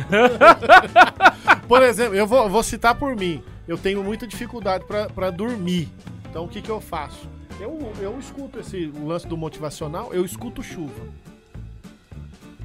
Por 1.68 1.84
exemplo, 1.84 2.16
eu 2.16 2.26
vou, 2.26 2.50
vou 2.50 2.64
citar 2.64 2.96
por 2.96 3.16
mim. 3.16 3.44
Eu 3.68 3.78
tenho 3.78 4.04
muita 4.04 4.26
dificuldade 4.28 4.86
pra- 4.86 5.08
pra 5.08 5.30
dormir. 5.30 5.90
Então 6.30 6.46
o 6.46 6.48
que, 6.48 6.62
que 6.62 6.70
eu 6.70 6.80
faço? 6.80 7.28
Eu, 7.60 7.92
eu 8.00 8.18
escuto 8.20 8.60
esse 8.60 8.92
lance 9.04 9.28
do 9.28 9.36
motivacional, 9.36 10.14
eu 10.14 10.24
escuto 10.24 10.62
chuva. 10.62 11.04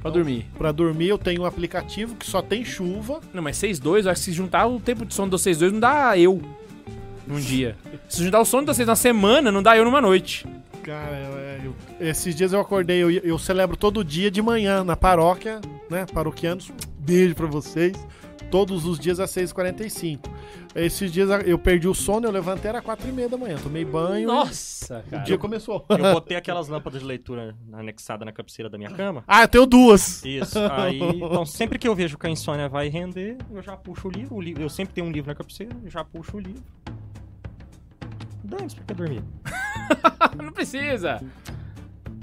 Pra 0.01 0.09
dormir. 0.09 0.45
Pra 0.57 0.71
dormir 0.71 1.09
eu 1.09 1.17
tenho 1.17 1.43
um 1.43 1.45
aplicativo 1.45 2.15
que 2.15 2.25
só 2.25 2.41
tem 2.41 2.65
chuva. 2.65 3.19
Não, 3.33 3.41
mas 3.43 3.57
6-2, 3.57 4.05
eu 4.05 4.11
acho 4.11 4.21
que 4.21 4.25
se 4.25 4.31
juntar 4.33 4.65
o 4.67 4.79
tempo 4.79 5.05
de 5.05 5.13
sono 5.13 5.29
dos 5.29 5.41
6-2 5.43 5.71
não 5.71 5.79
dá 5.79 6.17
eu 6.17 6.41
num 7.27 7.39
dia. 7.39 7.75
Se 8.09 8.23
juntar 8.23 8.39
o 8.39 8.45
sono 8.45 8.65
de 8.65 8.73
vocês 8.73 8.87
na 8.87 8.95
semana, 8.95 9.51
não 9.51 9.61
dá 9.61 9.77
eu 9.77 9.85
numa 9.85 10.01
noite. 10.01 10.45
Cara, 10.81 11.15
é, 11.15 11.61
eu- 11.63 11.75
esses 11.99 12.33
dias 12.35 12.51
eu 12.51 12.59
acordei, 12.59 13.03
eu, 13.03 13.11
eu 13.11 13.37
celebro 13.37 13.77
todo 13.77 14.03
dia 14.03 14.31
de 14.31 14.41
manhã 14.41 14.83
na 14.83 14.95
paróquia, 14.95 15.61
né? 15.89 16.07
Paroquianos, 16.11 16.71
beijo 16.97 17.35
pra 17.35 17.45
vocês. 17.45 17.93
Todos 18.51 18.85
os 18.85 18.99
dias 18.99 19.19
às 19.19 19.31
6h45. 19.31 20.19
Esses 20.75 21.11
dias 21.11 21.29
eu 21.45 21.57
perdi 21.57 21.87
o 21.87 21.93
sono, 21.93 22.27
eu 22.27 22.31
levantei 22.31 22.69
era 22.69 22.81
4h30 22.81 23.29
da 23.29 23.37
manhã. 23.37 23.57
Tomei 23.57 23.83
banho. 23.85 24.27
Nossa, 24.27 24.99
O 25.07 25.09
cara. 25.09 25.23
dia 25.23 25.37
começou. 25.37 25.85
Eu 25.89 26.13
botei 26.13 26.35
aquelas 26.37 26.67
lâmpadas 26.67 26.99
de 27.01 27.07
leitura 27.07 27.55
anexadas 27.73 28.25
na 28.25 28.31
cabeceira 28.31 28.69
da 28.69 28.77
minha 28.77 28.91
cama. 28.91 29.23
Ah, 29.27 29.43
eu 29.43 29.47
tenho 29.47 29.65
duas. 29.65 30.23
Isso. 30.25 30.59
Aí, 30.71 30.99
então, 30.99 31.45
sempre 31.45 31.79
que 31.79 31.87
eu 31.87 31.95
vejo 31.95 32.17
que 32.17 32.27
a 32.27 32.29
insônia 32.29 32.67
vai 32.67 32.89
render, 32.89 33.37
eu 33.49 33.61
já 33.61 33.75
puxo 33.77 34.09
o 34.09 34.11
livro. 34.11 34.35
O 34.35 34.41
livro 34.41 34.61
eu 34.61 34.69
sempre 34.69 34.93
tenho 34.93 35.07
um 35.07 35.11
livro 35.11 35.29
na 35.29 35.35
cabeceira, 35.35 35.73
eu 35.83 35.89
já 35.89 36.03
puxo 36.03 36.35
o 36.37 36.39
livro. 36.39 36.61
Dane-se 38.43 38.75
pra 38.75 38.95
dormir. 38.95 39.23
não 40.35 40.51
precisa. 40.51 41.21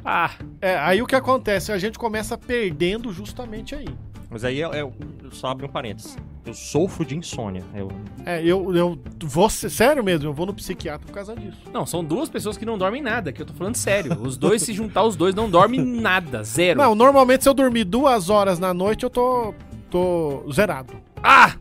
Ah, 0.04 0.30
É, 0.60 0.76
aí 0.78 1.00
o 1.02 1.06
que 1.06 1.14
acontece? 1.16 1.72
A 1.72 1.78
gente 1.78 1.98
começa 1.98 2.36
perdendo 2.36 3.12
justamente 3.12 3.74
aí. 3.74 3.88
Mas 4.30 4.44
aí 4.44 4.58
eu, 4.60 4.70
eu- 4.72 4.92
eu 5.24 5.30
só 5.30 5.48
abro 5.48 5.66
um 5.66 5.70
parênteses. 5.70 6.16
Eu 6.44 6.52
sofro 6.54 7.04
de 7.04 7.16
insônia. 7.16 7.62
Eu, 7.74 7.88
É, 8.26 8.42
eu, 8.42 8.74
eu 8.74 8.98
vou. 9.24 9.48
ser- 9.48 9.70
Sério 9.70 10.02
mesmo, 10.04 10.28
eu 10.28 10.32
vou 10.32 10.44
no 10.46 10.52
psiquiatra 10.54 11.06
por 11.06 11.12
causa 11.12 11.34
disso. 11.34 11.58
não, 11.72 11.84
são 11.86 12.04
duas 12.04 12.28
pessoas 12.28 12.56
que 12.56 12.64
não 12.66 12.76
dormem 12.78 13.00
nada, 13.02 13.32
que 13.32 13.40
eu 13.40 13.46
tô 13.46 13.54
falando 13.54 13.76
sério. 13.76 14.12
Os 14.20 14.36
dois, 14.36 14.62
se 14.62 14.72
juntar 14.72 15.04
os 15.04 15.16
dois, 15.16 15.34
não 15.34 15.48
dormem 15.48 15.80
nada, 15.82 16.42
zero. 16.42 16.78
Não, 16.78 16.94
normalmente 16.94 17.42
se 17.42 17.48
eu 17.48 17.54
dormir 17.54 17.84
duas 17.84 18.28
horas 18.30 18.58
na 18.58 18.72
noite, 18.74 19.04
eu 19.04 19.10
tô. 19.10 19.54
tô 19.90 20.44
zerado. 20.52 20.92
Ah! 21.22 21.54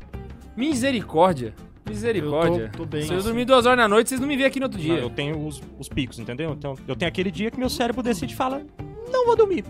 Misericórdia. 0.56 1.53
Misericórdia. 1.88 2.64
Eu 2.64 2.69
tô- 2.72 2.77
tô 2.80 2.85
bem, 2.85 3.03
Se 3.03 3.14
eu 3.14 3.18
assim. 3.18 3.27
dormir 3.27 3.45
duas 3.45 3.65
horas 3.65 3.77
na 3.77 3.88
noite, 3.88 4.10
vocês 4.10 4.19
não 4.19 4.27
me 4.27 4.35
veem 4.35 4.48
aqui 4.48 4.60
no 4.60 4.65
outro 4.65 4.77
não, 4.80 4.85
dia. 4.85 4.95
eu 4.99 5.10
tenho 5.10 5.45
os, 5.48 5.61
os 5.80 5.88
picos, 5.88 6.19
entendeu? 6.19 6.52
Então 6.52 6.76
eu 6.88 6.95
tenho 6.95 7.07
aquele 7.07 7.31
dia 7.31 7.49
que 7.49 7.57
meu 7.60 7.69
cérebro 7.69 8.03
decide 8.03 8.34
e 8.34 8.35
fala: 8.35 8.61
Não 9.11 9.26
vou 9.26 9.35
dormir. 9.38 9.64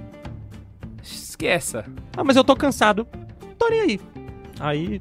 Esqueça. 1.41 1.85
Ah, 2.15 2.23
mas 2.23 2.35
eu 2.35 2.43
tô 2.43 2.55
cansado. 2.55 3.07
Tô 3.59 3.69
nem 3.69 3.81
aí. 3.81 3.99
Aí, 4.59 4.99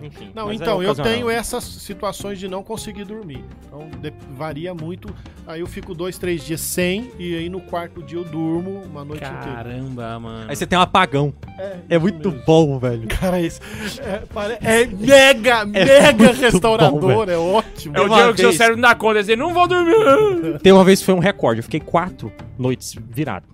enfim. 0.00 0.30
Não, 0.32 0.48
é 0.48 0.54
então, 0.54 0.80
eu 0.80 0.90
ocasional. 0.90 1.12
tenho 1.12 1.28
essas 1.28 1.64
situações 1.64 2.38
de 2.38 2.46
não 2.46 2.62
conseguir 2.62 3.02
dormir. 3.04 3.44
Então, 3.66 3.88
de- 4.00 4.12
varia 4.30 4.72
muito. 4.72 5.12
Aí 5.44 5.58
eu 5.58 5.66
fico 5.66 5.92
dois, 5.92 6.16
três 6.18 6.44
dias 6.44 6.60
sem, 6.60 7.10
e 7.18 7.36
aí 7.36 7.48
no 7.48 7.60
quarto 7.60 8.00
dia 8.00 8.16
eu 8.16 8.22
durmo 8.24 8.80
uma 8.84 9.04
noite 9.04 9.24
inteira. 9.24 9.56
Caramba, 9.56 10.20
mano. 10.20 10.46
Aí 10.48 10.54
você 10.54 10.64
tem 10.68 10.78
um 10.78 10.82
apagão. 10.82 11.34
É 11.58 11.96
isso 11.96 12.00
muito 12.00 12.30
mesmo. 12.30 12.44
bom, 12.46 12.78
velho. 12.78 13.08
Cara, 13.08 13.40
isso 13.40 13.60
é, 14.04 14.18
pare- 14.32 14.58
é 14.60 14.86
mega, 14.86 15.64
mega 15.64 16.12
muito 16.12 16.40
restaurador, 16.40 17.28
é 17.28 17.36
ótimo. 17.36 17.96
É 17.96 18.00
o 18.00 18.08
dia 18.08 18.24
que 18.26 18.32
o 18.34 18.36
seu 18.36 18.52
cérebro 18.52 18.80
não 18.80 18.88
dá 18.88 18.94
conta, 18.94 19.18
dizer, 19.18 19.36
não 19.36 19.52
vou 19.52 19.66
dormir. 19.66 20.60
Tem 20.62 20.72
uma 20.72 20.84
vez 20.84 21.00
que 21.00 21.06
foi 21.06 21.14
um 21.14 21.18
recorde. 21.18 21.58
Eu 21.58 21.64
fiquei 21.64 21.80
quatro 21.80 22.32
noites 22.56 22.94
virado. 23.10 23.46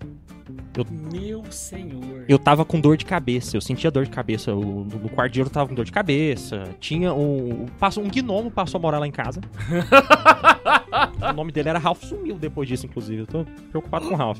Meu 1.11 1.43
senhor. 1.51 2.25
Eu 2.27 2.37
tava 2.37 2.63
com 2.63 2.79
dor 2.79 2.95
de 2.95 3.03
cabeça, 3.05 3.57
eu 3.57 3.61
sentia 3.61 3.89
dor 3.89 4.05
de 4.05 4.11
cabeça. 4.11 4.53
O, 4.53 4.85
no 4.85 5.09
quarto 5.09 5.33
dia 5.33 5.43
eu 5.43 5.49
tava 5.49 5.67
com 5.67 5.75
dor 5.75 5.83
de 5.83 5.91
cabeça. 5.91 6.63
Tinha 6.79 7.13
um. 7.13 7.65
Passou, 7.79 8.03
um 8.03 8.09
gnomo 8.09 8.51
passou 8.51 8.77
a 8.77 8.81
morar 8.81 8.99
lá 8.99 9.07
em 9.07 9.11
casa. 9.11 9.41
o 11.29 11.33
nome 11.33 11.51
dele 11.51 11.69
era 11.69 11.79
Ralph, 11.79 12.03
sumiu 12.03 12.35
depois 12.37 12.67
disso, 12.67 12.85
inclusive. 12.85 13.21
Eu 13.21 13.27
tô 13.27 13.45
preocupado 13.69 14.07
com 14.07 14.13
o 14.13 14.17
Ralph. 14.17 14.39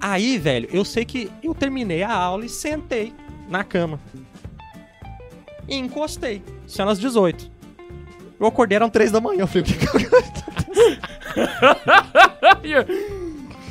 Aí, 0.00 0.38
velho, 0.38 0.68
eu 0.72 0.84
sei 0.84 1.04
que 1.04 1.30
eu 1.42 1.54
terminei 1.54 2.02
a 2.02 2.12
aula 2.12 2.44
e 2.44 2.48
sentei 2.48 3.12
na 3.48 3.64
cama. 3.64 4.00
E 5.68 5.76
encostei. 5.76 6.42
Sendo 6.66 6.90
às 6.90 6.98
18. 6.98 7.50
Eu 8.38 8.46
acordei, 8.46 8.76
eram 8.76 8.88
3 8.88 9.12
da 9.12 9.20
manhã. 9.20 9.42
Eu 9.42 9.46
falei, 9.46 9.62
o 9.62 9.66
que 9.66 9.74
que 9.74 9.86
eu... 9.86 10.00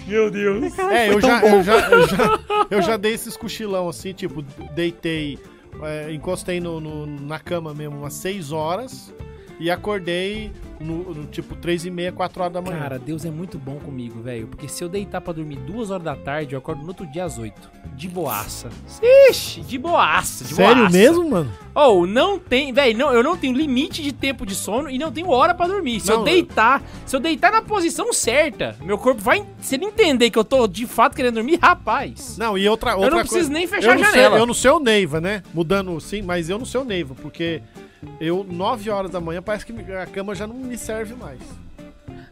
Meu 0.10 0.30
Deus. 0.31 0.77
É, 0.80 1.10
eu 1.10 1.22
já, 1.22 1.41
eu, 1.45 1.64
já, 1.64 1.80
eu, 1.90 2.07
já, 2.07 2.40
eu 2.72 2.81
já 2.81 2.98
dei 2.98 3.14
esses 3.14 3.38
cochilão 3.38 3.88
assim, 3.88 4.14
tipo, 4.14 4.41
deitei, 4.73 5.38
é, 5.84 6.11
encostei 6.14 6.60
no, 6.60 6.80
no- 6.81 7.06
na 7.06 7.40
cama 7.40 7.73
mesmo 7.73 7.98
umas 7.98 8.14
6 8.15 8.52
horas 8.52 9.14
e 9.60 9.69
acordei 9.69 10.52
no, 10.80 11.14
no, 11.14 11.26
tipo 11.26 11.56
3 11.56 11.86
e 11.86 11.91
meia, 11.91 12.11
4 12.11 12.41
horas 12.41 12.53
da 12.53 12.61
manhã. 12.61 12.80
Cara, 12.80 12.98
Deus 12.98 13.26
é 13.26 13.30
muito 13.30 13.57
bom 13.57 13.76
comigo, 13.80 14.22
velho. 14.22 14.48
Porque 14.48 14.68
se 14.69 14.81
eu 14.81 14.88
deitar 14.88 15.19
pra 15.19 15.34
dormir 15.34 15.57
duas 15.57 15.91
horas 15.91 16.03
da 16.03 16.15
tarde, 16.15 16.56
eu 16.56 16.60
acordo 16.60 16.81
no 16.81 16.88
outro 16.88 17.06
dia 17.06 17.26
às 17.26 17.38
8. 17.38 17.69
De 17.95 18.07
boaça. 18.07 18.69
Ixi, 19.30 19.60
de 19.61 19.77
boaça. 19.77 20.45
De 20.45 20.53
Sério 20.53 20.84
boaça. 20.84 20.98
mesmo, 20.98 21.30
mano? 21.30 21.52
Ou 21.76 22.07
não 22.07 22.40
tem, 22.40 22.72
velho, 22.72 22.98
não, 22.98 23.14
eu 23.14 23.22
não 23.22 23.36
tenho 23.36 23.56
limite 23.56 24.02
de 24.02 24.14
tempo 24.14 24.45
de 24.45 24.56
sono 24.56 24.90
e 24.90 24.98
não 24.98 25.11
tenho 25.11 25.30
hora 25.30 25.53
pra 25.53 25.68
dormir. 25.68 25.99
Se 25.99 26.07
Não, 26.10 26.19
eu 26.19 26.23
deitar, 26.23 26.81
se 27.06 27.14
eu 27.14 27.19
deitar 27.19 27.52
na 27.52 27.61
posição 27.61 28.14
certa, 28.14 28.76
meu 28.81 28.98
corpo 28.98 29.22
vai, 29.22 29.45
se 29.60 29.76
ele 29.76 29.86
entender 29.86 30.30
que 30.30 30.40
eu 30.40 30.45
tô 30.45 30.65
de 30.68 30.86
fato 30.88 31.15
querendo 31.15 31.36
dormir, 31.36 31.60
rapaz. 31.61 32.38
Não, 32.38 32.57
e 32.57 32.68
outra, 32.69 32.95
outra 32.95 33.07
eu 33.07 33.11
não 33.11 33.18
coisa. 33.18 33.30
preciso 33.31 33.52
nem 33.52 33.68
fechar 33.68 33.95
a 33.95 33.98
janela. 33.98 34.31
Sei, 34.36 34.41
eu 34.41 34.45
não 34.45 34.53
sei 34.53 34.72
o 34.72 34.80
Neiva, 34.80 35.19
né? 35.19 35.44
Mudando 35.53 35.99
sim, 35.99 36.22
mas 36.22 36.49
eu 36.49 36.57
não 36.57 36.65
sei 36.65 36.80
o 36.80 36.86
Neiva, 36.86 37.14
porque 37.15 37.61
eu, 38.19 38.45
9 38.49 38.89
horas 38.89 39.11
da 39.11 39.19
manhã, 39.19 39.41
parece 39.41 39.65
que 39.65 39.73
a 39.93 40.05
cama 40.05 40.34
já 40.35 40.45
não 40.47 40.55
me 40.55 40.77
serve 40.77 41.13
mais. 41.15 41.39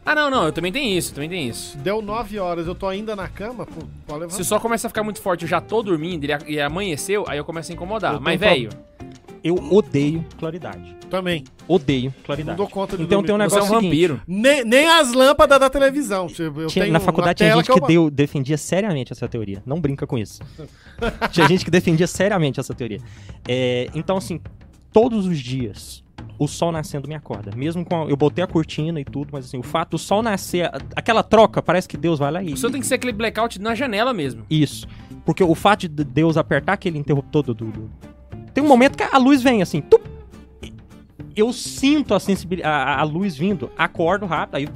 Ah, 0.04 0.14
não, 0.14 0.30
não, 0.30 0.44
eu 0.46 0.52
também 0.52 0.72
tenho 0.72 0.96
isso, 0.96 1.12
também 1.12 1.28
tenho 1.28 1.50
isso. 1.50 1.76
Deu 1.78 2.00
9 2.00 2.38
horas, 2.38 2.66
eu 2.66 2.74
tô 2.74 2.86
ainda 2.86 3.14
na 3.14 3.28
cama, 3.28 3.66
pô, 3.66 3.82
pode 4.06 4.20
levantar. 4.20 4.36
Se 4.36 4.42
o 4.42 4.44
sol 4.44 4.58
começa 4.60 4.86
a 4.86 4.90
ficar 4.90 5.02
muito 5.02 5.20
forte, 5.20 5.42
eu 5.42 5.48
já 5.48 5.60
tô 5.60 5.82
dormindo 5.82 6.24
e 6.46 6.60
amanheceu, 6.60 7.24
aí 7.28 7.36
eu 7.38 7.44
começo 7.44 7.70
a 7.70 7.74
incomodar. 7.74 8.14
Eu 8.14 8.20
Mas, 8.20 8.40
velho, 8.40 8.70
Eu 9.44 9.54
odeio 9.72 10.24
claridade. 10.38 10.96
Também. 11.08 11.44
Odeio 11.66 12.12
Não 12.16 12.24
claridade. 12.24 12.56
dou 12.56 12.66
conta 12.68 12.96
de 12.96 13.04
Então 13.04 13.22
dormir. 13.22 13.26
tem 13.28 13.34
um 13.34 13.38
você 13.38 13.56
é 13.56 13.60
um 13.60 13.62
negócio 13.62 13.74
seguinte, 13.80 14.06
vampiro. 14.08 14.20
Nem, 14.26 14.64
nem 14.64 14.88
as 14.90 15.12
lâmpadas 15.12 15.60
da 15.60 15.70
televisão. 15.70 16.26
Tipo, 16.26 16.60
Eu 16.62 16.66
Tinha- 16.66 16.84
tenho 16.84 16.92
na 16.92 17.00
faculdade 17.00 17.36
tinha 17.38 17.54
gente 17.54 17.66
que, 17.70 17.80
eu- 17.80 17.86
deu, 17.86 18.10
defendia 18.10 18.58
seriamente 18.58 19.12
essa 19.12 19.28
teoria. 19.28 19.62
Não 19.64 19.80
brinca 19.80 20.06
com 20.06 20.18
isso. 20.18 20.40
tinha 21.32 21.46
gente 21.46 21.64
que 21.64 21.70
defendia 21.70 22.06
seriamente 22.06 22.58
essa 22.60 22.74
teoria. 22.74 22.98
É, 23.46 23.88
então, 23.94 24.16
assim, 24.16 24.40
todos 24.92 25.26
os 25.26 25.38
dias, 25.38 26.02
o 26.38 26.46
sol 26.46 26.70
nascendo 26.72 27.08
me 27.08 27.14
acorda. 27.14 27.50
Mesmo 27.56 27.84
com. 27.84 28.02
a- 28.02 28.06
eu 28.08 28.16
botei 28.16 28.42
a 28.42 28.46
cortina 28.46 29.00
e 29.00 29.04
tudo, 29.04 29.28
mas 29.32 29.44
assim, 29.46 29.58
o 29.58 29.62
fato 29.62 29.90
do 29.92 29.98
sol 29.98 30.22
nascer, 30.22 30.70
aquela 30.96 31.22
troca, 31.22 31.60
parece 31.62 31.88
que 31.88 31.96
Deus 31.96 32.18
vai 32.18 32.30
lá 32.30 32.42
e. 32.42 32.52
O 32.52 32.56
seu 32.56 32.70
tem 32.70 32.80
que 32.80 32.86
ser 32.86 32.94
aquele 32.94 33.12
blackout 33.12 33.60
na 33.60 33.74
janela 33.74 34.12
mesmo. 34.14 34.44
Isso. 34.50 34.86
Porque 35.24 35.42
o 35.44 35.54
fato 35.54 35.88
de 35.88 36.04
Deus 36.04 36.36
apertar 36.36 36.74
aquele 36.74 36.98
interruptor 36.98 37.42
do. 37.42 37.54
do- 37.54 37.66
do- 37.70 37.90
Tem 38.54 38.62
um 38.64 38.68
momento 38.68 38.96
que 38.96 39.02
a 39.02 39.18
luz 39.18 39.42
vem 39.42 39.62
assim. 39.62 39.80
tup, 39.80 40.02
eu 41.36 41.52
sinto 41.52 42.14
a 42.14 42.20
sensibilidade. 42.20 42.72
A, 42.74 43.00
a 43.00 43.02
luz 43.04 43.36
vindo, 43.36 43.70
acordo 43.76 44.26
rápido. 44.26 44.56
Aí, 44.56 44.68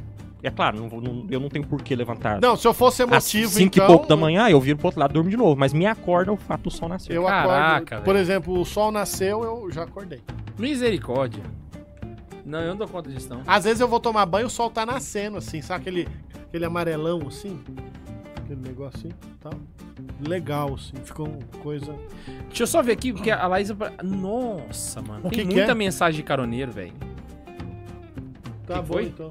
é 0.42 0.50
claro, 0.50 0.76
não 0.88 1.00
não- 1.00 1.26
eu 1.30 1.38
não 1.38 1.48
tenho 1.48 1.66
por 1.66 1.80
que 1.82 1.94
levantar. 1.94 2.40
Não, 2.40 2.56
se 2.56 2.66
eu 2.66 2.74
fosse 2.74 3.02
Às 3.02 3.08
emotivo, 3.08 3.52
5 3.52 3.76
então... 3.76 3.84
e 3.84 3.86
pouco 3.86 4.06
da 4.08 4.16
manhã, 4.16 4.48
eu 4.48 4.60
viro 4.60 4.76
pro 4.76 4.88
outro 4.88 5.00
lado 5.00 5.12
e 5.12 5.14
durmo 5.14 5.30
de 5.30 5.36
novo. 5.36 5.58
Mas 5.58 5.72
me 5.72 5.86
acorda 5.86 6.32
o 6.32 6.36
fato 6.36 6.62
do 6.62 6.70
sol 6.70 6.88
nascer. 6.88 7.14
Eu 7.14 7.24
Caraca, 7.24 7.96
acordo. 7.96 8.04
Por 8.04 8.16
exemplo, 8.16 8.58
o 8.60 8.64
sol 8.64 8.90
nasceu, 8.90 9.42
eu 9.44 9.70
já 9.70 9.84
acordei. 9.84 10.20
Misericórdia. 10.58 11.42
Não, 12.44 12.58
eu 12.60 12.70
não 12.70 12.76
dou 12.76 12.88
conta 12.88 13.08
disso, 13.08 13.28
não. 13.30 13.42
Às 13.46 13.64
vezes 13.64 13.80
eu 13.80 13.86
vou 13.86 14.00
tomar 14.00 14.26
banho, 14.26 14.48
o 14.48 14.50
sol 14.50 14.68
tá 14.68 14.84
nascendo, 14.84 15.36
assim, 15.38 15.62
sabe 15.62 15.82
aquele, 15.82 16.08
aquele 16.48 16.64
amarelão, 16.64 17.20
assim? 17.28 17.60
Aquele 18.36 18.60
negócio 18.60 18.98
assim, 18.98 19.10
tal. 19.40 19.52
Legal, 20.26 20.74
assim, 20.74 20.96
ficou 21.04 21.26
uma 21.28 21.62
coisa... 21.62 21.94
Deixa 22.48 22.64
eu 22.64 22.66
só 22.66 22.82
ver 22.82 22.92
aqui, 22.92 23.12
porque 23.12 23.30
a 23.30 23.46
Laísa. 23.46 23.76
Nossa, 24.02 25.00
mano. 25.00 25.20
O 25.24 25.30
tem 25.30 25.38
que 25.40 25.46
que 25.46 25.54
muita 25.54 25.70
é? 25.70 25.74
mensagem 25.74 26.16
de 26.16 26.22
caroneiro, 26.24 26.72
velho. 26.72 26.92
Tá 28.66 28.74
Que 28.74 28.80
bom, 28.80 28.94
foi? 28.94 29.04
então. 29.04 29.30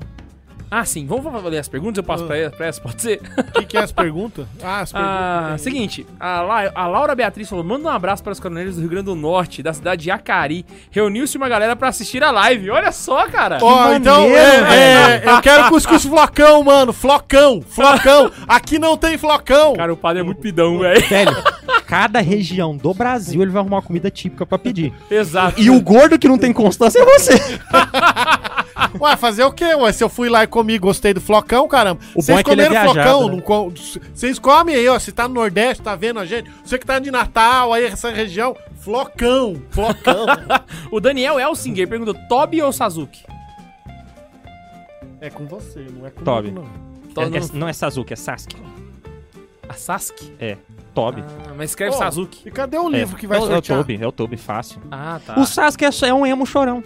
Ah, 0.73 0.85
sim. 0.85 1.05
Vamos 1.05 1.43
ler 1.43 1.57
as 1.57 1.67
perguntas? 1.67 1.97
Eu 1.97 2.03
passo 2.05 2.23
Ah. 2.23 2.49
pra, 2.55 2.65
essa, 2.65 2.79
pode 2.79 3.01
ser? 3.01 3.19
O 3.37 3.51
que, 3.59 3.65
que 3.65 3.77
é 3.77 3.81
as 3.81 3.91
perguntas? 3.91 4.45
Ah, 4.63 4.79
as 4.79 4.91
perguntas. 4.93 5.15
Ah, 5.53 5.55
seguinte, 5.57 6.07
a, 6.17 6.41
La- 6.41 6.71
a 6.73 6.87
Laura 6.87 7.13
Beatriz 7.13 7.49
falou: 7.49 7.61
manda 7.63 7.89
um 7.89 7.91
abraço 7.91 8.23
para 8.23 8.31
os 8.31 8.39
coroneiros 8.39 8.75
do 8.75 8.81
Rio 8.81 8.89
Grande 8.89 9.05
do 9.07 9.15
Norte, 9.15 9.61
da 9.61 9.73
cidade 9.73 10.03
de 10.03 10.09
Acari. 10.11 10.65
Reuniu-se 10.89 11.35
uma 11.35 11.49
galera 11.49 11.75
pra 11.75 11.89
assistir 11.89 12.23
a 12.23 12.31
live. 12.31 12.69
Olha 12.69 12.91
só, 12.93 13.27
cara. 13.27 13.57
Ó, 13.61 13.91
então, 13.93 14.21
maneiro, 14.21 14.37
é, 14.67 15.21
é, 15.25 15.29
eu 15.29 15.41
quero 15.41 15.67
cuscuz 15.67 16.05
flocão, 16.05 16.63
mano. 16.63 16.93
Flocão, 16.93 17.61
flocão. 17.61 18.31
Aqui 18.47 18.79
não 18.79 18.95
tem 18.95 19.17
flocão. 19.17 19.73
Cara, 19.73 19.91
o 19.91 19.97
padre 19.97 20.21
é 20.21 20.23
muito 20.23 20.39
pidão, 20.39 20.79
velho. 20.79 21.05
Velho, 21.07 21.31
cada 21.87 22.19
região 22.21 22.75
do 22.77 22.93
Brasil 22.93 23.41
ele 23.41 23.51
vai 23.51 23.61
arrumar 23.61 23.77
uma 23.77 23.81
comida 23.81 24.09
típica 24.09 24.45
pra 24.45 24.57
pedir. 24.57 24.93
Exato. 25.09 25.59
E 25.61 25.69
o 25.69 25.81
gordo 25.81 26.17
que 26.19 26.27
não 26.27 26.37
tem 26.37 26.53
constância 26.53 26.99
é 26.99 27.05
você. 27.05 27.33
Ué, 28.99 29.15
fazer 29.15 29.43
o 29.43 29.51
quê? 29.51 29.73
Ué, 29.75 29.91
se 29.91 30.03
eu 30.03 30.09
fui 30.09 30.27
lá 30.29 30.43
e 30.43 30.47
comi 30.47 30.73
e 30.73 30.79
gostei 30.79 31.13
do 31.13 31.21
flocão, 31.21 31.67
caramba. 31.67 32.01
O 32.13 32.15
bom 32.15 32.21
Vocês 32.21 32.39
é 32.39 32.43
que 32.43 32.49
ele 32.51 32.61
é 32.61 32.69
viajado, 32.69 32.93
flocão? 32.93 33.27
né? 33.27 33.33
não 33.35 33.41
com- 33.41 33.71
Vocês 34.13 34.39
comem 34.39 34.75
aí, 34.75 34.87
ó. 34.87 34.97
Se 34.99 35.11
tá 35.11 35.27
no 35.27 35.33
Nordeste, 35.35 35.83
tá 35.83 35.95
vendo 35.95 36.19
a 36.19 36.25
gente? 36.25 36.49
Você 36.63 36.77
que 36.77 36.85
tá 36.85 36.99
de 36.99 37.11
Natal, 37.11 37.73
aí 37.73 37.85
essa 37.85 38.09
região. 38.11 38.55
Flocão, 38.79 39.61
flocão. 39.69 40.25
O 40.91 40.99
Daniel 40.99 41.39
Elsinger 41.39 41.87
perguntou: 41.87 42.15
Toby 42.27 42.61
ou 42.61 42.71
Sazuki? 42.73 43.23
é 45.19 45.29
com 45.29 45.45
você, 45.45 45.79
não 45.79 46.07
é 46.07 46.09
comigo, 46.09 46.23
Toby. 46.25 46.51
não. 46.51 46.63
É- 46.63 47.29
não- 47.29 47.37
é- 47.37 47.41
não 47.53 47.67
é 47.67 47.73
Sasuke, 47.73 48.13
é 48.13 48.15
Sasuke. 48.15 48.55
A 49.69 49.73
Sasuke? 49.73 50.33
É, 50.39 50.57
Toby. 50.93 51.23
Ah, 51.47 51.53
mas 51.57 51.71
escreve 51.71 51.95
Ô, 51.95 51.97
Sazuki. 51.97 52.41
E 52.47 52.51
cadê 52.51 52.77
o 52.77 52.87
É, 52.87 52.99
livro 52.99 53.15
que 53.17 53.25
vai 53.27 53.37
é, 53.37 53.41
o- 53.41 53.43
é 53.43 53.47
o 53.47 53.51
sortear? 53.53 53.79
Toby, 53.79 53.99
é 54.01 54.07
o 54.07 54.11
Toby, 54.11 54.37
fácil. 54.37 54.81
Ah, 54.91 55.19
tá. 55.25 55.39
O 55.39 55.45
Sasuke 55.45 55.85
é, 55.85 55.91
só- 55.91 56.05
é 56.05 56.13
um 56.13 56.25
emo 56.25 56.45
chorão. 56.45 56.83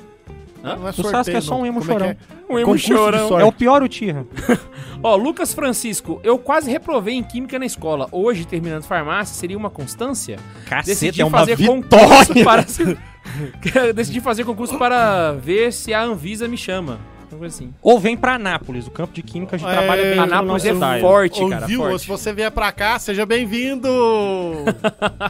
Não 0.64 0.88
é 0.88 0.90
O 0.90 0.94
Sasuke 1.04 1.38
é 1.38 1.42
só 1.42 1.60
um 1.60 1.66
emo 1.66 1.80
Como 1.80 1.92
é 1.92 1.94
chorão. 1.94 2.08
é? 2.10 2.18
Um 2.50 2.58
emo 2.58 2.66
Concurso 2.68 2.88
chorão. 2.88 3.40
É 3.40 3.44
o 3.44 3.52
pior 3.52 3.84
Uchiha. 3.84 4.26
Ó, 5.04 5.16
Lucas 5.16 5.54
Francisco, 5.54 6.20
eu 6.24 6.40
quase 6.40 6.72
reprovei 6.72 7.14
em 7.16 7.22
química 7.24 7.60
na 7.60 7.66
escola. 7.66 8.08
Hoje, 8.12 8.46
terminando 8.46 8.84
farmácia, 8.84 9.36
seria 9.36 9.58
uma 9.58 9.70
constância? 9.70 10.38
Cacete, 10.68 10.88
Decidi 10.88 11.22
é 11.22 11.26
uma 11.26 11.38
fazer 11.40 11.58
concurso 11.58 12.34
vitória. 12.34 12.44
para. 12.44 12.66
Decidi 13.94 14.20
fazer 14.22 14.44
concurso 14.44 14.78
para 14.80 15.34
ver 15.34 15.72
se 15.74 15.94
a 15.94 16.02
Anvisa 16.04 16.48
me 16.48 16.58
chama. 16.58 17.00
Coisa 17.38 17.56
assim. 17.56 17.74
Ou 17.82 18.00
vem 18.00 18.16
pra 18.18 18.36
Anápolis, 18.36 18.88
o 18.88 18.92
campo 18.92 19.14
de 19.14 19.22
química 19.22 19.56
a 19.56 19.60
gente 19.60 19.70
É, 19.70 19.74
trabalha 19.74 20.04
bem 20.04 20.16
no 20.16 20.22
Anápolis 20.24 20.64
nosso 20.64 20.84
é 20.86 21.02
forte, 21.02 21.50
cara, 21.50 21.68
forte. 21.68 22.02
Se 22.02 22.08
você 22.08 22.34
vier 22.34 22.52
pra 22.52 22.72
cá, 22.72 22.98
seja 23.00 23.26
bem-vindo. 23.26 23.88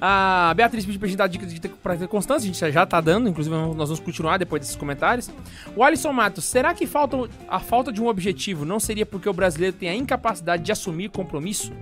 A 0.00 0.52
Beatriz 0.56 0.84
pediu 0.84 0.98
pra 0.98 1.08
gente 1.08 1.18
dar 1.18 1.26
dicas 1.26 1.52
de 1.52 1.60
ter, 1.60 1.68
pra 1.68 1.96
ter 1.96 2.08
constância, 2.08 2.48
a 2.48 2.52
gente 2.52 2.72
já 2.72 2.86
tá 2.86 3.00
dando, 3.00 3.28
inclusive 3.28 3.54
nós 3.54 3.88
vamos 3.88 4.00
continuar 4.00 4.38
depois 4.38 4.60
desses 4.60 4.76
comentários. 4.76 5.30
O 5.76 5.84
Alisson 5.84 6.12
Matos, 6.12 6.44
será 6.44 6.72
que 6.72 6.86
falta, 6.86 7.16
a 7.48 7.60
falta 7.60 7.92
de 7.92 8.02
um 8.02 8.08
objetivo 8.08 8.64
não 8.64 8.80
seria 8.80 9.04
porque 9.04 9.28
o 9.28 9.32
brasileiro 9.32 9.76
tem 9.76 9.88
a 9.88 9.94
incapacidade 9.94 10.62
de 10.62 10.72
assumir 10.72 11.10
compromisso? 11.10 11.72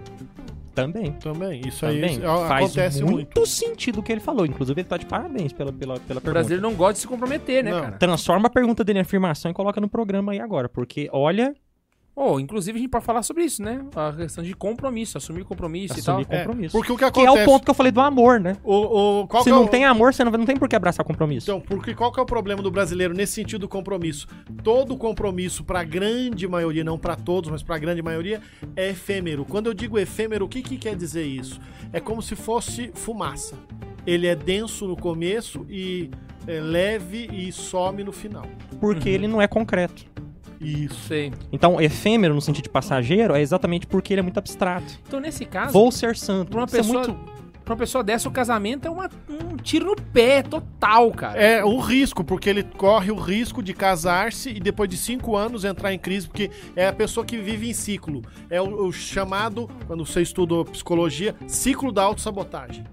Também. 0.82 1.12
Também, 1.12 1.60
isso 1.66 1.84
aí 1.86 1.94
Também. 2.00 2.12
isso 2.12 2.20
Faz 2.22 2.64
acontece 2.66 3.02
muito, 3.02 3.14
muito. 3.14 3.46
sentido 3.46 4.00
o 4.00 4.02
que 4.02 4.12
ele 4.12 4.20
falou. 4.20 4.46
Inclusive, 4.46 4.80
ele 4.80 4.88
tá 4.88 4.96
de 4.96 5.06
parabéns 5.06 5.52
pela, 5.52 5.72
pela, 5.72 5.94
pela 5.94 5.98
O 5.98 6.00
pergunta. 6.06 6.30
brasileiro 6.30 6.62
não 6.62 6.74
gosta 6.74 6.94
de 6.94 6.98
se 7.00 7.06
comprometer, 7.08 7.62
né, 7.64 7.70
Não. 7.70 7.80
cara? 7.80 7.96
Transforma 7.98 8.46
a 8.46 8.50
pergunta 8.50 8.82
dele 8.84 8.98
em 8.98 9.02
afirmação 9.02 9.50
e 9.50 9.54
coloca 9.54 9.80
no 9.80 9.88
programa 9.88 10.32
aí 10.32 10.40
agora. 10.40 10.68
Porque, 10.68 11.08
olha, 11.12 11.54
Oh, 12.20 12.40
inclusive 12.40 12.76
a 12.76 12.80
gente 12.82 12.90
pode 12.90 13.04
falar 13.04 13.22
sobre 13.22 13.44
isso, 13.44 13.62
né? 13.62 13.80
A 13.94 14.12
questão 14.12 14.42
de 14.42 14.52
compromisso, 14.54 15.16
assumir 15.18 15.44
compromisso 15.44 15.94
assumir 15.98 16.22
e 16.22 16.24
tal. 16.24 16.34
É, 16.34 16.44
compromisso. 16.44 16.72
porque 16.76 16.90
o 16.90 16.96
que 16.96 17.10
que 17.12 17.20
é 17.20 17.24
acontece... 17.24 17.42
o 17.42 17.44
ponto 17.52 17.64
que 17.64 17.70
eu 17.70 17.74
falei 17.74 17.92
do 17.92 18.00
amor, 18.00 18.40
né? 18.40 18.56
O, 18.64 19.20
o, 19.20 19.26
qual 19.28 19.44
Se 19.44 19.50
é 19.50 19.52
não 19.52 19.64
o- 19.64 19.68
tem 19.68 19.84
amor, 19.84 20.12
você 20.12 20.24
não, 20.24 20.32
não 20.32 20.44
tem 20.44 20.56
por 20.56 20.68
que 20.68 20.74
abraçar 20.74 21.04
compromisso. 21.04 21.48
Então, 21.48 21.60
porque 21.60 21.94
qual 21.94 22.10
que 22.10 22.18
é 22.18 22.22
o 22.22 22.26
problema 22.26 22.60
do 22.60 22.70
brasileiro 22.72 23.14
nesse 23.14 23.34
sentido 23.34 23.60
do 23.60 23.68
compromisso? 23.68 24.26
Todo 24.64 24.96
compromisso, 24.96 25.62
pra 25.62 25.84
grande 25.84 26.48
maioria, 26.48 26.82
não 26.82 26.98
pra 26.98 27.14
todos, 27.14 27.50
mas 27.50 27.62
pra 27.62 27.78
grande 27.78 28.02
maioria, 28.02 28.40
é 28.74 28.88
efêmero. 28.90 29.44
Quando 29.44 29.66
eu 29.68 29.74
digo 29.74 29.96
efêmero, 29.98 30.44
o 30.46 30.48
que, 30.48 30.60
que 30.60 30.76
quer 30.76 30.96
dizer 30.96 31.24
isso? 31.24 31.60
É 31.92 32.00
como 32.00 32.20
se 32.20 32.34
fosse 32.34 32.90
fumaça. 32.94 33.54
Ele 34.06 34.26
é 34.26 34.34
denso 34.34 34.88
no 34.88 34.96
começo 34.96 35.64
e 35.68 36.10
é 36.46 36.58
leve 36.60 37.28
e 37.32 37.52
some 37.52 38.02
no 38.02 38.10
final. 38.12 38.46
porque 38.80 39.08
Uhum. 39.10 39.14
ele 39.14 39.28
não 39.28 39.40
é 39.42 39.46
concreto. 39.46 40.04
Isso. 40.60 41.00
Sei. 41.08 41.32
Então, 41.52 41.80
efêmero 41.80 42.34
no 42.34 42.40
sentido 42.40 42.64
de 42.64 42.70
passageiro 42.70 43.34
é 43.34 43.40
exatamente 43.40 43.86
porque 43.86 44.12
ele 44.14 44.20
é 44.20 44.22
muito 44.22 44.38
abstrato. 44.38 44.92
Então, 45.06 45.20
nesse 45.20 45.44
caso, 45.44 45.72
Vou 45.72 45.90
ser 45.92 46.16
santo. 46.16 46.50
pra 46.50 46.60
uma 46.60 46.64
é 46.66 46.70
pessoa. 46.70 47.04
muito- 47.06 47.38
pra 47.64 47.74
uma 47.74 47.78
pessoa 47.80 48.02
dessa, 48.02 48.26
o 48.28 48.32
casamento 48.32 48.88
é 48.88 48.90
uma- 48.90 49.10
um 49.28 49.56
tiro 49.58 49.84
no 49.84 49.94
pé 49.94 50.42
total, 50.42 51.10
cara. 51.12 51.38
É 51.38 51.62
um 51.62 51.78
risco, 51.78 52.24
porque 52.24 52.48
ele 52.48 52.62
corre 52.62 53.10
o 53.10 53.16
risco 53.16 53.62
de 53.62 53.74
casar-se 53.74 54.48
e 54.48 54.58
depois 54.58 54.88
de 54.88 54.96
cinco 54.96 55.36
anos 55.36 55.64
entrar 55.66 55.92
em 55.92 55.98
crise, 55.98 56.26
porque 56.26 56.50
é 56.74 56.86
a 56.88 56.92
pessoa 56.94 57.26
que 57.26 57.36
vive 57.36 57.68
em 57.68 57.74
ciclo. 57.74 58.22
É 58.48 58.58
o, 58.60 58.86
o 58.86 58.92
chamado, 58.92 59.68
quando 59.86 60.06
você 60.06 60.22
estuda 60.22 60.64
psicologia, 60.64 61.34
ciclo 61.46 61.92
da 61.92 62.02
autossabotagem. 62.04 62.84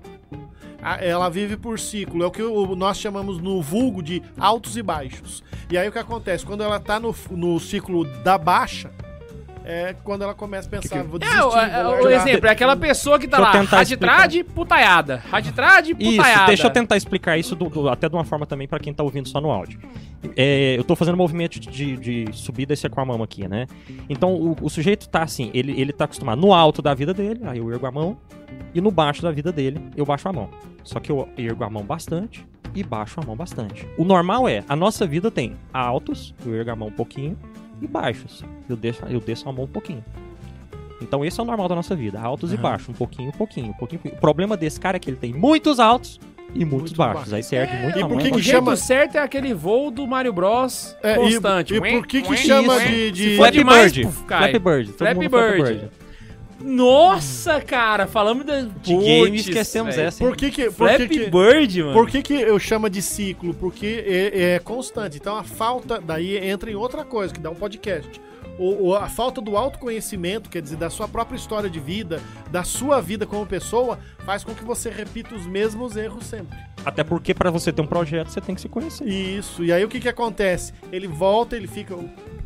Ela 1.02 1.30
vive 1.30 1.57
por 1.57 1.80
ciclo, 1.80 2.24
é 2.24 2.28
o 2.28 2.32
que 2.32 2.41
nós 2.76 2.98
chamamos 2.98 3.40
no 3.40 3.62
vulgo 3.62 4.03
de 4.03 4.22
altos 4.38 4.78
e 4.78 4.84
baixos. 4.84 5.44
E 5.70 5.78
aí 5.78 5.88
o 5.88 5.91
que 5.91 5.98
acontece? 5.99 6.45
Quando 6.45 6.62
ela 6.64 6.80
tá 6.80 6.99
no, 6.99 7.14
no 7.32 7.60
ciclo 7.60 8.03
da 8.24 8.38
baixa, 8.38 8.91
é 9.68 9.95
quando 10.03 10.22
ela 10.22 10.36
começa 10.36 10.68
a 10.68 10.72
pensar, 10.80 11.02
vou 11.03 11.16
É, 11.16 11.20
desistir, 11.22 11.41
o, 11.44 11.49
vou 11.49 11.60
é, 11.60 12.02
o 12.03 12.10
exemplo 12.12 12.48
é 12.48 12.52
aquela 12.52 12.76
pessoa 12.76 13.18
que 13.18 13.28
tá 13.28 13.40
lá, 13.40 13.52
raditrade, 13.52 14.44
putaiada. 14.44 15.24
Raditrade, 15.28 15.95
Isso, 15.98 16.18
putaiada. 16.18 16.45
deixa 16.45 16.68
eu 16.68 16.70
tentar 16.70 16.98
explicar 16.98 17.36
isso 17.40 17.56
do- 17.56 17.68
do- 17.70 17.90
até 17.90 18.07
de 18.07 18.14
uma 18.16 18.24
forma 18.24 18.45
também 18.45 18.68
pra 18.68 18.78
quem 18.78 18.94
tá 18.94 19.02
ouvindo 19.03 19.28
só 19.28 19.41
no 19.41 19.49
áudio. 19.49 19.80
É, 20.38 20.76
eu 20.78 20.84
tô 20.84 20.95
fazendo 20.95 21.16
um 21.16 21.18
movimento 21.18 21.60
de, 21.60 21.98
de 21.98 22.26
subir 22.32 22.64
e 22.64 22.66
descer 22.68 22.91
com 22.91 23.02
a 23.02 23.06
mão 23.06 23.24
aqui, 23.24 23.48
né? 23.48 23.66
Então 24.07 24.34
o, 24.36 24.56
o 24.62 24.70
sujeito 24.70 25.10
tá 25.10 25.24
assim, 25.24 25.49
ele, 25.52 25.80
ele 25.82 25.91
tá 25.91 26.06
acostumado 26.06 26.40
no 26.40 26.53
alto 26.53 26.82
da 26.84 26.94
vida 26.94 27.12
dele, 27.12 27.41
aí 27.45 27.57
eu 27.57 27.72
ergo 27.72 27.88
a 27.88 27.91
mão, 27.91 28.18
e 28.73 28.82
no 28.82 28.91
baixo 28.91 29.22
da 29.22 29.32
vida 29.32 29.52
dele, 29.52 29.80
eu 29.95 30.06
baixo 30.06 30.27
a 30.27 30.34
mão. 30.34 30.49
Só 30.84 30.99
que 30.99 31.11
eu 31.11 31.27
ergo 31.38 31.64
a 31.64 31.69
mão 31.69 31.84
bastante 31.84 32.45
e 32.76 32.84
baixo 32.84 33.19
a 33.22 33.26
mão 33.26 33.36
bastante. 33.36 33.88
O 33.98 34.03
normal 34.03 34.48
é, 34.49 34.64
a 34.68 34.76
nossa 34.76 35.06
vida 35.07 35.32
tem 35.32 35.56
altos, 35.73 36.34
eu 36.45 36.53
ergo 36.56 36.72
a 36.72 36.76
mão 36.76 36.88
um 36.90 36.91
pouquinho, 36.91 37.38
e 37.82 37.88
baixos, 37.88 38.44
eu 38.69 38.76
desço, 38.76 39.03
eu 39.10 39.19
desço 39.19 39.48
a 39.49 39.52
mão 39.52 39.64
um 39.65 39.68
pouquinho. 39.68 40.03
Então 41.02 41.26
esse 41.26 41.40
é 41.40 41.44
o 41.44 41.45
normal 41.45 41.68
da 41.68 41.76
nossa 41.76 41.95
vida, 41.95 42.19
altos 42.19 42.52
e 42.52 42.56
Aham. 42.56 42.61
baixos, 42.64 42.90
um 42.90 42.94
pouquinho, 42.94 43.30
um 43.30 43.34
pouquinho, 43.34 43.68
um 43.69 43.73
pouquinho. 43.73 44.02
O 44.06 44.18
problema 44.19 44.56
desse 44.56 44.80
cara 44.80 44.98
é 44.98 44.99
que 44.99 45.10
ele 45.10 45.18
tem 45.18 45.34
muitos 45.34 45.80
altos 45.80 46.19
e 46.53 46.60
muitos 46.64 46.91
Muito 46.91 46.95
baixos. 46.98 47.15
baixo. 47.32 47.36
Aí 47.36 47.44
você 47.44 47.56
ergue 47.57 47.76
muito 47.84 47.99
E 47.99 48.02
por 48.07 48.18
que 48.19 48.27
e 48.27 48.32
que 48.32 48.38
O 48.38 48.44
chama- 48.44 48.76
certo 48.77 49.15
é 49.15 49.19
aquele 49.19 49.53
voo 49.53 49.91
do 49.91 50.07
Mario 50.07 50.32
Bros 50.32 50.95
É, 51.03 51.14
e- 51.14 51.15
constante. 51.18 51.73
e 51.73 51.80
por 51.82 52.07
que 52.07 52.22
que 52.22 52.38
chama 52.38 52.80
de- 52.80 53.11
de- 53.11 53.36
Flappy 53.36 53.64
Bird. 53.64 54.02
puf. 54.03 54.23
Flappy 54.26 54.60
Bird. 54.60 54.91
Flappy 54.94 55.15
mundo 55.19 55.30
Flappy 55.30 55.61
Bird. 55.64 55.90
Nossa, 56.61 57.60
cara, 57.61 58.07
falamos 58.07 58.45
da... 58.45 58.61
De 58.61 58.95
game, 58.95 59.38
esquecemos 59.38 59.95
velho. 59.95 60.07
essa. 60.07 60.23
hein? 60.23 60.30
Por 60.30 60.38
que 60.38 60.52
que... 60.52 60.65
Por 60.65 60.73
Flappy 60.90 61.07
que 61.07 61.19
que... 61.26 61.30
Bird, 61.30 61.82
mano. 61.84 61.94
Por 61.94 62.10
que, 62.10 62.22
que 62.22 62.34
eu 62.34 62.57
chamo 62.60 62.90
de 62.90 63.02
ciclo? 63.02 63.53
Porque 63.53 64.03
é, 64.07 64.53
é 64.56 64.60
constante. 64.60 65.18
Então 65.18 65.36
a 65.38 65.44
falta 65.44 65.99
daí 66.02 66.38
entra 66.38 66.69
em 66.72 66.76
outra 66.76 67.03
coisa, 67.03 67.34
que 67.34 67.40
dá 67.40 67.49
um 67.49 67.56
podcast. 67.56 68.10
O, 68.57 68.88
o- 68.90 68.95
a 68.95 69.10
falta 69.10 69.41
do 69.41 69.57
autoconhecimento, 69.57 70.49
quer 70.49 70.61
dizer, 70.61 70.77
da 70.77 70.90
sua 70.90 71.07
própria 71.07 71.36
história 71.38 71.69
de 71.69 71.80
vida, 71.80 72.22
da 72.49 72.64
sua 72.64 73.02
vida 73.02 73.26
como 73.26 73.45
pessoa, 73.45 73.99
faz 74.26 74.44
com 74.44 74.53
que 74.56 74.64
você 74.64 74.90
repita 74.90 75.36
os 75.36 75.45
mesmos 75.45 75.95
erros 75.98 76.26
sempre. 76.26 76.57
Até 76.86 77.03
porque 77.03 77.34
pra 77.34 77.49
você 77.49 77.72
ter 77.72 77.82
um 77.82 77.88
projeto, 77.88 78.28
você 78.30 78.40
tem 78.41 78.53
que 78.56 78.62
se 78.62 78.70
conhecer. 78.70 79.06
Isso. 79.07 79.64
E 79.64 79.72
aí 79.74 79.84
o 79.84 79.88
que 79.88 79.99
que 79.99 80.07
acontece? 80.10 80.74
Ele 80.91 81.07
volta, 81.07 81.56
ele 81.56 81.68
fica 81.68 81.95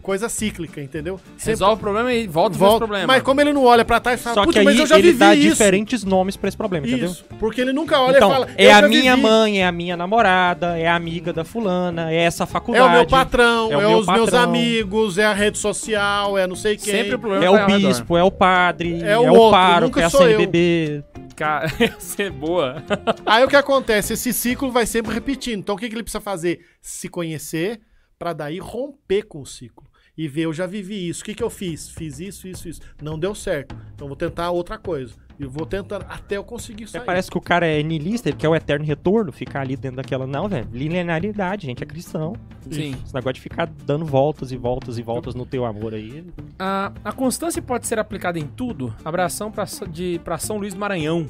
coisa 0.02 0.30
cíclica, 0.30 0.82
entendeu? 0.82 1.20
Sempre 1.38 1.52
Resolve 1.52 1.74
o 1.76 1.78
problema 1.78 2.14
e 2.14 2.26
volta, 2.26 2.58
volta. 2.58 2.58
volta. 2.58 2.76
o 2.76 2.88
problema. 2.88 3.08
Mas 3.08 3.22
como 3.22 3.42
ele 3.42 3.52
não 3.54 3.66
olha 3.66 3.84
pra 3.84 4.00
trás 4.00 4.20
e 4.20 4.24
fala, 4.24 4.34
Só 4.36 4.42
"Putz, 4.44 4.54
que 4.54 4.60
aí 4.60 4.66
mas 4.66 4.80
eu 4.80 4.88
já 4.88 4.96
ele 4.98 5.08
vivi 5.10 5.20
dá 5.20 5.36
isso. 5.36 5.50
diferentes 5.50 6.04
nomes 6.04 6.36
pra 6.38 6.48
esse 6.48 6.58
problema, 6.58 6.88
entendeu? 6.88 7.10
Isso. 7.12 7.26
Porque 7.38 7.60
ele 7.62 7.74
nunca 7.74 8.00
olha 8.00 8.16
então, 8.18 8.30
e 8.30 8.34
fala, 8.34 8.48
é 8.58 8.66
"Eu 8.68 8.72
a 8.72 8.82
já 8.82 8.88
minha 8.88 9.16
vivi". 9.16 9.28
mãe, 9.28 9.62
é 9.62 9.68
a 9.68 9.72
minha 9.72 9.98
namorada, 9.98 10.80
é 10.80 10.88
a 10.88 10.96
amiga 10.96 11.34
da 11.34 11.44
fulana, 11.44 12.12
é 12.12 12.16
essa 12.24 12.44
É 12.46 12.48
faculdade. 12.48 12.88
o 12.88 12.92
meu 12.92 13.06
patrão, 13.06 13.70
é 13.70 13.74
é, 13.74 13.78
o 13.78 13.80
meu 13.82 13.98
os 14.00 14.08
meus 14.08 14.20
patrão. 14.30 14.44
amigos, 14.44 15.18
é 15.18 15.26
a 15.26 15.34
rede 15.34 15.58
social, 15.58 16.38
é 16.38 16.48
não 16.48 16.56
sei 16.56 16.78
quem. 16.78 16.94
Sempre 16.94 17.16
o 17.16 17.20
problema 17.20 17.46
É 17.46 17.50
o 17.50 17.56
redor. 17.68 17.88
bispo, 17.88 18.18
é 18.18 18.24
o 18.24 18.32
padre, 18.32 19.02
É 19.04 19.12
é 19.12 19.18
o 19.20 19.24
o, 19.24 19.34
outro, 19.36 19.52
pároco, 19.52 19.86
nunca 19.88 20.02
é 20.02 20.06
a. 20.06 20.10
CNBB. 20.10 21.04
Cara, 21.40 21.68
essa 21.80 22.24
é 22.24 22.30
boa. 22.30 22.84
Aí 23.26 23.46
o 23.46 23.48
que 23.48 23.56
acontece? 23.56 24.12
Esse 24.12 24.34
ciclo 24.34 24.74
vai 24.74 24.86
sempre 24.86 25.14
repetindo. 25.14 25.60
Então 25.60 25.76
o 25.76 25.78
que, 25.78 25.88
que 25.88 25.96
ele 25.96 26.04
precisa 26.04 26.20
fazer? 26.20 26.66
Se 26.82 27.08
conhecer 27.08 27.80
pra 28.18 28.34
daí 28.34 28.60
romper 28.60 29.24
com 29.24 29.40
o 29.40 29.46
ciclo. 29.46 29.88
E 30.18 30.28
ver, 30.28 30.42
eu 30.42 30.54
já 30.54 30.66
vivi 30.66 31.08
isso. 31.08 31.22
O 31.22 31.26
que, 31.26 31.34
que 31.34 31.42
eu 31.42 31.50
fiz? 31.50 31.92
Fiz 31.92 32.20
isso, 32.20 32.46
isso, 32.46 32.68
isso. 32.68 32.82
Não 33.02 33.18
deu 33.18 33.34
certo. 33.34 33.74
Então 33.96 34.10
vou 34.10 34.18
tentar 34.18 34.52
outra 34.52 34.78
coisa. 34.78 35.16
E 35.40 35.46
vou 35.46 35.66
tentando 35.66 36.06
até 36.10 36.36
eu 36.36 36.44
conseguir 36.44 36.84
É, 36.84 36.88
sair. 36.88 37.02
parece 37.06 37.32
que 37.32 37.38
o 37.38 37.42
cara 37.42 37.66
é 37.66 37.82
niilista, 37.82 38.28
ele 38.28 38.36
quer 38.36 38.50
o 38.50 38.56
eterno 38.56 38.84
retorno, 38.86 39.32
ficar 39.32 39.62
ali 39.62 39.78
dentro 39.78 39.96
daquela. 39.98 40.28
Não, 40.28 40.50
velho, 40.50 40.68
linearidade, 40.74 41.66
gente, 41.68 41.82
é 41.82 41.86
cristão. 41.86 42.34
Sim. 42.70 42.94
Esse 43.06 43.14
negócio 43.14 43.36
de 43.36 43.42
ficar 43.42 43.70
dando 43.86 44.04
voltas 44.06 44.52
e 44.52 44.58
voltas 44.58 44.98
e 44.98 45.02
voltas 45.02 45.34
no 45.36 45.46
teu 45.46 45.66
amor 45.66 45.94
aí. 45.94 46.26
A, 46.60 46.92
a 47.06 47.12
constância 47.14 47.62
pode 47.62 47.88
ser 47.88 47.98
aplicada 48.00 48.38
em 48.38 48.46
tudo. 48.48 48.94
Abração 49.06 49.50
pra, 49.50 49.64
de, 49.90 50.20
pra 50.26 50.38
São 50.38 50.58
Luís 50.58 50.74
do 50.74 50.80
Maranhão. 50.80 51.26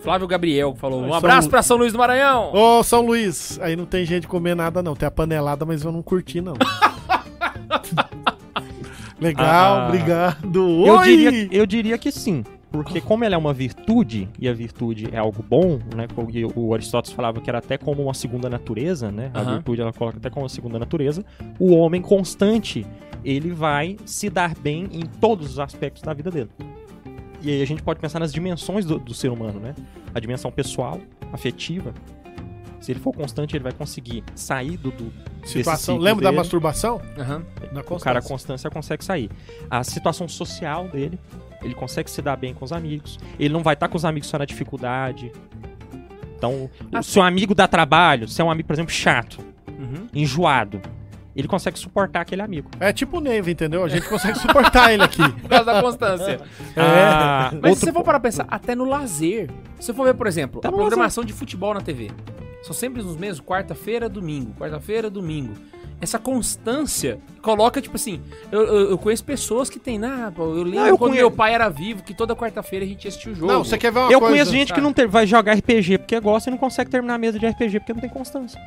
Flávio 0.00 0.26
Gabriel 0.26 0.74
falou. 0.76 1.02
Um 1.02 1.12
abraço 1.12 1.48
Lu- 1.48 1.50
pra 1.50 1.60
São 1.60 1.76
Luís 1.76 1.92
do 1.92 1.98
Maranhão. 1.98 2.50
Ô, 2.54 2.82
São 2.82 3.04
Luís, 3.04 3.58
aí 3.60 3.76
não 3.76 3.84
tem 3.84 4.06
gente 4.06 4.26
comer 4.26 4.54
nada, 4.56 4.82
não. 4.82 4.96
Tem 4.96 5.06
a 5.06 5.10
panelada, 5.10 5.66
mas 5.66 5.82
eu 5.84 5.92
não 5.92 6.02
curti, 6.02 6.40
não. 6.40 6.54
Legal, 9.20 9.44
Ah. 9.80 9.86
obrigado. 9.88 10.58
Eu 10.86 10.94
Oi! 10.98 11.04
diria, 11.16 11.48
eu 11.52 11.66
diria 11.66 11.98
que 11.98 12.12
sim. 12.12 12.44
Porque 12.70 13.00
como 13.00 13.24
ela 13.24 13.34
é 13.34 13.38
uma 13.38 13.54
virtude, 13.54 14.28
e 14.38 14.46
a 14.48 14.52
virtude 14.52 15.08
é 15.12 15.16
algo 15.16 15.42
bom, 15.42 15.78
né? 15.96 16.06
O 16.54 16.74
Aristóteles 16.74 17.14
falava 17.14 17.40
que 17.40 17.48
era 17.48 17.58
até 17.58 17.78
como 17.78 18.02
uma 18.02 18.12
segunda 18.14 18.50
natureza, 18.50 19.10
né? 19.10 19.30
A 19.32 19.40
Aham. 19.40 19.54
virtude 19.54 19.80
ela 19.80 19.92
coloca 19.92 20.18
até 20.18 20.28
como 20.28 20.42
uma 20.44 20.48
segunda 20.50 20.78
natureza. 20.78 21.24
O 21.58 21.74
homem 21.74 22.02
constante, 22.02 22.86
ele 23.24 23.50
vai 23.52 23.96
se 24.04 24.28
dar 24.28 24.54
bem 24.54 24.86
em 24.92 25.06
todos 25.20 25.50
os 25.52 25.58
aspectos 25.58 26.02
da 26.02 26.12
vida 26.12 26.30
dele. 26.30 26.50
E 27.40 27.50
aí 27.50 27.62
a 27.62 27.66
gente 27.66 27.82
pode 27.82 28.00
pensar 28.00 28.18
nas 28.18 28.32
dimensões 28.32 28.84
do, 28.84 28.98
do 28.98 29.14
ser 29.14 29.30
humano, 29.30 29.58
né? 29.60 29.74
A 30.14 30.20
dimensão 30.20 30.50
pessoal, 30.50 31.00
afetiva. 31.32 31.94
Se 32.80 32.92
ele 32.92 33.00
for 33.00 33.12
constante, 33.14 33.56
ele 33.56 33.64
vai 33.64 33.72
conseguir 33.72 34.22
sair 34.34 34.76
do, 34.76 34.90
do 34.90 35.12
Situação. 35.44 35.96
Lembra 35.96 36.24
da 36.24 36.30
dele. 36.30 36.38
masturbação? 36.38 37.00
Aham. 37.18 37.42
Da 37.72 37.80
O 37.80 37.98
cara, 37.98 38.18
a 38.18 38.22
constância 38.22 38.68
consegue 38.70 39.04
sair. 39.04 39.30
A 39.70 39.82
situação 39.82 40.28
social 40.28 40.86
dele, 40.88 41.18
ele 41.62 41.74
consegue 41.74 42.10
se 42.10 42.20
dar 42.22 42.36
bem 42.36 42.52
com 42.54 42.64
os 42.64 42.72
amigos. 42.72 43.18
Ele 43.38 43.52
não 43.52 43.62
vai 43.62 43.74
estar 43.74 43.88
com 43.88 43.96
os 43.96 44.04
amigos 44.04 44.28
só 44.28 44.38
na 44.38 44.44
dificuldade. 44.44 45.32
Então, 46.36 46.70
Ah, 46.92 47.02
se 47.02 47.18
um 47.18 47.22
amigo 47.22 47.54
dá 47.54 47.66
trabalho, 47.66 48.28
se 48.28 48.40
é 48.40 48.44
um 48.44 48.50
amigo, 48.50 48.66
por 48.68 48.74
exemplo, 48.74 48.92
chato, 48.92 49.38
Uhum. 49.78 50.06
enjoado, 50.14 50.80
ele 51.34 51.46
consegue 51.48 51.78
suportar 51.78 52.20
aquele 52.22 52.42
amigo. 52.42 52.68
É 52.80 52.92
tipo 52.92 53.18
o 53.18 53.20
Neiva, 53.20 53.50
entendeu? 53.50 53.84
A 53.84 53.88
gente 53.88 54.08
consegue 54.08 54.38
suportar 54.38 54.92
ele 54.92 55.02
aqui. 55.02 55.22
Por 55.40 55.48
causa 55.48 55.64
da 55.64 55.82
constância. 55.82 56.40
Ah, 56.76 57.50
Mas 57.52 57.62
outro 57.70 57.74
se 57.76 57.84
você 57.86 57.92
for 57.92 58.02
para 58.04 58.18
pensar, 58.20 58.44
até 58.48 58.74
no 58.74 58.84
lazer. 58.84 59.48
Se 59.78 59.86
você 59.86 59.94
for 59.94 60.04
ver, 60.04 60.14
por 60.14 60.26
exemplo, 60.26 60.58
Até 60.58 60.68
a 60.68 60.72
programação 60.72 61.24
de 61.24 61.32
futebol 61.32 61.74
na 61.74 61.80
TV. 61.80 62.10
São 62.62 62.72
sempre 62.74 63.02
nos 63.02 63.16
mesmos, 63.16 63.40
quarta-feira, 63.46 64.08
domingo, 64.08 64.52
quarta-feira, 64.58 65.08
domingo. 65.08 65.54
Essa 66.00 66.18
constância 66.18 67.18
coloca, 67.42 67.80
tipo 67.80 67.96
assim, 67.96 68.20
eu, 68.52 68.60
eu, 68.62 68.90
eu 68.90 68.98
conheço 68.98 69.24
pessoas 69.24 69.68
que 69.68 69.80
tem, 69.80 69.98
nah, 69.98 70.30
pô, 70.34 70.44
eu 70.44 70.62
lembro 70.62 70.86
eu 70.86 70.96
quando 70.98 71.10
conhe- 71.10 71.20
meu 71.22 71.30
pai 71.30 71.52
era 71.54 71.68
vivo, 71.68 72.02
que 72.04 72.14
toda 72.14 72.36
quarta-feira 72.36 72.84
a 72.84 72.88
gente 72.88 73.04
ia 73.04 73.08
assistir 73.08 73.30
o 73.30 73.34
jogo. 73.34 73.50
Não, 73.52 73.64
você 73.64 73.76
quer 73.76 73.90
ver 73.90 73.98
uma 73.98 74.12
Eu 74.12 74.20
coisa? 74.20 74.32
conheço 74.34 74.52
gente 74.52 74.68
sabe? 74.68 74.80
que 74.80 74.84
não 74.84 74.92
ter- 74.92 75.08
vai 75.08 75.26
jogar 75.26 75.54
RPG 75.54 75.98
porque 75.98 76.20
gosta 76.20 76.48
e 76.48 76.52
não 76.52 76.58
consegue 76.58 76.88
terminar 76.90 77.14
a 77.14 77.18
mesa 77.18 77.36
de 77.38 77.46
RPG 77.46 77.80
porque 77.80 77.92
não 77.92 78.00
tem 78.00 78.10
constância. 78.10 78.60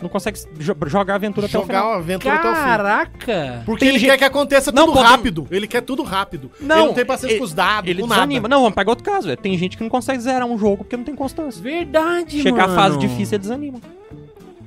Não 0.00 0.08
consegue 0.10 0.38
jo- 0.58 0.76
jogar 0.86 1.14
aventura 1.14 1.46
até 1.46 1.56
o 1.58 1.62
jogar 1.62 1.74
final. 1.74 1.90
uma 1.92 1.96
aventura 1.98 2.34
até 2.34 2.50
o 2.50 2.54
fim. 2.54 2.60
Caraca! 2.60 3.62
Porque 3.64 3.80
Tem 3.80 3.88
ele 3.88 3.98
gente- 3.98 4.10
quer 4.10 4.18
que 4.18 4.24
aconteça 4.24 4.70
Não, 4.70 4.84
tudo 4.84 4.94
podemos- 4.94 5.10
rápido. 5.10 5.48
Ele 5.50 5.66
quer 5.66 5.80
tudo 5.80 6.02
rápido. 6.02 6.50
Não, 6.60 6.76
ele 6.78 6.86
não 6.88 6.94
tem 6.94 7.04
paciência 7.04 7.32
ele- 7.34 7.38
com 7.38 7.44
os 7.46 7.54
dados, 7.54 7.88
Ele 7.90 8.00
com 8.02 8.06
nada. 8.06 8.20
desanima. 8.20 8.46
Não, 8.48 8.60
vamos 8.60 8.74
pegar 8.74 8.90
outro 8.92 9.04
caso. 9.04 9.26
velho. 9.26 9.38
Tem 9.40 9.56
gente 9.56 9.76
que 9.76 9.82
não 9.82 9.88
consegue 9.90 10.20
zerar 10.20 10.46
um 10.46 10.58
jogo 10.58 10.78
porque 10.78 10.96
não 10.98 11.04
tem 11.04 11.14
constância. 11.14 11.62
Verdade, 11.62 12.42
Chegar 12.42 12.66
mano. 12.68 12.72
à 12.78 12.82
fase 12.82 12.98
difícil, 12.98 13.34
ele 13.36 13.42
desanima. 13.42 13.78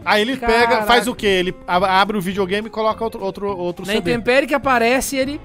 Aí 0.10 0.22
ele 0.22 0.38
Caraca. 0.38 0.68
pega, 0.70 0.84
faz 0.86 1.08
o 1.08 1.14
quê? 1.16 1.28
Ele 1.28 1.56
a- 1.68 2.02
abre 2.02 2.18
o 2.18 2.22
videogame 2.22 2.68
e 2.68 2.72
coloca 2.72 3.04
outro, 3.04 3.24
outro, 3.24 3.48
outro 3.58 3.86
Na 3.86 3.94
CD. 3.94 4.12
intempérie 4.12 4.48
que 4.48 4.54
aparece, 4.54 5.16
ele... 5.16 5.40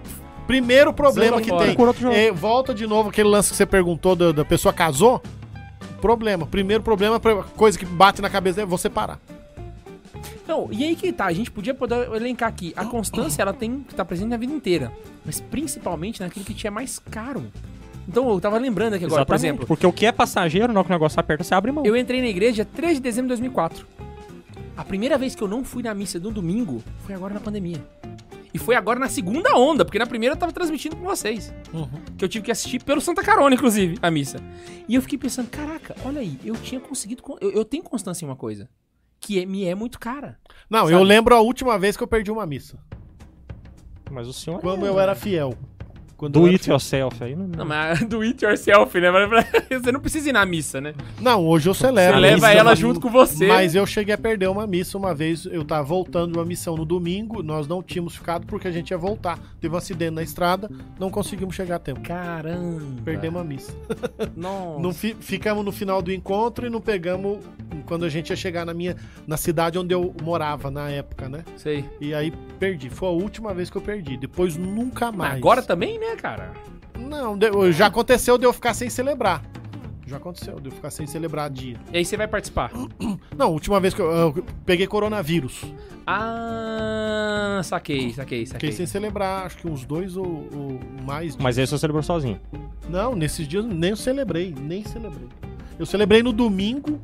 Primeiro 0.46 0.92
problema 0.92 1.40
que 1.40 1.50
tem. 1.50 2.14
É, 2.14 2.30
volta 2.30 2.74
de 2.74 2.86
novo 2.86 3.08
aquele 3.08 3.28
lance 3.28 3.50
que 3.50 3.56
você 3.56 3.64
perguntou 3.64 4.14
da, 4.14 4.30
da 4.30 4.44
pessoa 4.44 4.72
casou. 4.74 5.22
Problema. 6.02 6.46
Primeiro 6.46 6.82
problema, 6.82 7.18
coisa 7.56 7.78
que 7.78 7.86
bate 7.86 8.20
na 8.20 8.28
cabeça 8.28 8.60
é 8.60 8.66
você 8.66 8.90
parar. 8.90 9.18
Não, 10.46 10.68
e 10.70 10.84
aí 10.84 10.94
que 10.94 11.10
tá, 11.12 11.24
a 11.24 11.32
gente 11.32 11.50
podia 11.50 11.72
poder 11.72 12.12
elencar 12.14 12.48
aqui. 12.50 12.74
A 12.76 12.84
constância, 12.84 13.40
ela 13.40 13.54
tem 13.54 13.80
que 13.80 13.92
estar 13.94 14.04
presente 14.04 14.28
na 14.28 14.36
vida 14.36 14.52
inteira. 14.52 14.92
Mas 15.24 15.40
principalmente 15.40 16.20
naquilo 16.20 16.44
que 16.44 16.52
te 16.52 16.66
é 16.66 16.70
mais 16.70 16.98
caro. 16.98 17.44
Então, 18.06 18.28
eu 18.28 18.38
tava 18.38 18.58
lembrando 18.58 18.92
aqui 18.94 19.06
agora, 19.06 19.24
por 19.24 19.32
Exatamente. 19.32 19.46
exemplo, 19.54 19.66
Porque 19.66 19.86
o 19.86 19.92
que 19.92 20.04
é 20.04 20.12
passageiro, 20.12 20.70
na 20.70 20.80
hora 20.80 20.86
que 20.86 20.92
o 20.92 20.96
negócio 20.96 21.18
aperta, 21.18 21.42
você 21.42 21.54
abre 21.54 21.72
mão. 21.72 21.86
eu 21.86 21.96
entrei 21.96 22.20
na 22.20 22.28
igreja 22.28 22.66
3 22.66 22.96
de 22.96 23.00
dezembro 23.00 23.28
de 23.28 23.40
2004. 23.40 23.86
A 24.76 24.84
primeira 24.84 25.16
vez 25.16 25.34
que 25.34 25.42
eu 25.42 25.48
não 25.48 25.64
fui 25.64 25.82
na 25.82 25.94
missa 25.94 26.18
no 26.18 26.30
domingo 26.30 26.82
foi 27.00 27.14
agora 27.14 27.32
na 27.34 27.40
pandemia. 27.40 27.84
E 28.52 28.58
foi 28.58 28.76
agora 28.76 28.98
na 29.00 29.08
segunda 29.08 29.56
onda, 29.56 29.84
porque 29.84 29.98
na 29.98 30.06
primeira 30.06 30.34
eu 30.34 30.38
tava 30.38 30.52
transmitindo 30.52 30.94
com 30.96 31.04
vocês. 31.04 31.52
Que 32.16 32.24
eu 32.24 32.28
tive 32.28 32.44
que 32.44 32.52
assistir 32.52 32.82
pelo 32.84 33.00
Santa 33.00 33.22
Carona, 33.22 33.54
inclusive, 33.54 33.98
a 34.00 34.10
missa. 34.10 34.38
E 34.88 34.94
eu 34.94 35.02
fiquei 35.02 35.18
pensando, 35.18 35.48
caraca, 35.50 35.94
olha 36.04 36.20
aí, 36.20 36.38
eu 36.44 36.54
tinha 36.56 36.80
conseguido. 36.80 37.22
con- 37.22 37.36
Eu, 37.40 37.50
eu 37.50 37.64
tenho 37.64 37.82
constância 37.82 38.24
em 38.24 38.28
uma 38.28 38.36
coisa. 38.36 38.68
Que 39.20 39.40
é- 39.40 39.46
me 39.46 39.64
é 39.64 39.74
muito 39.74 39.98
cara. 39.98 40.38
Não, 40.70 40.80
Sabe? 40.80 40.92
eu 40.92 41.02
lembro 41.02 41.34
a 41.34 41.40
última 41.40 41.78
vez 41.78 41.96
que 41.96 42.02
eu 42.02 42.06
perdi 42.06 42.30
uma 42.30 42.46
missa. 42.46 42.78
Mas 44.10 44.28
o 44.28 44.32
senhor. 44.32 44.60
Quando 44.60 44.86
é- 44.86 44.88
eu 44.88 45.00
era 45.00 45.14
fiel. 45.16 45.54
Quando 46.16 46.32
Do 46.40 46.46
it 46.46 46.68
yourself 46.70 47.22
aí. 47.22 47.34
Não, 47.34 47.46
Não, 47.46 47.64
mas 47.64 48.00
do 48.06 48.20
it 48.22 48.44
yourself, 48.44 48.98
né? 49.00 49.08
Você 49.70 49.92
não 49.92 50.00
precisa 50.00 50.28
ir 50.30 50.32
na 50.32 50.46
missa, 50.46 50.80
né? 50.80 50.94
Não, 51.20 51.44
hoje 51.46 51.68
eu 51.68 51.74
celebro. 51.74 52.18
Você 52.20 52.26
a 52.26 52.30
leva 52.30 52.52
ela 52.52 52.70
mas- 52.70 52.78
junto 52.78 53.00
com 53.00 53.10
você. 53.10 53.46
Mas 53.46 53.74
eu 53.74 53.84
cheguei 53.86 54.14
a 54.14 54.18
perder 54.18 54.48
uma 54.48 54.66
missa 54.66 54.96
uma 54.96 55.14
vez. 55.14 55.44
Eu 55.46 55.64
tava 55.64 55.82
voltando 55.84 56.32
de 56.32 56.38
uma 56.38 56.44
missão 56.44 56.76
no 56.76 56.84
domingo. 56.84 57.42
Nós 57.42 57.66
não 57.66 57.82
tínhamos 57.82 58.14
ficado 58.16 58.46
porque 58.46 58.68
a 58.68 58.70
gente 58.72 58.90
ia 58.90 58.98
voltar. 58.98 59.38
Teve 59.60 59.74
um 59.74 59.78
acidente 59.78 60.12
na 60.12 60.22
estrada, 60.22 60.70
não 60.98 61.10
conseguimos 61.10 61.54
chegar 61.54 61.76
a 61.76 61.78
tempo. 61.78 62.00
Caramba. 62.00 63.02
Perdemos 63.04 63.40
a 63.40 63.44
missa. 63.44 63.72
Nossa. 64.36 64.80
Não 64.80 64.92
fi- 64.92 65.16
ficamos 65.20 65.64
no 65.64 65.72
final 65.72 66.00
do 66.00 66.12
encontro 66.12 66.66
e 66.66 66.70
não 66.70 66.80
pegamos 66.80 67.38
quando 67.86 68.04
a 68.04 68.08
gente 68.08 68.30
ia 68.30 68.36
chegar 68.36 68.64
na 68.64 68.72
minha 68.74 68.96
na 69.26 69.36
cidade 69.36 69.78
onde 69.78 69.92
eu 69.94 70.14
morava 70.22 70.70
na 70.70 70.88
época, 70.90 71.28
né? 71.28 71.44
Sei. 71.56 71.84
E 72.00 72.14
aí 72.14 72.32
perdi. 72.58 72.88
Foi 72.90 73.08
a 73.08 73.12
última 73.12 73.52
vez 73.52 73.68
que 73.70 73.76
eu 73.76 73.82
perdi. 73.82 74.16
Depois 74.16 74.56
nunca 74.56 75.10
mais. 75.12 75.34
agora 75.36 75.62
também, 75.62 75.98
né, 75.98 76.03
cara? 76.16 76.52
Não, 76.98 77.36
de- 77.36 77.72
já 77.72 77.86
aconteceu 77.86 78.38
de 78.38 78.44
eu 78.44 78.52
ficar 78.52 78.74
sem 78.74 78.88
celebrar. 78.88 79.42
Já 80.06 80.18
aconteceu 80.18 80.60
de 80.60 80.68
eu 80.68 80.72
ficar 80.72 80.90
sem 80.90 81.06
celebrar 81.06 81.48
dia. 81.48 81.76
E 81.92 81.96
aí 81.96 82.04
você 82.04 82.16
vai 82.16 82.28
participar. 82.28 82.70
Não, 83.36 83.46
a 83.46 83.50
última 83.50 83.80
vez 83.80 83.94
que 83.94 84.02
eu, 84.02 84.10
eu 84.12 84.44
peguei 84.66 84.86
coronavírus. 84.86 85.62
Ah, 86.06 87.60
saquei, 87.64 88.12
saquei, 88.12 88.44
saquei. 88.46 88.70
Fiquei 88.70 88.72
sem 88.72 88.86
celebrar, 88.86 89.46
acho 89.46 89.56
que 89.58 89.66
uns 89.68 89.84
dois 89.84 90.16
ou, 90.16 90.26
ou 90.54 90.80
mais 91.06 91.32
dias. 91.32 91.36
Mas 91.42 91.58
aí 91.58 91.66
você 91.66 91.78
celebrou 91.78 92.02
sozinho. 92.02 92.38
Não, 92.88 93.14
nesses 93.16 93.48
dias 93.48 93.64
nem 93.64 93.90
eu 93.90 93.96
celebrei, 93.96 94.54
nem 94.60 94.84
celebrei. 94.84 95.28
Eu 95.78 95.86
celebrei 95.86 96.22
no 96.22 96.32
domingo 96.32 97.00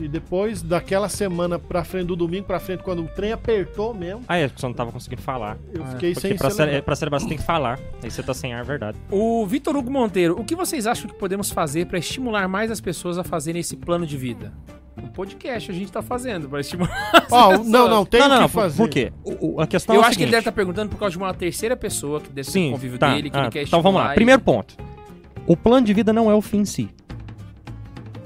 e 0.00 0.08
depois 0.08 0.62
daquela 0.62 1.08
semana 1.08 1.58
pra 1.58 1.84
frente, 1.84 2.06
do 2.06 2.16
domingo 2.16 2.44
pra 2.46 2.58
frente, 2.60 2.82
quando 2.82 3.02
o 3.02 3.08
trem 3.08 3.32
apertou 3.32 3.92
mesmo, 3.94 4.22
Ah, 4.28 4.36
é, 4.36 4.46
porque 4.48 4.60
você 4.60 4.66
não 4.66 4.74
tava 4.74 4.92
conseguindo 4.92 5.22
falar. 5.22 5.56
eu 5.72 5.82
Ah, 5.82 5.86
fiquei 5.88 6.12
Porque 6.14 6.28
sem 6.28 6.36
pra, 6.36 6.50
celebrar. 6.50 6.68
cele- 6.74 6.82
pra 6.82 6.96
celebrar 6.96 7.20
você 7.20 7.28
tem 7.28 7.38
que 7.38 7.44
falar. 7.44 7.78
Aí 8.02 8.10
você 8.10 8.22
tá 8.22 8.32
sem 8.34 8.52
ar, 8.54 8.64
verdade. 8.64 8.96
O 9.10 9.46
Vitor 9.46 9.76
Hugo 9.76 9.90
Monteiro, 9.90 10.38
o 10.38 10.44
que 10.44 10.54
vocês 10.54 10.86
acham 10.86 11.08
que 11.08 11.14
podemos 11.16 11.50
fazer 11.50 11.86
pra 11.86 11.98
estimular 11.98 12.46
mais 12.48 12.70
as 12.70 12.80
pessoas 12.80 13.18
a 13.18 13.24
fazerem 13.24 13.60
esse 13.60 13.76
plano 13.76 14.06
de 14.06 14.16
vida? 14.16 14.52
Um 15.00 15.06
podcast 15.06 15.70
a 15.70 15.74
gente 15.74 15.92
tá 15.92 16.02
fazendo 16.02 16.48
pra 16.48 16.58
estimular. 16.60 16.90
Ó, 17.30 17.58
não, 17.58 17.88
não, 17.88 18.04
tem 18.04 18.18
não, 18.20 18.26
o 18.26 18.30
não, 18.30 18.36
que 18.36 18.42
não. 18.42 18.48
Por, 18.48 18.60
fazer. 18.62 18.76
por 18.76 18.88
quê? 18.88 19.12
O- 19.22 19.54
o- 19.56 19.60
a 19.60 19.66
questão 19.66 19.94
Eu 19.94 20.00
é 20.00 20.04
o 20.04 20.06
acho 20.08 20.16
que 20.18 20.24
ele 20.24 20.30
deve 20.32 20.40
estar 20.40 20.50
perguntando 20.52 20.90
por 20.90 20.98
causa 20.98 21.12
de 21.12 21.18
uma 21.18 21.32
terceira 21.32 21.76
pessoa 21.76 22.20
que 22.20 22.28
desse 22.30 22.50
Sim, 22.50 22.72
convívio 22.72 22.98
tá. 22.98 23.14
dele, 23.14 23.30
que 23.30 23.36
Ah, 23.36 23.42
ele 23.42 23.50
quer 23.50 23.62
Então 23.62 23.80
vamos 23.80 24.00
lá. 24.00 24.06
estimular 24.08 24.12
e- 24.12 24.14
Primeiro 24.16 24.42
ponto. 24.42 24.76
O 25.46 25.56
plano 25.56 25.86
de 25.86 25.94
vida 25.94 26.12
não 26.12 26.28
é 26.30 26.34
o 26.34 26.42
fim 26.42 26.58
em 26.58 26.64
si. 26.64 26.90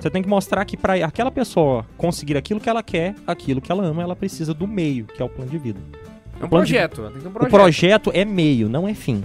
Você 0.02 0.10
tem 0.10 0.20
que 0.20 0.28
mostrar 0.28 0.64
que 0.64 0.76
para 0.76 0.94
aquela 1.06 1.30
pessoa 1.30 1.86
conseguir 1.96 2.36
aquilo 2.36 2.58
que 2.58 2.68
ela 2.68 2.82
quer, 2.82 3.14
aquilo 3.24 3.60
que 3.60 3.70
ela 3.70 3.84
ama, 3.84 4.02
ela 4.02 4.16
precisa 4.16 4.52
do 4.52 4.66
meio, 4.66 5.04
que 5.06 5.22
é 5.22 5.24
o 5.24 5.28
plano 5.28 5.48
de 5.48 5.56
vida. 5.58 5.78
É 6.40 6.44
um 6.44 6.48
plano 6.48 6.66
de- 6.66 6.72
projeto, 6.72 7.02
tem 7.02 7.12
que 7.12 7.18
ter 7.20 7.26
um 7.26 7.30
O 7.30 7.32
projeto. 7.34 7.50
projeto 7.52 8.10
é 8.12 8.24
meio, 8.24 8.68
não 8.68 8.88
é 8.88 8.94
fim. 8.94 9.22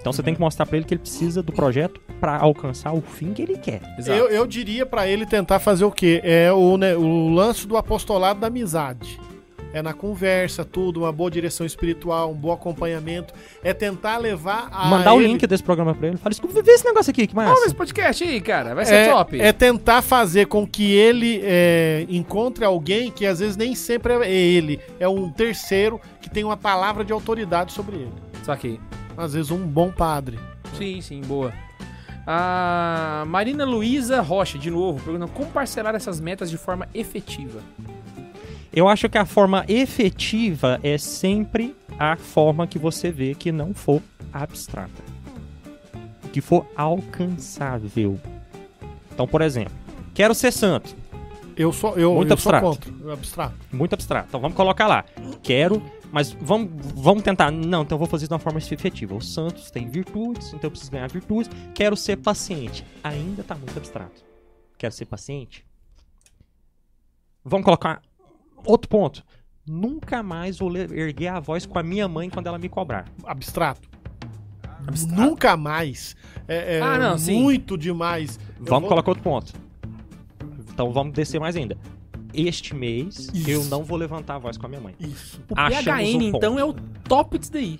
Então 0.00 0.10
você 0.10 0.22
tem 0.22 0.32
que 0.34 0.40
mostrar 0.40 0.64
pra 0.64 0.78
ele 0.78 0.86
que 0.86 0.94
ele 0.94 1.02
precisa 1.02 1.42
do 1.42 1.52
projeto 1.52 2.00
pra 2.18 2.38
alcançar 2.38 2.94
o 2.94 3.02
fim 3.02 3.34
que 3.34 3.42
ele 3.42 3.58
quer. 3.58 3.82
Exato. 3.98 4.18
Eu, 4.18 4.28
eu 4.30 4.46
diria 4.46 4.86
pra 4.86 5.06
ele 5.06 5.26
tentar 5.26 5.58
fazer 5.58 5.84
o 5.84 5.92
quê? 5.92 6.22
É 6.24 6.50
o, 6.50 6.78
né, 6.78 6.96
o 6.96 7.28
lance 7.28 7.66
do 7.66 7.76
apostolado 7.76 8.40
da 8.40 8.46
amizade. 8.46 9.20
É 9.72 9.80
na 9.80 9.92
conversa, 9.92 10.64
tudo, 10.64 11.00
uma 11.00 11.12
boa 11.12 11.30
direção 11.30 11.64
espiritual, 11.64 12.32
um 12.32 12.34
bom 12.34 12.52
acompanhamento. 12.52 13.32
É 13.62 13.72
tentar 13.72 14.18
levar 14.18 14.68
a. 14.72 14.86
Mandar 14.86 15.14
o 15.14 15.20
ele- 15.20 15.28
link 15.28 15.46
desse 15.46 15.62
programa 15.62 15.94
pra 15.94 16.08
ele. 16.08 16.16
Fala, 16.16 16.32
escuta, 16.32 16.60
vê 16.62 16.72
esse 16.72 16.84
negócio 16.84 17.10
aqui, 17.10 17.26
que 17.26 17.34
mais? 17.36 17.48
Vamos 17.48 17.66
esse 17.66 17.74
podcast 17.74 18.24
aí, 18.24 18.40
cara. 18.40 18.74
Vai 18.74 18.84
ser 18.84 18.94
é, 18.94 19.08
top. 19.08 19.40
é 19.40 19.52
tentar 19.52 20.02
fazer 20.02 20.46
com 20.46 20.66
que 20.66 20.92
ele 20.92 21.40
é, 21.44 22.04
encontre 22.08 22.64
alguém 22.64 23.10
que 23.10 23.24
às 23.24 23.38
vezes 23.38 23.56
nem 23.56 23.74
sempre 23.74 24.12
é 24.14 24.30
ele, 24.30 24.80
é 24.98 25.08
um 25.08 25.30
terceiro 25.30 26.00
que 26.20 26.28
tem 26.28 26.42
uma 26.42 26.56
palavra 26.56 27.04
de 27.04 27.12
autoridade 27.12 27.72
sobre 27.72 27.96
ele. 27.96 28.12
Saquei. 28.42 28.80
Às 29.16 29.34
vezes 29.34 29.50
um 29.50 29.58
bom 29.58 29.90
padre. 29.90 30.38
Sim, 30.76 31.00
sim, 31.00 31.20
boa. 31.20 31.52
A 32.26 33.24
Marina 33.26 33.64
Luísa 33.64 34.20
Rocha, 34.20 34.58
de 34.58 34.70
novo, 34.70 35.02
perguntando 35.02 35.32
como 35.32 35.50
parcelar 35.50 35.94
essas 35.94 36.20
metas 36.20 36.50
de 36.50 36.56
forma 36.56 36.88
efetiva. 36.94 37.60
Eu 38.72 38.88
acho 38.88 39.08
que 39.08 39.18
a 39.18 39.24
forma 39.24 39.64
efetiva 39.68 40.78
é 40.82 40.96
sempre 40.96 41.74
a 41.98 42.16
forma 42.16 42.66
que 42.66 42.78
você 42.78 43.10
vê 43.10 43.34
que 43.34 43.50
não 43.50 43.74
for 43.74 44.00
abstrata. 44.32 45.02
Que 46.32 46.40
for 46.40 46.64
alcançável. 46.76 48.18
Então, 49.12 49.26
por 49.26 49.42
exemplo, 49.42 49.72
quero 50.14 50.34
ser 50.34 50.52
santo. 50.52 50.94
Eu 51.56 51.72
sou, 51.72 51.98
eu, 51.98 52.14
Muito 52.14 52.32
eu 52.32 52.36
sou 52.36 52.54
abstrato. 52.54 52.90
contra. 52.90 53.08
o 53.08 53.12
Abstrato. 53.12 53.54
Muito 53.72 53.92
abstrato. 53.92 54.28
Então 54.28 54.40
vamos 54.40 54.56
colocar 54.56 54.86
lá. 54.86 55.04
Quero, 55.42 55.82
mas 56.12 56.32
vamos, 56.40 56.70
vamos 56.94 57.22
tentar. 57.24 57.50
Não, 57.50 57.82
então 57.82 57.96
eu 57.96 57.98
vou 57.98 58.08
fazer 58.08 58.28
de 58.28 58.32
uma 58.32 58.38
forma 58.38 58.60
efetiva. 58.60 59.14
Os 59.16 59.34
santos 59.34 59.70
têm 59.70 59.88
virtudes, 59.88 60.48
então 60.48 60.60
eu 60.62 60.70
preciso 60.70 60.92
ganhar 60.92 61.10
virtudes. 61.10 61.50
Quero 61.74 61.96
ser 61.96 62.16
paciente. 62.16 62.86
Ainda 63.02 63.42
tá 63.42 63.56
muito 63.56 63.76
abstrato. 63.76 64.24
Quero 64.78 64.94
ser 64.94 65.06
paciente. 65.06 65.66
Vamos 67.44 67.64
colocar 67.64 68.00
outro 68.64 68.88
ponto. 68.88 69.22
Nunca 69.66 70.22
mais 70.22 70.58
vou 70.58 70.74
erguer 70.76 71.28
a 71.28 71.38
voz 71.40 71.64
com 71.66 71.78
a 71.78 71.82
minha 71.82 72.08
mãe 72.08 72.28
quando 72.30 72.46
ela 72.46 72.58
me 72.58 72.68
cobrar. 72.68 73.06
Abstrato. 73.24 73.88
Abstrato? 74.86 75.20
Nunca 75.20 75.56
mais. 75.56 76.16
É, 76.48 76.78
é 76.78 76.80
Ah, 76.80 76.98
não, 76.98 77.18
sim. 77.18 77.40
muito 77.40 77.76
demais. 77.78 78.38
Eu 78.58 78.64
Vamos 78.64 78.80
vou- 78.80 78.88
colocar 78.88 79.10
outro 79.10 79.22
ponto. 79.22 79.52
Então 80.72 80.90
vamos 80.92 81.12
descer 81.12 81.38
mais 81.38 81.54
ainda. 81.56 81.76
Este 82.32 82.74
mês 82.76 83.28
Isso. 83.34 83.50
eu 83.50 83.64
não 83.64 83.82
vou 83.82 83.98
levantar 83.98 84.36
a 84.36 84.38
voz 84.38 84.56
com 84.56 84.64
a 84.66 84.68
minha 84.68 84.80
mãe. 84.80 84.94
Isso. 85.00 85.40
O 85.50 85.54
Achamos 85.56 85.84
PHN, 85.84 86.16
um 86.16 86.22
então, 86.36 86.58
é 86.58 86.64
o 86.64 86.72
top 87.08 87.38
disso 87.38 87.52
daí. 87.52 87.78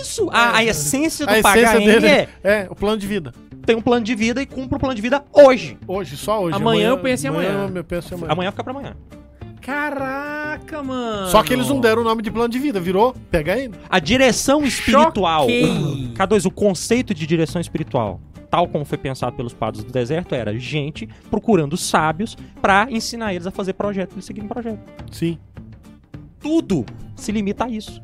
Isso! 0.00 0.28
A, 0.30 0.58
a 0.58 0.64
essência 0.64 1.26
do 1.26 1.32
A 1.32 1.38
essência 1.38 1.72
PHN 1.80 1.84
dele 1.84 2.06
é 2.06 2.28
é 2.44 2.68
o 2.70 2.74
plano 2.76 2.98
de 2.98 3.06
vida. 3.06 3.32
tem 3.64 3.74
um 3.76 3.80
plano 3.82 4.04
de 4.04 4.14
vida 4.14 4.42
e 4.42 4.46
cumpre 4.46 4.76
o 4.76 4.78
plano 4.78 4.94
de 4.94 5.00
vida 5.02 5.24
hoje. 5.32 5.78
Hoje, 5.88 6.16
só 6.16 6.42
hoje. 6.42 6.56
Amanhã 6.56 6.90
eu 6.90 6.98
penso 6.98 7.26
em 7.26 7.30
amanhã. 7.30 7.70
eu 7.74 7.84
penso 7.84 8.12
em 8.12 8.16
amanhã. 8.18 8.32
Amanhã 8.32 8.50
fica 8.50 8.62
pra 8.64 8.72
amanhã. 8.72 8.96
Caraca, 9.70 10.82
mano. 10.82 11.28
Só 11.28 11.42
que 11.42 11.52
eles 11.52 11.68
não 11.68 11.80
deram 11.80 12.02
o 12.02 12.04
nome 12.04 12.22
de 12.22 12.30
plano 12.30 12.48
de 12.48 12.58
vida, 12.58 12.80
virou 12.80 13.14
PHN. 13.30 13.72
A 13.88 13.98
direção 13.98 14.64
espiritual. 14.64 15.42
Choquei. 15.42 15.64
o- 15.70 16.12
K2, 16.14 16.44
o 16.46 16.50
conceito 16.50 17.14
de 17.14 17.26
direção 17.26 17.60
espiritual, 17.60 18.20
tal 18.50 18.66
como 18.68 18.84
foi 18.84 18.98
pensado 18.98 19.36
pelos 19.36 19.54
padres 19.54 19.84
do 19.84 19.92
deserto, 19.92 20.34
era 20.34 20.56
gente 20.58 21.08
procurando 21.30 21.76
sábios 21.76 22.36
pra 22.60 22.88
ensinar 22.90 23.32
eles 23.32 23.46
a 23.46 23.50
fazer 23.50 23.74
projeto, 23.74 24.12
eles 24.14 24.24
seguirem 24.24 24.48
projeto. 24.48 24.80
Sim. 25.12 25.38
Tudo 26.40 26.84
se 27.14 27.30
limita 27.32 27.64
a 27.66 27.68
isso. 27.68 28.00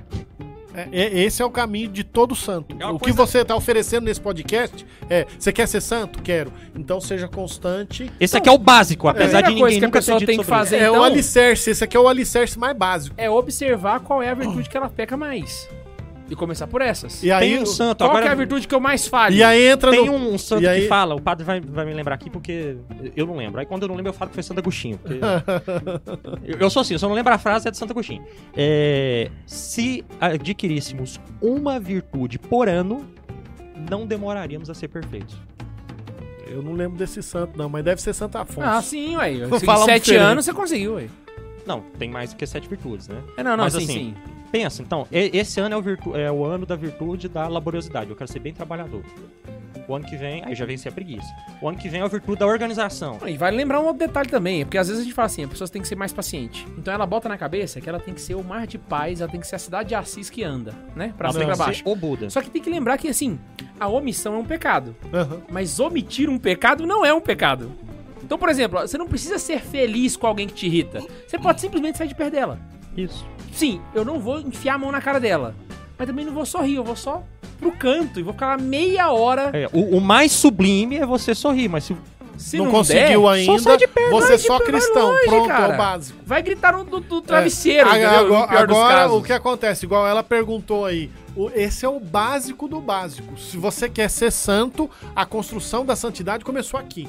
É, 0.77 0.89
é- 0.93 1.19
esse 1.21 1.43
é 1.43 1.45
o 1.45 1.51
caminho 1.51 1.89
de 1.89 2.05
todo 2.05 2.35
santo. 2.35 2.77
É 2.79 2.87
o 2.87 2.99
que 2.99 3.13
você 3.13 3.39
está 3.39 3.55
oferecendo 3.57 4.05
nesse 4.05 4.21
podcast 4.21 4.87
é: 5.09 5.27
você 5.39 5.53
quer 5.53 5.67
ser 5.67 5.81
santo? 5.81 6.23
Quero. 6.23 6.53
Então 6.75 7.01
seja 7.01 7.29
constante. 7.29 8.11
Esse 8.21 8.37
aqui 8.37 8.49
é 8.49 8.53
o 8.53 8.59
básico, 8.59 9.09
apesar 9.09 9.43
primeira 9.43 9.49
de 9.55 9.59
coisa 9.61 9.65
ninguém 9.75 9.79
que 9.81 9.85
a 9.85 9.89
nunca 9.89 9.99
pessoa 9.99 10.19
ter 10.19 10.27
tem 10.27 10.37
dito 10.37 10.45
que 10.45 10.51
fazer- 10.51 10.77
isso. 10.77 10.85
é 10.85 10.89
então- 10.89 11.01
o 11.01 11.05
alicerce. 11.05 11.71
Esse 11.71 11.85
aqui 11.85 11.97
é 11.97 12.01
o 12.01 12.09
alicerce 12.09 12.59
mais 12.59 12.77
básico. 12.77 13.15
É 13.19 13.31
observar 13.31 14.01
qual 14.01 14.23
é 14.23 14.31
a 14.31 14.35
virtude 14.35 14.69
que 14.69 14.77
ela 14.77 14.89
peca 14.89 15.17
mais. 15.17 15.69
E 16.29 16.35
começar 16.35 16.67
por 16.67 16.83
essas. 16.83 17.23
E 17.23 17.31
aí, 17.31 17.51
Tem 17.53 17.63
um 17.63 17.67
santo, 17.67 17.99
Qual 17.99 18.11
agora 18.11 18.25
que 18.25 18.29
é 18.29 18.33
a 18.33 18.35
virtude 18.35 18.67
que 18.67 18.75
eu 18.75 18.81
mais 18.81 19.07
falho? 19.07 19.37
e 19.37 19.45
aí 19.45 19.69
entra 19.69 19.93
Tem 19.93 20.07
no. 20.07 20.13
um, 20.15 20.35
um 20.35 20.39
santo 20.39 20.63
E 20.65 20.67
aí- 20.69 20.83
que 20.83 20.89
fala, 20.89 21.15
o 21.15 21.21
padre 21.23 21.45
vai, 21.45 21.61
vai 21.61 21.85
me 21.85 21.95
lembrar 21.95 22.17
aqui 22.17 22.29
porque 22.29 22.77
eu 23.15 23.27
não 23.27 23.37
lembro. 23.37 23.61
Aí 23.61 23.67
quando 23.67 23.83
eu 23.83 23.89
não 23.89 23.95
lembro, 23.95 24.11
eu 24.11 24.13
falo 24.15 24.31
que 24.31 24.35
foi 24.35 24.43
Santo 24.43 24.59
Agostinho. 24.59 24.99
porque- 24.99 25.21
eu, 26.45 26.59
eu 26.59 26.69
sou 26.71 26.83
assim, 26.83 26.95
eu 26.95 26.99
só 26.99 27.09
não 27.09 27.15
lembro 27.15 27.33
a 27.33 27.39
frase, 27.39 27.69
é 27.69 27.71
de 27.71 27.77
Santo 27.77 27.93
Agostinho. 27.93 28.25
É, 28.57 29.31
se 29.47 30.05
adquiríssemos 30.21 31.21
uma 31.41 31.79
virtude 31.79 32.39
por 32.39 32.69
ano, 32.69 33.07
não 33.89 34.05
demoraríamos 34.07 34.69
a 34.69 34.75
ser 34.75 34.89
perfeitos. 34.89 35.37
Eu 36.49 36.63
não 36.63 36.73
lembro 36.73 36.97
desse 36.99 37.23
santo, 37.23 37.57
não, 37.59 37.69
mas 37.69 37.85
deve 37.85 38.01
ser 38.01 38.13
Santo 38.15 38.37
Afonso. 38.39 38.61
Ah, 38.67 38.81
sim, 38.81 39.17
ué. 39.17 39.31
Em 39.35 39.39
sete 39.49 40.05
diferente. 40.05 40.15
anos 40.17 40.45
você 40.45 40.53
conseguiu, 40.53 40.95
ué. 40.95 41.07
Não, 41.67 41.81
tem 41.99 42.09
mais 42.09 42.31
do 42.33 42.37
que 42.37 42.47
sete 42.47 42.69
virtudes, 42.69 43.09
né? 43.09 43.21
É, 43.37 43.43
não, 43.43 43.57
não, 43.57 43.65
Mas 43.65 43.73
sim, 43.75 43.83
assim, 43.83 43.93
sim. 43.93 44.15
Pensa, 44.51 44.83
então, 44.83 45.07
esse 45.11 45.61
ano 45.61 45.75
é 45.75 45.79
o, 45.79 45.83
virtu- 45.83 46.17
é 46.17 46.31
o 46.31 46.45
ano 46.45 46.65
da 46.67 46.77
virtude 46.77 47.29
da 47.29 47.47
laboriosidade. 47.49 48.11
Eu 48.11 48.17
quero 48.17 48.31
ser 48.31 48.39
bem 48.39 48.53
trabalhador. 48.53 49.03
O 49.89 49.95
ano 49.95 50.05
que 50.05 50.17
vem, 50.17 50.43
aí 50.45 50.53
já 50.55 50.65
venci 50.67 50.89
a 50.89 50.93
preguiça. 50.93 51.27
O 51.63 51.69
ano 51.69 51.79
que 51.79 51.89
vem 51.89 52.01
é 52.01 52.05
a 52.05 52.09
virtude 52.09 52.41
da 52.41 52.47
organização. 52.47 53.19
E 53.25 53.37
vale 53.37 53.57
lembrar 53.57 53.81
um 53.81 53.85
outro 53.85 53.99
detalhe 54.05 54.29
também, 54.29 54.65
porque 54.65 54.77
às 54.79 54.89
vezes 54.89 55.03
a 55.03 55.05
gente 55.05 55.15
fala 55.15 55.27
assim, 55.27 55.45
a 55.45 55.49
pessoa 55.49 55.69
tem 55.69 55.81
que 55.81 55.87
ser 55.87 55.95
mais 55.95 56.13
paciente. 56.13 56.67
Então 56.77 56.93
ela 56.93 57.07
bota 57.07 57.29
na 57.29 57.39
cabeça 57.39 57.81
que 57.81 57.89
ela 57.89 58.01
tem 58.01 58.13
que 58.13 58.21
ser 58.21 58.35
o 58.35 58.43
mar 58.43 58.67
de 58.67 58.79
paz, 58.79 59.21
ela 59.21 59.31
tem 59.31 59.39
que 59.39 59.47
ser 59.47 59.55
a 59.55 59.59
cidade 59.61 59.91
de 59.91 59.95
Assis 59.95 60.29
que 60.29 60.43
anda, 60.43 60.75
né? 60.97 61.15
Pra 61.17 61.31
cima 61.31 61.45
e 61.45 61.47
pra 61.47 61.57
baixo. 61.57 61.85
ser 61.85 61.89
O 61.89 61.95
Buda. 61.95 62.29
Só 62.31 62.41
que 62.43 62.51
tem 62.51 62.61
que 62.61 62.69
lembrar 62.69 62.99
que, 62.99 63.07
assim, 63.07 63.39
a 63.79 63.87
omissão 63.87 64.35
é 64.35 64.39
um 64.39 64.45
pecado. 64.45 64.97
Aham. 65.15 65.43
Mas 65.51 65.79
omitir 65.79 66.29
um 66.29 66.39
pecado 66.39 66.85
não 66.85 67.05
é 67.07 67.15
um 67.15 67.21
pecado. 67.21 67.71
Então, 68.25 68.37
por 68.37 68.49
exemplo, 68.49 68.81
você 68.81 68.99
não 68.99 69.07
precisa 69.07 69.39
ser 69.39 69.61
feliz 69.61 70.17
com 70.17 70.27
alguém 70.27 70.49
que 70.49 70.55
te 70.55 70.67
irrita. 70.67 71.01
Você 71.29 71.39
pode 71.39 71.61
simplesmente 71.61 71.97
sair 71.97 72.09
de 72.09 72.15
perto 72.17 72.33
dela. 72.33 72.59
Isso. 72.97 73.25
Sim, 73.53 73.81
eu 73.95 74.05
não 74.05 74.19
vou 74.19 74.39
enfiar 74.41 74.75
a 74.75 74.79
mão 74.79 74.93
na 74.93 75.01
cara 75.01 75.19
dela. 75.21 75.55
Mas 75.99 76.07
também 76.07 76.25
não 76.25 76.33
vou 76.33 76.45
sorrir, 76.45 76.75
eu 76.77 76.85
vou 76.85 76.97
só 76.97 77.23
pro 77.59 77.73
canto 77.73 78.21
e 78.21 78.23
vou 78.23 78.33
ficar 78.35 78.49
lá 78.49 78.59
meia 78.59 79.11
hora. 79.11 79.51
É, 79.55 79.67
o, 79.73 79.97
o 79.97 80.01
mais 80.01 80.31
sublime 80.33 80.97
é 80.99 81.07
você 81.07 81.35
sorrir, 81.35 81.69
mas 81.69 81.85
se 81.85 81.97
Se 82.37 82.59
não, 82.59 82.67
não 82.67 82.73
conseguiu 82.73 83.23
der, 83.23 83.29
ainda, 83.31 83.59
sai 83.59 83.77
de 83.79 83.87
perto, 83.87 84.11
você 84.11 84.35
é 84.35 84.39
só 84.39 84.61
cristão. 84.61 85.09
longe, 85.11 85.25
Pronto, 85.25 85.45
é 85.47 85.49
cara. 85.49 85.75
o 85.75 85.77
básico. 85.79 86.19
Vai 86.27 86.43
gritar 86.43 86.73
no, 86.75 86.85
do, 86.85 87.01
do 87.01 87.23
travesseiro, 87.23 87.89
É, 87.89 88.05
agora, 88.05 88.59
agora, 88.61 89.13
o 89.13 89.23
que 89.23 89.33
acontece? 89.33 89.87
Igual 89.87 90.07
ela 90.07 90.23
perguntou 90.23 90.85
aí. 90.85 91.11
o- 91.35 91.49
esse 91.55 91.87
é 91.87 91.89
o 91.89 91.99
básico 91.99 92.69
do 92.69 92.79
básico. 92.79 93.39
Se 93.39 93.57
você 93.57 93.89
quer 93.89 94.11
ser 94.11 94.31
santo, 94.31 94.91
a 95.15 95.25
construção 95.25 95.83
da 95.87 95.97
santidade 95.97 96.45
começou 96.45 96.79
aqui. 96.79 97.09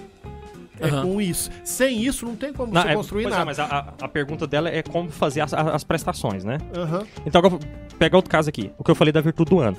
É 0.79 0.87
Aham. 0.87 1.03
com 1.03 1.21
isso. 1.21 1.49
Sem 1.63 2.01
isso, 2.03 2.25
não 2.25 2.35
tem 2.35 2.53
como 2.53 2.73
Não, 2.73 2.81
você 2.81 2.87
é- 2.89 2.93
construir 2.95 3.23
pois 3.23 3.33
é, 3.33 3.37
nada. 3.37 3.45
mas 3.45 3.59
a, 3.59 3.93
a- 4.01 4.07
pergunta 4.07 4.45
dela 4.47 4.69
é 4.69 4.81
como 4.83 5.09
fazer 5.09 5.41
as, 5.41 5.53
as 5.53 5.83
prestações, 5.83 6.43
né? 6.43 6.57
Aham. 6.75 7.05
Então, 7.25 7.41
eu 7.43 7.49
vou 7.49 7.59
pegar 7.99 8.17
outro 8.17 8.29
caso 8.31 8.49
aqui. 8.49 8.71
O 8.77 8.83
que 8.83 8.91
eu 8.91 8.95
falei 8.95 9.11
da 9.11 9.21
virtude 9.21 9.49
do 9.49 9.59
ano. 9.59 9.77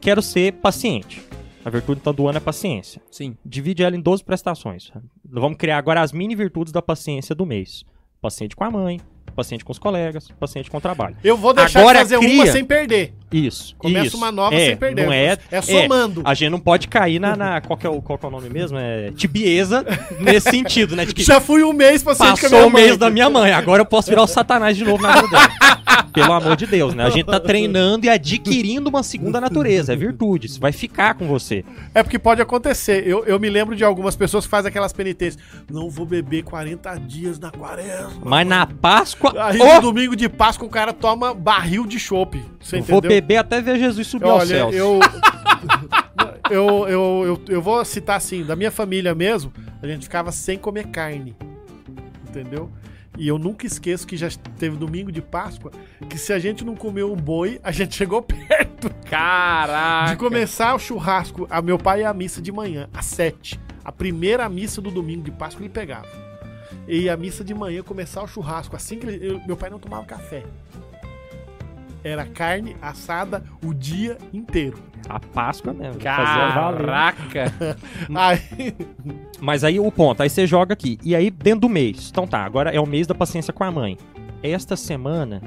Quero 0.00 0.22
ser 0.22 0.52
paciente. 0.54 1.22
A 1.64 1.68
virtude 1.68 2.00
então, 2.00 2.14
do 2.14 2.26
ano 2.26 2.38
é 2.38 2.40
paciência. 2.40 3.02
Sim. 3.10 3.36
Divide 3.44 3.82
ela 3.82 3.94
em 3.94 4.00
12 4.00 4.24
prestações. 4.24 4.90
Vamos 5.24 5.58
criar 5.58 5.76
agora 5.78 6.00
as 6.00 6.10
mini 6.12 6.34
virtudes 6.34 6.72
da 6.72 6.80
paciência 6.80 7.34
do 7.34 7.44
mês. 7.44 7.84
Paciente 8.20 8.56
com 8.56 8.64
a 8.64 8.70
mãe, 8.70 8.98
paciente 9.30 9.64
com 9.64 9.72
os 9.72 9.78
colegas, 9.78 10.28
paciente 10.38 10.70
com 10.70 10.78
o 10.78 10.80
trabalho. 10.80 11.16
Eu 11.22 11.36
vou 11.36 11.52
deixar 11.52 11.80
Agora 11.80 11.98
de 11.98 12.04
fazer 12.04 12.18
cria- 12.18 12.34
uma 12.34 12.46
sem 12.46 12.64
perder. 12.64 13.14
Isso. 13.32 13.76
Começa 13.78 14.06
isso. 14.08 14.16
uma 14.16 14.32
nova 14.32 14.54
é, 14.54 14.66
sem 14.66 14.76
perder. 14.76 15.06
Não 15.06 15.12
é, 15.12 15.38
É 15.50 15.62
somando. 15.62 16.22
A 16.24 16.34
gente 16.34 16.50
não 16.50 16.58
pode 16.58 16.88
cair 16.88 17.20
na. 17.20 17.36
na- 17.36 17.60
qual, 17.60 17.78
é 17.82 17.88
o, 17.88 18.02
qual 18.02 18.18
é 18.22 18.26
o 18.26 18.30
nome 18.30 18.48
mesmo? 18.50 18.76
É 18.78 19.12
tibieza 19.12 19.84
nesse 20.18 20.50
sentido, 20.50 20.96
né? 20.96 21.06
Já 21.16 21.40
fui 21.40 21.62
um 21.62 21.72
mês 21.72 22.02
paciente 22.02 22.40
passou 22.42 22.66
o 22.66 22.70
mês 22.70 22.96
da 22.96 23.08
minha 23.08 23.30
mãe, 23.30 23.52
agora 23.52 23.82
eu 23.82 23.86
posso 23.86 24.08
virar 24.10 24.22
o 24.22 24.26
satanás 24.26 24.76
de 24.76 24.84
novo 24.84 25.02
na 25.02 25.14
vida 25.14 25.28
dela. 25.28 25.70
Pelo 26.12 26.32
amor 26.32 26.56
de 26.56 26.66
Deus, 26.66 26.92
né? 26.92 27.04
A 27.04 27.10
gente 27.10 27.26
tá 27.26 27.38
treinando 27.38 28.04
e 28.06 28.08
adquirindo 28.08 28.88
uma 28.90 29.02
segunda 29.02 29.40
natureza, 29.40 29.92
é 29.92 29.96
virtude. 29.96 30.46
Isso 30.48 30.58
vai 30.60 30.72
ficar 30.72 31.14
com 31.14 31.26
você. 31.26 31.64
É 31.94 32.02
porque 32.02 32.18
pode 32.18 32.42
acontecer. 32.42 33.06
Eu, 33.06 33.24
eu 33.26 33.38
me 33.38 33.48
lembro 33.48 33.76
de 33.76 33.84
algumas 33.84 34.16
pessoas 34.16 34.44
que 34.44 34.50
fazem 34.50 34.68
aquelas 34.70 34.92
penitências. 34.92 35.40
Não 35.70 35.88
vou 35.88 36.04
beber 36.04 36.42
40 36.42 36.96
dias 36.98 37.38
na 37.38 37.50
quaresma. 37.52 38.10
Mas 38.24 38.46
na 38.46 38.66
Páscoa. 38.66 39.29
Aí 39.38 39.60
Ô, 39.60 39.74
no 39.76 39.80
domingo 39.80 40.16
de 40.16 40.28
Páscoa 40.28 40.66
o 40.66 40.70
cara 40.70 40.92
toma 40.92 41.34
barril 41.34 41.86
de 41.86 41.98
chopp. 41.98 42.42
Você 42.60 42.78
eu 42.78 42.82
vou 42.82 43.00
beber 43.00 43.36
até 43.36 43.60
ver 43.60 43.78
Jesus 43.78 44.06
subir 44.06 44.24
aos 44.24 44.42
Olha, 44.42 44.46
céus. 44.46 44.74
eu, 44.74 45.00
eu, 46.50 46.88
eu, 46.88 47.22
eu, 47.24 47.42
eu 47.48 47.62
vou 47.62 47.84
citar 47.84 48.16
assim, 48.16 48.44
da 48.44 48.56
minha 48.56 48.70
família 48.70 49.14
mesmo, 49.14 49.52
a 49.82 49.86
gente 49.86 50.04
ficava 50.04 50.32
sem 50.32 50.58
comer 50.58 50.88
carne. 50.88 51.36
Entendeu? 52.28 52.70
E 53.18 53.28
eu 53.28 53.38
nunca 53.38 53.66
esqueço 53.66 54.06
que 54.06 54.16
já 54.16 54.28
teve 54.58 54.76
domingo 54.76 55.12
de 55.12 55.20
Páscoa, 55.20 55.70
que 56.08 56.16
se 56.16 56.32
a 56.32 56.38
gente 56.38 56.64
não 56.64 56.74
comeu 56.74 57.12
um 57.12 57.16
boi, 57.16 57.60
a 57.62 57.70
gente 57.70 57.94
chegou 57.94 58.22
perto 58.22 58.90
Caraca. 59.04 60.12
de 60.12 60.16
começar 60.16 60.74
o 60.74 60.78
churrasco. 60.78 61.46
A 61.50 61.60
meu 61.60 61.78
pai 61.78 62.00
ia 62.00 62.08
à 62.08 62.14
missa 62.14 62.40
de 62.40 62.50
manhã, 62.50 62.88
às 62.94 63.06
sete. 63.06 63.60
A 63.84 63.92
primeira 63.92 64.48
missa 64.48 64.80
do 64.80 64.90
domingo 64.90 65.22
de 65.22 65.30
Páscoa 65.30 65.62
ele 65.62 65.68
pegava. 65.68 66.29
E 66.92 67.08
a 67.08 67.16
missa 67.16 67.44
de 67.44 67.54
manhã 67.54 67.82
começar 67.82 68.22
o 68.22 68.26
churrasco. 68.26 68.74
Assim 68.74 68.98
que 68.98 69.06
ele- 69.06 69.26
eu- 69.34 69.40
meu 69.46 69.56
pai 69.56 69.70
não 69.70 69.78
tomava 69.78 70.04
café. 70.04 70.42
Era 72.02 72.24
carne 72.24 72.76
assada 72.80 73.44
o 73.64 73.74
dia 73.74 74.16
inteiro. 74.32 74.78
A 75.08 75.20
Páscoa 75.20 75.72
mesmo. 75.74 76.00
fazia 76.00 76.48
valer. 76.54 76.78
Caraca. 76.86 77.54
Aí, 78.14 78.74
Mas 79.40 79.64
aí 79.64 79.78
o 79.78 79.90
ponto, 79.92 80.22
aí 80.22 80.28
você 80.30 80.46
joga 80.46 80.72
aqui. 80.72 80.98
E 81.04 81.14
aí 81.14 81.30
dentro 81.30 81.60
do 81.60 81.68
mês. 81.68 82.08
Então 82.10 82.26
tá, 82.26 82.44
agora 82.44 82.70
é 82.70 82.80
o 82.80 82.86
mês 82.86 83.06
da 83.06 83.14
paciência 83.14 83.52
com 83.52 83.62
a 83.64 83.70
mãe. 83.70 83.96
Esta 84.42 84.76
semana, 84.76 85.42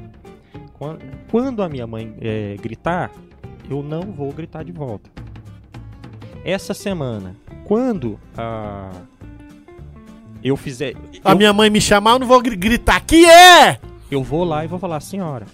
quan- 0.74 1.00
quando 1.32 1.62
a 1.64 1.70
minha 1.70 1.88
mãe 1.88 2.16
é, 2.22 2.56
gritar, 2.62 3.12
eu 3.70 3.82
não 3.82 4.02
vou 4.12 4.32
gritar 4.32 4.64
de 4.64 4.72
volta. 4.72 5.10
Essa 6.46 6.74
semana, 6.74 7.36
quando 7.64 8.20
a 8.38 8.92
eu 10.44 10.58
fizer, 10.58 10.94
a 11.24 11.32
eu, 11.32 11.38
minha 11.38 11.54
mãe 11.54 11.70
me 11.70 11.80
chamar, 11.82 12.12
eu 12.12 12.20
não 12.20 12.28
vou 12.28 12.42
gri- 12.42 12.56
gritar. 12.56 13.00
Que 13.02 13.26
é? 13.26 13.80
eu 14.12 14.22
vou 14.24 14.44
lá 14.44 14.64
e 14.64 14.68
vou 14.68 14.78
falar, 14.78 15.00
senhora, 15.00 15.46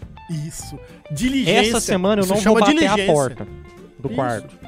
Isso. 0.47 0.77
Diligência. 1.11 1.59
essa 1.69 1.79
semana 1.79 2.21
eu 2.21 2.25
não 2.27 2.35
vou 2.37 2.59
bater 2.59 2.75
diligência. 2.75 3.03
a 3.03 3.13
porta 3.13 3.47
do 3.99 4.07
Isso. 4.07 4.15
quarto. 4.15 4.59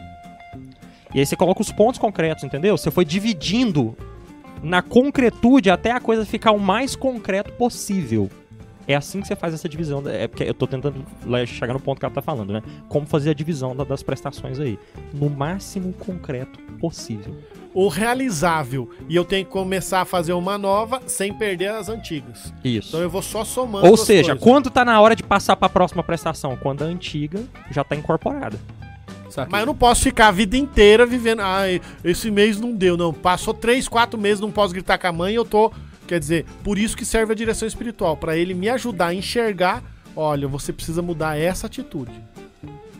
E 1.13 1.19
aí 1.19 1.25
você 1.25 1.35
coloca 1.35 1.61
os 1.61 1.71
pontos 1.71 1.99
concretos, 1.99 2.43
entendeu? 2.43 2.77
Você 2.77 2.89
foi 2.89 3.03
dividindo 3.03 3.95
na 4.63 4.81
concretude 4.81 5.69
até 5.69 5.91
a 5.91 5.99
coisa 5.99 6.25
ficar 6.25 6.51
o 6.51 6.59
mais 6.59 6.95
concreto 6.95 7.51
possível. 7.53 8.29
É 8.87 8.95
assim 8.95 9.21
que 9.21 9.27
você 9.27 9.35
faz 9.35 9.53
essa 9.53 9.67
divisão. 9.69 10.01
É 10.07 10.27
porque 10.27 10.43
eu 10.43 10.53
tô 10.53 10.65
tentando 10.65 11.05
chegar 11.45 11.73
no 11.73 11.79
ponto 11.79 11.99
que 11.99 12.05
ela 12.05 12.13
tá 12.13 12.21
falando, 12.21 12.53
né? 12.53 12.63
Como 12.87 13.05
fazer 13.05 13.29
a 13.29 13.33
divisão 13.33 13.75
da- 13.75 13.83
das 13.83 14.01
prestações 14.01 14.59
aí. 14.59 14.79
No 15.13 15.29
máximo 15.29 15.93
concreto 15.93 16.59
possível. 16.79 17.35
O 17.73 17.87
realizável. 17.87 18.89
E 19.07 19.15
eu 19.15 19.23
tenho 19.23 19.45
que 19.45 19.51
começar 19.51 20.01
a 20.01 20.05
fazer 20.05 20.33
uma 20.33 20.57
nova 20.57 21.01
sem 21.07 21.33
perder 21.33 21.71
as 21.71 21.89
antigas. 21.89 22.53
Isso. 22.63 22.89
Então 22.89 23.01
eu 23.01 23.09
vou 23.09 23.21
só 23.21 23.43
somando. 23.43 23.87
Ou 23.87 23.93
as 23.93 24.01
seja, 24.01 24.31
coisas. 24.31 24.43
quando 24.43 24.69
tá 24.69 24.83
na 24.83 24.99
hora 24.99 25.15
de 25.15 25.23
passar 25.23 25.55
pra 25.55 25.69
próxima 25.69 26.03
prestação? 26.03 26.57
Quando 26.57 26.81
a 26.81 26.85
antiga 26.85 27.43
já 27.69 27.83
tá 27.83 27.95
incorporada. 27.95 28.59
Saquei. 29.29 29.51
Mas 29.51 29.61
eu 29.61 29.65
não 29.65 29.75
posso 29.75 30.01
ficar 30.01 30.27
a 30.27 30.31
vida 30.31 30.57
inteira 30.57 31.05
vivendo. 31.05 31.41
Ah, 31.41 31.61
esse 32.03 32.29
mês 32.29 32.59
não 32.59 32.73
deu, 32.73 32.97
não. 32.97 33.13
Passou 33.13 33.53
três, 33.53 33.87
quatro 33.87 34.19
meses, 34.19 34.41
não 34.41 34.51
posso 34.51 34.73
gritar 34.73 34.97
com 34.97 35.07
a 35.07 35.11
mãe, 35.11 35.33
eu 35.33 35.45
tô. 35.45 35.71
Quer 36.05 36.19
dizer, 36.19 36.45
por 36.63 36.77
isso 36.77 36.97
que 36.97 37.05
serve 37.05 37.31
a 37.31 37.35
direção 37.35 37.65
espiritual, 37.65 38.17
pra 38.17 38.35
ele 38.35 38.53
me 38.53 38.67
ajudar 38.67 39.07
a 39.07 39.13
enxergar. 39.13 39.81
Olha, 40.13 40.45
você 40.45 40.73
precisa 40.73 41.01
mudar 41.01 41.39
essa 41.39 41.67
atitude. 41.67 42.11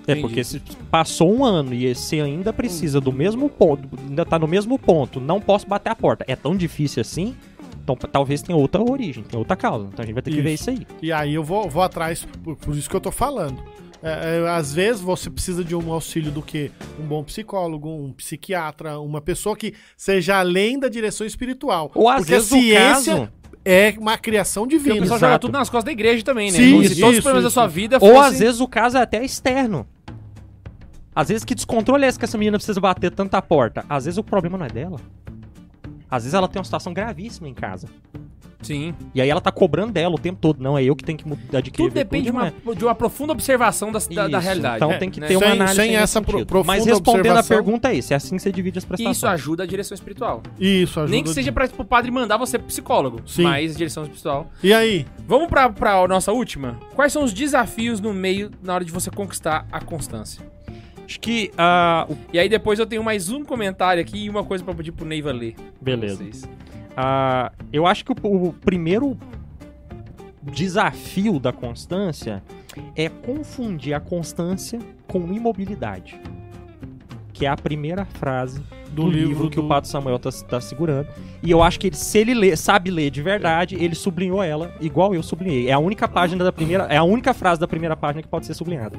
É 0.08 0.14
Entendi. 0.14 0.22
porque 0.22 0.44
se 0.44 0.60
passou 0.90 1.32
um 1.34 1.46
ano 1.46 1.74
e 1.74 1.94
você 1.94 2.20
ainda 2.20 2.52
precisa 2.52 3.00
do 3.00 3.14
mesmo 3.14 3.50
ponto, 3.50 3.88
ainda 4.08 4.26
tá 4.26 4.40
no 4.40 4.48
mesmo 4.48 4.80
ponto, 4.80 5.20
não 5.20 5.40
posso 5.40 5.68
bater 5.68 5.92
a 5.92 5.96
porta. 5.96 6.26
É 6.28 6.36
tão 6.36 6.56
difícil 6.56 7.02
assim? 7.02 7.36
Então 7.84 7.96
talvez 7.96 8.42
tenha 8.42 8.58
outra 8.58 8.82
origem, 8.82 9.24
tem 9.24 9.38
outra 9.38 9.56
causa. 9.56 9.88
Então 9.88 10.04
a 10.04 10.06
gente 10.06 10.14
vai 10.14 10.24
ter 10.24 10.32
que 10.32 10.42
ver 10.42 10.54
isso 10.54 10.70
aí. 10.70 10.86
E 11.02 11.12
aí 11.12 11.34
eu 11.34 11.44
vou, 11.44 11.70
vou 11.70 11.84
atrás, 11.84 12.26
por, 12.44 12.56
por 12.56 12.76
isso 12.76 12.90
que 12.90 12.96
eu 12.96 13.02
tô 13.02 13.12
falando. 13.12 13.62
É, 14.04 14.38
é, 14.38 14.50
às 14.50 14.74
vezes 14.74 15.00
você 15.00 15.30
precisa 15.30 15.64
de 15.64 15.76
um 15.76 15.94
auxílio 15.94 16.32
do 16.32 16.42
que? 16.42 16.72
Um 17.00 17.04
bom 17.04 17.24
psicólogo, 17.24 17.90
um 17.90 18.12
psiquiatra, 18.12 19.00
uma 19.00 19.22
pessoa 19.22 19.56
que 19.56 19.76
seja 19.96 20.40
além 20.40 20.80
da 20.80 20.90
direção 20.90 21.26
espiritual. 21.26 21.92
Ou 21.94 22.10
às 22.10 22.18
Porque 22.18 22.34
vezes 22.34 22.52
a 22.52 22.56
o 22.56 22.60
ciência 22.60 23.16
caso, 23.16 23.32
é 23.64 23.94
uma 23.98 24.18
criação 24.18 24.64
Porque 24.64 24.76
o 24.76 24.80
divina. 24.80 25.02
pessoal 25.02 25.18
Exato. 25.18 25.32
joga 25.32 25.40
tudo 25.40 25.52
nas 25.54 25.70
costas 25.70 25.86
da 25.86 25.92
igreja 25.92 26.24
também, 26.24 26.52
né? 26.52 26.58
Sim, 26.58 26.72
Como 26.72 26.84
se 26.86 26.92
isso, 26.94 27.02
todos 27.02 27.18
os 27.18 27.24
problemas 27.24 27.44
da 27.44 27.48
isso. 27.50 27.54
sua 27.54 27.68
vida 27.68 27.98
ou 28.02 28.20
às 28.20 28.40
vezes 28.40 28.60
o 28.60 28.68
caso 28.68 28.98
é 28.98 29.02
até 29.02 29.24
externo. 29.24 29.88
Às 31.14 31.28
vezes 31.30 31.44
que 31.44 31.54
descontrole 31.54 32.06
é 32.06 32.08
esse 32.08 32.18
que 32.18 32.26
essa 32.26 32.38
menina 32.38 32.58
precisa 32.58 32.80
bater 32.80 33.12
tanta 33.12 33.42
porta? 33.42 33.86
Às 33.90 34.06
vezes 34.06 34.18
o 34.18 34.24
problema 34.24 34.58
não 34.58 34.66
é 34.66 34.70
dela. 34.70 35.00
Às 36.10 36.24
vezes 36.24 36.34
ela 36.34 36.48
tem 36.48 36.60
uma 36.60 36.66
situação 36.66 36.94
gravíssima 36.94 37.48
em 37.50 37.54
casa. 37.54 37.88
Sim. 38.62 38.94
E 39.14 39.22
aí 39.22 39.30
ela 39.30 39.42
tá 39.42 39.52
cobrando 39.52 39.92
dela 39.92 40.16
o 40.16 40.20
tempo 40.20 40.38
todo. 40.40 40.62
Não, 40.62 40.78
é 40.78 40.84
eu 40.84 40.96
que 40.96 41.04
tenho 41.04 41.18
que 41.18 41.28
mudar 41.28 41.58
adquirir 41.60 41.86
Tudo 41.90 41.94
depende 41.94 42.26
de 42.26 42.32
uma, 42.32 42.48
é. 42.48 42.54
de 42.76 42.86
uma 42.86 42.94
profunda 42.96 43.34
observação 43.34 43.92
da, 43.92 44.00
da 44.00 44.28
Isso, 44.38 44.40
realidade. 44.40 44.76
Então 44.78 44.90
né? 44.90 44.98
tem 44.98 45.10
que 45.10 45.20
Né? 45.20 45.28
ter 45.28 45.36
uma 45.38 45.46
Sem- 45.48 45.52
análise 45.54 45.76
sem 45.76 45.96
essa 45.96 46.22
pro- 46.22 46.46
profunda 46.46 46.68
Mas 46.78 46.86
respondendo 46.86 47.26
a 47.28 47.40
observação- 47.40 47.58
pergunta 47.58 47.90
é 47.92 47.98
esse, 47.98 48.14
é 48.14 48.16
assim 48.18 48.36
que 48.36 48.42
você 48.42 48.52
divide 48.52 48.78
as 48.78 48.86
prestações. 48.86 49.18
isso 49.18 49.28
ajuda 49.28 49.64
a 49.64 49.66
direção 49.66 49.96
espiritual. 49.96 50.42
Isso, 50.60 51.00
ajuda. 51.00 51.12
Nem 51.12 51.24
que 51.24 51.30
seja 51.30 51.52
pra, 51.52 51.68
pro 51.68 51.84
padre 51.86 52.12
mandar 52.12 52.38
você 52.38 52.58
pro 52.58 52.68
psicólogo, 52.68 53.22
Sim. 53.26 53.44
mas 53.44 53.76
direção 53.76 54.04
espiritual. 54.04 54.50
E 54.64 54.74
aí? 54.74 55.06
Vamos 55.28 55.48
pra, 55.48 55.70
pra 55.70 56.08
nossa 56.08 56.32
última? 56.32 56.78
Quais 56.96 57.12
são 57.12 57.24
os 57.24 57.34
desafios 57.34 58.00
no 58.00 58.14
meio 58.14 58.52
na 58.64 58.74
hora 58.76 58.86
de 58.86 58.92
você 58.92 59.10
conquistar 59.10 59.66
a 59.72 59.80
constância? 59.82 60.42
Acho 61.06 61.20
que 61.20 61.52
ah, 61.58 62.06
o- 62.10 62.16
E 62.32 62.40
aí 62.40 62.48
depois 62.48 62.80
eu 62.80 62.86
tenho 62.86 63.04
mais 63.04 63.30
um 63.30 63.44
comentário 63.44 64.02
aqui 64.02 64.26
e 64.26 64.30
uma 64.30 64.44
coisa 64.46 64.64
pra 64.64 64.74
pedir 64.74 64.92
pro 64.94 65.06
Neiva 65.06 65.32
ler. 65.32 65.56
pra 65.56 65.64
Beleza. 65.82 66.16
vocês. 66.18 66.48
Ah, 66.96 67.52
eu 67.72 67.86
acho 67.86 68.06
que 68.06 68.12
o, 68.12 68.48
o 68.48 68.54
primeiro 68.54 69.18
desafio 70.44 71.40
da 71.40 71.52
constância 71.52 72.44
é 72.96 73.10
confundir 73.10 73.94
a 73.94 74.00
constância 74.00 74.80
com 75.08 75.32
imobilidade. 75.32 76.20
Que 77.34 77.46
é 77.46 77.50
a 77.50 77.56
primeira 77.56 78.06
frase 78.06 78.62
do, 78.92 79.10
livro, 79.10 79.50
que 79.50 79.60
o 79.60 79.68
Pato 79.68 79.88
Samuel 79.88 80.20
tá, 80.20 80.30
tá 80.48 80.62
segurando. 80.62 81.08
E 81.42 81.50
eu 81.50 81.64
acho 81.64 81.80
que 81.80 81.88
ele, 81.88 81.96
se 81.96 82.18
ele 82.20 82.34
lê- 82.34 82.56
sabe 82.56 82.92
ler 82.92 83.10
de 83.10 83.22
verdade, 83.22 83.76
ele 83.76 83.96
sublinhou 83.96 84.44
ela 84.44 84.74
igual 84.80 85.16
eu 85.16 85.24
sublinhei. 85.24 85.70
É 85.70 85.74
a 85.74 85.80
única 85.80 86.08
página 86.08 86.44
da 86.44 86.52
primeira, 86.52 86.84
é 86.86 86.98
a 86.98 87.04
única 87.04 87.34
frase 87.34 87.60
da 87.60 87.68
primeira 87.68 87.96
página 87.96 88.22
que 88.22 88.28
pode 88.28 88.46
ser 88.46 88.54
sublinhada. 88.54 88.98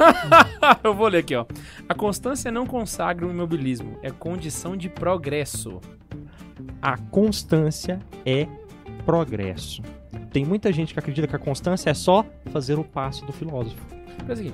eu 0.84 0.94
vou 0.94 1.08
ler 1.08 1.18
aqui, 1.18 1.34
ó. 1.34 1.44
A 1.88 1.94
constância 1.94 2.50
não 2.50 2.66
consagra 2.66 3.26
o 3.26 3.30
imobilismo, 3.30 3.98
é 4.02 4.10
condição 4.10 4.76
de 4.76 4.88
progresso. 4.88 5.80
A 6.80 6.96
constância 6.96 8.00
é 8.24 8.46
progresso. 9.04 9.82
Tem 10.32 10.44
muita 10.44 10.72
gente 10.72 10.92
que 10.92 10.98
acredita 10.98 11.26
que 11.26 11.36
a 11.36 11.38
constância 11.38 11.90
é 11.90 11.94
só 11.94 12.24
fazer 12.52 12.78
o 12.78 12.84
passo 12.84 13.24
do 13.24 13.32
filósofo. 13.32 13.80
Pensa 14.26 14.40
aqui. 14.42 14.52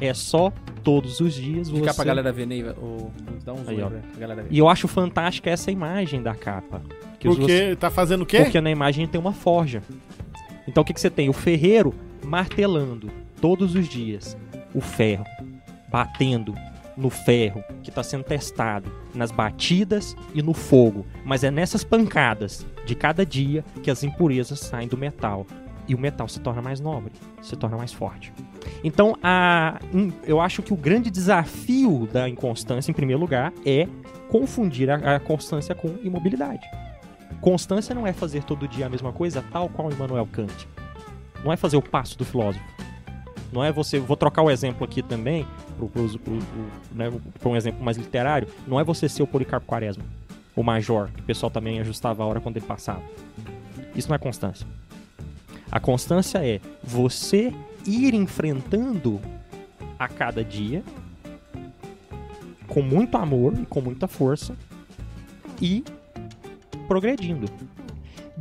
É 0.00 0.12
só 0.12 0.52
todos 0.82 1.20
os 1.20 1.34
dias 1.34 1.68
você. 1.68 1.80
Ficar 1.80 1.94
pra 1.94 2.04
galera 2.04 2.32
ver. 2.32 2.48
Ou, 2.80 3.12
dá 3.44 3.52
um 3.52 3.58
zoom 3.58 3.68
Aí, 3.68 3.76
aí, 3.76 3.82
ó. 3.82 3.88
pra 3.88 4.20
galera 4.20 4.42
ver. 4.42 4.48
E 4.50 4.58
eu 4.58 4.68
acho 4.68 4.88
fantástica 4.88 5.50
essa 5.50 5.70
imagem 5.70 6.22
da 6.22 6.34
capa. 6.34 6.82
Que 7.20 7.28
Porque 7.28 7.76
tá 7.76 7.90
fazendo 7.90 8.22
o 8.22 8.26
quê? 8.26 8.38
Porque 8.38 8.60
na 8.60 8.70
imagem 8.70 9.06
tem 9.06 9.20
uma 9.20 9.32
forja. 9.32 9.82
Então 10.66 10.82
o 10.82 10.84
que, 10.84 10.92
que 10.92 11.00
você 11.00 11.10
tem? 11.10 11.28
O 11.28 11.32
ferreiro 11.32 11.94
martelando 12.24 13.10
todos 13.40 13.74
os 13.74 13.88
dias 13.88 14.36
o 14.74 14.80
ferro, 14.80 15.24
batendo 15.88 16.54
no 17.02 17.10
ferro, 17.10 17.62
que 17.82 17.90
está 17.90 18.02
sendo 18.02 18.22
testado 18.22 18.90
nas 19.12 19.32
batidas 19.32 20.16
e 20.32 20.40
no 20.40 20.54
fogo, 20.54 21.04
mas 21.24 21.42
é 21.42 21.50
nessas 21.50 21.82
pancadas 21.82 22.64
de 22.86 22.94
cada 22.94 23.26
dia 23.26 23.64
que 23.82 23.90
as 23.90 24.04
impurezas 24.04 24.60
saem 24.60 24.88
do 24.88 24.96
metal 24.96 25.46
e 25.88 25.94
o 25.94 25.98
metal 25.98 26.28
se 26.28 26.38
torna 26.38 26.62
mais 26.62 26.78
nobre, 26.80 27.12
se 27.42 27.56
torna 27.56 27.76
mais 27.76 27.92
forte. 27.92 28.32
Então, 28.84 29.16
a, 29.20 29.80
eu 30.24 30.40
acho 30.40 30.62
que 30.62 30.72
o 30.72 30.76
grande 30.76 31.10
desafio 31.10 32.08
da 32.12 32.28
inconstância, 32.28 32.90
em 32.90 32.94
primeiro 32.94 33.20
lugar, 33.20 33.52
é 33.66 33.88
confundir 34.28 34.88
a, 34.88 35.16
a 35.16 35.20
constância 35.20 35.74
com 35.74 35.88
imobilidade. 36.02 36.64
Constância 37.40 37.94
não 37.94 38.06
é 38.06 38.12
fazer 38.12 38.44
todo 38.44 38.68
dia 38.68 38.86
a 38.86 38.88
mesma 38.88 39.12
coisa, 39.12 39.44
tal 39.50 39.68
qual 39.68 39.90
Immanuel 39.90 40.26
Kant. 40.30 40.68
Não 41.44 41.52
é 41.52 41.56
fazer 41.56 41.76
o 41.76 41.82
passo 41.82 42.16
do 42.16 42.24
filósofo. 42.24 42.64
Não 43.52 43.62
é 43.62 43.70
você. 43.70 43.98
Vou 43.98 44.16
trocar 44.16 44.42
o 44.42 44.50
exemplo 44.50 44.84
aqui 44.84 45.02
também, 45.02 45.46
para 45.76 47.10
né, 47.10 47.12
um 47.44 47.56
exemplo 47.56 47.84
mais 47.84 47.96
literário. 47.96 48.48
Não 48.66 48.80
é 48.80 48.84
você 48.84 49.08
ser 49.08 49.22
o 49.22 49.26
Policarpo 49.26 49.66
Quaresma, 49.66 50.04
o 50.56 50.62
Major, 50.62 51.08
que 51.14 51.20
o 51.20 51.24
pessoal 51.24 51.50
também 51.50 51.78
ajustava 51.80 52.22
a 52.22 52.26
hora 52.26 52.40
quando 52.40 52.56
ele 52.56 52.66
passava. 52.66 53.02
Isso 53.94 54.08
não 54.08 54.14
é 54.16 54.18
constância. 54.18 54.66
A 55.70 55.78
constância 55.78 56.38
é 56.38 56.60
você 56.82 57.52
ir 57.86 58.14
enfrentando 58.14 59.20
a 59.98 60.08
cada 60.08 60.42
dia 60.42 60.82
com 62.66 62.80
muito 62.80 63.16
amor 63.16 63.54
e 63.60 63.66
com 63.66 63.80
muita 63.80 64.08
força 64.08 64.56
e 65.60 65.84
progredindo. 66.88 67.46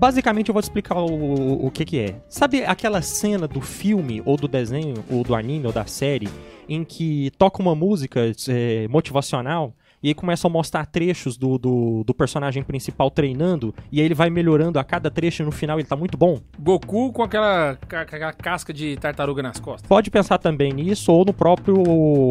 Basicamente, 0.02 0.50
eu 0.50 0.54
vou 0.54 0.64
te 0.64 0.66
explicar 0.66 0.98
o, 0.98 1.68
o 1.68 1.70
que, 1.70 1.86
que 1.86 2.00
é. 2.00 2.16
Sabe 2.28 2.66
aquela 2.66 3.04
cena 3.04 3.48
do 3.48 3.62
filme, 3.62 4.20
ou 4.26 4.36
do 4.36 4.48
desenho, 4.48 4.96
ou 5.08 5.24
do 5.24 5.36
anime, 5.36 5.68
ou 5.68 5.72
da 5.72 5.86
série, 5.86 6.28
em 6.68 6.84
que 6.84 7.30
toca 7.38 7.62
uma 7.62 7.76
música 7.76 8.20
é, 8.50 8.88
motivacional 8.88 9.76
e 10.02 10.08
aí 10.08 10.16
começam 10.16 10.50
a 10.50 10.52
mostrar 10.52 10.88
trechos 10.88 11.38
do, 11.38 11.60
do, 11.60 12.04
do, 12.04 12.16
personagem 12.16 12.64
principal 12.64 13.12
treinando, 13.12 13.76
e 13.92 14.00
aí 14.00 14.06
ele 14.08 14.16
vai 14.16 14.32
melhorando 14.32 14.80
a 14.80 14.84
cada 14.84 15.12
trecho 15.12 15.44
e 15.44 15.46
no 15.46 15.52
final 15.52 15.78
ele 15.78 15.88
tá 15.88 15.96
muito 15.96 16.18
bom. 16.18 16.40
Goku 16.58 17.14
com 17.14 17.22
aquela, 17.22 17.78
aquela 17.88 18.34
casca 18.34 18.74
de 18.74 18.98
tartaruga 18.98 19.44
nas 19.44 19.60
costas. 19.60 19.88
Pode 19.88 20.10
pensar 20.10 20.40
também 20.40 20.74
nisso, 20.74 21.12
ou 21.12 21.24
no 21.24 21.32
próprio 21.32 21.76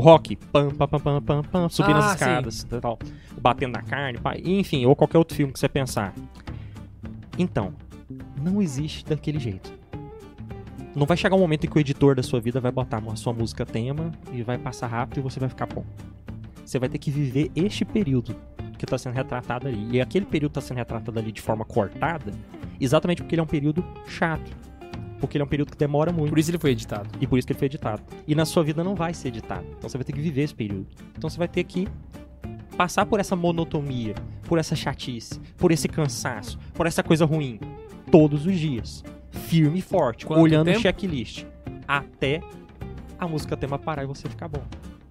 Rock. 0.00 0.34
Pam, 0.34 0.70
pam, 0.70 0.88
pam, 0.88 0.98
pam, 0.98 1.22
pam, 1.22 1.42
pam 1.44 1.68
subindo 1.68 1.98
ah, 1.98 2.06
as 2.06 2.12
escadas, 2.14 2.66
tal, 2.80 2.98
batendo 3.40 3.74
na 3.74 3.82
carne, 3.82 4.18
pá, 4.18 4.34
enfim, 4.36 4.84
ou 4.86 4.96
qualquer 4.96 5.18
outro 5.18 5.36
filme 5.36 5.52
que 5.52 5.60
você 5.60 5.68
pensar. 5.68 6.12
Então, 7.40 7.72
não 8.38 8.60
existe 8.60 9.02
daquele 9.02 9.38
jeito. 9.38 9.72
Não 10.94 11.06
vai 11.06 11.16
chegar 11.16 11.36
um 11.36 11.38
momento 11.38 11.64
em 11.64 11.70
que 11.70 11.78
o 11.78 11.80
editor 11.80 12.14
da 12.14 12.22
sua 12.22 12.38
vida 12.38 12.60
vai 12.60 12.70
botar 12.70 12.98
a 12.98 13.16
sua 13.16 13.32
música 13.32 13.64
tema 13.64 14.12
e 14.30 14.42
vai 14.42 14.58
passar 14.58 14.88
rápido 14.88 15.20
e 15.20 15.22
você 15.22 15.40
vai 15.40 15.48
ficar 15.48 15.64
bom. 15.64 15.82
Você 16.62 16.78
vai 16.78 16.90
ter 16.90 16.98
que 16.98 17.10
viver 17.10 17.50
este 17.56 17.82
período 17.82 18.36
que 18.76 18.84
está 18.84 18.98
sendo 18.98 19.14
retratado 19.14 19.68
ali. 19.68 19.88
E 19.90 20.02
aquele 20.02 20.26
período 20.26 20.50
está 20.50 20.60
sendo 20.60 20.76
retratado 20.76 21.18
ali 21.18 21.32
de 21.32 21.40
forma 21.40 21.64
cortada, 21.64 22.30
exatamente 22.78 23.22
porque 23.22 23.34
ele 23.34 23.40
é 23.40 23.44
um 23.44 23.46
período 23.46 23.82
chato. 24.06 24.54
Porque 25.18 25.38
ele 25.38 25.42
é 25.42 25.46
um 25.46 25.48
período 25.48 25.70
que 25.70 25.78
demora 25.78 26.12
muito. 26.12 26.28
Por 26.28 26.38
isso 26.38 26.50
ele 26.50 26.58
foi 26.58 26.72
editado. 26.72 27.08
E 27.22 27.26
por 27.26 27.38
isso 27.38 27.46
que 27.46 27.54
ele 27.54 27.58
foi 27.58 27.66
editado. 27.66 28.02
E 28.28 28.34
na 28.34 28.44
sua 28.44 28.62
vida 28.62 28.84
não 28.84 28.94
vai 28.94 29.14
ser 29.14 29.28
editado. 29.28 29.64
Então 29.78 29.88
você 29.88 29.96
vai 29.96 30.04
ter 30.04 30.12
que 30.12 30.20
viver 30.20 30.42
esse 30.42 30.54
período. 30.54 30.86
Então 31.16 31.30
você 31.30 31.38
vai 31.38 31.48
ter 31.48 31.64
que 31.64 31.88
passar 32.80 33.04
por 33.04 33.20
essa 33.20 33.36
monotonia, 33.36 34.14
por 34.44 34.58
essa 34.58 34.74
chatice, 34.74 35.38
por 35.58 35.70
esse 35.70 35.86
cansaço, 35.86 36.58
por 36.72 36.86
essa 36.86 37.02
coisa 37.02 37.26
ruim, 37.26 37.60
todos 38.10 38.46
os 38.46 38.58
dias. 38.58 39.04
Firme 39.30 39.80
e 39.80 39.82
forte, 39.82 40.24
Quanto 40.24 40.40
olhando 40.40 40.64
tempo? 40.64 40.78
o 40.78 40.80
checklist. 40.80 41.44
Até 41.86 42.40
a 43.18 43.28
música 43.28 43.54
tema 43.54 43.78
parar 43.78 44.04
e 44.04 44.06
você 44.06 44.30
ficar 44.30 44.48
bom. 44.48 44.62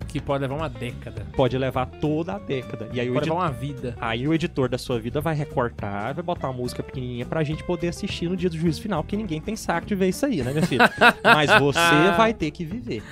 Que 0.08 0.20
pode 0.20 0.42
levar 0.42 0.56
uma 0.56 0.68
década. 0.68 1.28
Pode 1.36 1.56
levar 1.60 1.86
toda 1.86 2.34
a 2.34 2.40
década. 2.40 2.90
E 2.92 3.00
aí 3.00 3.08
pode 3.12 3.30
o 3.30 3.34
levar 3.36 3.46
uma 3.46 3.52
vida. 3.52 3.96
Aí 4.02 4.28
o 4.28 4.34
editor 4.34 4.68
da 4.68 4.80
sua 4.80 5.00
vida 5.00 5.22
vai 5.22 5.36
recortar, 5.36 6.16
vai 6.16 6.24
botar 6.24 6.48
uma 6.48 6.58
música 6.58 6.82
pequenininha 6.82 7.28
pra 7.28 7.44
gente 7.44 7.64
poder 7.64 7.90
assistir 7.90 8.28
no 8.28 8.36
dia 8.36 8.50
do 8.50 8.58
juízo 8.58 8.82
final, 8.82 9.04
porque 9.04 9.16
ninguém 9.16 9.40
tem 9.40 9.56
saco 9.56 9.86
de 9.86 9.94
ver 9.94 10.10
isso 10.10 10.26
aí, 10.26 10.42
né, 10.42 10.54
minha 10.54 10.66
filha? 10.66 10.92
Mas 11.24 11.52
você 11.60 11.78
vai 12.18 12.34
ter 12.34 12.50
que 12.50 12.66
viver. 12.66 13.04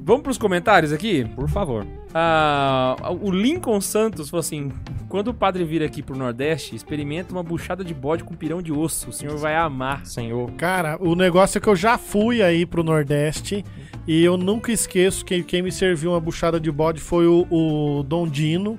Vamos 0.00 0.22
pros 0.22 0.38
comentários 0.38 0.92
aqui? 0.92 1.24
Por 1.34 1.48
favor. 1.48 1.86
Ah, 2.14 2.96
o 3.20 3.30
Lincoln 3.30 3.80
Santos 3.80 4.28
falou 4.30 4.40
assim: 4.40 4.70
quando 5.08 5.28
o 5.28 5.34
padre 5.34 5.64
vir 5.64 5.82
aqui 5.82 6.02
pro 6.02 6.16
Nordeste, 6.16 6.74
experimenta 6.74 7.32
uma 7.32 7.42
buchada 7.42 7.84
de 7.84 7.94
bode 7.94 8.24
com 8.24 8.34
pirão 8.34 8.62
de 8.62 8.72
osso. 8.72 9.10
O 9.10 9.12
senhor 9.12 9.36
vai 9.36 9.54
amar. 9.54 10.06
Senhor. 10.06 10.50
Cara, 10.52 10.96
o 11.00 11.14
negócio 11.14 11.58
é 11.58 11.60
que 11.60 11.68
eu 11.68 11.76
já 11.76 11.98
fui 11.98 12.42
aí 12.42 12.64
pro 12.64 12.82
Nordeste 12.82 13.64
e 14.06 14.24
eu 14.24 14.36
nunca 14.36 14.72
esqueço 14.72 15.24
que 15.24 15.42
quem 15.42 15.62
me 15.62 15.70
serviu 15.70 16.12
uma 16.12 16.20
buchada 16.20 16.58
de 16.58 16.70
bode 16.70 17.00
foi 17.00 17.26
o, 17.26 17.46
o 17.50 18.02
Dom 18.02 18.26
Dino. 18.26 18.78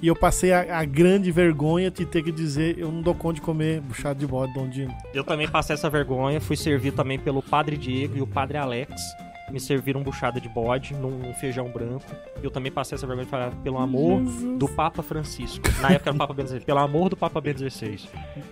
E 0.00 0.08
eu 0.08 0.14
passei 0.14 0.52
a, 0.52 0.78
a, 0.78 0.84
grande 0.84 1.32
vergonha 1.32 1.90
de 1.90 2.04
ter 2.04 2.22
que 2.22 2.30
dizer, 2.30 2.78
eu 2.78 2.92
não 2.92 3.00
dou 3.00 3.14
conta 3.14 3.36
de 3.36 3.40
comer 3.40 3.80
buchada 3.80 4.14
de 4.14 4.26
bode, 4.26 4.52
Dom 4.52 4.68
Dino. 4.68 4.94
Eu 5.14 5.24
também 5.24 5.48
passei 5.48 5.72
essa 5.72 5.88
vergonha, 5.88 6.38
fui 6.38 6.54
servido 6.54 6.94
também 6.94 7.18
pelo 7.18 7.42
Padre 7.42 7.78
Diego 7.78 8.18
e 8.18 8.20
o 8.20 8.26
Padre 8.26 8.58
Alex 8.58 8.94
me 9.50 9.60
serviram 9.60 10.02
buchada 10.02 10.40
de 10.40 10.48
bode 10.48 10.94
num 10.94 11.32
feijão 11.34 11.68
branco. 11.68 12.04
Eu 12.42 12.50
também 12.50 12.70
passei 12.72 12.96
essa 12.96 13.06
vergonha 13.06 13.24
de 13.24 13.30
falar 13.30 13.50
pelo 13.62 13.78
amor 13.78 14.22
Jesus. 14.24 14.58
do 14.58 14.68
Papa 14.68 15.02
Francisco. 15.02 15.64
Na 15.80 15.90
época 15.90 16.10
era 16.10 16.14
o 16.16 16.18
Papa 16.18 16.34
Bento 16.34 16.48
XVI. 16.48 16.60
Pelo 16.60 16.78
amor 16.80 17.08
do 17.08 17.16
Papa 17.16 17.40
Bento 17.40 17.58
XVI. 17.70 18.08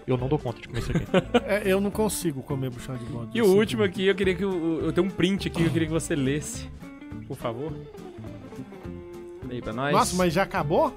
Eu 0.06 0.16
não 0.16 0.28
dou 0.28 0.38
conta 0.38 0.60
de 0.60 0.68
comer 0.68 0.80
isso 0.80 0.92
aqui. 0.92 1.04
É, 1.46 1.62
eu 1.64 1.80
não 1.80 1.90
consigo 1.90 2.42
comer 2.42 2.70
buchada 2.70 2.98
de 2.98 3.04
bode. 3.06 3.30
E 3.34 3.42
o 3.42 3.46
último 3.46 3.82
aqui, 3.82 4.06
eu 4.06 4.14
queria 4.14 4.34
que. 4.34 4.44
Eu, 4.44 4.80
eu 4.84 4.92
tenho 4.92 5.06
um 5.06 5.10
print 5.10 5.48
aqui, 5.48 5.62
eu 5.64 5.70
queria 5.70 5.88
que 5.88 5.92
você 5.92 6.14
lesse. 6.14 6.70
Por 7.26 7.36
favor. 7.36 7.72
Lê 9.48 9.56
aí 9.56 9.62
pra 9.62 9.72
nós. 9.72 9.92
Nossa, 9.92 10.16
mas 10.16 10.32
já 10.32 10.42
acabou? 10.42 10.92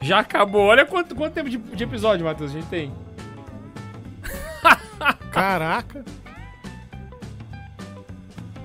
Já 0.00 0.18
acabou. 0.18 0.62
Olha 0.62 0.84
quanto, 0.84 1.14
quanto 1.14 1.32
tempo 1.32 1.48
de, 1.48 1.56
de 1.56 1.84
episódio, 1.84 2.24
Matheus, 2.24 2.50
a 2.50 2.54
gente 2.54 2.66
tem. 2.66 2.92
Caraca. 5.30 6.04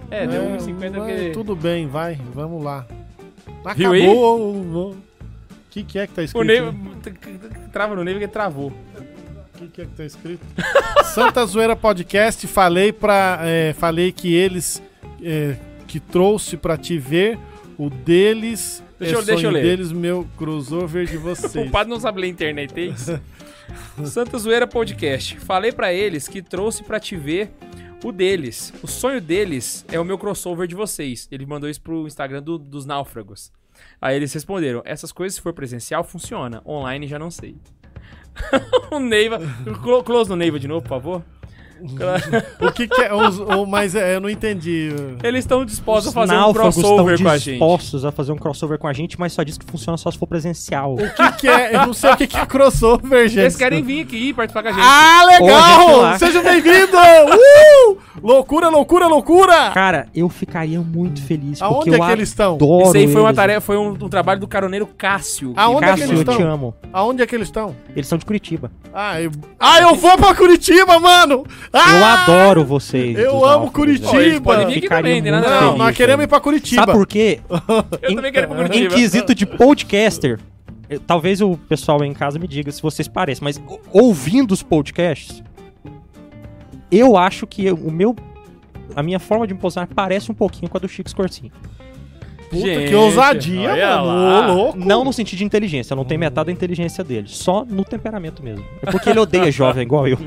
É, 0.09 0.25
deu 0.25 0.41
é, 0.43 0.57
1,50 0.57 0.93
porque... 0.93 1.29
Tudo 1.31 1.55
bem, 1.55 1.87
vai, 1.87 2.19
vamos 2.33 2.63
lá. 2.63 2.85
Acabou 3.65 3.91
Viu 3.91 4.89
O 4.89 4.97
que, 5.69 5.83
que 5.83 5.99
é 5.99 6.07
que 6.07 6.13
tá 6.13 6.23
escrito? 6.23 6.41
O 6.41 6.45
Neiva... 6.45 6.73
Trava 7.71 7.95
no 7.95 8.03
Neiva 8.03 8.19
que 8.19 8.27
travou. 8.27 8.71
O 9.57 9.59
que, 9.59 9.67
que 9.67 9.81
é 9.81 9.85
que 9.85 9.91
tá 9.91 10.05
escrito? 10.05 10.45
Santa 11.05 11.45
Zoeira 11.45 11.75
Podcast, 11.75 12.45
falei 12.47 12.93
para 12.93 13.39
é, 13.41 13.73
falei 13.73 14.11
que 14.11 14.33
eles 14.33 14.81
é, 15.21 15.57
que 15.87 15.99
trouxe 15.99 16.55
para 16.55 16.77
te 16.77 16.97
ver 16.97 17.39
o 17.77 17.89
deles 17.89 18.83
deixa 18.99 19.15
é 19.15 19.17
eu, 19.17 19.25
deixa 19.25 19.47
eu 19.47 19.51
ler. 19.51 19.63
deles 19.63 19.91
meu 19.91 20.27
crossover 20.37 21.07
de 21.07 21.17
vocês. 21.17 21.67
o 21.67 21.71
padre 21.71 21.89
não 21.89 21.99
sabe 21.99 22.21
ler 22.21 22.27
internet, 22.27 22.71
é 22.75 22.81
isso? 22.85 23.19
Santa 24.05 24.37
Zoeira 24.37 24.67
Podcast. 24.67 25.37
Falei 25.39 25.71
para 25.71 25.91
eles 25.91 26.27
que 26.27 26.41
trouxe 26.41 26.83
para 26.83 26.99
te 26.99 27.15
ver 27.15 27.51
o 28.03 28.11
deles, 28.11 28.73
o 28.83 28.87
sonho 28.87 29.19
deles 29.19 29.85
é 29.91 29.99
o 29.99 30.05
meu 30.05 30.17
crossover 30.17 30.67
de 30.67 30.75
vocês. 30.75 31.27
Ele 31.31 31.45
mandou 31.45 31.69
isso 31.69 31.81
pro 31.81 32.07
Instagram 32.07 32.41
do, 32.41 32.57
dos 32.57 32.85
náufragos. 32.85 33.51
Aí 34.01 34.15
eles 34.15 34.33
responderam: 34.33 34.81
essas 34.85 35.11
coisas, 35.11 35.35
se 35.35 35.41
for 35.41 35.53
presencial, 35.53 36.03
funciona. 36.03 36.61
Online 36.65 37.07
já 37.07 37.19
não 37.19 37.31
sei. 37.31 37.55
o 38.91 38.99
Neiva. 38.99 39.39
Close 40.05 40.29
no 40.29 40.35
Neiva 40.35 40.59
de 40.59 40.67
novo, 40.67 40.81
por 40.81 40.89
favor. 40.89 41.36
o 42.59 42.71
que, 42.71 42.87
que 42.87 43.01
é? 43.01 43.13
Os, 43.13 43.39
o, 43.39 43.65
mas 43.65 43.95
é, 43.95 44.15
eu 44.15 44.21
não 44.21 44.29
entendi. 44.29 44.89
Eles 45.23 45.39
estão 45.39 45.65
dispostos 45.65 46.07
Os 46.07 46.17
a 46.17 46.21
fazer 46.21 46.35
um 46.35 46.53
crossover 46.53 47.21
com 47.21 47.29
a 47.29 47.37
gente. 47.37 47.51
dispostos 47.51 48.05
a 48.05 48.11
fazer 48.11 48.31
um 48.31 48.37
crossover 48.37 48.77
com 48.77 48.87
a 48.87 48.93
gente, 48.93 49.19
mas 49.19 49.33
só 49.33 49.43
diz 49.43 49.57
que 49.57 49.65
funciona 49.65 49.97
só 49.97 50.11
se 50.11 50.17
for 50.17 50.27
presencial. 50.27 50.95
O 50.95 51.13
que, 51.13 51.31
que 51.33 51.47
é? 51.47 51.75
Eu 51.75 51.87
não 51.87 51.93
sei 51.93 52.11
o 52.11 52.17
que, 52.17 52.27
que 52.27 52.37
é 52.37 52.45
crossover, 52.45 53.27
gente. 53.27 53.39
Eles 53.39 53.55
querem 53.55 53.83
vir 53.83 54.01
aqui 54.01 54.33
participar 54.33 54.63
com 54.63 54.69
a 54.69 54.71
gente. 54.71 54.83
Ah, 54.83 55.23
legal! 55.25 56.19
Seja 56.19 56.41
bem-vindo! 56.41 56.97
Uh! 56.97 57.97
Loucura, 58.21 58.69
loucura, 58.69 59.07
loucura! 59.07 59.71
Cara, 59.71 60.07
eu 60.13 60.27
ficaria 60.27 60.79
muito 60.81 61.21
feliz. 61.21 61.61
Aonde 61.61 61.93
é 61.93 61.99
que 61.99 62.11
eles 62.11 62.29
estão? 62.29 62.57
Isso 62.57 62.97
aí 62.97 63.07
foi 63.07 63.21
uma 63.21 63.33
tarefa, 63.33 63.61
foi 63.61 63.77
um, 63.77 63.89
um, 63.89 64.09
trabalho 64.09 64.39
do 64.39 64.47
caroneiro 64.47 64.87
Cássio. 64.87 65.53
Aonde 65.55 65.81
Cássio, 65.81 65.93
é 65.93 65.95
que 65.95 66.11
eles 66.11 66.19
estão? 66.19 66.33
eu 66.33 66.39
te 66.39 66.43
amo. 66.43 66.75
Aonde 66.91 67.21
é 67.21 67.27
que 67.27 67.35
eles 67.35 67.47
estão? 67.47 67.75
Eles 67.95 68.07
são 68.07 68.17
de 68.17 68.25
Curitiba. 68.25 68.71
Ah, 68.93 69.21
eu, 69.21 69.31
ah, 69.59 69.81
eu 69.81 69.95
vou 69.95 70.17
pra 70.17 70.33
Curitiba, 70.33 70.99
mano! 70.99 71.45
Ah! 71.71 71.97
Eu 71.97 72.05
adoro 72.05 72.65
vocês. 72.65 73.17
Eu 73.17 73.43
amo 73.45 73.71
Curitiba. 73.71 74.41
Podem 74.41 74.67
vir 74.67 74.77
aqui 74.77 74.89
também, 74.89 75.21
tem 75.21 75.31
nada 75.31 75.61
Não, 75.61 75.77
nós 75.77 75.95
queremos 75.95 76.23
ir 76.23 76.27
pra 76.27 76.39
Curitiba. 76.39 76.81
Sabe 76.81 76.91
por 76.93 77.07
quê? 77.07 77.39
eu 78.01 78.11
em, 78.11 78.15
também 78.15 78.31
quero 78.31 78.45
ir 78.45 78.49
pra 78.49 78.57
Curitiba. 78.57 78.93
Em 78.93 78.97
quesito 78.97 79.35
de 79.35 79.45
podcaster, 79.45 80.39
talvez 81.05 81.41
o 81.41 81.57
pessoal 81.57 82.03
em 82.03 82.13
casa 82.13 82.39
me 82.39 82.47
diga 82.47 82.71
se 82.71 82.81
vocês 82.81 83.07
parecem, 83.07 83.43
mas 83.43 83.61
ouvindo 83.91 84.51
os 84.51 84.63
podcasts, 84.63 85.43
eu 86.91 87.17
acho 87.17 87.45
que 87.45 87.69
o 87.71 87.91
meu 87.91 88.15
a 88.95 89.03
minha 89.03 89.19
forma 89.19 89.45
de 89.45 89.53
me 89.53 89.59
posicionar 89.59 89.89
parece 89.93 90.31
um 90.31 90.35
pouquinho 90.35 90.69
com 90.69 90.77
a 90.77 90.79
do 90.79 90.87
Chico 90.87 91.09
Scorsin. 91.09 91.51
Puta, 92.49 92.61
Gente, 92.65 92.89
que 92.89 92.95
ousadia, 92.95 93.75
mano. 93.75 94.51
Ô, 94.51 94.53
louco. 94.55 94.77
Não 94.79 95.03
no 95.03 95.11
sentido 95.11 95.39
de 95.39 95.43
inteligência, 95.45 95.95
não 95.95 96.05
tem 96.05 96.17
metade 96.17 96.45
da 96.47 96.51
inteligência 96.51 97.03
dele. 97.03 97.27
Só 97.27 97.65
no 97.65 97.83
temperamento 97.83 98.41
mesmo. 98.41 98.63
É 98.81 98.89
porque 98.91 99.09
ele 99.09 99.19
odeia 99.19 99.51
jovem 99.51 99.83
igual 99.83 100.07
eu. 100.07 100.17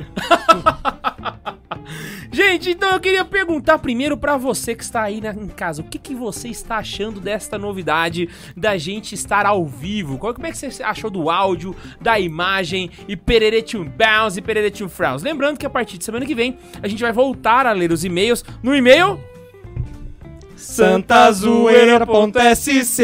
Gente, 2.32 2.70
então 2.70 2.92
eu 2.92 3.00
queria 3.00 3.24
perguntar 3.24 3.78
primeiro 3.78 4.16
pra 4.16 4.36
você 4.36 4.74
que 4.74 4.84
está 4.84 5.02
aí 5.02 5.20
na- 5.20 5.32
em 5.34 5.48
casa, 5.48 5.82
o 5.82 5.84
que, 5.84 5.98
que 5.98 6.14
você 6.14 6.48
está 6.48 6.76
achando 6.76 7.20
desta 7.20 7.58
novidade 7.58 8.28
da 8.56 8.76
gente 8.78 9.14
estar 9.16 9.44
ao 9.46 9.66
vivo? 9.66 10.16
Qual- 10.16 10.32
Como 10.32 10.46
é 10.46 10.52
que 10.52 10.56
você 10.58 10.82
achou 10.82 11.10
do 11.10 11.28
áudio, 11.28 11.74
da 12.00 12.20
imagem 12.20 12.88
e 13.08 13.16
pereretum 13.16 13.84
bounce 13.84 14.38
e 14.38 14.42
pereretum 14.42 14.88
frowns? 14.88 15.22
Lembrando 15.24 15.58
que 15.58 15.66
a 15.66 15.70
partir 15.70 15.98
de 15.98 16.04
semana 16.04 16.24
que 16.24 16.34
vem 16.34 16.56
a 16.80 16.86
gente 16.86 17.02
vai 17.02 17.12
voltar 17.12 17.66
a 17.66 17.72
ler 17.72 17.90
os 17.90 18.04
e-mails 18.04 18.44
no 18.62 18.76
e-mail 18.76 19.18
santazoeira.sc 20.60 23.00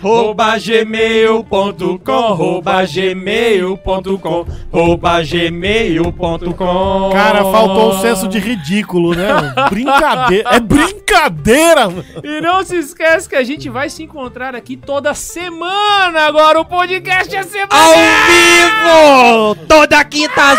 rouba 0.00 0.56
gmail.com 0.58 2.32
rouba 2.34 2.84
gmail.com 2.84 4.46
rouba 4.70 5.22
gmail.com 5.22 7.10
Cara, 7.12 7.44
faltou 7.44 7.90
um 7.90 8.00
senso 8.00 8.28
de 8.28 8.38
ridículo, 8.38 9.14
né? 9.14 9.54
Brincadeira. 9.70 10.48
É 10.50 10.60
brincadeira, 10.60 11.01
mano. 11.88 12.04
E 12.24 12.40
não 12.40 12.64
se 12.64 12.76
esquece 12.76 13.28
que 13.28 13.36
a 13.36 13.42
gente 13.42 13.68
vai 13.68 13.88
se 13.90 14.02
encontrar 14.02 14.54
aqui 14.54 14.76
toda 14.76 15.14
semana 15.14 16.26
agora. 16.26 16.60
O 16.60 16.64
podcast 16.64 17.34
é 17.34 17.38
Ao 17.38 17.44
semanal! 17.44 19.54
vivo! 19.54 19.66
Toda 19.66 20.04
quinta 20.04 20.42
às 20.52 20.58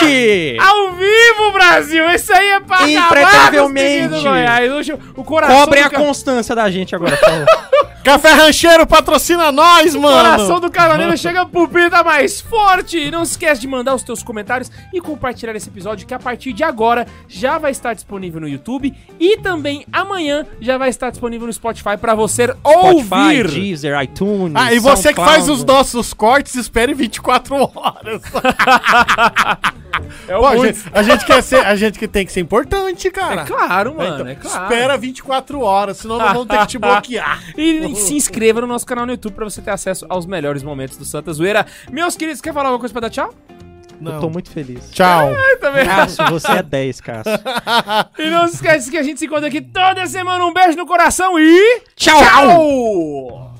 20! 0.00 0.56
Ao 0.60 0.92
vivo, 0.92 1.52
Brasil! 1.52 2.08
Isso 2.10 2.32
aí 2.32 2.48
é 2.50 2.60
pra 2.60 2.76
acabar 2.78 3.68
meninos 3.68 4.22
do 4.22 4.28
Goiás. 4.28 4.70
O 5.16 5.24
coração 5.24 5.60
Cobrem 5.60 5.82
do 5.82 5.86
a 5.86 5.90
ca- 5.90 5.98
constância 5.98 6.54
da 6.54 6.70
gente 6.70 6.94
agora, 6.94 7.16
por 7.16 7.28
favor. 7.28 7.46
Café 8.02 8.32
Rancheiro 8.32 8.86
patrocina 8.86 9.52
nós, 9.52 9.94
O 9.94 10.00
coração 10.00 10.48
mano. 10.48 10.60
do 10.60 10.70
caroneiro 10.70 11.16
chega 11.18 11.44
pro 11.44 11.68
pita 11.68 12.02
mais 12.02 12.40
forte. 12.40 13.10
Não 13.10 13.24
se 13.26 13.32
esquece 13.32 13.60
de 13.60 13.68
mandar 13.68 13.94
os 13.94 14.02
teus 14.02 14.22
comentários 14.22 14.70
e 14.92 15.00
compartilhar 15.00 15.54
esse 15.54 15.68
episódio 15.68 16.06
que 16.06 16.14
a 16.14 16.18
partir 16.18 16.54
de 16.54 16.64
agora 16.64 17.06
já 17.28 17.58
vai 17.58 17.70
estar 17.70 17.92
disponível 17.92 18.40
no 18.40 18.48
YouTube 18.48 18.94
e 19.18 19.36
também 19.38 19.84
amanhã 19.92 20.46
já 20.60 20.78
vai 20.78 20.88
estar 20.88 21.10
disponível 21.10 21.46
no 21.46 21.52
Spotify 21.52 21.96
pra 22.00 22.14
você 22.14 22.48
Spotify, 22.48 23.14
ouvir. 23.14 23.48
Deezer, 23.48 24.00
iTunes. 24.02 24.54
Ah, 24.56 24.72
e 24.72 24.78
você 24.78 25.12
que 25.12 25.20
faz 25.20 25.48
os 25.48 25.62
nossos 25.62 26.14
cortes, 26.14 26.54
espere 26.54 26.94
24 26.94 27.54
horas. 27.74 28.22
É 30.26 30.36
o 30.36 30.40
Pô, 30.40 30.46
a, 30.46 30.56
gente, 30.56 30.80
a 30.94 31.02
gente 31.02 31.26
quer 31.26 31.42
ser, 31.42 31.66
a 31.66 31.74
gente 31.76 31.98
que 31.98 32.08
tem 32.08 32.24
que 32.24 32.32
ser 32.32 32.40
importante, 32.40 33.10
cara. 33.10 33.42
É 33.42 33.44
claro, 33.44 33.94
mano, 33.94 34.14
Então, 34.14 34.28
é 34.28 34.34
claro. 34.34 34.62
Espera 34.64 34.96
24 34.96 35.60
horas, 35.60 35.96
senão 35.98 36.16
nós 36.16 36.32
vamos 36.32 36.46
ter 36.48 36.58
que 36.58 36.66
te 36.68 36.78
bloquear. 36.78 37.42
E 37.58 37.80
se 37.94 38.14
inscreva 38.14 38.60
no 38.60 38.66
nosso 38.66 38.86
canal 38.86 39.06
no 39.06 39.12
YouTube 39.12 39.34
pra 39.34 39.44
você 39.44 39.60
ter 39.60 39.70
acesso 39.70 40.06
aos 40.08 40.26
melhores 40.26 40.62
momentos 40.62 40.96
do 40.96 41.04
Santa 41.04 41.32
Zoeira. 41.32 41.66
Meus 41.90 42.16
queridos, 42.16 42.40
quer 42.40 42.52
falar 42.52 42.68
alguma 42.68 42.80
coisa 42.80 42.92
pra 42.92 43.00
dar 43.02 43.10
tchau? 43.10 43.34
Não. 44.00 44.14
Eu 44.14 44.20
tô 44.20 44.30
muito 44.30 44.50
feliz. 44.50 44.90
Tchau. 44.90 45.30
Também. 45.60 45.84
Cássio, 45.84 46.24
você 46.30 46.52
é 46.52 46.62
10, 46.62 47.00
Cássio. 47.00 47.32
E 48.18 48.30
não 48.30 48.48
se 48.48 48.54
esquece 48.54 48.90
que 48.90 48.96
a 48.96 49.02
gente 49.02 49.18
se 49.18 49.26
encontra 49.26 49.48
aqui 49.48 49.60
toda 49.60 50.06
semana. 50.06 50.44
Um 50.44 50.52
beijo 50.52 50.76
no 50.76 50.86
coração 50.86 51.38
e. 51.38 51.82
Tchau! 51.96 52.18
Tchau! 52.18 53.59